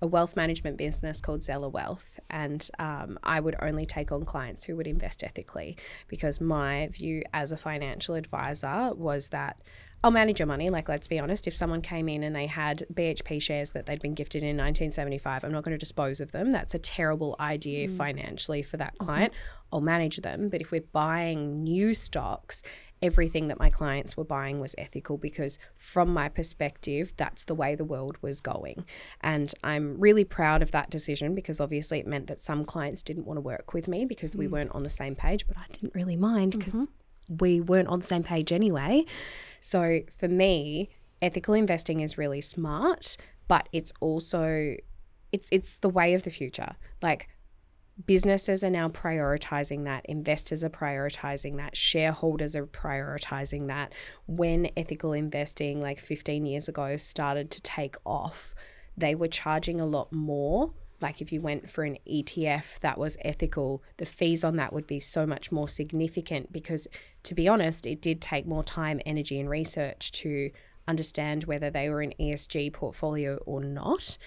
a 0.01 0.07
wealth 0.07 0.35
management 0.35 0.77
business 0.77 1.21
called 1.21 1.43
Zella 1.43 1.69
Wealth, 1.69 2.19
and 2.29 2.69
um, 2.79 3.17
I 3.23 3.39
would 3.39 3.55
only 3.61 3.85
take 3.85 4.11
on 4.11 4.25
clients 4.25 4.63
who 4.63 4.75
would 4.75 4.87
invest 4.87 5.23
ethically 5.23 5.77
because 6.07 6.41
my 6.41 6.87
view 6.87 7.23
as 7.33 7.51
a 7.51 7.57
financial 7.57 8.15
advisor 8.15 8.91
was 8.93 9.29
that 9.29 9.61
I'll 10.05 10.11
manage 10.11 10.39
your 10.39 10.45
money. 10.45 10.69
Like, 10.69 10.87
let's 10.87 11.07
be 11.07 11.17
honest. 11.17 11.47
If 11.47 11.55
someone 11.55 11.81
came 11.81 12.07
in 12.07 12.21
and 12.21 12.35
they 12.35 12.45
had 12.45 12.85
BHP 12.93 13.41
shares 13.41 13.71
that 13.71 13.87
they'd 13.87 14.01
been 14.01 14.13
gifted 14.13 14.43
in 14.43 14.49
1975, 14.49 15.43
I'm 15.43 15.51
not 15.51 15.63
going 15.63 15.73
to 15.73 15.79
dispose 15.79 16.21
of 16.21 16.31
them. 16.31 16.51
That's 16.51 16.75
a 16.75 16.79
terrible 16.79 17.35
idea 17.39 17.89
financially 17.89 18.61
for 18.61 18.77
that 18.77 18.95
client. 18.99 19.33
I'll 19.73 19.81
manage 19.81 20.17
them. 20.17 20.49
But 20.49 20.61
if 20.61 20.69
we're 20.69 20.83
buying 20.91 21.63
new 21.63 21.95
stocks, 21.95 22.61
everything 23.01 23.47
that 23.49 23.59
my 23.59 23.69
clients 23.69 24.15
were 24.15 24.23
buying 24.23 24.59
was 24.59 24.75
ethical 24.77 25.17
because, 25.17 25.59
from 25.75 26.13
my 26.13 26.29
perspective, 26.29 27.13
that's 27.17 27.43
the 27.43 27.55
way 27.55 27.75
the 27.75 27.83
world 27.83 28.17
was 28.21 28.41
going. 28.41 28.85
And 29.21 29.53
I'm 29.63 29.99
really 29.99 30.23
proud 30.23 30.61
of 30.61 30.71
that 30.71 30.89
decision 30.89 31.35
because 31.35 31.59
obviously 31.59 31.99
it 31.99 32.07
meant 32.07 32.27
that 32.27 32.39
some 32.39 32.65
clients 32.65 33.03
didn't 33.03 33.25
want 33.25 33.37
to 33.37 33.41
work 33.41 33.73
with 33.73 33.87
me 33.87 34.05
because 34.05 34.35
we 34.35 34.47
mm. 34.47 34.51
weren't 34.51 34.71
on 34.71 34.83
the 34.83 34.89
same 34.89 35.15
page, 35.15 35.47
but 35.47 35.57
I 35.57 35.65
didn't 35.71 35.93
really 35.93 36.15
mind 36.15 36.53
mm-hmm. 36.53 36.59
because 36.59 36.87
we 37.39 37.61
weren't 37.61 37.87
on 37.87 37.99
the 37.99 38.05
same 38.05 38.23
page 38.23 38.51
anyway. 38.51 39.05
So 39.59 40.01
for 40.17 40.27
me, 40.27 40.89
ethical 41.21 41.53
investing 41.53 41.99
is 41.99 42.17
really 42.17 42.41
smart, 42.41 43.17
but 43.47 43.67
it's 43.71 43.91
also 43.99 44.75
it's 45.31 45.49
it's 45.51 45.79
the 45.79 45.89
way 45.89 46.13
of 46.13 46.23
the 46.23 46.29
future. 46.29 46.75
Like 47.01 47.27
businesses 48.03 48.63
are 48.63 48.69
now 48.69 48.89
prioritizing 48.89 49.85
that, 49.85 50.05
investors 50.05 50.63
are 50.63 50.69
prioritizing 50.69 51.57
that, 51.57 51.77
shareholders 51.77 52.55
are 52.55 52.65
prioritizing 52.65 53.67
that. 53.67 53.93
When 54.27 54.69
ethical 54.75 55.13
investing, 55.13 55.81
like 55.81 55.99
15 55.99 56.45
years 56.45 56.67
ago, 56.67 56.97
started 56.97 57.49
to 57.51 57.61
take 57.61 57.95
off, 58.05 58.53
they 58.97 59.15
were 59.15 59.27
charging 59.27 59.79
a 59.79 59.85
lot 59.85 60.11
more. 60.11 60.73
Like 61.01 61.21
if 61.21 61.31
you 61.31 61.41
went 61.41 61.69
for 61.69 61.83
an 61.83 61.97
ETF 62.09 62.79
that 62.79 62.97
was 62.97 63.17
ethical, 63.21 63.83
the 63.97 64.05
fees 64.05 64.43
on 64.43 64.55
that 64.57 64.73
would 64.73 64.87
be 64.87 64.99
so 64.99 65.25
much 65.25 65.51
more 65.51 65.67
significant 65.67 66.51
because, 66.51 66.87
to 67.23 67.35
be 67.35 67.47
honest, 67.47 67.85
it 67.85 68.01
did 68.01 68.21
take 68.21 68.45
more 68.45 68.63
time, 68.63 68.99
energy, 69.05 69.39
and 69.39 69.49
research 69.49 70.11
to 70.13 70.51
understand 70.87 71.45
whether 71.45 71.69
they 71.69 71.89
were 71.89 72.01
an 72.01 72.13
ESG 72.19 72.73
portfolio 72.73 73.37
or 73.45 73.61
not. 73.61 74.17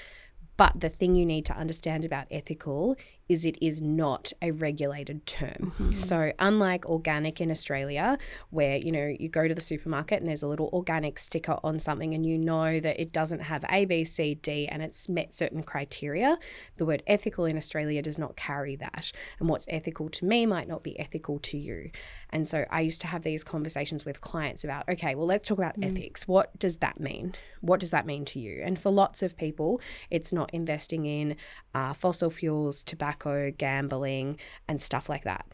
But 0.57 0.81
the 0.81 0.89
thing 0.89 1.15
you 1.15 1.25
need 1.25 1.47
to 1.47 1.57
understand 1.57 2.05
about 2.05 2.27
ethical 2.31 2.97
is 3.29 3.45
it 3.45 3.59
is 3.61 3.83
not 3.83 4.33
a 4.41 4.51
regulated 4.51 5.27
term. 5.27 5.73
So 5.97 6.33
unlike 6.39 6.87
organic 6.87 7.41
in 7.41 7.51
Australia, 7.51 8.19
where 8.51 8.77
you 8.77 8.91
know 8.91 9.15
you 9.19 9.29
go 9.29 9.47
to 9.47 9.55
the 9.55 9.61
supermarket 9.61 10.21
and 10.21 10.29
there's 10.29 10.43
a 10.43 10.49
little 10.49 10.71
organic 10.73 11.19
sticker 11.19 11.59
on 11.63 11.79
something 11.79 12.15
and 12.15 12.25
you 12.25 12.39
know 12.39 12.81
that 12.81 13.01
it 13.01 13.13
doesn't 13.13 13.41
have 13.41 13.65
A, 13.71 13.85
B, 13.85 14.05
C, 14.05 14.35
D 14.35 14.67
and 14.67 14.83
it's 14.83 15.09
met 15.09 15.35
certain 15.35 15.63
criteria, 15.63 16.39
the 16.77 16.87
word 16.87 17.03
ethical 17.07 17.45
in 17.45 17.57
Australia 17.57 18.01
does 18.01 18.19
not 18.19 18.37
carry 18.37 18.77
that. 18.77 19.13
And 19.39 19.49
what's 19.49 19.67
ethical 19.69 20.09
to 20.11 20.25
me 20.25 20.47
might 20.47 20.69
not 20.69 20.83
be 20.83 20.99
ethical 20.99 21.39
to 21.41 21.59
you. 21.59 21.91
And 22.31 22.47
so 22.47 22.65
I 22.71 22.81
used 22.81 23.01
to 23.03 23.07
have 23.07 23.23
these 23.23 23.45
conversations 23.45 24.05
with 24.05 24.21
clients 24.21 24.65
about, 24.65 24.89
okay, 24.89 25.15
well, 25.15 25.27
let's 25.27 25.49
talk 25.49 25.59
about 25.59 25.77
ethics. 25.83 26.29
What 26.29 26.59
does 26.59 26.79
that 26.79 27.01
mean? 27.01 27.35
What 27.61 27.81
does 27.81 27.91
that 27.91 28.07
mean 28.07 28.25
to 28.27 28.39
you? 28.39 28.63
And 28.65 28.79
for 28.79 28.91
lots 28.91 29.23
of 29.23 29.37
people, 29.37 29.81
it's 30.11 30.33
not 30.33 30.51
investing 30.53 31.07
in 31.07 31.37
uh, 31.75 31.93
fossil 31.93 32.31
fuels, 32.31 32.83
tobacco, 32.83 33.18
gambling, 33.57 34.39
and 34.67 34.81
stuff 34.81 35.09
like 35.09 35.25
that. 35.25 35.47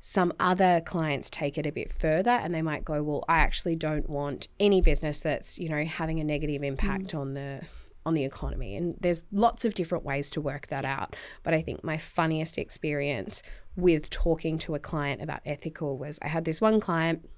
Some 0.00 0.34
other 0.38 0.82
clients 0.84 1.30
take 1.30 1.56
it 1.56 1.66
a 1.66 1.72
bit 1.72 1.90
further 1.90 2.30
and 2.30 2.54
they 2.54 2.60
might 2.60 2.84
go, 2.84 3.02
well, 3.02 3.24
I 3.26 3.38
actually 3.38 3.76
don't 3.76 4.08
want 4.08 4.48
any 4.60 4.82
business 4.82 5.20
that's, 5.20 5.58
you 5.58 5.70
know, 5.70 5.84
having 5.84 6.20
a 6.20 6.24
negative 6.24 6.60
mm. 6.60 6.66
impact 6.66 7.14
on 7.14 7.34
the 7.34 7.62
on 8.06 8.12
the 8.12 8.24
economy. 8.24 8.76
And 8.76 8.96
there's 9.00 9.24
lots 9.32 9.64
of 9.64 9.72
different 9.72 10.04
ways 10.04 10.30
to 10.32 10.40
work 10.40 10.66
that 10.66 10.84
out. 10.84 11.16
But 11.42 11.54
I 11.54 11.62
think 11.62 11.82
my 11.82 11.96
funniest 11.96 12.58
experience 12.58 13.42
with 13.76 14.10
talking 14.10 14.58
to 14.58 14.74
a 14.74 14.78
client 14.78 15.22
about 15.22 15.40
ethical 15.46 15.96
was 15.96 16.18
I 16.22 16.28
had 16.28 16.44
this 16.44 16.60
one 16.60 16.80
client 16.80 17.28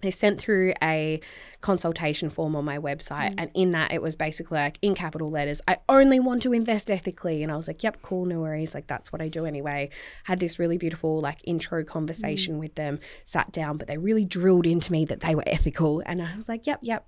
they 0.00 0.10
sent 0.10 0.40
through 0.40 0.72
a 0.82 1.20
consultation 1.60 2.30
form 2.30 2.54
on 2.54 2.64
my 2.64 2.78
website 2.78 3.30
mm. 3.30 3.34
and 3.38 3.50
in 3.54 3.72
that 3.72 3.92
it 3.92 4.00
was 4.00 4.14
basically 4.14 4.58
like 4.58 4.78
in 4.80 4.94
capital 4.94 5.30
letters 5.30 5.60
i 5.66 5.76
only 5.88 6.20
want 6.20 6.42
to 6.42 6.52
invest 6.52 6.90
ethically. 6.90 7.42
And 7.42 7.50
i 7.50 7.56
was 7.56 7.68
like 7.68 7.82
yep 7.82 8.00
cool 8.02 8.24
no 8.24 8.40
worries 8.40 8.74
like 8.74 8.86
that's 8.86 9.12
what 9.12 9.20
i 9.20 9.28
do 9.28 9.44
anyway. 9.44 9.90
Had 10.24 10.40
this 10.40 10.58
really 10.58 10.78
beautiful 10.78 11.20
like 11.20 11.40
intro 11.44 11.84
conversation 11.84 12.56
mm. 12.56 12.60
with 12.60 12.74
them 12.74 13.00
sat 13.24 13.52
down 13.52 13.76
but 13.76 13.88
they 13.88 13.98
really 13.98 14.24
drilled 14.24 14.66
into 14.66 14.92
me 14.92 15.04
that 15.06 15.20
they 15.20 15.34
were 15.34 15.44
ethical. 15.46 16.02
And 16.06 16.22
i 16.22 16.34
was 16.36 16.48
like 16.48 16.66
yep 16.66 16.80
yep 16.82 17.06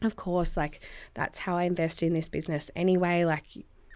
of 0.00 0.16
course 0.16 0.56
like 0.56 0.80
that's 1.14 1.38
how 1.38 1.56
i 1.56 1.62
invest 1.62 2.02
in 2.02 2.12
this 2.12 2.28
business 2.28 2.72
anyway 2.74 3.24
like 3.24 3.44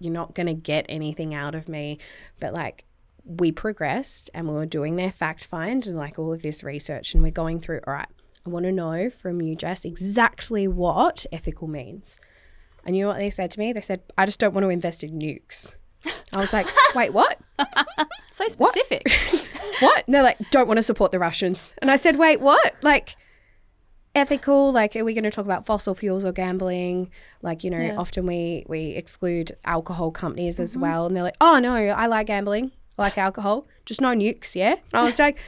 you're 0.01 0.13
not 0.13 0.35
going 0.35 0.47
to 0.47 0.55
get 0.55 0.87
anything 0.89 1.35
out 1.35 1.55
of 1.55 1.69
me. 1.69 1.99
But 2.41 2.53
like 2.53 2.85
we 3.25 3.51
progressed 3.51 4.31
and 4.35 4.47
we 4.47 4.55
were 4.55 4.67
doing 4.67 4.97
their 4.97 5.11
fact 5.11 5.45
find 5.45 5.87
and 5.87 5.97
like 5.97 6.19
all 6.19 6.33
of 6.33 6.43
this 6.43 6.63
research 6.63 7.13
and 7.13 7.23
we're 7.25 7.33
going 7.33 7.59
through 7.59 7.81
all 7.85 7.95
right 7.95 8.07
i 8.47 8.51
want 8.51 8.65
to 8.65 8.73
know 8.73 9.11
from 9.11 9.41
you 9.41 9.55
jess 9.57 9.85
exactly 9.85 10.67
what 10.69 11.27
ethical 11.33 11.69
means 11.69 12.19
and 12.85 12.97
you 12.97 13.03
know 13.03 13.09
what 13.09 13.19
they 13.19 13.31
said 13.31 13.51
to 13.51 13.59
me 13.59 13.73
they 13.73 13.81
said 13.81 14.01
i 14.17 14.25
just 14.25 14.39
don't 14.41 14.55
want 14.55 14.65
to 14.65 14.71
invest 14.71 15.03
in 15.03 15.19
nukes 15.19 15.75
i 16.33 16.39
was 16.39 16.53
like 16.53 16.67
wait 16.95 17.13
what 17.13 17.41
So 18.37 18.47
specific. 18.49 19.09
what? 19.81 20.05
And 20.05 20.15
they're 20.15 20.23
like, 20.23 20.37
don't 20.51 20.67
want 20.67 20.77
to 20.77 20.83
support 20.83 21.11
the 21.11 21.19
Russians. 21.19 21.75
And 21.81 21.91
I 21.91 21.97
said, 21.97 22.17
wait, 22.17 22.39
what? 22.39 22.75
Like, 22.83 23.17
ethical? 24.15 24.73
Like, 24.73 24.95
are 24.95 25.07
we 25.07 25.15
going 25.15 25.25
to 25.25 25.31
talk 25.31 25.47
about 25.47 25.65
fossil 25.65 25.95
fuels 25.95 26.27
or 26.27 26.33
gambling? 26.33 27.11
Like, 27.41 27.65
you 27.65 27.71
know, 27.71 27.97
often 27.97 28.27
we 28.27 28.67
we 28.69 28.89
exclude 28.89 29.57
alcohol 29.65 30.11
companies 30.11 30.61
as 30.61 30.73
mm-hmm. 30.73 30.81
well. 30.81 31.07
And 31.07 31.17
they're 31.17 31.23
like, 31.23 31.39
oh 31.41 31.59
no, 31.59 31.75
I 31.75 32.09
like 32.09 32.27
gambling, 32.27 32.73
I 32.99 33.05
like 33.05 33.17
alcohol, 33.17 33.69
just 33.87 34.03
no 34.03 34.09
nukes, 34.09 34.55
yeah. 34.55 34.73
And 34.73 35.01
I 35.01 35.05
was 35.05 35.19
like, 35.19 35.39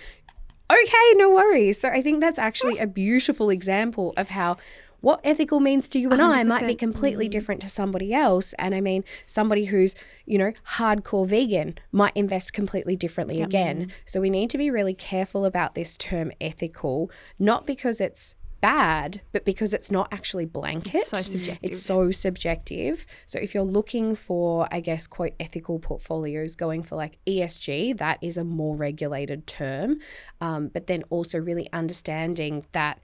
okay, 0.71 1.13
no 1.15 1.31
worries. 1.31 1.81
So 1.81 1.89
I 1.89 2.03
think 2.03 2.21
that's 2.21 2.39
actually 2.39 2.79
a 2.79 2.87
beautiful 2.87 3.51
example 3.51 4.15
of 4.17 4.29
how. 4.29 4.57
What 5.01 5.21
ethical 5.23 5.61
means 5.61 5.87
to 5.91 6.01
you 6.01 6.11
and 6.11 6.21
I 6.21 6.43
might 6.43 6.67
be 6.67 6.75
completely 6.75 7.29
different 7.29 7.61
to 7.61 7.69
somebody 7.69 8.13
else. 8.13 8.53
And 8.59 8.75
I 8.75 8.81
mean, 8.81 9.05
somebody 9.27 9.67
who's, 9.67 9.95
you 10.27 10.39
know, 10.39 10.53
hardcore 10.73 11.25
vegan 11.25 11.79
might 11.93 12.17
invest 12.17 12.53
completely 12.53 12.97
differently 12.97 13.41
again. 13.41 13.93
So 14.05 14.21
we 14.21 14.29
need 14.29 14.51
to 14.51 14.59
be 14.59 14.73
really 14.73 14.95
careful 14.95 15.45
about 15.45 15.77
this 15.77 15.97
term 15.97 16.33
ethical, 16.41 17.13
not 17.39 17.65
because 17.65 18.01
it's 18.01 18.35
bad, 18.61 19.21
but 19.33 19.45
because 19.45 19.73
it's 19.73 19.91
not 19.91 20.09
actually 20.13 20.45
blanket. 20.45 21.03
so 21.03 21.19
subjective. 21.19 21.71
It's 21.71 21.83
so 21.83 22.11
subjective. 22.11 23.07
So 23.27 23.39
if 23.39 23.55
you're 23.55 23.65
looking 23.65 24.15
for, 24.15 24.69
I 24.71 24.81
guess, 24.81 25.07
quote, 25.07 25.33
ethical 25.39 25.79
portfolios, 25.79 26.57
going 26.57 26.83
for 26.83 26.97
like 26.97 27.19
ESG, 27.27 27.99
that 27.99 28.19
is 28.23 28.37
a 28.37 28.45
more 28.45 28.77
regulated 28.77 29.47
term. 29.47 29.99
Um, 30.41 30.69
but 30.69 30.87
then 30.87 31.05
also 31.11 31.39
really 31.39 31.69
understanding 31.73 32.67
that 32.73 33.01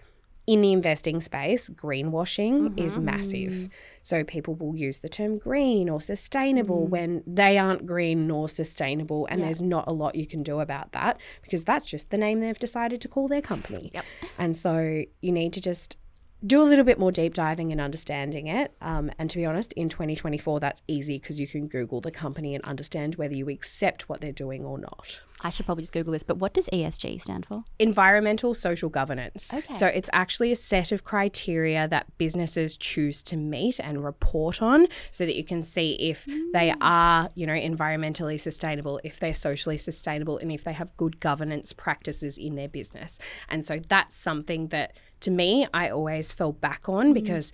in 0.47 0.61
the 0.61 0.73
investing 0.73 1.21
space, 1.21 1.71
greenwashing 1.71 2.79
is 2.79 2.99
massive. 2.99 3.71
So 4.05 4.23
people 4.23 4.55
will 4.55 4.77
use 4.77 5.01
the 5.01 5.09
term 5.09 5.39
green 5.39 5.89
or 5.89 5.99
sustainable 5.99 6.87
mm. 6.87 6.91
when 6.91 7.23
they 7.27 7.57
aren't 7.57 7.87
green 7.87 8.27
nor 8.27 8.51
sustainable, 8.51 9.27
and 9.31 9.43
there's 9.43 9.63
not 9.63 9.85
a 9.89 9.93
lot 9.93 10.15
you 10.15 10.27
can 10.27 10.43
do 10.43 10.61
about 10.61 10.93
that 10.93 11.19
because 11.43 11.65
that's 11.65 11.87
just 11.87 12.11
the 12.11 12.19
name 12.19 12.41
they've 12.41 12.59
decided 12.59 13.01
to 13.01 13.09
call 13.09 13.29
their 13.29 13.41
company. 13.41 13.91
Yep. 13.95 14.05
And 14.39 14.57
so 14.59 15.05
you 15.23 15.33
need 15.33 15.55
to 15.55 15.61
just 15.61 15.97
do 16.47 16.61
a 16.61 16.65
little 16.65 16.85
bit 16.85 16.99
more 16.99 17.13
deep 17.13 17.35
diving 17.35 17.73
and 17.73 17.81
understanding 17.81 18.47
it. 18.47 18.75
Um, 18.81 19.11
and 19.19 19.31
to 19.31 19.39
be 19.39 19.47
honest, 19.47 19.73
in 19.75 19.89
2024, 19.89 20.61
that's 20.61 20.83
easy 20.89 21.19
because 21.19 21.39
you 21.39 21.47
can 21.47 21.69
Google 21.69 22.01
the 22.01 22.11
company 22.11 22.55
and 22.55 22.65
understand 22.65 23.15
whether 23.17 23.35
you 23.35 23.49
accept 23.49 24.09
what 24.09 24.21
they're 24.21 24.33
doing 24.33 24.65
or 24.65 24.79
not. 24.79 25.21
I 25.41 25.51
should 25.51 25.67
probably 25.67 25.83
just 25.83 25.93
Google 25.93 26.13
this, 26.13 26.23
but 26.23 26.39
what 26.39 26.55
does 26.55 26.69
ESG 26.73 27.21
stand 27.21 27.45
for? 27.47 27.65
Environmental 27.79 28.55
social 28.55 28.89
governance. 28.89 29.53
Okay. 29.53 29.75
So 29.75 29.87
it's 29.87 30.09
actually 30.13 30.53
a 30.53 30.57
set 30.57 30.91
of 30.91 31.05
criteria 31.05 31.87
that 31.89 32.07
businesses 32.19 32.77
choose 32.77 33.23
to 33.25 33.37
meet 33.37 33.79
and 33.79 34.03
report 34.03 34.63
on 34.63 34.87
so 35.11 35.27
that 35.27 35.37
you 35.37 35.45
can 35.45 35.63
see 35.63 35.93
if 35.95 36.27
they 36.53 36.75
are, 36.81 37.31
you 37.35 37.47
know, 37.47 37.53
environmentally 37.53 38.41
sustainable, 38.41 39.01
if 39.05 39.21
they're 39.21 39.35
socially 39.35 39.77
sustainable, 39.77 40.39
and 40.39 40.51
if 40.51 40.65
they 40.65 40.73
have 40.73 40.97
good 40.97 41.21
governance 41.21 41.73
practices 41.73 42.39
in 42.39 42.55
their 42.55 42.69
business. 42.69 43.19
And 43.49 43.67
so 43.67 43.81
that's 43.87 44.17
something 44.17 44.69
that 44.69 44.97
to 45.25 45.31
me 45.31 45.67
I 45.75 45.91
always 45.91 46.33
fell 46.33 46.53
back 46.53 46.89
on 46.89 47.07
mm-hmm. 47.07 47.15
because 47.15 47.53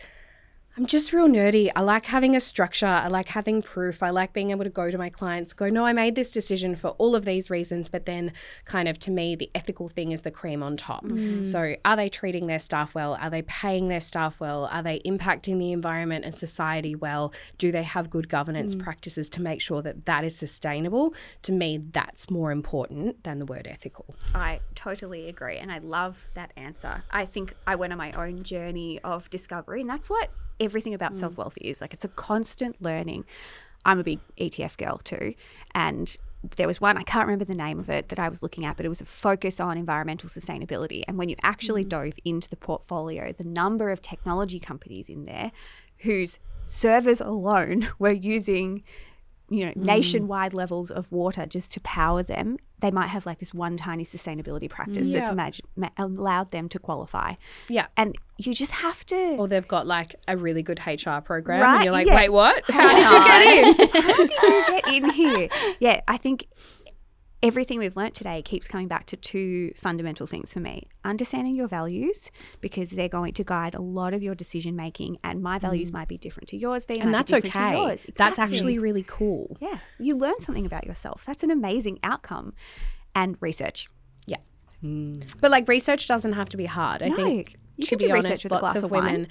I'm 0.80 0.86
just 0.86 1.12
real 1.12 1.28
nerdy. 1.28 1.70
I 1.76 1.82
like 1.82 2.06
having 2.06 2.34
a 2.34 2.40
structure. 2.40 2.86
I 2.86 3.08
like 3.08 3.28
having 3.28 3.60
proof. 3.60 4.02
I 4.02 4.08
like 4.08 4.32
being 4.32 4.50
able 4.50 4.64
to 4.64 4.70
go 4.70 4.90
to 4.90 4.96
my 4.96 5.10
clients, 5.10 5.52
go, 5.52 5.68
no, 5.68 5.84
I 5.84 5.92
made 5.92 6.14
this 6.14 6.30
decision 6.30 6.74
for 6.74 6.92
all 6.92 7.14
of 7.14 7.26
these 7.26 7.50
reasons. 7.50 7.90
But 7.90 8.06
then, 8.06 8.32
kind 8.64 8.88
of 8.88 8.98
to 9.00 9.10
me, 9.10 9.36
the 9.36 9.50
ethical 9.54 9.88
thing 9.88 10.10
is 10.10 10.22
the 10.22 10.30
cream 10.30 10.62
on 10.62 10.78
top. 10.78 11.04
Mm. 11.04 11.46
So, 11.46 11.76
are 11.84 11.96
they 11.96 12.08
treating 12.08 12.46
their 12.46 12.58
staff 12.58 12.94
well? 12.94 13.18
Are 13.20 13.28
they 13.28 13.42
paying 13.42 13.88
their 13.88 14.00
staff 14.00 14.40
well? 14.40 14.70
Are 14.72 14.82
they 14.82 15.00
impacting 15.00 15.58
the 15.58 15.70
environment 15.72 16.24
and 16.24 16.34
society 16.34 16.94
well? 16.94 17.34
Do 17.58 17.70
they 17.70 17.82
have 17.82 18.08
good 18.08 18.30
governance 18.30 18.74
mm. 18.74 18.82
practices 18.82 19.28
to 19.30 19.42
make 19.42 19.60
sure 19.60 19.82
that 19.82 20.06
that 20.06 20.24
is 20.24 20.34
sustainable? 20.34 21.12
To 21.42 21.52
me, 21.52 21.76
that's 21.76 22.30
more 22.30 22.50
important 22.50 23.22
than 23.24 23.38
the 23.38 23.44
word 23.44 23.68
ethical. 23.70 24.14
I 24.34 24.60
totally 24.74 25.28
agree. 25.28 25.58
And 25.58 25.70
I 25.70 25.76
love 25.76 26.24
that 26.32 26.54
answer. 26.56 27.02
I 27.10 27.26
think 27.26 27.54
I 27.66 27.76
went 27.76 27.92
on 27.92 27.98
my 27.98 28.12
own 28.12 28.44
journey 28.44 28.98
of 29.04 29.28
discovery, 29.28 29.82
and 29.82 29.90
that's 29.90 30.08
what 30.08 30.30
everything 30.60 30.94
about 30.94 31.12
mm. 31.12 31.16
self 31.16 31.36
wealth 31.36 31.58
is. 31.60 31.80
Like, 31.80 31.94
it's 31.94 32.04
a 32.04 32.08
constant 32.08 32.80
learning. 32.80 33.24
I'm 33.84 33.98
a 33.98 34.04
big 34.04 34.20
ETF 34.38 34.76
girl 34.76 34.98
too. 34.98 35.34
And 35.74 36.16
there 36.56 36.66
was 36.66 36.80
one 36.80 36.96
I 36.96 37.02
can't 37.02 37.26
remember 37.26 37.44
the 37.44 37.54
name 37.54 37.78
of 37.78 37.88
it 37.90 38.08
that 38.08 38.18
I 38.18 38.28
was 38.28 38.42
looking 38.42 38.64
at, 38.64 38.76
but 38.76 38.86
it 38.86 38.88
was 38.88 39.00
a 39.00 39.06
focus 39.06 39.60
on 39.60 39.76
environmental 39.76 40.28
sustainability. 40.28 41.02
And 41.06 41.18
when 41.18 41.28
you 41.28 41.36
actually 41.42 41.84
mm. 41.84 41.88
dove 41.88 42.14
into 42.24 42.48
the 42.48 42.56
portfolio, 42.56 43.32
the 43.32 43.44
number 43.44 43.90
of 43.90 44.00
technology 44.00 44.60
companies 44.60 45.08
in 45.08 45.24
there 45.24 45.52
whose 45.98 46.38
servers 46.66 47.20
alone 47.20 47.88
were 47.98 48.12
using 48.12 48.82
you 49.50 49.66
know 49.66 49.72
mm. 49.72 49.76
nationwide 49.76 50.54
levels 50.54 50.90
of 50.90 51.10
water 51.10 51.44
just 51.44 51.70
to 51.72 51.80
power 51.80 52.22
them 52.22 52.56
they 52.78 52.90
might 52.90 53.08
have 53.08 53.26
like 53.26 53.38
this 53.40 53.52
one 53.52 53.76
tiny 53.76 54.04
sustainability 54.04 54.70
practice 54.70 55.06
Yeah. 55.06 55.34
that's 55.34 55.60
ma- 55.76 55.88
allowed 55.98 56.50
them 56.50 56.68
to 56.70 56.78
qualify 56.78 57.34
Yeah. 57.68 57.86
and 57.96 58.16
you 58.38 58.54
just 58.54 58.72
have 58.72 59.04
to 59.06 59.36
Or 59.36 59.48
they've 59.48 59.68
got 59.68 59.86
like 59.86 60.14
a 60.26 60.34
really 60.36 60.62
good 60.62 60.80
HR 60.86 61.20
program, 61.20 61.60
Right, 61.60 61.74
and 61.74 61.84
you're 61.84 61.92
like, 61.92 62.06
yeah. 62.06 62.16
wait, 62.16 62.30
what? 62.30 62.64
How 62.70 62.88
did 62.96 63.10
you 63.10 63.84
get 63.84 63.94
in? 63.94 64.02
how 64.02 64.16
did 64.16 64.30
you 64.30 64.64
get 64.68 64.88
in 64.94 65.10
here? 65.10 65.48
Yeah, 65.78 66.00
I 66.08 66.16
think 66.16 66.46
everything 67.42 67.78
we've 67.78 67.96
learnt 67.96 68.14
today 68.14 68.42
keeps 68.42 68.68
coming 68.68 68.86
back 68.86 69.06
to 69.06 69.16
two 69.16 69.72
fundamental 69.74 70.26
things 70.26 70.52
for 70.52 70.60
me. 70.60 70.88
Understanding 71.04 71.54
your 71.54 71.68
values 71.68 72.30
because 72.60 72.90
they're 72.90 73.08
going 73.08 73.32
to 73.34 73.44
guide 73.44 73.74
a 73.74 73.80
lot 73.80 74.12
of 74.12 74.22
your 74.22 74.34
decision 74.34 74.76
making 74.76 75.18
and 75.24 75.42
my 75.42 75.58
values 75.58 75.90
might 75.92 76.08
be 76.08 76.18
different 76.18 76.48
to 76.50 76.56
yours, 76.56 76.84
V, 76.86 76.98
Mm. 76.98 77.04
And 77.04 77.14
that's 77.14 77.32
okay. 77.32 77.72
yours. 77.72 78.06
That's 78.16 78.38
actually 78.38 78.78
really 78.78 79.04
cool. 79.06 79.56
yeah, 79.60 79.78
you 79.98 80.16
learn 80.16 80.40
something 80.42 80.66
about 80.66 80.86
yourself. 80.86 81.24
That's 81.26 81.42
an 81.42 81.50
amazing 81.50 81.98
outcome. 82.02 82.52
And 83.14 83.36
research. 83.40 83.88
Yeah. 84.26 84.36
But 85.40 85.50
like 85.50 85.66
research 85.66 86.06
doesn't 86.06 86.34
have 86.34 86.48
to 86.50 86.56
be 86.56 86.66
hard. 86.66 87.02
I 87.02 87.08
No, 87.08 87.16
think 87.16 87.56
you 87.82 87.96
to 87.96 87.96
be 87.96 88.10
honest, 88.10 88.28
research 88.28 88.44
with 88.44 88.52
a 88.52 88.54
lots 88.56 88.72
glass 88.72 88.76
of, 88.76 88.84
of 88.84 88.90
women. 88.90 89.28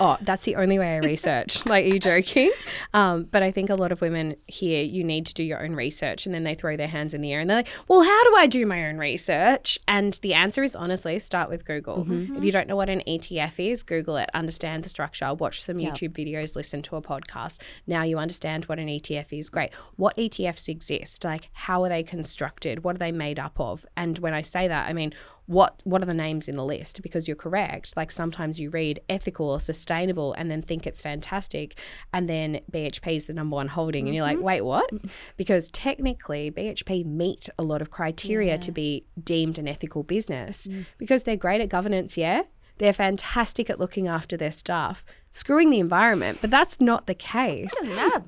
Oh, 0.00 0.16
that's 0.20 0.44
the 0.44 0.56
only 0.56 0.78
way 0.78 0.94
I 0.94 0.98
research. 0.98 1.64
like, 1.66 1.84
are 1.84 1.88
you 1.88 2.00
joking? 2.00 2.52
Um, 2.94 3.24
but 3.24 3.42
I 3.42 3.50
think 3.50 3.70
a 3.70 3.74
lot 3.74 3.92
of 3.92 4.00
women 4.00 4.36
here, 4.46 4.82
you 4.82 5.04
need 5.04 5.26
to 5.26 5.34
do 5.34 5.42
your 5.42 5.62
own 5.64 5.74
research, 5.74 6.26
and 6.26 6.34
then 6.34 6.44
they 6.44 6.54
throw 6.54 6.76
their 6.76 6.88
hands 6.88 7.14
in 7.14 7.20
the 7.20 7.32
air 7.32 7.40
and 7.40 7.48
they're 7.48 7.58
like, 7.58 7.68
"Well, 7.88 8.02
how 8.02 8.24
do 8.24 8.36
I 8.36 8.46
do 8.46 8.66
my 8.66 8.86
own 8.88 8.98
research?" 8.98 9.78
And 9.88 10.14
the 10.22 10.34
answer 10.34 10.62
is 10.62 10.74
honestly, 10.76 11.18
start 11.18 11.48
with 11.48 11.64
Google. 11.64 12.06
If 12.36 12.44
you 12.44 12.52
don't 12.52 12.68
know 12.68 12.76
what 12.76 12.88
an 12.88 13.02
ETF 13.06 13.70
is, 13.70 13.82
Google 13.82 14.16
it, 14.16 14.30
understand 14.34 14.84
the 14.84 14.88
structure, 14.88 15.32
watch 15.34 15.62
some 15.62 15.76
YouTube 15.76 16.12
videos, 16.12 16.56
listen 16.56 16.82
to 16.82 16.96
a 16.96 17.02
podcast. 17.02 17.60
Now 17.86 18.02
you 18.02 18.18
understand 18.18 18.66
what 18.66 18.78
an 18.78 18.88
ETF 18.88 19.38
is. 19.38 19.50
Great. 19.50 19.72
What 19.96 20.16
ETFs 20.16 20.68
exist? 20.68 21.24
Like, 21.24 21.50
how 21.52 21.82
are 21.84 21.88
they 21.88 22.02
constructed? 22.02 22.84
What 22.84 22.96
are 22.96 22.98
they 22.98 23.12
made 23.12 23.38
up 23.38 23.58
of? 23.58 23.86
And 23.96 24.18
when 24.18 24.34
I 24.34 24.40
say 24.40 24.68
that, 24.68 24.88
I 24.88 24.92
mean 24.92 25.12
what 25.52 25.80
what 25.84 26.02
are 26.02 26.06
the 26.06 26.14
names 26.14 26.48
in 26.48 26.56
the 26.56 26.64
list? 26.64 27.02
Because 27.02 27.28
you're 27.28 27.36
correct. 27.36 27.96
Like 27.96 28.10
sometimes 28.10 28.58
you 28.58 28.70
read 28.70 29.00
ethical 29.08 29.50
or 29.50 29.60
sustainable 29.60 30.32
and 30.34 30.50
then 30.50 30.62
think 30.62 30.86
it's 30.86 31.00
fantastic 31.00 31.78
and 32.12 32.28
then 32.28 32.60
BHP 32.70 33.16
is 33.16 33.26
the 33.26 33.32
number 33.32 33.54
one 33.54 33.68
holding 33.68 34.06
and 34.06 34.14
you're 34.14 34.24
like 34.24 34.36
mm-hmm. 34.36 34.46
wait 34.46 34.62
what? 34.62 34.90
Because 35.36 35.68
technically 35.70 36.50
BHP 36.50 37.04
meet 37.04 37.48
a 37.58 37.62
lot 37.62 37.82
of 37.82 37.90
criteria 37.90 38.58
to 38.58 38.72
be 38.72 39.04
deemed 39.22 39.58
an 39.58 39.68
ethical 39.68 40.02
business 40.02 40.66
mm. 40.66 40.86
because 40.98 41.24
they're 41.24 41.36
great 41.36 41.60
at 41.60 41.68
governance 41.68 42.16
yeah 42.16 42.42
they're 42.78 42.92
fantastic 42.92 43.70
at 43.70 43.78
looking 43.78 44.08
after 44.08 44.36
their 44.36 44.50
staff 44.50 45.04
screwing 45.30 45.70
the 45.70 45.80
environment 45.80 46.38
but 46.40 46.50
that's 46.50 46.80
not 46.80 47.06
the 47.06 47.14
case 47.14 47.74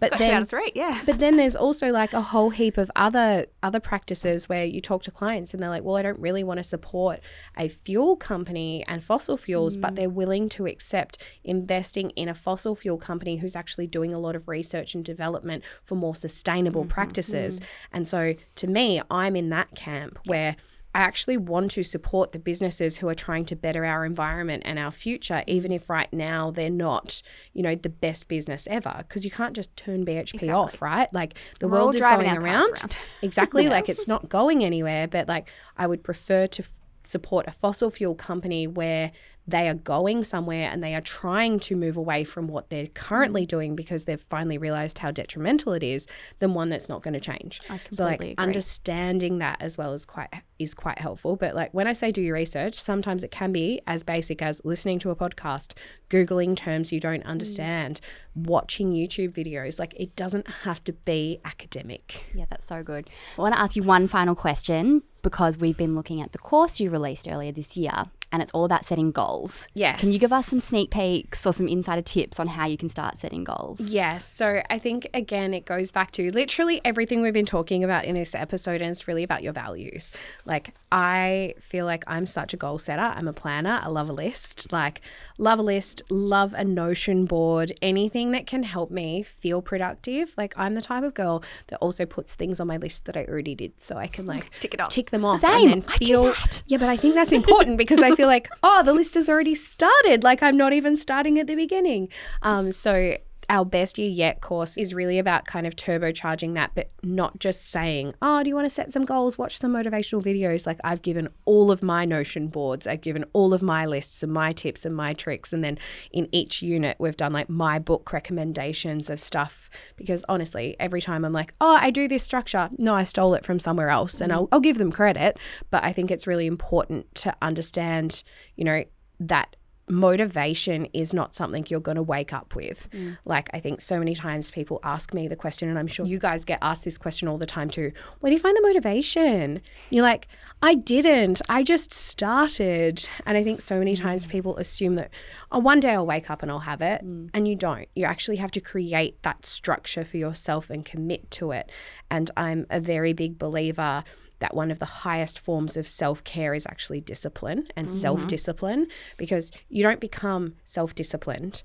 but 0.00 0.10
Got 0.12 0.18
two 0.18 0.24
out 0.32 0.42
of 0.42 0.48
three, 0.48 0.72
yeah. 0.74 1.02
but 1.06 1.18
then 1.18 1.36
there's 1.36 1.56
also 1.56 1.90
like 1.90 2.12
a 2.12 2.20
whole 2.20 2.50
heap 2.50 2.78
of 2.78 2.90
other 2.96 3.46
other 3.62 3.80
practices 3.80 4.48
where 4.48 4.64
you 4.64 4.80
talk 4.80 5.02
to 5.04 5.10
clients 5.10 5.54
and 5.54 5.62
they're 5.62 5.70
like, 5.70 5.84
"Well, 5.84 5.96
I 5.96 6.02
don't 6.02 6.18
really 6.18 6.44
want 6.44 6.58
to 6.58 6.64
support 6.64 7.20
a 7.56 7.68
fuel 7.68 8.16
company 8.16 8.84
and 8.86 9.02
fossil 9.02 9.36
fuels, 9.36 9.76
but 9.76 9.92
mm. 9.92 9.96
they're 9.96 10.10
willing 10.10 10.48
to 10.50 10.66
accept 10.66 11.18
investing 11.42 12.10
in 12.10 12.28
a 12.28 12.34
fossil 12.34 12.74
fuel 12.74 12.98
company 12.98 13.38
who's 13.38 13.56
actually 13.56 13.86
doing 13.86 14.12
a 14.12 14.18
lot 14.18 14.36
of 14.36 14.48
research 14.48 14.94
and 14.94 15.04
development 15.04 15.64
for 15.82 15.94
more 15.94 16.14
sustainable 16.14 16.82
mm-hmm, 16.82 16.90
practices." 16.90 17.60
Mm-hmm. 17.60 17.96
And 17.96 18.08
so 18.08 18.34
to 18.56 18.66
me, 18.66 19.00
I'm 19.10 19.36
in 19.36 19.50
that 19.50 19.74
camp 19.74 20.18
where 20.26 20.56
I 20.94 21.00
actually 21.00 21.36
want 21.36 21.72
to 21.72 21.82
support 21.82 22.30
the 22.30 22.38
businesses 22.38 22.98
who 22.98 23.08
are 23.08 23.14
trying 23.14 23.46
to 23.46 23.56
better 23.56 23.84
our 23.84 24.04
environment 24.04 24.62
and 24.64 24.78
our 24.78 24.92
future, 24.92 25.42
even 25.48 25.72
if 25.72 25.90
right 25.90 26.12
now 26.12 26.52
they're 26.52 26.70
not, 26.70 27.20
you 27.52 27.62
know, 27.62 27.74
the 27.74 27.88
best 27.88 28.28
business 28.28 28.68
ever. 28.70 28.94
Because 28.98 29.24
you 29.24 29.30
can't 29.30 29.56
just 29.56 29.76
turn 29.76 30.06
BHP 30.06 30.54
off, 30.54 30.80
right? 30.80 31.12
Like 31.12 31.34
the 31.58 31.66
We're 31.66 31.78
world 31.78 31.94
is 31.96 32.02
going 32.02 32.28
around. 32.28 32.44
around. 32.44 32.96
Exactly. 33.22 33.68
Like 33.68 33.88
it's 33.88 34.06
not 34.06 34.28
going 34.28 34.64
anywhere. 34.64 35.08
But 35.08 35.26
like 35.26 35.48
I 35.76 35.86
would 35.88 36.04
prefer 36.04 36.46
to 36.46 36.62
f- 36.62 36.70
support 37.02 37.46
a 37.48 37.50
fossil 37.50 37.90
fuel 37.90 38.14
company 38.14 38.66
where 38.66 39.10
they 39.46 39.68
are 39.68 39.74
going 39.74 40.24
somewhere 40.24 40.70
and 40.72 40.82
they 40.82 40.94
are 40.94 41.02
trying 41.02 41.60
to 41.60 41.76
move 41.76 41.96
away 41.98 42.24
from 42.24 42.48
what 42.48 42.70
they're 42.70 42.86
Mm. 42.86 42.94
currently 42.94 43.44
doing 43.46 43.76
because 43.76 44.04
they've 44.06 44.20
finally 44.20 44.56
realized 44.56 44.98
how 44.98 45.10
detrimental 45.10 45.74
it 45.74 45.82
is 45.82 46.06
than 46.38 46.54
one 46.54 46.70
that's 46.70 46.88
not 46.88 47.02
going 47.02 47.12
to 47.14 47.20
change. 47.20 47.60
I 47.64 47.76
completely 47.78 47.96
so 47.96 48.04
like 48.04 48.14
agree. 48.20 48.34
understanding 48.38 49.38
that 49.38 49.60
as 49.60 49.76
well 49.76 49.92
is 49.92 50.04
quite 50.06 50.28
is 50.58 50.72
quite 50.72 50.98
helpful. 50.98 51.36
But 51.36 51.54
like 51.54 51.74
when 51.74 51.86
I 51.86 51.92
say 51.92 52.10
do 52.12 52.22
your 52.22 52.34
research, 52.34 52.74
sometimes 52.74 53.22
it 53.24 53.30
can 53.32 53.52
be 53.52 53.80
as 53.86 54.02
basic 54.02 54.40
as 54.40 54.60
listening 54.64 54.98
to 55.00 55.10
a 55.10 55.16
podcast, 55.16 55.72
googling 56.08 56.56
terms 56.56 56.90
you 56.92 56.98
Mm. 57.00 57.02
don't 57.02 57.26
understand, 57.26 58.00
watching 58.34 58.92
YouTube 58.92 59.32
videos. 59.32 59.78
Like 59.78 59.94
it 59.98 60.16
doesn't 60.16 60.48
have 60.64 60.82
to 60.84 60.92
be 60.92 61.40
academic. 61.44 62.24
Yeah, 62.34 62.44
that's 62.48 62.66
so 62.66 62.82
good. 62.82 63.10
I 63.38 63.42
want 63.42 63.54
to 63.54 63.60
ask 63.60 63.76
you 63.76 63.82
one 63.82 64.08
final 64.08 64.34
question 64.34 65.02
because 65.22 65.58
we've 65.58 65.76
been 65.76 65.94
looking 65.94 66.20
at 66.22 66.32
the 66.32 66.38
course 66.38 66.80
you 66.80 66.88
released 66.90 67.26
earlier 67.28 67.52
this 67.52 67.76
year 67.76 67.92
and 68.34 68.42
it's 68.42 68.50
all 68.50 68.64
about 68.64 68.84
setting 68.84 69.12
goals. 69.12 69.68
Yes. 69.74 70.00
Can 70.00 70.10
you 70.10 70.18
give 70.18 70.32
us 70.32 70.48
some 70.48 70.58
sneak 70.58 70.90
peeks 70.90 71.46
or 71.46 71.52
some 71.52 71.68
insider 71.68 72.02
tips 72.02 72.40
on 72.40 72.48
how 72.48 72.66
you 72.66 72.76
can 72.76 72.88
start 72.88 73.16
setting 73.16 73.44
goals? 73.44 73.80
Yes. 73.80 74.24
So 74.24 74.60
I 74.68 74.80
think, 74.80 75.08
again, 75.14 75.54
it 75.54 75.66
goes 75.66 75.92
back 75.92 76.10
to 76.12 76.32
literally 76.32 76.80
everything 76.84 77.22
we've 77.22 77.32
been 77.32 77.46
talking 77.46 77.84
about 77.84 78.04
in 78.04 78.16
this 78.16 78.34
episode, 78.34 78.82
and 78.82 78.90
it's 78.90 79.06
really 79.06 79.22
about 79.22 79.44
your 79.44 79.52
values. 79.52 80.10
Like, 80.44 80.74
I 80.96 81.54
feel 81.58 81.86
like 81.86 82.04
I'm 82.06 82.24
such 82.24 82.54
a 82.54 82.56
goal 82.56 82.78
setter. 82.78 83.02
I'm 83.02 83.26
a 83.26 83.32
planner. 83.32 83.80
I 83.82 83.88
love 83.88 84.08
a 84.08 84.12
list. 84.12 84.70
Like, 84.70 85.00
love 85.38 85.58
a 85.58 85.62
list, 85.62 86.02
love 86.08 86.54
a 86.56 86.62
Notion 86.62 87.24
board, 87.24 87.72
anything 87.82 88.30
that 88.30 88.46
can 88.46 88.62
help 88.62 88.92
me 88.92 89.24
feel 89.24 89.60
productive. 89.60 90.32
Like, 90.38 90.54
I'm 90.56 90.74
the 90.74 90.82
type 90.82 91.02
of 91.02 91.12
girl 91.12 91.42
that 91.66 91.78
also 91.78 92.06
puts 92.06 92.36
things 92.36 92.60
on 92.60 92.68
my 92.68 92.76
list 92.76 93.06
that 93.06 93.16
I 93.16 93.24
already 93.24 93.56
did 93.56 93.80
so 93.80 93.96
I 93.96 94.06
can, 94.06 94.24
like, 94.24 94.48
Tick 94.60 94.74
it 94.74 94.80
off. 94.80 94.90
tick 94.90 95.10
them 95.10 95.24
off. 95.24 95.40
Same. 95.40 95.72
And 95.72 95.82
then 95.82 95.90
I 95.92 95.96
do 95.96 96.06
feel. 96.06 96.22
that. 96.26 96.62
Yeah, 96.68 96.78
but 96.78 96.88
I 96.88 96.96
think 96.96 97.16
that's 97.16 97.32
important 97.32 97.76
because 97.76 97.98
I 97.98 98.14
feel 98.14 98.28
like, 98.28 98.48
oh, 98.62 98.84
the 98.84 98.92
list 98.92 99.16
has 99.16 99.28
already 99.28 99.56
started. 99.56 100.22
Like 100.22 100.44
I'm 100.44 100.56
not 100.56 100.72
even 100.72 100.96
starting 100.96 101.40
at 101.40 101.48
the 101.48 101.56
beginning. 101.56 102.08
Um, 102.42 102.70
so 102.70 103.16
our 103.48 103.64
best 103.64 103.98
year 103.98 104.08
yet 104.08 104.40
course 104.40 104.76
is 104.76 104.94
really 104.94 105.18
about 105.18 105.44
kind 105.44 105.66
of 105.66 105.76
turbocharging 105.76 106.54
that, 106.54 106.72
but 106.74 106.90
not 107.02 107.38
just 107.38 107.68
saying, 107.70 108.14
oh, 108.22 108.42
do 108.42 108.48
you 108.48 108.54
want 108.54 108.66
to 108.66 108.70
set 108.70 108.92
some 108.92 109.04
goals? 109.04 109.38
Watch 109.38 109.58
some 109.58 109.72
motivational 109.72 110.22
videos. 110.22 110.66
Like 110.66 110.78
I've 110.84 111.02
given 111.02 111.28
all 111.44 111.70
of 111.70 111.82
my 111.82 112.04
Notion 112.04 112.48
boards, 112.48 112.86
I've 112.86 113.00
given 113.00 113.24
all 113.32 113.54
of 113.54 113.62
my 113.62 113.86
lists 113.86 114.22
and 114.22 114.32
my 114.32 114.52
tips 114.52 114.84
and 114.84 114.94
my 114.94 115.12
tricks. 115.12 115.52
And 115.52 115.64
then 115.64 115.78
in 116.12 116.28
each 116.32 116.62
unit, 116.62 116.96
we've 116.98 117.16
done 117.16 117.32
like 117.32 117.48
my 117.48 117.78
book 117.78 118.12
recommendations 118.12 119.10
of 119.10 119.20
stuff. 119.20 119.70
Because 119.96 120.24
honestly, 120.28 120.76
every 120.78 121.00
time 121.00 121.24
I'm 121.24 121.32
like, 121.32 121.54
oh, 121.60 121.78
I 121.80 121.90
do 121.90 122.08
this 122.08 122.22
structure. 122.22 122.70
No, 122.78 122.94
I 122.94 123.02
stole 123.02 123.34
it 123.34 123.44
from 123.44 123.58
somewhere 123.58 123.90
else. 123.90 124.20
And 124.20 124.32
I'll, 124.32 124.48
I'll 124.52 124.60
give 124.60 124.78
them 124.78 124.92
credit. 124.92 125.38
But 125.70 125.84
I 125.84 125.92
think 125.92 126.10
it's 126.10 126.26
really 126.26 126.46
important 126.46 127.14
to 127.16 127.34
understand, 127.42 128.22
you 128.56 128.64
know, 128.64 128.84
that 129.20 129.56
motivation 129.88 130.86
is 130.92 131.12
not 131.12 131.34
something 131.34 131.64
you're 131.68 131.80
going 131.80 131.96
to 131.96 132.02
wake 132.02 132.32
up 132.32 132.54
with. 132.54 132.88
Mm. 132.92 133.18
Like, 133.24 133.50
I 133.52 133.60
think 133.60 133.80
so 133.80 133.98
many 133.98 134.14
times 134.14 134.50
people 134.50 134.80
ask 134.82 135.12
me 135.12 135.28
the 135.28 135.36
question, 135.36 135.68
and 135.68 135.78
I'm 135.78 135.86
sure 135.86 136.06
mm. 136.06 136.08
you 136.08 136.18
guys 136.18 136.44
get 136.44 136.58
asked 136.62 136.84
this 136.84 136.98
question 136.98 137.28
all 137.28 137.38
the 137.38 137.46
time 137.46 137.68
too 137.68 137.92
where 138.20 138.30
do 138.30 138.34
you 138.34 138.40
find 138.40 138.56
the 138.56 138.62
motivation? 138.62 139.60
You're 139.90 140.04
like, 140.04 140.28
I 140.62 140.74
didn't. 140.74 141.42
I 141.48 141.62
just 141.62 141.92
started. 141.92 143.06
And 143.26 143.36
I 143.36 143.44
think 143.44 143.60
so 143.60 143.78
many 143.78 143.96
times 143.96 144.26
mm. 144.26 144.30
people 144.30 144.56
assume 144.56 144.94
that, 144.94 145.10
oh, 145.52 145.58
one 145.58 145.80
day 145.80 145.90
I'll 145.90 146.06
wake 146.06 146.30
up 146.30 146.42
and 146.42 146.50
I'll 146.50 146.60
have 146.60 146.80
it. 146.80 147.02
And 147.34 147.46
you 147.46 147.56
don't. 147.56 147.88
You 147.94 148.04
actually 148.04 148.36
have 148.36 148.50
to 148.52 148.60
create 148.60 149.22
that 149.22 149.44
structure 149.44 150.04
for 150.04 150.16
yourself 150.16 150.70
and 150.70 150.84
commit 150.84 151.30
to 151.32 151.50
it. 151.50 151.70
And 152.10 152.30
I'm 152.36 152.66
a 152.70 152.80
very 152.80 153.12
big 153.12 153.38
believer 153.38 154.04
that 154.40 154.54
one 154.54 154.70
of 154.70 154.78
the 154.78 154.84
highest 154.84 155.38
forms 155.38 155.76
of 155.76 155.86
self 155.86 156.22
care 156.24 156.54
is 156.54 156.66
actually 156.66 157.00
discipline 157.00 157.68
and 157.76 157.86
mm-hmm. 157.86 157.96
self 157.96 158.26
discipline 158.26 158.86
because 159.16 159.50
you 159.68 159.82
don't 159.82 160.00
become 160.00 160.54
self 160.64 160.94
disciplined 160.94 161.62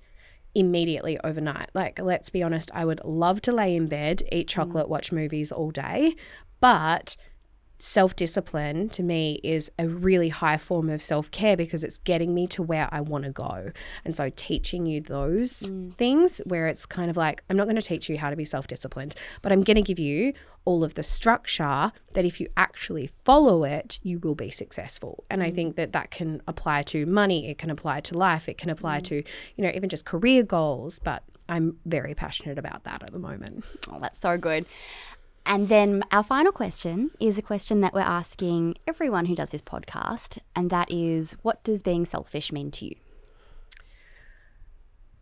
immediately 0.55 1.19
overnight. 1.23 1.69
Like, 1.73 1.99
let's 1.99 2.29
be 2.29 2.43
honest, 2.43 2.71
I 2.73 2.85
would 2.85 3.01
love 3.05 3.41
to 3.43 3.51
lay 3.51 3.75
in 3.75 3.87
bed, 3.87 4.23
eat 4.31 4.47
mm. 4.47 4.49
chocolate, 4.49 4.89
watch 4.89 5.11
movies 5.11 5.51
all 5.51 5.71
day, 5.71 6.15
but 6.59 7.15
self 7.81 8.13
discipline 8.15 8.89
to 8.89 9.01
me 9.01 9.39
is 9.43 9.71
a 9.79 9.87
really 9.87 10.29
high 10.29 10.57
form 10.57 10.89
of 10.89 11.01
self 11.01 11.31
care 11.31 11.55
because 11.55 11.83
it's 11.83 11.97
getting 11.99 12.33
me 12.33 12.45
to 12.47 12.61
where 12.61 12.89
I 12.91 13.01
want 13.01 13.23
to 13.23 13.31
go. 13.31 13.71
And 14.05 14.15
so, 14.15 14.29
teaching 14.35 14.85
you 14.85 15.01
those 15.01 15.61
mm. 15.61 15.93
things 15.95 16.41
where 16.45 16.67
it's 16.67 16.85
kind 16.85 17.09
of 17.09 17.17
like, 17.17 17.43
I'm 17.49 17.57
not 17.57 17.65
going 17.65 17.75
to 17.77 17.81
teach 17.81 18.09
you 18.09 18.17
how 18.17 18.29
to 18.29 18.35
be 18.35 18.45
self 18.45 18.67
disciplined, 18.67 19.15
but 19.41 19.51
I'm 19.51 19.61
going 19.61 19.75
to 19.75 19.81
give 19.81 19.99
you 19.99 20.33
all 20.65 20.83
of 20.83 20.93
the 20.93 21.03
structure 21.03 21.91
that 22.13 22.25
if 22.25 22.39
you 22.39 22.47
actually 22.55 23.07
follow 23.07 23.63
it, 23.63 23.99
you 24.03 24.19
will 24.19 24.35
be 24.35 24.51
successful. 24.51 25.23
And 25.29 25.41
I 25.41 25.51
mm. 25.51 25.55
think 25.55 25.75
that 25.75 25.93
that 25.93 26.11
can 26.11 26.41
apply 26.47 26.83
to 26.83 27.05
money, 27.05 27.49
it 27.49 27.57
can 27.57 27.69
apply 27.69 28.01
to 28.01 28.17
life, 28.17 28.47
it 28.49 28.57
can 28.57 28.69
apply 28.69 28.99
mm. 28.99 29.03
to, 29.05 29.15
you 29.15 29.63
know, 29.63 29.71
even 29.73 29.89
just 29.89 30.05
career 30.05 30.43
goals. 30.43 30.99
But 30.99 31.23
I'm 31.47 31.77
very 31.85 32.13
passionate 32.13 32.57
about 32.57 32.83
that 32.83 33.03
at 33.03 33.11
the 33.11 33.19
moment. 33.19 33.65
Oh, 33.89 33.99
that's 33.99 34.19
so 34.19 34.37
good. 34.37 34.65
And 35.45 35.69
then 35.69 36.03
our 36.11 36.23
final 36.23 36.51
question 36.51 37.11
is 37.19 37.37
a 37.37 37.41
question 37.41 37.81
that 37.81 37.93
we're 37.93 38.01
asking 38.01 38.75
everyone 38.85 39.25
who 39.25 39.35
does 39.35 39.49
this 39.49 39.63
podcast, 39.63 40.37
and 40.55 40.69
that 40.69 40.91
is 40.91 41.35
what 41.41 41.63
does 41.63 41.81
being 41.81 42.05
selfish 42.05 42.51
mean 42.51 42.69
to 42.71 42.85
you? 42.85 42.95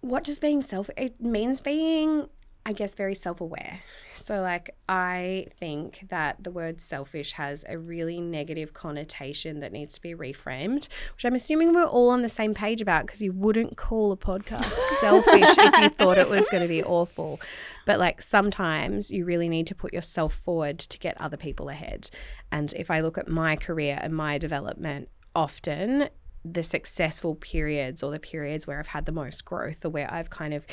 what 0.01 0.23
does 0.23 0.39
being 0.39 0.61
selfish 0.61 0.95
it 0.97 1.19
means 1.19 1.59
being 1.59 2.27
i 2.67 2.73
guess 2.73 2.93
very 2.95 3.15
self-aware. 3.15 3.79
So 4.13 4.41
like 4.41 4.75
i 4.89 5.47
think 5.57 6.05
that 6.09 6.43
the 6.43 6.51
word 6.51 6.81
selfish 6.81 7.31
has 7.33 7.63
a 7.69 7.77
really 7.77 8.19
negative 8.19 8.73
connotation 8.73 9.61
that 9.61 9.71
needs 9.71 9.93
to 9.93 10.01
be 10.01 10.13
reframed 10.13 10.89
which 11.13 11.23
i'm 11.23 11.33
assuming 11.35 11.73
we're 11.73 11.85
all 11.85 12.09
on 12.09 12.23
the 12.23 12.29
same 12.29 12.53
page 12.53 12.81
about 12.81 13.05
because 13.05 13.21
you 13.21 13.31
wouldn't 13.31 13.77
call 13.77 14.11
a 14.11 14.17
podcast 14.17 14.71
selfish 14.99 15.57
if 15.57 15.77
you 15.77 15.89
thought 15.89 16.17
it 16.17 16.29
was 16.29 16.45
going 16.51 16.63
to 16.63 16.69
be 16.69 16.83
awful. 16.83 17.39
But 17.85 17.99
like 17.99 18.21
sometimes 18.21 19.11
you 19.11 19.23
really 19.23 19.47
need 19.47 19.67
to 19.67 19.75
put 19.75 19.93
yourself 19.93 20.33
forward 20.33 20.79
to 20.79 20.97
get 20.99 21.19
other 21.21 21.37
people 21.37 21.69
ahead. 21.69 22.09
And 22.51 22.73
if 22.73 22.91
i 22.91 22.99
look 22.99 23.17
at 23.17 23.27
my 23.27 23.55
career 23.55 23.97
and 24.01 24.13
my 24.13 24.37
development 24.37 25.09
often 25.35 26.09
the 26.53 26.63
successful 26.63 27.35
periods 27.35 28.01
or 28.03 28.11
the 28.11 28.19
periods 28.19 28.65
where 28.65 28.79
I've 28.79 28.87
had 28.87 29.05
the 29.05 29.11
most 29.11 29.43
growth 29.45 29.83
or 29.83 29.89
where 29.89 30.11
I've 30.11 30.29
kind 30.29 30.53
of 30.53 30.65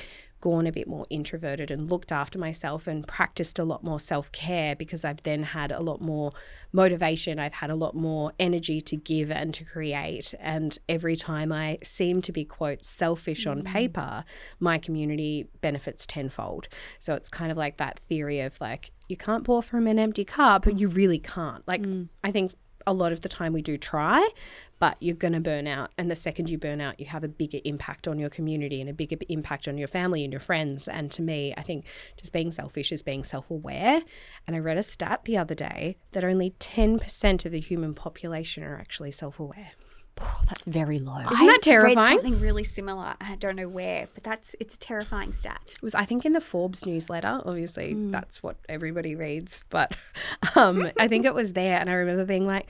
gone 0.45 0.67
a 0.67 0.73
bit 0.73 0.87
more 0.87 1.07
introverted 1.09 1.71
and 1.71 1.91
looked 1.91 2.13
after 2.13 2.39
myself 2.39 2.87
and 2.87 3.09
practiced 3.09 3.59
a 3.59 3.65
lot 3.65 3.83
more 3.83 3.99
self 3.99 4.31
care 4.31 4.77
because 4.77 5.03
I've 5.03 5.23
then 5.23 5.43
had 5.43 5.73
a 5.73 5.81
lot 5.81 6.03
more 6.03 6.33
motivation. 6.71 7.39
I've 7.39 7.55
had 7.55 7.71
a 7.71 7.75
lot 7.75 7.95
more 7.95 8.31
energy 8.39 8.83
to 8.83 8.95
give 8.95 9.31
and 9.31 9.55
to 9.55 9.65
create. 9.65 10.35
And 10.39 10.79
every 10.87 11.17
time 11.17 11.51
I 11.51 11.79
seem 11.83 12.21
to 12.21 12.31
be, 12.31 12.45
quote, 12.45 12.85
selfish 12.85 13.47
on 13.47 13.63
mm. 13.63 13.65
paper, 13.65 14.23
my 14.61 14.77
community 14.77 15.49
benefits 15.63 16.07
tenfold. 16.07 16.69
So 16.99 17.15
it's 17.15 17.31
kind 17.31 17.51
of 17.51 17.57
like 17.57 17.79
that 17.79 17.99
theory 18.01 18.41
of 18.41 18.61
like, 18.61 18.91
you 19.09 19.17
can't 19.17 19.45
pour 19.45 19.63
from 19.63 19.87
an 19.87 19.99
empty 19.99 20.27
cup, 20.27 20.65
but 20.65 20.79
you 20.79 20.89
really 20.89 21.19
can't. 21.19 21.67
Like, 21.67 21.81
mm. 21.81 22.11
I 22.23 22.31
think 22.31 22.53
a 22.87 22.93
lot 22.93 23.13
of 23.13 23.23
the 23.23 23.31
time 23.31 23.55
we 23.55 23.63
do 23.63 23.79
try, 23.79 24.29
but 24.79 24.97
you're 25.01 25.15
going 25.15 25.33
to 25.33 25.41
burn 25.41 25.67
out. 25.67 25.91
And 25.97 26.11
the 26.11 26.17
second 26.17 26.51
you 26.51 26.59
burn 26.59 26.81
out, 26.81 26.99
you 27.01 27.07
have 27.07 27.25
a 27.25 27.29
bigger 27.29 27.59
impact 27.65 28.09
on 28.09 28.19
your 28.19 28.31
community 28.31 28.81
and 28.81 28.91
a 28.91 28.93
bigger 28.93 29.17
impact 29.29 29.69
on 29.69 29.79
your 29.79 29.89
family 29.89 30.25
and 30.25 30.33
your 30.33 30.41
friends. 30.41 30.89
And 30.89 31.11
to 31.13 31.23
me, 31.23 31.55
I 31.57 31.63
think 31.63 31.85
just 32.17 32.33
being 32.33 32.53
selfish 32.53 32.93
is 32.93 33.03
being 33.03 33.25
self 33.25 33.51
aware. 33.51 34.01
And 34.47 34.57
I 34.57 34.59
read 34.59 34.79
a 34.79 34.83
stat 34.83 35.23
the 35.25 35.37
other 35.37 35.55
day 35.55 35.97
that 36.13 36.25
only 36.25 36.51
10% 36.61 37.45
of 37.45 37.53
the 37.53 37.61
human 37.61 37.95
population 37.95 38.63
are 38.63 38.79
actually 38.79 39.11
self 39.11 39.41
aware. 39.41 39.73
Oh, 40.21 40.41
that's 40.49 40.65
very 40.65 41.01
low. 41.01 41.19
Isn't 41.19 41.47
that 41.47 41.61
terrifying? 41.63 42.19
Read 42.19 42.25
something 42.25 42.41
really 42.41 42.63
similar. 42.63 43.15
I 43.21 43.35
don't 43.35 43.57
know 43.57 43.69
where, 43.69 44.09
but 44.15 44.23
that's 44.23 44.55
it's 44.61 44.77
a 44.77 44.79
terrifying 44.79 45.33
stat. 45.33 45.73
It 45.75 45.83
was 45.83 45.95
I 45.95 46.05
think 46.05 46.25
in 46.25 46.35
the 46.35 46.41
Forbes 46.41 46.87
newsletter. 46.87 47.41
Obviously, 47.45 47.95
that's 48.11 48.41
what 48.41 48.57
everybody 48.69 49.17
reads, 49.17 49.65
but 49.71 49.97
um, 50.55 50.89
I 51.01 51.09
think 51.09 51.27
it 51.27 51.35
was 51.35 51.55
there, 51.55 51.81
and 51.81 51.91
I 51.91 51.95
remember 51.95 52.25
being 52.25 52.47
like, 52.47 52.69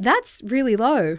"That's 0.00 0.42
really 0.44 0.74
low." 0.74 1.18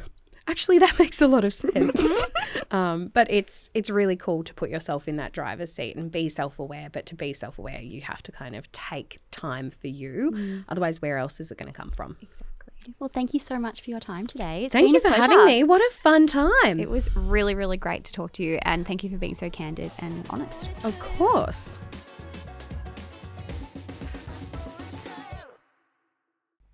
Actually, 0.51 0.79
that 0.79 0.99
makes 0.99 1.21
a 1.21 1.27
lot 1.27 1.45
of 1.45 1.53
sense. 1.53 2.23
um, 2.71 3.07
but 3.13 3.31
it's 3.31 3.69
it's 3.73 3.89
really 3.89 4.17
cool 4.17 4.43
to 4.43 4.53
put 4.53 4.69
yourself 4.69 5.07
in 5.07 5.15
that 5.15 5.31
driver's 5.31 5.71
seat 5.71 5.95
and 5.95 6.11
be 6.11 6.27
self 6.27 6.59
aware. 6.59 6.89
But 6.91 7.05
to 7.07 7.15
be 7.15 7.31
self 7.31 7.57
aware, 7.57 7.81
you 7.81 8.01
have 8.01 8.21
to 8.23 8.31
kind 8.31 8.55
of 8.55 8.69
take 8.71 9.19
time 9.31 9.71
for 9.71 9.87
you. 9.87 10.63
Otherwise, 10.67 11.01
where 11.01 11.17
else 11.17 11.39
is 11.39 11.51
it 11.51 11.57
going 11.57 11.71
to 11.71 11.77
come 11.77 11.89
from? 11.91 12.17
Exactly. 12.21 12.93
Well, 12.99 13.09
thank 13.13 13.33
you 13.33 13.39
so 13.39 13.59
much 13.59 13.81
for 13.81 13.91
your 13.91 13.99
time 13.99 14.27
today. 14.27 14.65
It's 14.65 14.73
Thank 14.73 14.91
you 14.91 14.99
for 14.99 15.09
having 15.09 15.45
me. 15.45 15.63
What 15.63 15.81
a 15.81 15.93
fun 15.93 16.25
time! 16.27 16.79
It 16.79 16.89
was 16.89 17.15
really, 17.15 17.53
really 17.55 17.77
great 17.77 18.03
to 18.05 18.11
talk 18.11 18.33
to 18.33 18.43
you, 18.43 18.59
and 18.63 18.85
thank 18.85 19.03
you 19.03 19.09
for 19.09 19.17
being 19.17 19.35
so 19.35 19.49
candid 19.49 19.91
and 19.99 20.25
honest. 20.31 20.69
of 20.83 20.97
course. 20.99 21.77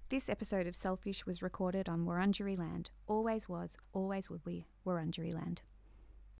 This 0.09 0.29
episode 0.29 0.67
of 0.67 0.75
Selfish 0.77 1.25
was 1.25 1.43
recorded 1.43 1.89
on 1.89 2.05
Wurundjeri 2.05 2.57
land. 2.57 2.91
Always 3.07 3.49
was, 3.49 3.75
always 3.91 4.29
would 4.29 4.41
be 4.45 4.65
Wurundjeri 4.85 5.33
land. 5.33 5.63